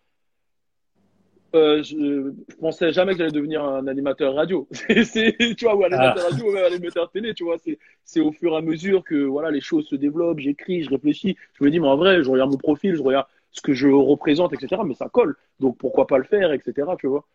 euh, 1.55 1.82
je, 1.82 2.32
je, 2.48 2.57
pensais 2.57 2.92
jamais 2.92 3.12
que 3.12 3.18
j'allais 3.18 3.30
devenir 3.32 3.64
un 3.64 3.86
animateur 3.86 4.34
radio. 4.34 4.68
c'est, 5.05 5.36
tu 5.57 5.64
vois, 5.64 5.76
ou 5.76 5.84
un 5.84 5.92
animateur 5.92 6.24
ah. 6.26 6.30
radio 6.30 6.53
ou 6.53 6.57
un 6.57 6.64
animateur 6.64 7.11
télé, 7.11 7.34
tu 7.34 7.44
vois. 7.44 7.57
C'est, 7.59 7.78
c'est 8.05 8.20
au 8.20 8.32
fur 8.32 8.53
et 8.53 8.57
à 8.57 8.61
mesure 8.61 9.05
que 9.05 9.24
voilà 9.24 9.51
les 9.51 9.61
choses 9.61 9.86
se 9.86 9.96
développent. 9.96 10.38
J'écris, 10.40 10.82
je 10.82 10.90
réfléchis. 10.90 11.36
Je 11.59 11.64
me 11.64 11.70
dis, 11.70 11.80
mais 11.80 11.88
en 11.88 11.96
vrai, 11.96 12.22
je 12.22 12.30
regarde 12.30 12.51
mon 12.51 12.59
profil, 12.59 12.94
je 12.94 13.03
regarde 13.03 13.26
ce 13.51 13.61
que 13.61 13.72
je 13.72 13.88
représente, 13.88 14.53
etc. 14.53 14.82
Mais 14.86 14.94
ça 14.94 15.09
colle. 15.09 15.36
Donc 15.59 15.78
pourquoi 15.78 16.07
pas 16.07 16.18
le 16.18 16.24
faire, 16.24 16.53
etc. 16.53 16.88
Tu 16.98 17.07
vois. 17.07 17.26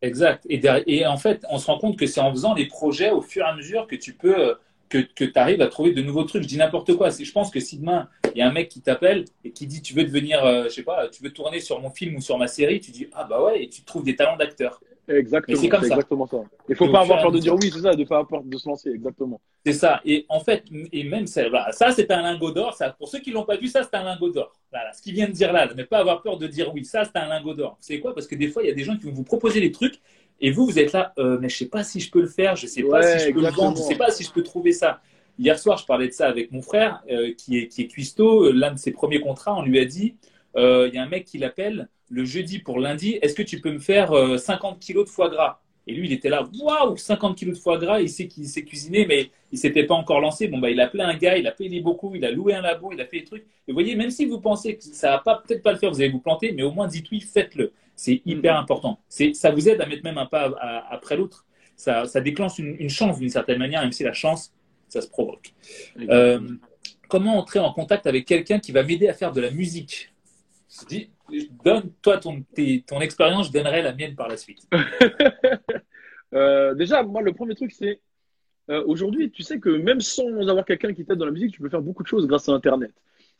Exact. 0.00 0.46
Et, 0.48 0.60
et 0.86 1.06
en 1.06 1.16
fait, 1.16 1.44
on 1.50 1.58
se 1.58 1.66
rend 1.66 1.78
compte 1.78 1.98
que 1.98 2.06
c'est 2.06 2.20
en 2.20 2.30
faisant 2.30 2.54
des 2.54 2.66
projets 2.66 3.10
au 3.10 3.20
fur 3.20 3.44
et 3.44 3.48
à 3.48 3.54
mesure 3.56 3.86
que 3.86 3.96
tu 3.96 4.14
peux 4.14 4.50
euh, 4.50 4.54
que, 4.88 4.98
que 4.98 5.24
tu 5.24 5.38
arrives 5.38 5.62
à 5.62 5.68
trouver 5.68 5.92
de 5.92 6.02
nouveaux 6.02 6.24
trucs. 6.24 6.42
Je 6.42 6.48
dis 6.48 6.56
n'importe 6.56 6.94
quoi. 6.94 7.10
Je 7.10 7.32
pense 7.32 7.50
que 7.50 7.60
si 7.60 7.78
demain, 7.78 8.08
il 8.34 8.38
y 8.38 8.42
a 8.42 8.48
un 8.48 8.52
mec 8.52 8.68
qui 8.68 8.80
t'appelle 8.80 9.24
et 9.44 9.50
qui 9.52 9.66
dit 9.66 9.82
tu 9.82 9.94
veux 9.94 10.04
devenir, 10.04 10.44
euh, 10.44 10.64
je 10.64 10.70
sais 10.70 10.82
pas, 10.82 11.08
tu 11.08 11.22
veux 11.22 11.30
tourner 11.30 11.60
sur 11.60 11.80
mon 11.80 11.90
film 11.90 12.16
ou 12.16 12.20
sur 12.20 12.38
ma 12.38 12.48
série, 12.48 12.80
tu 12.80 12.90
dis 12.90 13.08
ah 13.12 13.24
bah 13.24 13.42
ouais, 13.42 13.64
et 13.64 13.68
tu 13.68 13.82
trouves 13.82 14.04
des 14.04 14.16
talents 14.16 14.36
d'acteur. 14.36 14.80
Exactement. 15.08 15.58
C'est 15.58 15.68
comme 15.68 15.80
ça. 15.80 15.86
exactement 15.86 16.26
ça. 16.26 16.36
Il 16.68 16.76
faut 16.76 16.90
pas 16.90 17.00
avoir 17.00 17.22
peur 17.22 17.32
de 17.32 17.38
dire 17.38 17.54
oui, 17.54 17.70
c'est 17.72 17.80
ça, 17.80 17.94
de 17.94 18.04
pas 18.04 18.16
avoir 18.18 18.28
peur 18.28 18.42
de 18.44 18.56
se 18.58 18.68
lancer, 18.68 18.90
exactement. 18.90 19.40
C'est 19.64 19.72
ça. 19.72 20.00
Et 20.04 20.26
en 20.28 20.40
fait, 20.40 20.64
et 20.92 21.04
même 21.04 21.26
ça, 21.26 21.48
voilà, 21.48 21.72
ça 21.72 21.90
c'est 21.92 22.10
un 22.10 22.22
lingot 22.22 22.50
d'or. 22.50 22.74
Ça, 22.74 22.90
pour 22.90 23.08
ceux 23.08 23.20
qui 23.20 23.30
l'ont 23.30 23.44
pas 23.44 23.56
vu, 23.56 23.68
ça 23.68 23.82
c'est 23.82 23.96
un 23.96 24.04
lingot 24.04 24.30
d'or. 24.30 24.52
Voilà, 24.70 24.92
ce 24.92 25.00
qu'il 25.00 25.14
vient 25.14 25.26
de 25.26 25.32
dire 25.32 25.52
là, 25.52 25.72
ne 25.72 25.82
pas 25.82 25.98
avoir 25.98 26.22
peur 26.22 26.36
de 26.36 26.46
dire 26.46 26.72
oui, 26.74 26.84
ça 26.84 27.04
c'est 27.04 27.18
un 27.18 27.28
lingot 27.28 27.54
d'or. 27.54 27.78
C'est 27.80 28.00
quoi? 28.00 28.14
Parce 28.14 28.26
que 28.26 28.34
des 28.34 28.48
fois, 28.48 28.62
il 28.62 28.68
y 28.68 28.70
a 28.70 28.74
des 28.74 28.84
gens 28.84 28.96
qui 28.96 29.04
vont 29.04 29.12
vous 29.12 29.24
proposer 29.24 29.60
des 29.60 29.72
trucs 29.72 30.00
et 30.40 30.50
vous, 30.50 30.66
vous 30.66 30.78
êtes 30.78 30.92
là, 30.92 31.12
euh, 31.18 31.38
mais 31.40 31.48
je 31.48 31.56
sais 31.56 31.68
pas 31.68 31.84
si 31.84 32.00
je 32.00 32.10
peux 32.10 32.20
le 32.20 32.28
faire, 32.28 32.56
je 32.56 32.66
sais 32.66 32.82
pas 32.82 33.02
si 33.02 33.26
je 33.26 33.32
peux 33.32 33.40
le 33.40 33.50
vendre, 33.50 33.76
je 33.76 33.82
sais 33.82 33.96
pas 33.96 34.10
si 34.10 34.24
je 34.24 34.30
peux 34.30 34.42
trouver 34.42 34.72
ça. 34.72 35.00
Hier 35.38 35.58
soir, 35.58 35.78
je 35.78 35.86
parlais 35.86 36.08
de 36.08 36.12
ça 36.12 36.28
avec 36.28 36.50
mon 36.50 36.62
frère, 36.62 37.02
euh, 37.10 37.32
qui, 37.34 37.58
est, 37.58 37.68
qui 37.68 37.82
est 37.82 37.86
cuistot. 37.86 38.50
L'un 38.50 38.72
de 38.72 38.78
ses 38.78 38.90
premiers 38.90 39.20
contrats, 39.20 39.56
on 39.56 39.62
lui 39.62 39.78
a 39.78 39.84
dit 39.84 40.16
euh, 40.56 40.88
il 40.88 40.94
y 40.94 40.98
a 40.98 41.02
un 41.02 41.08
mec 41.08 41.24
qui 41.24 41.38
l'appelle 41.38 41.88
le 42.10 42.24
jeudi 42.24 42.58
pour 42.58 42.80
lundi 42.80 43.18
est-ce 43.20 43.34
que 43.34 43.42
tu 43.42 43.60
peux 43.60 43.70
me 43.70 43.78
faire 43.78 44.08
50 44.38 44.74
euh, 44.74 44.78
kilos 44.80 45.04
de 45.04 45.10
foie 45.10 45.28
gras? 45.28 45.60
Et 45.86 45.94
lui, 45.94 46.06
il 46.06 46.12
était 46.12 46.28
là 46.28 46.46
waouh, 46.60 46.96
50 46.96 47.36
kilos 47.36 47.56
de 47.56 47.62
foie 47.62 47.78
gras, 47.78 48.00
il 48.00 48.10
sait 48.10 48.28
qu'il 48.28 48.46
sait 48.46 48.62
cuisiner, 48.62 49.06
mais 49.06 49.30
il 49.52 49.58
s'était 49.58 49.84
pas 49.84 49.94
encore 49.94 50.20
lancé. 50.20 50.48
Bon, 50.48 50.58
bah, 50.58 50.70
il 50.70 50.80
a 50.80 50.84
appelé 50.84 51.02
un 51.02 51.16
gars, 51.16 51.38
il 51.38 51.46
a 51.46 51.52
payé 51.52 51.80
beaucoup, 51.80 52.14
il 52.14 52.24
a 52.26 52.30
loué 52.30 52.54
un 52.54 52.60
labo, 52.60 52.92
il 52.92 53.00
a 53.00 53.06
fait 53.06 53.20
des 53.20 53.24
trucs. 53.24 53.42
Et 53.66 53.72
vous 53.72 53.74
voyez, 53.74 53.96
même 53.96 54.10
si 54.10 54.26
vous 54.26 54.38
pensez 54.38 54.76
que 54.76 54.82
ça 54.82 55.12
va 55.12 55.18
pas 55.18 55.42
peut-être 55.46 55.62
pas 55.62 55.72
le 55.72 55.78
faire, 55.78 55.90
vous 55.90 56.00
allez 56.00 56.10
vous 56.10 56.20
planter, 56.20 56.52
mais 56.52 56.62
au 56.62 56.72
moins 56.72 56.88
dites 56.88 57.10
oui, 57.10 57.20
faites-le. 57.20 57.72
C'est 57.98 58.22
hyper 58.24 58.54
mm. 58.54 58.62
important. 58.62 59.00
Ça 59.08 59.50
vous 59.50 59.68
aide 59.68 59.80
à 59.80 59.86
mettre 59.86 60.04
même 60.04 60.18
un 60.18 60.26
pas 60.26 60.54
après 60.88 61.16
l'autre. 61.16 61.44
Ça, 61.74 62.06
ça, 62.06 62.20
déclenche 62.20 62.58
une, 62.58 62.76
une 62.78 62.90
chance 62.90 63.18
d'une 63.18 63.28
certaine 63.28 63.58
manière, 63.58 63.82
même 63.82 63.92
si 63.92 64.02
la 64.02 64.12
chance, 64.12 64.52
ça 64.88 65.00
se 65.00 65.08
provoque. 65.08 65.52
Euh, 66.08 66.40
comment 67.08 67.38
entrer 67.38 67.58
en 67.58 67.72
contact 67.72 68.06
avec 68.06 68.24
quelqu'un 68.26 68.58
qui 68.58 68.72
va 68.72 68.82
m'aider 68.82 69.08
à 69.08 69.14
faire 69.14 69.32
de 69.32 69.40
la 69.40 69.50
musique? 69.50 70.12
Dis, 70.88 71.10
Donne 71.64 71.92
toi 72.00 72.18
ton, 72.18 72.42
ton 72.86 73.00
expérience, 73.00 73.48
je 73.48 73.52
donnerai 73.52 73.82
la 73.82 73.94
mienne 73.94 74.14
par 74.14 74.28
la 74.28 74.36
suite. 74.36 74.66
Euh, 76.34 76.74
déjà, 76.74 77.02
moi, 77.02 77.22
le 77.22 77.32
premier 77.32 77.54
truc, 77.54 77.72
c'est 77.72 78.02
euh, 78.68 78.84
aujourd'hui, 78.84 79.30
tu 79.30 79.42
sais 79.42 79.60
que 79.60 79.70
même 79.70 80.02
sans 80.02 80.46
avoir 80.46 80.66
quelqu'un 80.66 80.92
qui 80.92 81.06
t'aide 81.06 81.16
dans 81.16 81.24
la 81.24 81.30
musique, 81.30 81.54
tu 81.54 81.62
peux 81.62 81.70
faire 81.70 81.80
beaucoup 81.80 82.02
de 82.02 82.08
choses 82.08 82.26
grâce 82.26 82.50
à 82.50 82.52
Internet. 82.52 82.92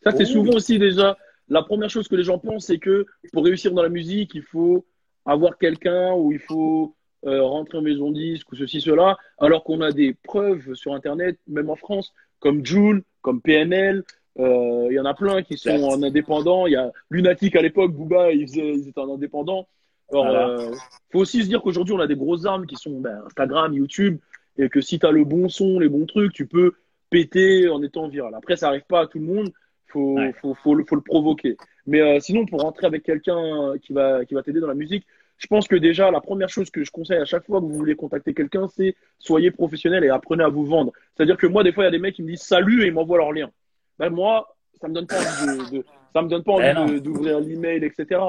Ça, 0.03 0.11
c'est 0.13 0.23
oh. 0.23 0.33
souvent 0.33 0.55
aussi 0.55 0.79
déjà 0.79 1.19
la 1.49 1.63
première 1.63 1.91
chose 1.91 2.09
que 2.09 2.17
les 2.17 2.25
gens 2.25 2.39
pensent, 2.39 2.67
c'est 2.67 2.79
que 2.79 3.07
pour 3.33 3.45
réussir 3.45 3.73
dans 3.73 3.83
la 3.83 3.89
musique, 3.89 4.35
il 4.35 4.43
faut 4.43 4.85
avoir 5.25 5.59
quelqu'un 5.59 6.13
ou 6.15 6.33
il 6.33 6.39
faut 6.39 6.95
euh, 7.27 7.43
rentrer 7.43 7.79
en 7.79 7.83
maison 7.83 8.13
disque 8.13 8.51
ou 8.53 8.57
ceci, 8.57 8.81
cela, 8.81 9.17
alors 9.39 9.65
qu'on 9.65 9.81
a 9.81 9.93
des 9.93 10.15
preuves 10.15 10.75
sur 10.75 10.95
Internet, 10.95 11.39
même 11.47 11.71
en 11.71 11.77
France, 11.77 12.13
comme 12.39 12.65
Joule, 12.65 13.03
comme 13.23 13.41
PNL. 13.41 14.05
Euh, 14.39 14.87
il 14.91 14.95
y 14.95 15.01
en 15.01 15.05
a 15.05 15.15
plein 15.15 15.43
qui 15.43 15.59
sont 15.59 15.83
en 15.83 16.03
indépendant. 16.03 16.67
Il 16.67 16.75
y 16.75 16.77
a 16.77 16.93
Lunatic 17.11 17.57
à 17.57 17.63
l'époque, 17.63 17.93
Booba, 17.93 18.31
ils, 18.31 18.89
étaient 18.89 19.01
en 19.01 19.15
indépendant. 19.15 19.67
Alors, 20.13 20.27
euh, 20.27 20.71
faut 21.11 21.19
aussi 21.19 21.43
se 21.43 21.49
dire 21.49 21.61
qu'aujourd'hui, 21.61 21.95
on 21.95 21.99
a 21.99 22.07
des 22.07 22.17
grosses 22.17 22.47
armes 22.47 22.67
qui 22.67 22.77
sont 22.77 23.01
ben, 23.01 23.21
Instagram, 23.27 23.75
YouTube, 23.75 24.19
et 24.57 24.69
que 24.69 24.81
si 24.81 24.99
tu 24.99 25.07
as 25.07 25.11
le 25.11 25.25
bon 25.25 25.49
son, 25.49 25.81
les 25.81 25.89
bons 25.89 26.07
trucs, 26.07 26.33
tu 26.33 26.47
peux 26.47 26.75
péter 27.11 27.69
en 27.69 27.83
étant 27.83 28.09
viral. 28.09 28.35
Après, 28.35 28.57
ça 28.57 28.69
arrive 28.69 28.87
pas 28.89 29.01
à 29.01 29.07
tout 29.07 29.19
le 29.19 29.25
monde. 29.25 29.51
Faut, 29.89 30.19
faut, 30.41 30.55
faut, 30.55 30.75
le, 30.75 30.85
faut 30.85 30.97
le 30.97 31.01
provoquer. 31.01 31.57
Mais 31.87 32.21
sinon, 32.21 32.45
pour 32.45 32.61
rentrer 32.61 32.87
avec 32.87 33.03
quelqu'un 33.03 33.73
qui 33.81 33.93
va, 33.93 34.25
qui 34.25 34.35
va 34.35 34.43
t'aider 34.43 34.61
dans 34.61 34.67
la 34.67 34.75
musique, 34.75 35.07
je 35.39 35.47
pense 35.47 35.69
que 35.69 35.77
déjà, 35.77 36.11
la 36.11 36.21
première 36.21 36.49
chose 36.49 36.69
que 36.71 36.85
je 36.85 36.91
conseille 36.91 37.19
à 37.19 37.25
chaque 37.25 37.47
fois 37.47 37.61
que 37.61 37.65
vous 37.65 37.73
voulez 37.73 37.95
contacter 37.95 38.35
quelqu'un, 38.35 38.67
c'est 38.69 38.97
soyez 39.19 39.51
professionnel 39.51 40.05
et 40.05 40.09
apprenez 40.09 40.43
à 40.43 40.49
vous 40.49 40.67
vendre. 40.67 40.93
C'est-à-dire 41.17 41.37
que 41.37 41.47
moi, 41.47 41.63
des 41.63 41.73
fois, 41.73 41.85
il 41.85 41.87
y 41.87 41.89
a 41.89 41.93
des 41.93 42.01
mecs 42.01 42.17
qui 42.17 42.23
me 42.23 42.29
disent 42.29 42.43
salut 42.43 42.83
et 42.83 42.89
ils 42.89 42.93
m'envoient 42.93 43.19
leur 43.19 43.33
lien. 43.33 43.51
Ben, 43.99 44.11
moi, 44.11 44.57
ça 44.81 44.89
me 44.89 44.95
donne 44.95 45.07
pas 45.07 45.17
envie 45.17 45.71
de, 45.71 45.85
ça 46.13 46.23
me 46.23 46.29
donne 46.29 46.43
pas 46.43 46.53
envie 46.53 46.97
eh 46.97 47.01
d'ouvrir 47.01 47.41
l'email, 47.41 47.85
etc. 47.85 48.21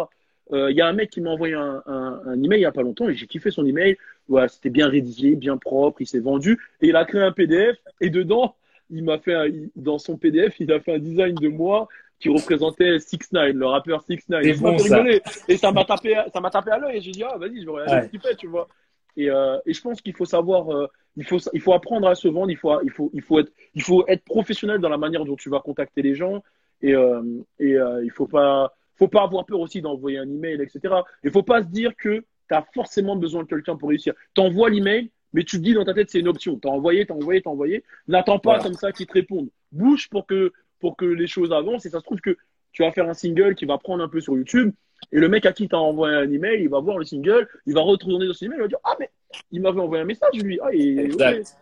Euh, 0.51 0.71
il 0.71 0.77
y 0.77 0.81
a 0.81 0.87
un 0.87 0.93
mec 0.93 1.09
qui 1.09 1.21
m'a 1.21 1.31
envoyé 1.31 1.55
un, 1.55 1.81
un, 1.85 2.21
un, 2.25 2.43
email 2.43 2.59
il 2.59 2.63
y 2.63 2.65
a 2.65 2.71
pas 2.71 2.81
longtemps 2.81 3.07
et 3.07 3.15
j'ai 3.15 3.27
kiffé 3.27 3.51
son 3.51 3.65
email. 3.65 3.97
Voilà, 4.27 4.47
c'était 4.47 4.69
bien 4.69 4.87
rédigé, 4.87 5.35
bien 5.35 5.57
propre, 5.57 6.01
il 6.01 6.07
s'est 6.07 6.19
vendu 6.19 6.59
et 6.81 6.87
il 6.87 6.95
a 6.95 7.05
créé 7.05 7.21
un 7.21 7.31
PDF 7.31 7.77
et 8.01 8.09
dedans, 8.09 8.55
il 8.89 9.03
m'a 9.03 9.19
fait 9.19 9.33
un, 9.33 9.47
dans 9.75 9.97
son 9.97 10.17
PDF, 10.17 10.55
il 10.59 10.71
a 10.71 10.79
fait 10.79 10.93
un 10.93 10.99
design 10.99 11.35
de 11.35 11.47
moi 11.47 11.87
qui 12.19 12.29
représentait 12.29 12.99
6 12.99 13.31
9 13.31 13.53
le 13.53 13.65
rappeur 13.65 14.03
6 14.03 14.29
9 14.29 14.43
Et, 14.43 14.53
bon, 14.53 14.77
ça. 14.77 15.03
et 15.47 15.57
ça 15.57 15.71
m'a 15.71 15.85
tapé, 15.85 16.15
ça 16.33 16.41
m'a 16.41 16.49
tapé 16.49 16.71
à 16.71 16.77
l'œil. 16.77 16.97
Et 16.97 17.01
j'ai 17.01 17.11
dit, 17.11 17.23
ah, 17.23 17.37
vas-y, 17.37 17.61
je 17.61 17.65
vais 17.65 17.71
regarder 17.71 18.07
ce 18.07 18.11
qu'il 18.11 18.19
fait, 18.19 18.35
tu 18.35 18.47
vois. 18.47 18.67
Et, 19.15 19.29
euh, 19.29 19.57
et, 19.65 19.73
je 19.73 19.81
pense 19.81 20.01
qu'il 20.01 20.13
faut 20.13 20.25
savoir, 20.25 20.69
euh, 20.69 20.87
il, 21.15 21.23
faut, 21.23 21.37
il 21.53 21.61
faut 21.61 21.73
apprendre 21.73 22.07
à 22.07 22.15
se 22.15 22.27
vendre, 22.27 22.51
il 22.51 22.57
faut, 22.57 22.79
il, 22.81 22.91
faut, 22.91 23.09
il, 23.13 23.21
faut 23.21 23.39
être, 23.39 23.51
il 23.73 23.81
faut 23.81 24.05
être 24.07 24.23
professionnel 24.23 24.79
dans 24.79 24.89
la 24.89 24.97
manière 24.97 25.25
dont 25.25 25.35
tu 25.35 25.49
vas 25.49 25.59
contacter 25.59 26.01
les 26.01 26.15
gens. 26.15 26.43
Et, 26.81 26.93
euh, 26.93 27.21
et 27.59 27.75
il 28.03 28.11
faut 28.11 28.27
pas, 28.27 28.73
faut 28.95 29.07
pas 29.07 29.23
avoir 29.23 29.45
peur 29.45 29.59
aussi 29.59 29.81
d'envoyer 29.81 30.17
un 30.17 30.29
email, 30.29 30.61
etc. 30.61 30.95
Il 31.23 31.31
faut 31.31 31.43
pas 31.43 31.61
se 31.61 31.67
dire 31.67 31.95
que 31.95 32.19
tu 32.49 32.55
as 32.55 32.65
forcément 32.73 33.15
besoin 33.15 33.43
de 33.43 33.47
quelqu'un 33.47 33.75
pour 33.75 33.89
réussir. 33.89 34.13
Tu 34.33 34.41
envoies 34.41 34.69
l'email, 34.69 35.09
mais 35.33 35.43
tu 35.43 35.57
te 35.57 35.61
dis 35.63 35.73
dans 35.73 35.85
ta 35.85 35.93
tête, 35.93 36.09
c'est 36.09 36.19
une 36.19 36.27
option. 36.27 36.59
Tu 36.59 36.67
as 36.67 36.71
envoyé, 36.71 37.05
tu 37.05 37.11
as 37.11 37.15
envoyé, 37.15 37.41
tu 37.41 37.47
as 37.47 37.51
envoyé. 37.51 37.83
N'attends 38.07 38.39
pas 38.39 38.59
comme 38.59 38.73
ça 38.73 38.91
qu'ils 38.91 39.05
te 39.05 39.13
répondent. 39.13 39.49
Bouge 39.71 40.09
pour 40.09 40.25
que, 40.25 40.53
pour 40.79 40.97
que 40.97 41.05
les 41.05 41.27
choses 41.27 41.51
avancent. 41.51 41.85
Et 41.85 41.89
ça 41.89 41.99
se 41.99 42.03
trouve 42.03 42.19
que 42.19 42.37
tu 42.71 42.83
vas 42.83 42.91
faire 42.91 43.07
un 43.07 43.13
single 43.13 43.55
qui 43.55 43.65
va 43.65 43.77
prendre 43.77 44.03
un 44.03 44.09
peu 44.09 44.21
sur 44.21 44.35
YouTube. 44.35 44.73
Et 45.11 45.19
le 45.19 45.29
mec 45.29 45.45
à 45.45 45.53
qui 45.53 45.67
t'as 45.67 45.77
envoyé 45.77 46.15
un 46.15 46.31
email, 46.31 46.61
il 46.61 46.69
va 46.69 46.79
voir 46.79 46.97
le 46.97 47.05
single, 47.05 47.47
il 47.65 47.73
va 47.73 47.81
retourner 47.81 48.27
dans 48.27 48.33
son 48.33 48.45
email, 48.45 48.57
il 48.57 48.61
va 48.63 48.67
dire 48.67 48.79
Ah, 48.83 48.95
mais 48.99 49.09
il 49.51 49.61
m'avait 49.61 49.79
envoyé 49.79 50.03
un 50.03 50.05
message, 50.05 50.33
lui. 50.43 50.59
Ah, 50.61 50.73
exact. 50.73 51.55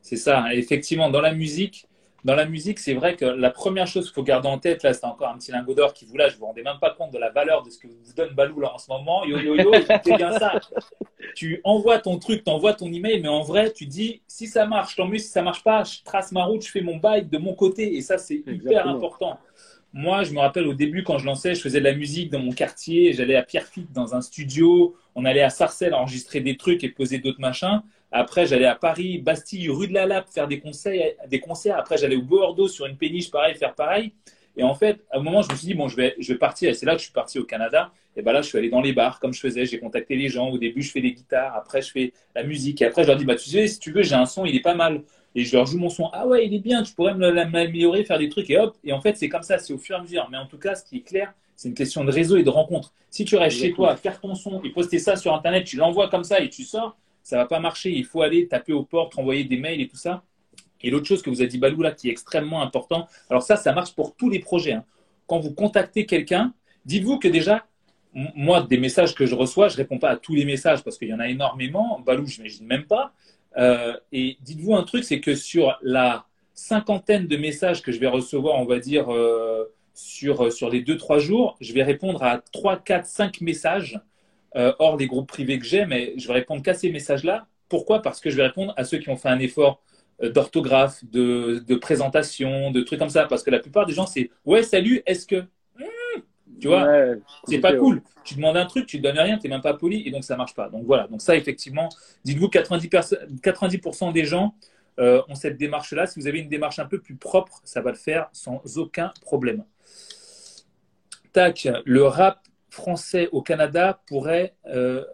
C'est 0.00 0.16
ça. 0.16 0.52
effectivement, 0.52 1.10
dans 1.10 1.20
la 1.20 1.32
musique, 1.32 1.86
dans 2.24 2.34
la 2.36 2.46
musique, 2.46 2.78
c'est 2.78 2.94
vrai 2.94 3.16
que 3.16 3.24
la 3.24 3.50
première 3.50 3.86
chose 3.86 4.04
qu'il 4.04 4.14
faut 4.14 4.22
garder 4.22 4.48
en 4.48 4.58
tête, 4.58 4.82
là, 4.84 4.92
c'est 4.92 5.04
encore 5.04 5.28
un 5.28 5.38
petit 5.38 5.50
lingot 5.50 5.74
d'or 5.74 5.92
qui 5.92 6.04
vous 6.04 6.16
là, 6.16 6.28
je 6.28 6.36
vous 6.36 6.46
rendais 6.46 6.62
même 6.62 6.78
pas 6.80 6.90
compte 6.90 7.12
de 7.12 7.18
la 7.18 7.30
valeur 7.30 7.62
de 7.62 7.70
ce 7.70 7.78
que 7.78 7.88
vous 7.88 8.12
donne 8.16 8.34
Balou 8.34 8.60
là 8.60 8.72
en 8.72 8.78
ce 8.78 8.90
moment. 8.90 9.24
Yo 9.24 9.38
yo 9.38 9.56
yo, 9.56 9.72
c'est 10.04 10.16
bien 10.16 10.38
ça. 10.38 10.60
Tu 11.34 11.60
envoies 11.64 11.98
ton 11.98 12.18
truc, 12.18 12.44
tu 12.44 12.50
envoies 12.50 12.74
ton 12.74 12.92
email, 12.92 13.20
mais 13.20 13.28
en 13.28 13.42
vrai, 13.42 13.72
tu 13.72 13.86
dis 13.86 14.22
si 14.28 14.46
ça 14.46 14.66
marche, 14.66 14.94
tant 14.94 15.08
mieux. 15.08 15.18
Si 15.18 15.28
ça 15.28 15.42
marche 15.42 15.64
pas, 15.64 15.82
je 15.82 16.02
trace 16.04 16.30
ma 16.30 16.44
route, 16.44 16.64
je 16.64 16.70
fais 16.70 16.80
mon 16.80 16.96
bail 16.96 17.26
de 17.26 17.38
mon 17.38 17.54
côté, 17.54 17.96
et 17.96 18.02
ça 18.02 18.18
c'est 18.18 18.42
hyper 18.46 18.86
important. 18.86 19.38
Moi, 19.94 20.22
je 20.22 20.32
me 20.32 20.38
rappelle 20.38 20.66
au 20.66 20.74
début 20.74 21.02
quand 21.02 21.18
je 21.18 21.26
lançais, 21.26 21.54
je 21.54 21.60
faisais 21.60 21.80
de 21.80 21.84
la 21.84 21.94
musique 21.94 22.30
dans 22.30 22.38
mon 22.38 22.52
quartier, 22.52 23.12
j'allais 23.12 23.36
à 23.36 23.42
Pierrefitte 23.42 23.92
dans 23.92 24.14
un 24.14 24.22
studio, 24.22 24.96
on 25.14 25.26
allait 25.26 25.42
à 25.42 25.50
Sarcelles 25.50 25.92
enregistrer 25.92 26.40
des 26.40 26.56
trucs 26.56 26.82
et 26.82 26.88
poser 26.88 27.18
d'autres 27.18 27.40
machins. 27.40 27.82
Après, 28.12 28.46
j'allais 28.46 28.66
à 28.66 28.74
Paris, 28.74 29.18
Bastille, 29.18 29.70
rue 29.70 29.88
de 29.88 29.94
la 29.94 30.06
Lappe, 30.06 30.28
faire 30.28 30.46
des 30.46 30.60
concerts. 30.60 31.12
Des 31.28 31.40
concerts. 31.40 31.78
Après, 31.78 31.96
j'allais 31.96 32.16
au 32.16 32.22
Bordeaux 32.22 32.68
sur 32.68 32.86
une 32.86 32.96
péniche, 32.96 33.30
pareil, 33.30 33.54
faire 33.54 33.74
pareil. 33.74 34.12
Et 34.56 34.62
en 34.62 34.74
fait, 34.74 35.00
à 35.10 35.18
un 35.18 35.22
moment, 35.22 35.40
je 35.40 35.50
me 35.50 35.56
suis 35.56 35.68
dit, 35.68 35.74
bon, 35.74 35.88
je 35.88 35.96
vais, 35.96 36.14
je 36.18 36.32
vais 36.32 36.38
partir. 36.38 36.68
Et 36.68 36.74
c'est 36.74 36.84
là 36.84 36.92
que 36.92 36.98
je 36.98 37.04
suis 37.04 37.12
parti 37.12 37.38
au 37.38 37.44
Canada. 37.44 37.90
Et 38.14 38.20
ben 38.20 38.32
là, 38.32 38.42
je 38.42 38.48
suis 38.48 38.58
allé 38.58 38.68
dans 38.68 38.82
les 38.82 38.92
bars, 38.92 39.18
comme 39.18 39.32
je 39.32 39.40
faisais. 39.40 39.64
J'ai 39.64 39.78
contacté 39.78 40.14
les 40.14 40.28
gens. 40.28 40.50
Au 40.50 40.58
début, 40.58 40.82
je 40.82 40.92
fais 40.92 41.00
des 41.00 41.12
guitares. 41.12 41.56
Après, 41.56 41.80
je 41.80 41.90
fais 41.90 42.12
la 42.34 42.42
musique. 42.42 42.82
Et 42.82 42.84
après, 42.84 43.02
je 43.02 43.08
leur 43.08 43.16
dis, 43.16 43.24
bah, 43.24 43.34
tu 43.34 43.48
sais, 43.48 43.66
si 43.66 43.78
tu 43.78 43.92
veux, 43.92 44.02
j'ai 44.02 44.14
un 44.14 44.26
son, 44.26 44.44
il 44.44 44.54
est 44.54 44.60
pas 44.60 44.74
mal. 44.74 45.02
Et 45.34 45.44
je 45.44 45.56
leur 45.56 45.64
joue 45.64 45.78
mon 45.78 45.88
son. 45.88 46.10
Ah 46.12 46.26
ouais, 46.26 46.46
il 46.46 46.54
est 46.54 46.58
bien. 46.58 46.82
Tu 46.82 46.92
pourrais 46.92 47.14
m'améliorer, 47.14 48.04
faire 48.04 48.18
des 48.18 48.28
trucs. 48.28 48.50
Et 48.50 48.58
hop. 48.58 48.76
Et 48.84 48.92
en 48.92 49.00
fait, 49.00 49.16
c'est 49.16 49.30
comme 49.30 49.42
ça. 49.42 49.56
C'est 49.56 49.72
au 49.72 49.78
fur 49.78 49.96
et 49.96 49.98
à 49.98 50.02
mesure. 50.02 50.28
Mais 50.30 50.36
en 50.36 50.46
tout 50.46 50.58
cas, 50.58 50.74
ce 50.74 50.84
qui 50.84 50.98
est 50.98 51.00
clair, 51.08 51.32
c'est 51.56 51.68
une 51.68 51.74
question 51.74 52.04
de 52.04 52.12
réseau 52.12 52.36
et 52.36 52.42
de 52.42 52.50
rencontre. 52.50 52.92
Si 53.08 53.24
tu 53.24 53.36
restes 53.36 53.58
chez 53.58 53.72
toi, 53.72 53.96
faire 53.96 54.20
ton 54.20 54.34
son 54.34 54.62
et 54.62 54.70
poster 54.70 54.98
ça 54.98 55.16
sur 55.16 55.34
Internet, 55.34 55.64
tu 55.64 55.76
l'envoies 55.76 56.08
comme 56.08 56.24
ça 56.24 56.40
et 56.40 56.48
tu 56.48 56.64
sors, 56.64 56.96
ça 57.22 57.36
va 57.36 57.46
pas 57.46 57.60
marcher. 57.60 57.90
Il 57.90 58.04
faut 58.04 58.22
aller 58.22 58.48
taper 58.48 58.72
aux 58.72 58.84
portes, 58.84 59.18
envoyer 59.18 59.44
des 59.44 59.56
mails 59.56 59.80
et 59.80 59.88
tout 59.88 59.96
ça. 59.96 60.22
Et 60.82 60.90
l'autre 60.90 61.06
chose 61.06 61.22
que 61.22 61.30
vous 61.30 61.42
a 61.42 61.46
dit 61.46 61.58
Balou 61.58 61.82
là, 61.82 61.92
qui 61.92 62.08
est 62.08 62.10
extrêmement 62.10 62.62
important, 62.62 63.06
alors 63.30 63.42
ça, 63.42 63.56
ça 63.56 63.72
marche 63.72 63.94
pour 63.94 64.16
tous 64.16 64.28
les 64.28 64.40
projets. 64.40 64.72
Hein. 64.72 64.84
Quand 65.26 65.38
vous 65.38 65.54
contactez 65.54 66.06
quelqu'un, 66.06 66.54
dites-vous 66.84 67.18
que 67.18 67.28
déjà, 67.28 67.66
moi, 68.12 68.62
des 68.62 68.78
messages 68.78 69.14
que 69.14 69.24
je 69.24 69.34
reçois, 69.34 69.68
je 69.68 69.76
réponds 69.76 69.98
pas 69.98 70.10
à 70.10 70.16
tous 70.16 70.34
les 70.34 70.44
messages 70.44 70.82
parce 70.82 70.98
qu'il 70.98 71.08
y 71.08 71.14
en 71.14 71.20
a 71.20 71.28
énormément. 71.28 72.00
Balou, 72.00 72.26
je 72.26 72.38
n'imagine 72.38 72.66
même 72.66 72.84
pas. 72.84 73.14
Euh, 73.56 73.96
et 74.10 74.36
dites-vous 74.40 74.74
un 74.74 74.82
truc, 74.82 75.04
c'est 75.04 75.20
que 75.20 75.34
sur 75.34 75.78
la 75.82 76.26
cinquantaine 76.54 77.26
de 77.26 77.36
messages 77.36 77.82
que 77.82 77.92
je 77.92 78.00
vais 78.00 78.08
recevoir, 78.08 78.58
on 78.58 78.64
va 78.64 78.78
dire, 78.78 79.12
euh, 79.12 79.72
sur, 79.94 80.52
sur 80.52 80.68
les 80.68 80.80
deux, 80.80 80.96
trois 80.96 81.18
jours, 81.18 81.56
je 81.60 81.72
vais 81.72 81.82
répondre 81.82 82.22
à 82.22 82.38
3, 82.52 82.78
4, 82.78 83.06
5 83.06 83.40
messages 83.40 84.00
euh, 84.56 84.72
hors 84.78 84.96
des 84.96 85.06
groupes 85.06 85.28
privés 85.28 85.58
que 85.58 85.64
j'ai, 85.64 85.86
mais 85.86 86.14
je 86.16 86.26
vais 86.28 86.34
répondre 86.34 86.62
qu'à 86.62 86.74
ces 86.74 86.90
messages-là. 86.90 87.46
Pourquoi? 87.68 88.02
Parce 88.02 88.20
que 88.20 88.30
je 88.30 88.36
vais 88.36 88.44
répondre 88.44 88.74
à 88.76 88.84
ceux 88.84 88.98
qui 88.98 89.08
ont 89.08 89.16
fait 89.16 89.28
un 89.28 89.38
effort 89.38 89.82
euh, 90.22 90.30
d'orthographe, 90.30 91.04
de, 91.04 91.62
de, 91.66 91.74
présentation, 91.76 92.70
de 92.70 92.82
trucs 92.82 92.98
comme 92.98 93.08
ça. 93.08 93.24
Parce 93.26 93.42
que 93.42 93.50
la 93.50 93.60
plupart 93.60 93.86
des 93.86 93.94
gens, 93.94 94.06
c'est 94.06 94.30
ouais, 94.44 94.62
salut, 94.62 95.02
est-ce 95.06 95.26
que. 95.26 95.36
Hmm, 95.76 96.20
tu 96.60 96.68
vois, 96.68 96.86
c'est 97.48 97.58
pas 97.58 97.74
cool. 97.74 98.02
Tu 98.24 98.34
demandes 98.34 98.56
un 98.56 98.66
truc, 98.66 98.86
tu 98.86 98.98
ne 98.98 99.02
donnes 99.02 99.18
rien, 99.18 99.36
tu 99.38 99.48
n'es 99.48 99.54
même 99.54 99.62
pas 99.62 99.74
poli, 99.74 100.06
et 100.06 100.10
donc 100.10 100.22
ça 100.22 100.36
marche 100.36 100.54
pas. 100.54 100.68
Donc 100.68 100.84
voilà, 100.84 101.08
donc 101.08 101.20
ça, 101.20 101.34
effectivement, 101.34 101.88
dites-vous 102.24 102.46
90%, 102.46 103.40
90 103.40 104.12
des 104.12 104.24
gens 104.24 104.54
euh, 104.98 105.22
ont 105.28 105.34
cette 105.34 105.56
démarche-là. 105.56 106.06
Si 106.06 106.20
vous 106.20 106.26
avez 106.26 106.40
une 106.40 106.48
démarche 106.48 106.78
un 106.78 106.84
peu 106.84 107.00
plus 107.00 107.16
propre, 107.16 107.60
ça 107.64 107.80
va 107.80 107.90
le 107.90 107.96
faire 107.96 108.28
sans 108.32 108.60
aucun 108.76 109.12
problème. 109.22 109.64
Tac, 111.32 111.66
le 111.86 112.04
rap 112.04 112.40
français 112.72 113.28
au 113.32 113.42
Canada 113.42 114.00
pourrait, 114.06 114.54
euh, 114.66 115.04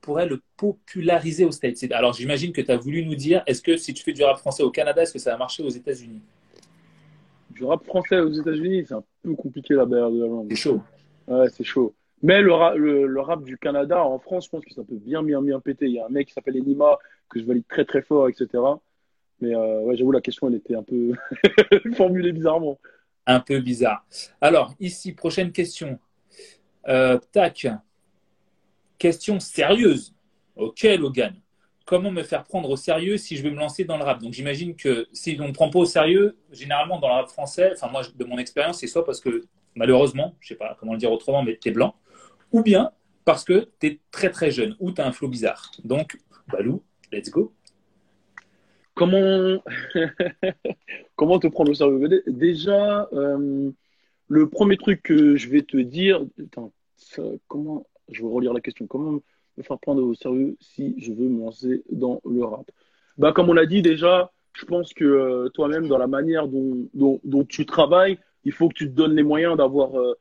pourrait 0.00 0.26
le 0.26 0.42
populariser 0.56 1.44
aux 1.44 1.52
States 1.52 1.76
Alors 1.92 2.12
j'imagine 2.12 2.52
que 2.52 2.60
tu 2.60 2.70
as 2.70 2.76
voulu 2.76 3.04
nous 3.04 3.14
dire, 3.14 3.42
est-ce 3.46 3.62
que 3.62 3.76
si 3.76 3.94
tu 3.94 4.02
fais 4.02 4.12
du 4.12 4.24
rap 4.24 4.38
français 4.38 4.64
au 4.64 4.70
Canada, 4.70 5.02
est-ce 5.02 5.12
que 5.12 5.18
ça 5.18 5.30
va 5.30 5.38
marcher 5.38 5.62
aux 5.62 5.68
États-Unis? 5.68 6.20
Du 7.50 7.64
rap 7.64 7.84
français 7.84 8.18
aux 8.18 8.32
États-Unis, 8.32 8.84
c'est 8.88 8.94
un 8.94 9.04
peu 9.22 9.34
compliqué 9.34 9.74
la 9.74 9.86
barrière 9.86 10.10
de 10.10 10.20
la 10.20 10.26
langue. 10.26 10.46
C'est 10.50 10.56
chaud. 10.56 10.82
Ouais, 11.28 11.48
c'est 11.50 11.64
chaud. 11.64 11.94
Mais 12.22 12.40
le, 12.40 13.06
le, 13.06 13.20
rap 13.20 13.44
du 13.44 13.56
Canada, 13.58 14.04
en 14.04 14.18
France, 14.18 14.46
je 14.46 14.50
pense 14.50 14.64
que 14.64 14.74
ça 14.74 14.82
peut 14.82 14.96
bien, 14.96 15.22
bien, 15.22 15.40
bien 15.40 15.60
péter. 15.60 15.86
Il 15.86 15.92
y 15.92 16.00
a 16.00 16.06
un 16.06 16.08
mec 16.08 16.26
qui 16.26 16.32
s'appelle 16.32 16.56
Enima, 16.56 16.98
que 17.28 17.38
je 17.38 17.44
valide 17.44 17.64
très, 17.68 17.84
très 17.84 18.02
fort, 18.02 18.28
etc. 18.28 18.48
Mais 19.40 19.54
euh, 19.54 19.82
ouais, 19.82 19.96
j'avoue, 19.96 20.10
la 20.10 20.20
question, 20.20 20.48
elle 20.48 20.56
était 20.56 20.74
un 20.74 20.82
peu 20.82 21.12
formulée 21.94 22.32
bizarrement. 22.32 22.78
Un 23.24 23.38
peu 23.38 23.60
bizarre. 23.60 24.04
Alors, 24.40 24.74
ici, 24.80 25.12
prochaine 25.12 25.52
question. 25.52 26.00
Euh, 26.88 27.18
tac. 27.32 27.66
Question 28.98 29.40
sérieuse. 29.40 30.14
Ok, 30.56 30.82
Logan. 30.82 31.34
Comment 31.84 32.10
me 32.10 32.22
faire 32.22 32.44
prendre 32.44 32.68
au 32.68 32.76
sérieux 32.76 33.16
si 33.16 33.36
je 33.36 33.42
veux 33.42 33.50
me 33.50 33.56
lancer 33.56 33.84
dans 33.84 33.96
le 33.96 34.04
rap? 34.04 34.20
Donc 34.20 34.32
j'imagine 34.32 34.74
que 34.74 35.06
si 35.12 35.38
on 35.40 35.48
ne 35.48 35.52
prend 35.52 35.70
pas 35.70 35.78
au 35.78 35.84
sérieux, 35.86 36.36
généralement 36.50 36.98
dans 36.98 37.08
le 37.08 37.14
rap 37.14 37.28
français, 37.28 37.70
enfin 37.72 37.88
moi 37.88 38.02
de 38.14 38.24
mon 38.24 38.36
expérience, 38.38 38.80
c'est 38.80 38.86
soit 38.86 39.04
parce 39.04 39.20
que 39.20 39.46
malheureusement, 39.74 40.34
je 40.40 40.48
sais 40.48 40.54
pas 40.54 40.76
comment 40.78 40.92
le 40.92 40.98
dire 40.98 41.12
autrement, 41.12 41.42
mais 41.42 41.56
tu 41.56 41.68
es 41.68 41.72
blanc, 41.72 41.94
ou 42.52 42.62
bien 42.62 42.92
parce 43.24 43.44
que 43.44 43.70
tu 43.80 43.86
es 43.86 44.00
très 44.10 44.30
très 44.30 44.50
jeune, 44.50 44.76
ou 44.80 44.92
tu 44.92 45.00
as 45.00 45.06
un 45.06 45.12
flow 45.12 45.28
bizarre. 45.28 45.70
Donc, 45.84 46.18
Balou, 46.50 46.82
let's 47.12 47.30
go. 47.30 47.54
Comment, 48.94 49.62
Comment 51.16 51.38
te 51.38 51.46
prendre 51.46 51.70
au 51.70 51.74
sérieux? 51.74 52.22
Déjà, 52.26 53.08
euh, 53.12 53.70
le 54.28 54.48
premier 54.48 54.76
truc 54.76 55.02
que 55.02 55.36
je 55.36 55.48
vais 55.48 55.62
te 55.62 55.76
dire, 55.76 56.24
comment, 57.46 57.86
je 58.10 58.22
vais 58.22 58.28
relire 58.28 58.52
la 58.52 58.60
question, 58.60 58.86
comment 58.86 59.20
me 59.56 59.62
faire 59.62 59.78
prendre 59.78 60.02
au 60.02 60.14
sérieux 60.14 60.56
si 60.60 60.94
je 60.98 61.12
veux 61.12 61.28
me 61.28 61.40
lancer 61.40 61.82
dans 61.90 62.20
le 62.24 62.44
rap? 62.44 62.70
Bah, 63.16 63.32
Comme 63.32 63.50
on 63.50 63.52
l'a 63.52 63.66
dit 63.66 63.82
déjà, 63.82 64.32
je 64.52 64.64
pense 64.64 64.92
que 64.92 65.04
euh, 65.04 65.48
toi-même, 65.50 65.88
dans 65.88 65.98
la 65.98 66.06
manière 66.06 66.48
dont, 66.48 67.44
tu 67.48 67.66
travailles, 67.66 68.18
il 68.44 68.52
faut 68.52 68.68
que 68.68 68.74
tu 68.74 68.88
te 68.88 68.94
donnes 68.94 69.14
les 69.14 69.22
moyens 69.22 69.56
d'avoir, 69.56 69.98
euh, 69.98 70.14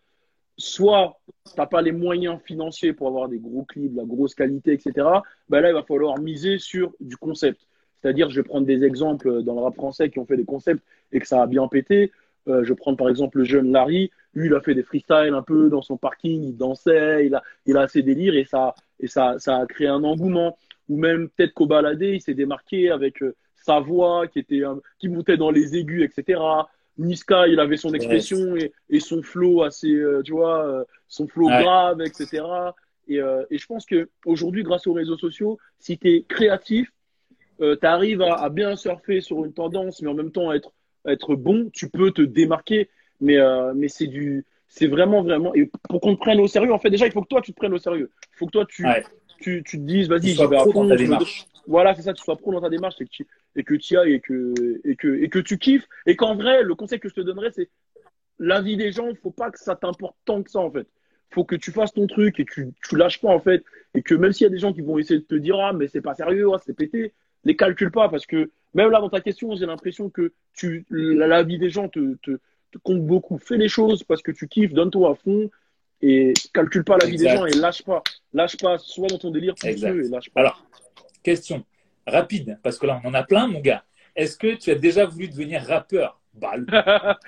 soit 0.57 1.19
tu 1.45 1.53
n'as 1.57 1.65
pas 1.65 1.81
les 1.81 1.91
moyens 1.91 2.39
financiers 2.43 2.93
pour 2.93 3.07
avoir 3.07 3.29
des 3.29 3.39
gros 3.39 3.63
clips, 3.63 3.95
la 3.95 4.05
grosse 4.05 4.35
qualité, 4.35 4.73
etc. 4.73 5.07
Bah 5.49 5.61
là, 5.61 5.69
il 5.69 5.73
va 5.73 5.83
falloir 5.83 6.19
miser 6.19 6.59
sur 6.59 6.93
du 6.99 7.17
concept. 7.17 7.61
C'est-à-dire, 8.01 8.29
je 8.29 8.41
vais 8.41 8.47
prendre 8.47 8.67
des 8.67 8.83
exemples 8.83 9.43
dans 9.43 9.55
le 9.55 9.61
rap 9.61 9.75
français 9.75 10.09
qui 10.09 10.19
ont 10.19 10.25
fait 10.25 10.37
des 10.37 10.45
concepts 10.45 10.83
et 11.11 11.19
que 11.19 11.27
ça 11.27 11.41
a 11.41 11.47
bien 11.47 11.67
pété. 11.67 12.11
Euh, 12.47 12.63
je 12.63 12.73
prends 12.73 12.95
par 12.95 13.09
exemple 13.09 13.39
le 13.39 13.43
jeune 13.43 13.71
Larry. 13.71 14.11
Lui, 14.37 14.49
il 14.49 14.53
a 14.53 14.61
fait 14.61 14.75
des 14.75 14.83
freestyles 14.83 15.33
un 15.33 15.41
peu 15.41 15.67
dans 15.67 15.81
son 15.81 15.97
parking, 15.97 16.43
il 16.43 16.55
dansait, 16.55 17.25
il 17.25 17.33
a, 17.33 17.41
il 17.65 17.75
a 17.75 17.87
ses 17.87 18.03
délires 18.03 18.35
et 18.35 18.45
ça, 18.45 18.75
et 18.99 19.07
ça, 19.07 19.39
ça 19.39 19.57
a 19.57 19.65
créé 19.65 19.87
un 19.87 20.03
engouement. 20.03 20.59
Ou 20.89 20.97
même 20.97 21.27
peut-être 21.29 21.55
qu'au 21.55 21.65
baladé, 21.65 22.11
il 22.13 22.21
s'est 22.21 22.35
démarqué 22.35 22.91
avec 22.91 23.23
euh, 23.23 23.35
sa 23.55 23.79
voix 23.79 24.27
qui 24.27 24.37
était, 24.37 24.61
qui 24.99 25.09
montait 25.09 25.37
dans 25.37 25.49
les 25.49 25.75
aigus, 25.75 26.03
etc. 26.03 26.39
Niska, 26.99 27.47
il 27.47 27.59
avait 27.59 27.77
son 27.77 27.95
expression 27.95 28.55
et, 28.55 28.71
et, 28.91 28.99
son 28.99 29.23
flow 29.23 29.63
assez, 29.63 29.91
euh, 29.91 30.21
tu 30.23 30.33
vois, 30.33 30.85
son 31.07 31.27
flow 31.27 31.47
grave, 31.47 32.01
etc. 32.01 32.43
Et, 33.07 33.15
et, 33.15 33.57
je 33.57 33.65
pense 33.65 33.87
que 33.87 34.07
aujourd'hui, 34.23 34.61
grâce 34.61 34.85
aux 34.85 34.93
réseaux 34.93 35.17
sociaux, 35.17 35.57
si 35.79 35.97
tu 35.97 36.09
es 36.09 36.21
créatif, 36.23 36.91
tu 37.59 37.77
arrives 37.81 38.21
à, 38.21 38.35
à, 38.35 38.49
bien 38.49 38.75
surfer 38.75 39.19
sur 39.19 39.43
une 39.45 39.53
tendance, 39.53 40.01
mais 40.03 40.09
en 40.09 40.13
même 40.13 40.31
temps 40.31 40.53
être 40.53 40.71
être 41.07 41.35
bon, 41.35 41.69
tu 41.73 41.89
peux 41.89 42.11
te 42.11 42.21
démarquer. 42.21 42.89
Mais, 43.19 43.37
euh, 43.37 43.73
mais 43.75 43.87
c'est 43.87 44.07
du, 44.07 44.45
c'est 44.67 44.87
vraiment, 44.87 45.23
vraiment. 45.23 45.53
Et 45.55 45.69
pour 45.89 46.01
qu'on 46.01 46.15
te 46.15 46.19
prenne 46.19 46.39
au 46.39 46.47
sérieux, 46.47 46.73
en 46.73 46.79
fait, 46.79 46.89
déjà, 46.89 47.05
il 47.05 47.11
faut 47.11 47.21
que 47.21 47.27
toi, 47.27 47.41
tu 47.41 47.51
te 47.51 47.57
prennes 47.57 47.73
au 47.73 47.79
sérieux. 47.79 48.11
Il 48.33 48.37
faut 48.37 48.45
que 48.45 48.51
toi, 48.51 48.65
tu, 48.65 48.85
tu, 49.39 49.63
tu, 49.63 49.77
te 49.77 49.83
dises, 49.83 50.07
vas-y, 50.07 50.29
j'y 50.29 50.45
vais 50.45 50.57
à 50.57 50.63
fond. 50.63 50.89
Voilà, 51.67 51.93
c'est 51.95 52.03
ça, 52.03 52.13
tu 52.13 52.23
sois 52.23 52.37
pro 52.37 52.53
dans 52.53 52.61
ta 52.61 52.69
démarche 52.69 52.95
et 53.01 53.05
que 53.05 53.09
tu, 53.09 53.27
et 53.57 53.63
que 53.63 53.73
tu 53.75 53.97
ailles 53.97 54.13
et 54.13 54.19
que, 54.21 54.53
et 54.85 54.95
que, 54.95 55.21
et 55.21 55.29
que 55.29 55.39
tu 55.39 55.57
kiffes. 55.57 55.87
Et 56.05 56.15
qu'en 56.15 56.35
vrai, 56.35 56.63
le 56.63 56.75
conseil 56.75 56.99
que 56.99 57.09
je 57.09 57.13
te 57.13 57.21
donnerais, 57.21 57.51
c'est 57.51 57.69
l'avis 58.39 58.77
des 58.77 58.91
gens, 58.91 59.09
il 59.09 59.17
faut 59.17 59.31
pas 59.31 59.51
que 59.51 59.59
ça 59.59 59.75
t'importe 59.75 60.15
tant 60.25 60.41
que 60.43 60.49
ça, 60.49 60.59
en 60.59 60.71
fait. 60.71 60.87
faut 61.31 61.43
que 61.43 61.55
tu 61.55 61.71
fasses 61.71 61.91
ton 61.91 62.07
truc 62.07 62.39
et 62.39 62.45
tu, 62.45 62.69
tu 62.87 62.95
lâches 62.95 63.19
pas, 63.19 63.29
en 63.29 63.41
fait. 63.41 63.65
Et 63.95 64.01
que 64.01 64.15
même 64.15 64.31
s'il 64.31 64.45
y 64.45 64.47
a 64.47 64.51
des 64.51 64.59
gens 64.59 64.71
qui 64.71 64.81
vont 64.81 64.97
essayer 64.97 65.19
de 65.19 65.25
te 65.25 65.35
dire, 65.35 65.59
ah, 65.59 65.73
mais 65.73 65.87
c'est 65.89 66.01
pas 66.01 66.15
sérieux, 66.15 66.47
ah, 66.53 66.61
c'est 66.65 66.73
pété, 66.73 67.13
les 67.43 67.55
calcule 67.55 67.91
pas 67.91 68.09
parce 68.09 68.25
que 68.25 68.51
même 68.73 68.89
là 68.91 68.99
dans 68.99 69.09
ta 69.09 69.21
question, 69.21 69.55
j'ai 69.55 69.65
l'impression 69.65 70.09
que 70.09 70.33
tu, 70.53 70.85
la, 70.89 71.43
vie 71.43 71.57
des 71.57 71.69
gens 71.69 71.89
te, 71.89 72.15
te, 72.21 72.39
compte 72.83 73.01
beaucoup. 73.01 73.37
Fais 73.37 73.57
les 73.57 73.69
choses 73.69 74.03
parce 74.03 74.21
que 74.21 74.31
tu 74.31 74.47
kiffes, 74.47 74.73
donne-toi 74.73 75.11
à 75.11 75.15
fond 75.15 75.49
et 76.01 76.33
calcule 76.53 76.83
pas 76.83 76.97
la 76.97 77.07
vie 77.07 77.17
des 77.17 77.29
gens 77.29 77.45
et 77.45 77.53
lâche 77.53 77.83
pas. 77.83 78.03
Lâche 78.33 78.57
pas, 78.57 78.77
sois 78.77 79.07
dans 79.07 79.17
ton 79.17 79.31
délire 79.31 79.55
et 79.63 79.75
lâche 79.75 80.29
pas. 80.29 80.41
Alors, 80.41 80.65
question 81.23 81.63
rapide, 82.05 82.59
parce 82.63 82.77
que 82.77 82.85
là 82.85 83.01
on 83.03 83.09
en 83.09 83.13
a 83.13 83.23
plein, 83.23 83.47
mon 83.47 83.59
gars. 83.59 83.83
Est-ce 84.15 84.37
que 84.37 84.55
tu 84.55 84.71
as 84.71 84.75
déjà 84.75 85.05
voulu 85.05 85.27
devenir 85.27 85.61
rappeur? 85.63 86.19
Bah, 86.33 86.53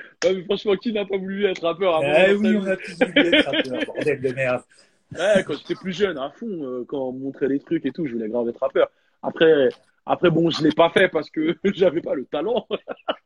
franchement, 0.45 0.75
qui 0.75 0.93
n'a 0.93 1.05
pas 1.05 1.17
voulu 1.17 1.45
être 1.45 1.63
rappeur 1.63 1.95
avant? 1.95 2.13
Eh 2.27 2.33
oui, 2.33 2.57
on 2.57 2.65
a 2.65 2.75
tous 2.75 2.97
voulu 2.99 3.33
être 3.33 3.45
rappeur, 3.45 3.85
bordel 3.93 4.21
de 4.21 4.33
merde. 4.33 4.63
quand 5.45 5.53
j'étais 5.53 5.75
plus 5.75 5.93
jeune, 5.93 6.17
à 6.17 6.29
fond, 6.29 6.47
euh, 6.47 6.85
quand 6.87 7.09
on 7.09 7.11
montrait 7.11 7.47
des 7.47 7.59
trucs 7.59 7.85
et 7.85 7.91
tout, 7.91 8.05
je 8.05 8.13
voulais 8.13 8.29
grave 8.29 8.47
être 8.49 8.59
rappeur. 8.59 8.89
Après, 9.21 9.69
après, 10.09 10.31
bon, 10.31 10.49
je 10.49 10.63
l'ai 10.63 10.71
pas 10.71 10.89
fait 10.89 11.07
parce 11.07 11.29
que 11.29 11.55
j'avais 11.65 12.01
pas 12.01 12.15
le 12.15 12.25
talent. 12.25 12.67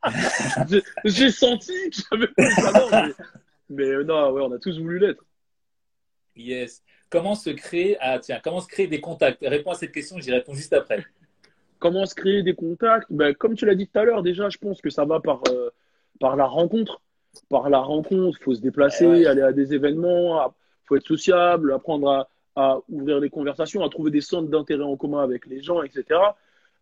J'ai 1.06 1.32
senti 1.32 1.72
que 1.90 1.96
j'avais 2.12 2.28
pas 2.28 2.44
le 2.44 2.62
talent. 2.62 3.14
Mais 3.70 3.86
euh, 3.86 4.04
non, 4.04 4.32
ouais, 4.32 4.42
on 4.42 4.52
a 4.52 4.60
tous 4.60 4.78
voulu 4.78 5.00
l'être. 5.00 5.24
Yes. 6.36 6.84
Comment 7.10 7.36
se 7.36 7.52
créer, 7.52 7.96
ah, 8.02 8.20
tiens, 8.20 8.42
comment 8.44 8.60
se 8.60 8.68
créer 8.68 8.88
des 8.88 9.00
contacts? 9.00 9.40
Réponds 9.42 9.72
à 9.72 9.76
cette 9.76 9.94
question, 9.94 10.20
j'y 10.20 10.32
réponds 10.32 10.54
juste 10.54 10.74
après. 10.74 11.06
Comment 11.80 12.06
se 12.06 12.16
créer 12.16 12.44
des 12.44 12.54
contacts? 12.54 13.08
Ben, 13.10 13.34
Comme 13.34 13.56
tu 13.56 13.66
l'as 13.66 13.76
dit 13.76 13.88
tout 13.88 14.00
à 14.00 14.04
l'heure, 14.04 14.22
déjà, 14.22 14.50
je 14.50 14.58
pense 14.58 14.82
que 14.82 14.90
ça 14.90 15.06
va 15.06 15.22
par, 15.22 15.42
euh, 15.48 15.70
par 16.20 16.36
la 16.36 16.46
rencontre. 16.46 17.02
Par 17.50 17.70
la 17.70 17.80
rencontre, 17.80 18.38
il 18.42 18.44
faut 18.44 18.56
se 18.56 18.62
déplacer, 18.62 19.26
aller 19.26 19.42
à 19.42 19.54
des 19.54 19.74
événements, 19.74 20.46
il 20.46 20.88
faut 20.88 20.98
être 20.98 21.08
sociable, 21.08 21.72
apprendre 21.72 22.10
à, 22.10 22.30
à, 22.58 22.80
ouvrir 22.90 23.22
des 23.22 23.30
conversations, 23.30 23.86
à 23.86 23.90
trouver 23.90 24.12
des 24.12 24.22
centres 24.22 24.50
d'intérêt 24.50 24.84
en 24.84 24.98
commun 24.98 25.24
avec 25.24 25.46
les 25.46 25.62
gens, 25.62 25.82
etc. 25.82 26.20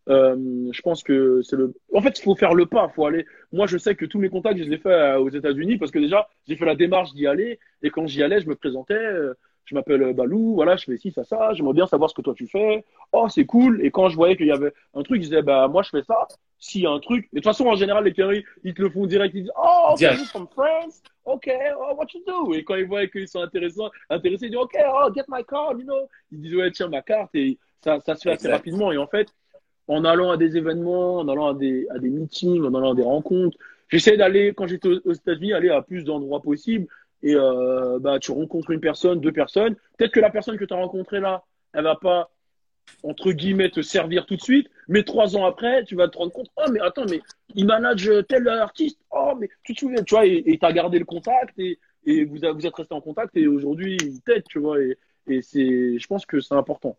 Euh, 0.10 0.70
je 0.72 0.82
pense 0.82 1.04
que 1.04 1.42
c'est 1.44 1.56
le. 1.56 1.74
En 1.94 2.02
fait, 2.02 2.18
il 2.20 2.24
faut 2.24 2.36
faire 2.36 2.54
le 2.54 2.66
pas. 2.66 2.90
Faut 2.90 3.06
aller. 3.06 3.26
Moi, 3.52 3.68
je 3.68 3.78
sais 3.78 3.96
que 3.96 4.06
tous 4.06 4.20
mes 4.20 4.30
contacts, 4.30 4.58
je 4.58 4.64
les 4.64 4.76
ai 4.76 4.78
faits 4.78 4.92
euh, 4.92 5.20
aux 5.20 5.30
États-Unis 5.30 5.78
parce 5.78 5.92
que 5.92 6.00
déjà, 6.00 6.28
j'ai 6.48 6.56
fait 6.56 6.66
la 6.66 6.76
démarche 6.76 7.14
d'y 7.14 7.28
aller. 7.28 7.60
Et 7.84 7.90
quand 7.90 8.08
j'y 8.08 8.24
allais, 8.24 8.42
je 8.42 8.48
me 8.48 8.56
présentais. 8.56 8.94
Euh, 8.94 9.34
je 9.66 9.76
m'appelle 9.76 10.14
Balou. 10.14 10.56
Voilà, 10.56 10.76
je 10.76 10.86
fais 10.86 10.98
ci, 10.98 11.12
ça, 11.12 11.24
ça. 11.24 11.54
J'aimerais 11.54 11.74
bien 11.74 11.88
savoir 11.88 12.10
ce 12.10 12.16
que 12.16 12.22
toi 12.22 12.34
tu 12.36 12.48
fais. 12.48 12.84
Oh, 13.12 13.28
c'est 13.30 13.46
cool. 13.46 13.84
Et 13.86 13.92
quand 13.92 14.10
je 14.10 14.16
voyais 14.16 14.36
qu'il 14.36 14.48
y 14.48 14.52
avait 14.52 14.74
un 14.94 15.04
truc, 15.04 15.22
je 15.22 15.28
disais, 15.28 15.42
bah 15.44 15.68
moi, 15.68 15.84
je 15.84 15.90
fais 15.90 16.04
ça. 16.04 16.28
S'il 16.58 16.82
y 16.82 16.86
a 16.86 16.92
un 16.92 17.00
truc. 17.00 17.26
Et 17.26 17.38
de 17.38 17.40
toute 17.40 17.46
façon, 17.46 17.68
en 17.68 17.76
général, 17.76 18.04
les 18.04 18.12
Pierre, 18.12 18.32
ils 18.64 18.74
te 18.74 18.82
le 18.82 18.90
font 18.90 19.06
direct. 19.06 19.34
Ils 19.34 19.44
disent, 19.44 19.52
oh, 19.58 19.94
okay, 19.94 20.14
you 20.16 20.26
from 20.26 20.48
France. 20.48 21.02
OK, 21.26 21.50
oh, 21.78 21.96
what 21.96 22.08
you 22.14 22.22
do? 22.26 22.54
Et 22.54 22.64
quand 22.64 22.76
ils 22.76 22.86
voient 22.86 23.08
qu'ils 23.08 23.28
sont 23.28 23.42
intéressants, 23.42 23.90
intéressés, 24.10 24.48
ils 24.48 24.50
disent, 24.50 24.60
OK, 24.60 24.76
oh, 24.94 25.10
get 25.16 25.24
my 25.30 25.44
card, 25.46 25.74
you 25.78 25.86
know. 25.86 26.08
Ils 26.32 26.42
disent, 26.42 26.56
ouais, 26.56 26.72
tiens, 26.72 26.88
ma 26.88 27.02
carte. 27.02 27.34
Et 27.36 27.58
ça, 27.84 28.00
ça 28.02 28.16
se 28.16 28.24
fait 28.24 28.32
assez 28.32 28.50
rapidement. 28.50 28.92
Et 28.92 28.98
en 28.98 29.08
fait, 29.08 29.28
en 29.88 30.06
allant 30.06 30.32
à 30.32 30.38
des 30.38 30.58
événements, 30.58 31.18
en 31.18 31.28
allant 31.28 31.48
à 31.48 31.54
des, 31.54 31.88
meetings, 32.02 32.64
en 32.64 32.74
allant 32.74 32.94
à 32.94 32.96
des 32.96 33.04
rencontres. 33.04 33.58
J'essaie 33.90 34.18
d'aller, 34.18 34.54
quand 34.56 34.68
j'étais 34.68 34.88
aux 34.88 35.14
États-Unis, 35.14 35.54
aller 35.54 35.70
à 35.70 35.82
plus 35.82 36.04
d'endroits 36.04 36.42
possibles. 36.42 36.88
Et 37.24 37.36
euh, 37.36 38.00
bah, 38.00 38.20
tu 38.20 38.32
rencontres 38.32 38.72
une 38.72 38.80
personne, 38.80 39.20
deux 39.20 39.32
personnes. 39.32 39.76
Peut-être 39.98 40.12
que 40.12 40.20
la 40.20 40.32
personne 40.32 40.58
que 40.58 40.66
tu 40.66 40.74
as 40.74 40.78
rencontrée 40.78 41.20
là, 41.20 41.44
elle 41.74 41.84
va 41.84 41.96
pas, 41.96 42.32
entre 43.04 43.32
guillemets, 43.32 43.70
te 43.70 43.82
servir 43.82 44.26
tout 44.26 44.36
de 44.36 44.42
suite. 44.42 44.70
Mais 44.88 45.04
trois 45.04 45.36
ans 45.36 45.46
après, 45.46 45.84
tu 45.84 45.96
vas 45.96 46.08
te 46.08 46.18
rendre 46.18 46.32
compte, 46.32 46.50
oh, 46.58 46.70
mais 46.72 46.80
attends, 46.80 47.06
mais 47.10 47.22
il 47.54 47.66
manage 47.66 48.10
tel 48.28 48.48
artiste. 48.48 49.00
Oh, 49.12 49.34
mais 49.40 49.50
tu 49.64 49.74
te 49.76 49.80
souviens, 49.82 50.04
tu 50.04 50.16
vois, 50.16 50.26
et 50.26 50.58
tu 50.60 50.66
as 50.66 50.74
gardé 50.74 50.98
le 50.98 51.06
contact 51.06 51.58
et, 51.60 51.78
et 52.06 52.26
vous, 52.26 52.38
vous 52.38 52.66
êtes 52.66 52.76
resté 52.76 52.94
en 52.94 53.02
contact 53.02 53.36
et 53.38 53.48
aujourd'hui, 53.48 53.98
il 54.02 54.22
t'aide, 54.22 54.44
tu 54.50 54.60
vois. 54.60 54.82
Et, 54.82 54.98
et 55.28 55.42
je 56.00 56.08
pense 56.08 56.26
que 56.26 56.40
c'est 56.40 56.56
important. 56.56 56.98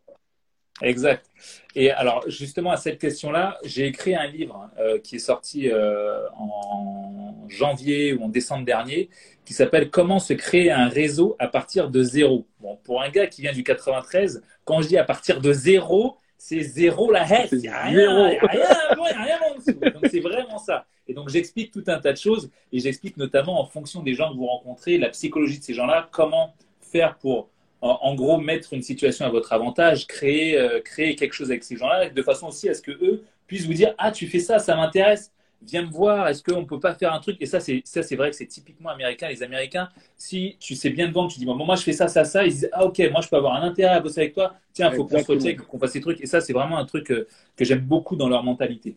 Exact. 0.80 1.26
Et 1.74 1.90
alors, 1.90 2.24
justement, 2.28 2.70
à 2.70 2.76
cette 2.76 2.98
question-là, 2.98 3.58
j'ai 3.64 3.86
écrit 3.86 4.14
un 4.14 4.26
livre 4.26 4.70
euh, 4.78 4.98
qui 4.98 5.16
est 5.16 5.20
sorti 5.20 5.70
euh, 5.70 6.28
en 6.36 7.46
janvier 7.48 8.14
ou 8.14 8.24
en 8.24 8.28
décembre 8.28 8.64
dernier, 8.64 9.10
qui 9.44 9.52
s'appelle 9.52 9.90
Comment 9.90 10.18
se 10.18 10.32
créer 10.32 10.70
un 10.70 10.88
réseau 10.88 11.36
à 11.38 11.48
partir 11.48 11.90
de 11.90 12.02
zéro. 12.02 12.46
Bon, 12.60 12.78
pour 12.84 13.02
un 13.02 13.10
gars 13.10 13.26
qui 13.26 13.42
vient 13.42 13.52
du 13.52 13.64
93, 13.64 14.42
quand 14.64 14.82
je 14.82 14.88
dis 14.88 14.98
à 14.98 15.04
partir 15.04 15.40
de 15.40 15.52
zéro, 15.52 16.16
c'est 16.38 16.60
zéro 16.60 17.10
la 17.12 17.26
haine. 17.30 17.48
Il 17.52 17.58
n'y 17.58 17.68
a 17.68 17.82
rien, 17.82 18.30
il 18.30 18.34
y 18.34 18.38
a 18.38 18.48
rien, 18.48 19.22
rien 19.22 19.38
en 19.50 19.58
dessous. 19.58 19.78
Donc, 19.78 20.06
c'est 20.10 20.20
vraiment 20.20 20.58
ça. 20.58 20.86
Et 21.06 21.14
donc, 21.14 21.28
j'explique 21.28 21.72
tout 21.72 21.84
un 21.86 21.98
tas 21.98 22.12
de 22.12 22.18
choses 22.18 22.50
et 22.72 22.80
j'explique 22.80 23.16
notamment 23.16 23.60
en 23.60 23.66
fonction 23.66 24.02
des 24.02 24.14
gens 24.14 24.30
que 24.32 24.36
vous 24.36 24.46
rencontrez, 24.46 24.98
la 24.98 25.10
psychologie 25.10 25.58
de 25.58 25.64
ces 25.64 25.74
gens-là, 25.74 26.08
comment 26.10 26.54
faire 26.80 27.16
pour 27.18 27.48
en, 27.82 28.14
gros 28.14 28.38
mettre 28.38 28.72
une 28.72 28.82
situation 28.82 29.26
à 29.26 29.28
votre 29.28 29.52
avantage, 29.52 30.06
créer, 30.06 30.56
euh, 30.56 30.80
créer 30.80 31.16
quelque 31.16 31.32
chose 31.32 31.50
avec 31.50 31.64
ces 31.64 31.76
gens-là, 31.76 32.08
de 32.08 32.22
façon 32.22 32.46
aussi 32.46 32.68
à 32.68 32.74
ce 32.74 32.82
que 32.82 32.92
eux 32.92 33.24
puissent 33.46 33.66
vous 33.66 33.74
dire 33.74 33.94
ah 33.98 34.12
tu 34.12 34.28
fais 34.28 34.38
ça, 34.38 34.60
ça 34.60 34.76
m'intéresse, 34.76 35.32
viens 35.62 35.82
me 35.82 35.90
voir, 35.90 36.28
est-ce 36.28 36.44
qu'on 36.44 36.64
peut 36.64 36.78
pas 36.78 36.94
faire 36.94 37.12
un 37.12 37.18
truc? 37.18 37.36
Et 37.40 37.46
ça 37.46 37.58
c'est 37.58 37.82
ça 37.84 38.04
c'est 38.04 38.14
vrai 38.14 38.30
que 38.30 38.36
c'est 38.36 38.46
typiquement 38.46 38.90
américain. 38.90 39.28
Les 39.28 39.42
Américains, 39.42 39.88
si 40.16 40.56
tu 40.60 40.76
sais 40.76 40.90
bien 40.90 41.08
de 41.08 41.12
vendre, 41.12 41.32
tu 41.32 41.40
dis 41.40 41.44
bon, 41.44 41.56
moi 41.56 41.74
je 41.74 41.82
fais 41.82 41.92
ça, 41.92 42.06
ça, 42.06 42.24
ça, 42.24 42.44
ils 42.44 42.52
disent 42.52 42.70
ah 42.72 42.84
ok, 42.86 43.00
moi 43.10 43.20
je 43.20 43.28
peux 43.28 43.36
avoir 43.36 43.54
un 43.54 43.62
intérêt 43.62 43.94
à 43.94 44.00
bosser 44.00 44.20
avec 44.20 44.34
toi. 44.34 44.54
Tiens, 44.72 44.90
il 44.90 44.96
faut 44.96 45.04
qu'on 45.04 45.18
se 45.18 45.62
qu'on 45.62 45.78
fasse 45.78 45.92
ces 45.92 46.00
trucs. 46.00 46.20
Et 46.20 46.26
ça 46.26 46.40
c'est 46.40 46.52
vraiment 46.52 46.78
un 46.78 46.84
truc 46.84 47.06
que, 47.06 47.26
que 47.56 47.64
j'aime 47.64 47.80
beaucoup 47.80 48.14
dans 48.14 48.28
leur 48.28 48.44
mentalité. 48.44 48.96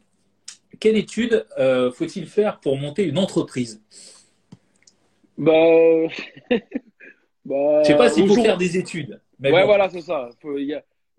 Quelle 0.79 0.97
étude 0.97 1.45
euh, 1.57 1.91
faut-il 1.91 2.27
faire 2.27 2.59
pour 2.59 2.77
monter 2.77 3.03
une 3.03 3.17
entreprise? 3.17 3.81
Bah... 5.37 5.51
Bah, 7.45 7.83
je 7.83 7.87
sais 7.87 7.97
pas 7.97 8.09
s'il 8.09 8.27
faut 8.27 8.35
faire 8.35 8.57
des 8.57 8.77
études. 8.77 9.19
Mais 9.39 9.51
ouais, 9.51 9.65
voilà, 9.65 9.89
c'est 9.89 10.01
ça. 10.01 10.29
Il 10.43 10.65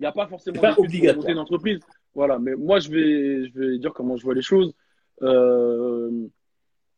n'y 0.01 0.07
a, 0.07 0.12
pas 0.12 0.27
forcément 0.27 0.61
pas 0.61 0.74
obligatoire. 0.77 1.29
une 1.29 1.39
entreprise. 1.39 1.79
Voilà, 2.14 2.39
mais 2.39 2.55
moi, 2.55 2.81
je 2.81 2.91
vais, 2.91 3.49
je 3.49 3.59
vais 3.59 3.79
dire 3.79 3.93
comment 3.93 4.16
je 4.16 4.24
vois 4.24 4.35
les 4.35 4.43
choses. 4.43 4.74
Euh, 5.22 6.27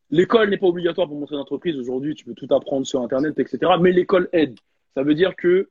l'école 0.09 0.49
n'est 0.49 0.57
pas 0.57 0.67
obligatoire 0.67 1.07
pour 1.07 1.17
montrer 1.17 1.35
une 1.35 1.41
entreprise. 1.41 1.77
Aujourd'hui, 1.77 2.15
tu 2.15 2.25
peux 2.25 2.33
tout 2.33 2.47
apprendre 2.53 2.87
sur 2.87 3.01
Internet, 3.01 3.37
etc. 3.37 3.71
Mais 3.79 3.91
l'école 3.91 4.29
aide. 4.31 4.57
Ça 4.95 5.03
veut 5.03 5.13
dire 5.15 5.35
que 5.35 5.69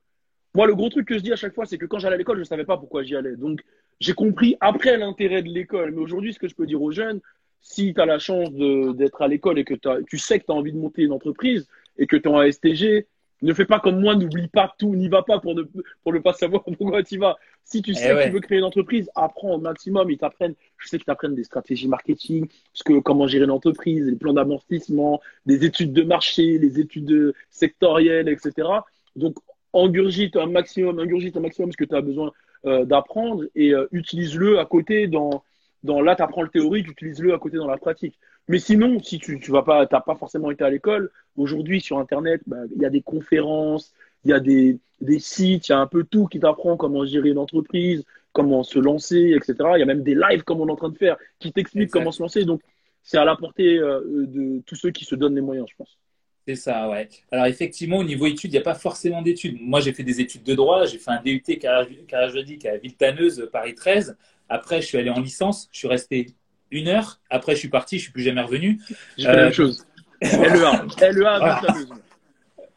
moi, 0.53 0.65
le 0.65 0.75
gros 0.75 0.89
truc 0.89 1.07
que 1.07 1.17
je 1.17 1.23
dis 1.23 1.33
à 1.33 1.35
chaque 1.35 1.53
fois, 1.53 1.65
c'est 1.65 1.77
que 1.77 1.85
quand 1.85 1.99
j'allais 1.99 2.15
à 2.15 2.17
l'école, 2.17 2.37
je 2.37 2.41
ne 2.41 2.45
savais 2.45 2.65
pas 2.65 2.77
pourquoi 2.77 3.03
j'y 3.03 3.15
allais. 3.15 3.35
Donc, 3.35 3.61
j'ai 3.99 4.13
compris 4.13 4.55
après 4.61 4.97
l'intérêt 4.97 5.43
de 5.43 5.49
l'école. 5.49 5.91
Mais 5.91 6.01
aujourd'hui, 6.01 6.33
ce 6.33 6.39
que 6.39 6.47
je 6.47 6.55
peux 6.55 6.65
dire 6.65 6.81
aux 6.81 6.91
jeunes, 6.91 7.19
si 7.61 7.93
tu 7.93 8.01
as 8.01 8.05
la 8.05 8.19
chance 8.19 8.51
d'être 8.53 9.21
à 9.21 9.27
l'école 9.27 9.59
et 9.59 9.65
que 9.65 9.75
tu 10.07 10.17
sais 10.17 10.39
que 10.39 10.45
tu 10.45 10.51
as 10.51 10.55
envie 10.55 10.71
de 10.71 10.77
monter 10.77 11.03
une 11.03 11.11
entreprise 11.11 11.67
et 11.97 12.07
que 12.07 12.15
tu 12.15 12.29
es 12.29 12.31
en 12.31 12.49
STG 12.49 13.07
ne 13.41 13.53
fais 13.53 13.65
pas 13.65 13.79
comme 13.79 13.99
moi, 13.99 14.15
n'oublie 14.15 14.47
pas 14.47 14.73
tout, 14.77 14.95
n'y 14.95 15.07
va 15.07 15.23
pas 15.23 15.39
pour 15.39 15.55
ne, 15.55 15.63
pour 16.03 16.13
ne 16.13 16.19
pas 16.19 16.33
savoir 16.33 16.63
pourquoi 16.77 17.03
tu 17.03 17.17
vas. 17.17 17.37
Si 17.63 17.81
tu 17.81 17.91
eh 17.91 17.95
sais 17.95 18.09
que 18.09 18.23
tu 18.23 18.29
veux 18.31 18.39
créer 18.39 18.57
une 18.57 18.63
entreprise, 18.63 19.09
apprends 19.15 19.55
au 19.55 19.57
maximum. 19.59 20.09
Ils 20.09 20.17
t'apprennent, 20.17 20.55
je 20.77 20.87
sais 20.87 20.97
qu'ils 20.97 21.05
t'apprennent 21.05 21.35
des 21.35 21.43
stratégies 21.43 21.87
marketing, 21.87 22.47
parce 22.73 22.83
que 22.83 22.99
comment 22.99 23.27
gérer 23.27 23.45
une 23.45 23.51
entreprise, 23.51 24.05
les 24.05 24.15
plans 24.15 24.33
d'amortissement, 24.33 25.21
des 25.45 25.65
études 25.65 25.93
de 25.93 26.03
marché, 26.03 26.57
les 26.57 26.79
études 26.79 27.33
sectorielles, 27.49 28.27
etc. 28.27 28.67
Donc, 29.15 29.35
engurgite 29.73 30.35
un 30.35 30.47
maximum, 30.47 30.99
engurgite 30.99 31.37
un 31.37 31.41
maximum 31.41 31.71
ce 31.71 31.77
que 31.77 31.85
tu 31.85 31.95
as 31.95 32.01
besoin 32.01 32.31
euh, 32.65 32.85
d'apprendre 32.85 33.45
et 33.55 33.73
euh, 33.73 33.87
utilise-le 33.91 34.59
à 34.59 34.65
côté 34.65 35.07
dans, 35.07 35.43
dans 35.83 36.01
là, 36.01 36.15
tu 36.15 36.23
apprends 36.23 36.41
le 36.41 36.49
théorique, 36.49 36.89
utilise-le 36.89 37.33
à 37.33 37.37
côté 37.37 37.57
dans 37.57 37.67
la 37.67 37.77
pratique. 37.77 38.17
Mais 38.49 38.57
sinon, 38.57 38.99
si 39.01 39.19
tu 39.19 39.39
tu 39.39 39.51
vas 39.51 39.61
pas, 39.61 39.85
t'as 39.85 40.01
pas 40.01 40.15
forcément 40.15 40.49
été 40.49 40.63
à 40.63 40.71
l'école, 40.71 41.11
aujourd'hui 41.37 41.81
sur 41.81 41.99
Internet, 41.99 42.41
bah, 42.47 42.57
il 42.75 42.81
y 42.81 42.85
a 42.85 42.89
des 42.89 43.03
conférences, 43.03 43.93
il 44.25 44.31
y 44.31 44.33
a 44.33 44.39
des, 44.39 44.79
des 45.01 45.19
sites, 45.19 45.69
il 45.69 45.71
y 45.71 45.75
a 45.75 45.79
un 45.79 45.85
peu 45.85 46.03
tout 46.03 46.25
qui 46.25 46.39
t'apprend 46.39 46.75
comment 46.75 47.05
gérer 47.05 47.29
une 47.29 47.37
entreprise, 47.37 48.03
comment 48.33 48.63
se 48.63 48.79
lancer, 48.79 49.35
etc. 49.37 49.55
Il 49.75 49.79
y 49.79 49.83
a 49.83 49.85
même 49.85 50.01
des 50.01 50.15
lives 50.15 50.43
comme 50.43 50.61
on 50.61 50.67
est 50.67 50.71
en 50.71 50.75
train 50.75 50.89
de 50.89 50.97
faire 50.97 51.15
qui 51.37 51.53
t'expliquent 51.53 51.91
comment 51.91 52.11
se 52.11 52.23
lancer. 52.23 52.43
Donc, 52.43 52.61
c'est 53.03 53.17
à 53.17 53.23
la 53.23 53.35
portée 53.35 53.77
euh, 53.77 54.01
de 54.27 54.61
tous 54.65 54.75
ceux 54.75 54.89
qui 54.89 55.05
se 55.05 55.13
donnent 55.13 55.35
les 55.35 55.41
moyens, 55.41 55.67
je 55.69 55.75
pense. 55.75 55.99
C'est 56.47 56.55
ça, 56.55 56.89
ouais. 56.89 57.07
Alors 57.31 57.45
effectivement, 57.45 57.97
au 57.97 58.03
niveau 58.03 58.25
études, 58.25 58.51
il 58.51 58.55
n'y 58.55 58.61
a 58.61 58.63
pas 58.63 58.73
forcément 58.73 59.21
d'études. 59.21 59.57
Moi, 59.61 59.79
j'ai 59.79 59.93
fait 59.93 60.03
des 60.03 60.21
études 60.21 60.41
de 60.41 60.55
droit, 60.55 60.85
j'ai 60.85 60.97
fait 60.97 61.11
un 61.11 61.21
DUT 61.21 61.43
carrière 61.43 62.31
juridique 62.31 62.65
à 62.65 62.77
Villetaneuse, 62.77 63.47
Paris 63.51 63.75
13. 63.75 64.17
Après, 64.49 64.81
je 64.81 64.87
suis 64.87 64.97
allé 64.97 65.11
en 65.11 65.19
licence, 65.19 65.69
je 65.71 65.77
suis 65.77 65.87
resté 65.87 66.33
une 66.71 66.87
heure. 66.87 67.19
Après, 67.29 67.53
je 67.53 67.59
suis 67.59 67.69
parti, 67.69 67.97
je 67.97 68.03
suis 68.03 68.11
plus 68.11 68.23
jamais 68.23 68.41
revenu. 68.41 68.79
J'ai 69.17 69.25
fait 69.25 69.35
la 69.35 69.43
même 69.43 69.53
chose. 69.53 69.85
LEA, 70.21 71.11
LEA 71.11 71.27
à. 71.27 71.61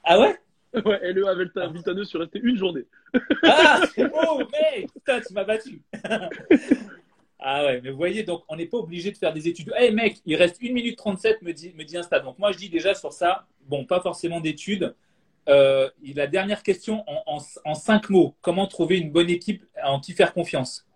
Ah 0.04 0.20
ouais? 0.20 0.36
Ouais, 0.84 1.12
LEA 1.12 1.28
à 1.28 1.34
Villetaneuse, 1.68 2.04
je 2.04 2.08
suis 2.08 2.18
resté 2.18 2.40
une 2.42 2.56
journée. 2.56 2.84
Ah, 3.42 3.82
c'est 3.94 4.08
beau, 4.08 4.38
mec 4.38 4.90
Putain, 4.92 5.20
tu 5.20 5.34
m'as 5.34 5.44
battu. 5.44 5.82
ah 7.38 7.64
ouais, 7.64 7.80
mais 7.82 7.90
vous 7.90 7.96
voyez, 7.96 8.22
donc 8.22 8.42
on 8.48 8.56
n'est 8.56 8.66
pas 8.66 8.78
obligé 8.78 9.10
de 9.10 9.16
faire 9.16 9.32
des 9.32 9.48
études. 9.48 9.72
Hey 9.76 9.92
mec, 9.92 10.18
il 10.24 10.36
reste 10.36 10.58
1 10.62 10.72
minute 10.72 10.96
37, 10.96 11.42
me 11.42 11.52
dit, 11.52 11.74
me 11.76 11.84
dit 11.84 11.96
Insta. 11.96 12.20
Donc 12.20 12.38
moi, 12.38 12.52
je 12.52 12.58
dis 12.58 12.68
déjà 12.68 12.94
sur 12.94 13.12
ça, 13.12 13.46
bon, 13.66 13.84
pas 13.84 14.00
forcément 14.00 14.40
d'études. 14.40 14.94
Euh, 15.48 15.90
la 16.14 16.28
dernière 16.28 16.62
question 16.62 17.04
en, 17.08 17.36
en, 17.36 17.38
en, 17.64 17.74
cinq 17.74 18.10
mots. 18.10 18.36
Comment 18.42 18.66
trouver 18.68 18.98
une 18.98 19.10
bonne 19.10 19.28
équipe 19.28 19.64
en 19.82 19.98
qui 19.98 20.12
faire 20.12 20.32
confiance? 20.32 20.86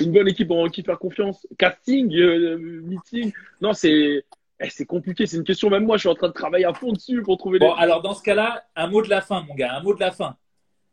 Une 0.00 0.12
bonne 0.12 0.28
équipe 0.28 0.50
en 0.50 0.68
qui 0.68 0.82
faire 0.82 0.98
confiance. 0.98 1.46
Casting, 1.58 2.14
euh, 2.16 2.58
meeting. 2.58 3.32
Non, 3.60 3.72
c'est 3.72 4.24
eh, 4.60 4.70
c'est 4.70 4.86
compliqué. 4.86 5.26
C'est 5.26 5.36
une 5.36 5.44
question. 5.44 5.70
Même 5.70 5.84
moi, 5.84 5.96
je 5.96 6.00
suis 6.00 6.08
en 6.08 6.14
train 6.14 6.28
de 6.28 6.32
travailler 6.32 6.64
à 6.64 6.72
fond 6.72 6.92
dessus 6.92 7.22
pour 7.22 7.38
trouver. 7.38 7.58
Bon, 7.58 7.72
alors 7.72 8.02
dans 8.02 8.14
ce 8.14 8.22
cas-là, 8.22 8.64
un 8.76 8.86
mot 8.88 9.02
de 9.02 9.10
la 9.10 9.20
fin, 9.20 9.44
mon 9.48 9.54
gars. 9.54 9.76
Un 9.76 9.82
mot 9.82 9.94
de 9.94 10.00
la 10.00 10.10
fin. 10.10 10.36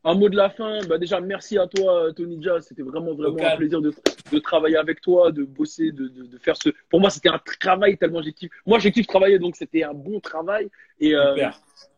Un 0.03 0.15
mot 0.15 0.29
de 0.29 0.35
la 0.35 0.49
fin. 0.49 0.79
Bah, 0.87 0.97
déjà, 0.97 1.21
merci 1.21 1.59
à 1.59 1.67
toi, 1.67 2.11
Tony 2.15 2.41
Jazz. 2.41 2.65
C'était 2.67 2.81
vraiment, 2.81 3.13
vraiment 3.13 3.37
un 3.39 3.55
plaisir 3.55 3.81
de, 3.81 3.93
de, 4.31 4.39
travailler 4.39 4.77
avec 4.77 4.99
toi, 4.99 5.31
de 5.31 5.43
bosser, 5.43 5.91
de, 5.91 6.07
de, 6.07 6.23
de 6.25 6.37
faire 6.39 6.57
ce. 6.57 6.69
Pour 6.89 6.99
moi, 6.99 7.11
c'était 7.11 7.29
un 7.29 7.39
travail 7.59 7.97
tellement 7.97 8.21
j'ai 8.21 8.33
kiffé. 8.33 8.51
Moi, 8.65 8.79
j'ai 8.79 8.91
kiffé 8.91 9.05
travailler, 9.05 9.37
donc 9.37 9.55
c'était 9.55 9.83
un 9.83 9.93
bon 9.93 10.19
travail. 10.19 10.69
Et, 10.99 11.13
euh, 11.13 11.47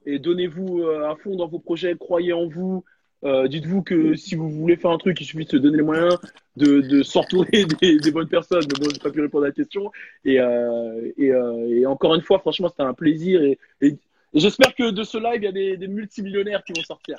et 0.06 0.20
donnez-vous 0.20 0.82
euh, 0.82 1.10
à 1.10 1.16
fond 1.16 1.38
dans 1.38 1.48
vos 1.48 1.60
projets, 1.60 1.96
croyez 1.98 2.34
en 2.34 2.48
vous. 2.48 2.84
Euh, 3.24 3.48
dites-vous 3.48 3.84
que 3.84 4.16
si 4.16 4.36
vous 4.36 4.50
voulez 4.50 4.76
faire 4.76 4.92
un 4.92 4.98
truc, 4.98 5.20
il 5.22 5.26
suffit 5.26 5.46
de 5.46 5.50
se 5.50 5.58
donner 5.58 5.78
les 5.78 5.84
moyens 5.84 6.18
de, 6.58 6.82
de 6.82 7.04
s'entourer 7.04 7.66
des, 7.82 8.12
bonnes 8.12 8.28
personnes. 8.28 8.64
Mais 8.64 8.80
bon, 8.80 8.90
je 8.90 8.96
n'ai 8.96 9.00
pas 9.00 9.12
pu 9.12 9.22
répondre 9.22 9.46
à 9.46 9.48
la 9.48 9.54
question. 9.54 9.92
Et, 10.26 10.40
euh, 10.40 11.12
euh, 11.20 11.68
et 11.70 11.86
encore 11.86 12.16
une 12.16 12.22
fois, 12.22 12.40
franchement, 12.40 12.70
c'était 12.70 12.84
un 12.84 12.94
plaisir. 12.94 13.42
Et, 13.42 13.98
j'espère 14.34 14.76
que 14.76 14.92
de 14.92 15.04
ce 15.04 15.18
live, 15.18 15.42
il 15.42 15.44
y 15.44 15.48
a 15.48 15.52
des, 15.52 15.78
des, 15.78 15.88
multimillionnaires 15.88 16.64
qui 16.64 16.74
vont 16.74 16.84
sortir. 16.84 17.18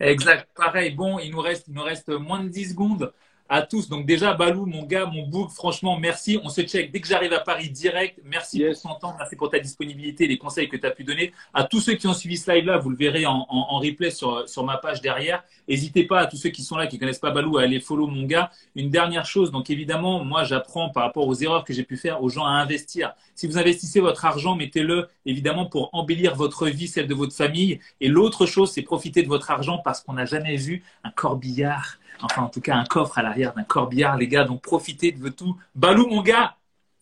exact. 0.00 0.48
Pareil. 0.56 0.92
Bon, 0.92 1.18
il 1.18 1.30
nous 1.30 1.40
reste, 1.40 1.66
il 1.68 1.74
nous 1.74 1.82
reste 1.82 2.08
moins 2.08 2.42
de 2.42 2.48
10 2.48 2.70
secondes. 2.70 3.12
À 3.48 3.62
tous. 3.62 3.88
Donc 3.88 4.06
déjà, 4.06 4.34
Balou, 4.34 4.66
mon 4.66 4.84
gars, 4.84 5.06
mon 5.06 5.26
book, 5.26 5.50
franchement, 5.50 5.98
merci. 5.98 6.38
On 6.44 6.48
se 6.48 6.60
check 6.62 6.92
dès 6.92 7.00
que 7.00 7.08
j'arrive 7.08 7.32
à 7.32 7.40
Paris 7.40 7.70
direct. 7.70 8.20
Merci 8.24 8.62
pour 8.62 8.82
ton 8.82 8.98
temps, 8.98 9.14
merci 9.18 9.36
pour 9.36 9.50
ta 9.50 9.58
disponibilité, 9.58 10.26
les 10.26 10.38
conseils 10.38 10.68
que 10.68 10.76
tu 10.76 10.86
as 10.86 10.90
pu 10.90 11.04
donner. 11.04 11.32
À 11.54 11.64
tous 11.64 11.80
ceux 11.80 11.94
qui 11.94 12.06
ont 12.06 12.14
suivi 12.14 12.36
ce 12.36 12.50
live-là, 12.50 12.78
vous 12.78 12.90
le 12.90 12.96
verrez 12.96 13.26
en, 13.26 13.46
en, 13.48 13.78
replay 13.78 14.10
sur, 14.10 14.48
sur 14.48 14.64
ma 14.64 14.76
page 14.76 15.00
derrière. 15.00 15.42
N'hésitez 15.68 16.04
pas 16.04 16.20
à 16.20 16.26
tous 16.26 16.36
ceux 16.36 16.50
qui 16.50 16.62
sont 16.62 16.76
là, 16.76 16.86
qui 16.86 16.98
connaissent 16.98 17.18
pas 17.18 17.30
Balou, 17.30 17.58
à 17.58 17.62
aller 17.62 17.80
follow 17.80 18.06
mon 18.06 18.24
gars. 18.24 18.50
Une 18.74 18.90
dernière 18.90 19.24
chose, 19.24 19.50
donc 19.50 19.70
évidemment, 19.70 20.24
moi 20.24 20.44
j'apprends 20.44 20.90
par 20.90 21.04
rapport 21.04 21.26
aux 21.26 21.34
erreurs 21.34 21.64
que 21.64 21.72
j'ai 21.72 21.84
pu 21.84 21.96
faire 21.96 22.22
aux 22.22 22.28
gens 22.28 22.44
à 22.44 22.50
investir. 22.50 23.14
Si 23.34 23.46
vous 23.46 23.58
investissez 23.58 24.00
votre 24.00 24.24
argent, 24.24 24.56
mettez-le 24.56 25.08
évidemment 25.24 25.66
pour 25.66 25.90
embellir 25.92 26.34
votre 26.34 26.66
vie, 26.66 26.88
celle 26.88 27.06
de 27.06 27.14
votre 27.14 27.34
famille. 27.34 27.80
Et 28.00 28.08
l'autre 28.08 28.46
chose, 28.46 28.72
c'est 28.72 28.82
profiter 28.82 29.22
de 29.22 29.28
votre 29.28 29.50
argent 29.50 29.78
parce 29.78 30.00
qu'on 30.00 30.14
n'a 30.14 30.24
jamais 30.24 30.56
vu 30.56 30.82
un 31.04 31.10
corbillard 31.10 31.97
enfin 32.22 32.42
en 32.42 32.48
tout 32.48 32.60
cas 32.60 32.76
un 32.76 32.84
coffre 32.84 33.18
à 33.18 33.22
l'arrière 33.22 33.54
d'un 33.54 33.64
corbillard, 33.64 34.16
les 34.16 34.28
gars. 34.28 34.44
Donc 34.44 34.62
profitez 34.62 35.12
de 35.12 35.28
tout. 35.28 35.56
Balou, 35.74 36.06
mon 36.06 36.22
gars. 36.22 36.56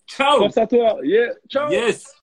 Ciao. 0.06 0.38
Force 0.38 0.58
à 0.58 0.66
toi. 0.66 0.98
Yeah. 1.02 1.32
Ciao. 1.48 1.70
Yes. 1.70 2.14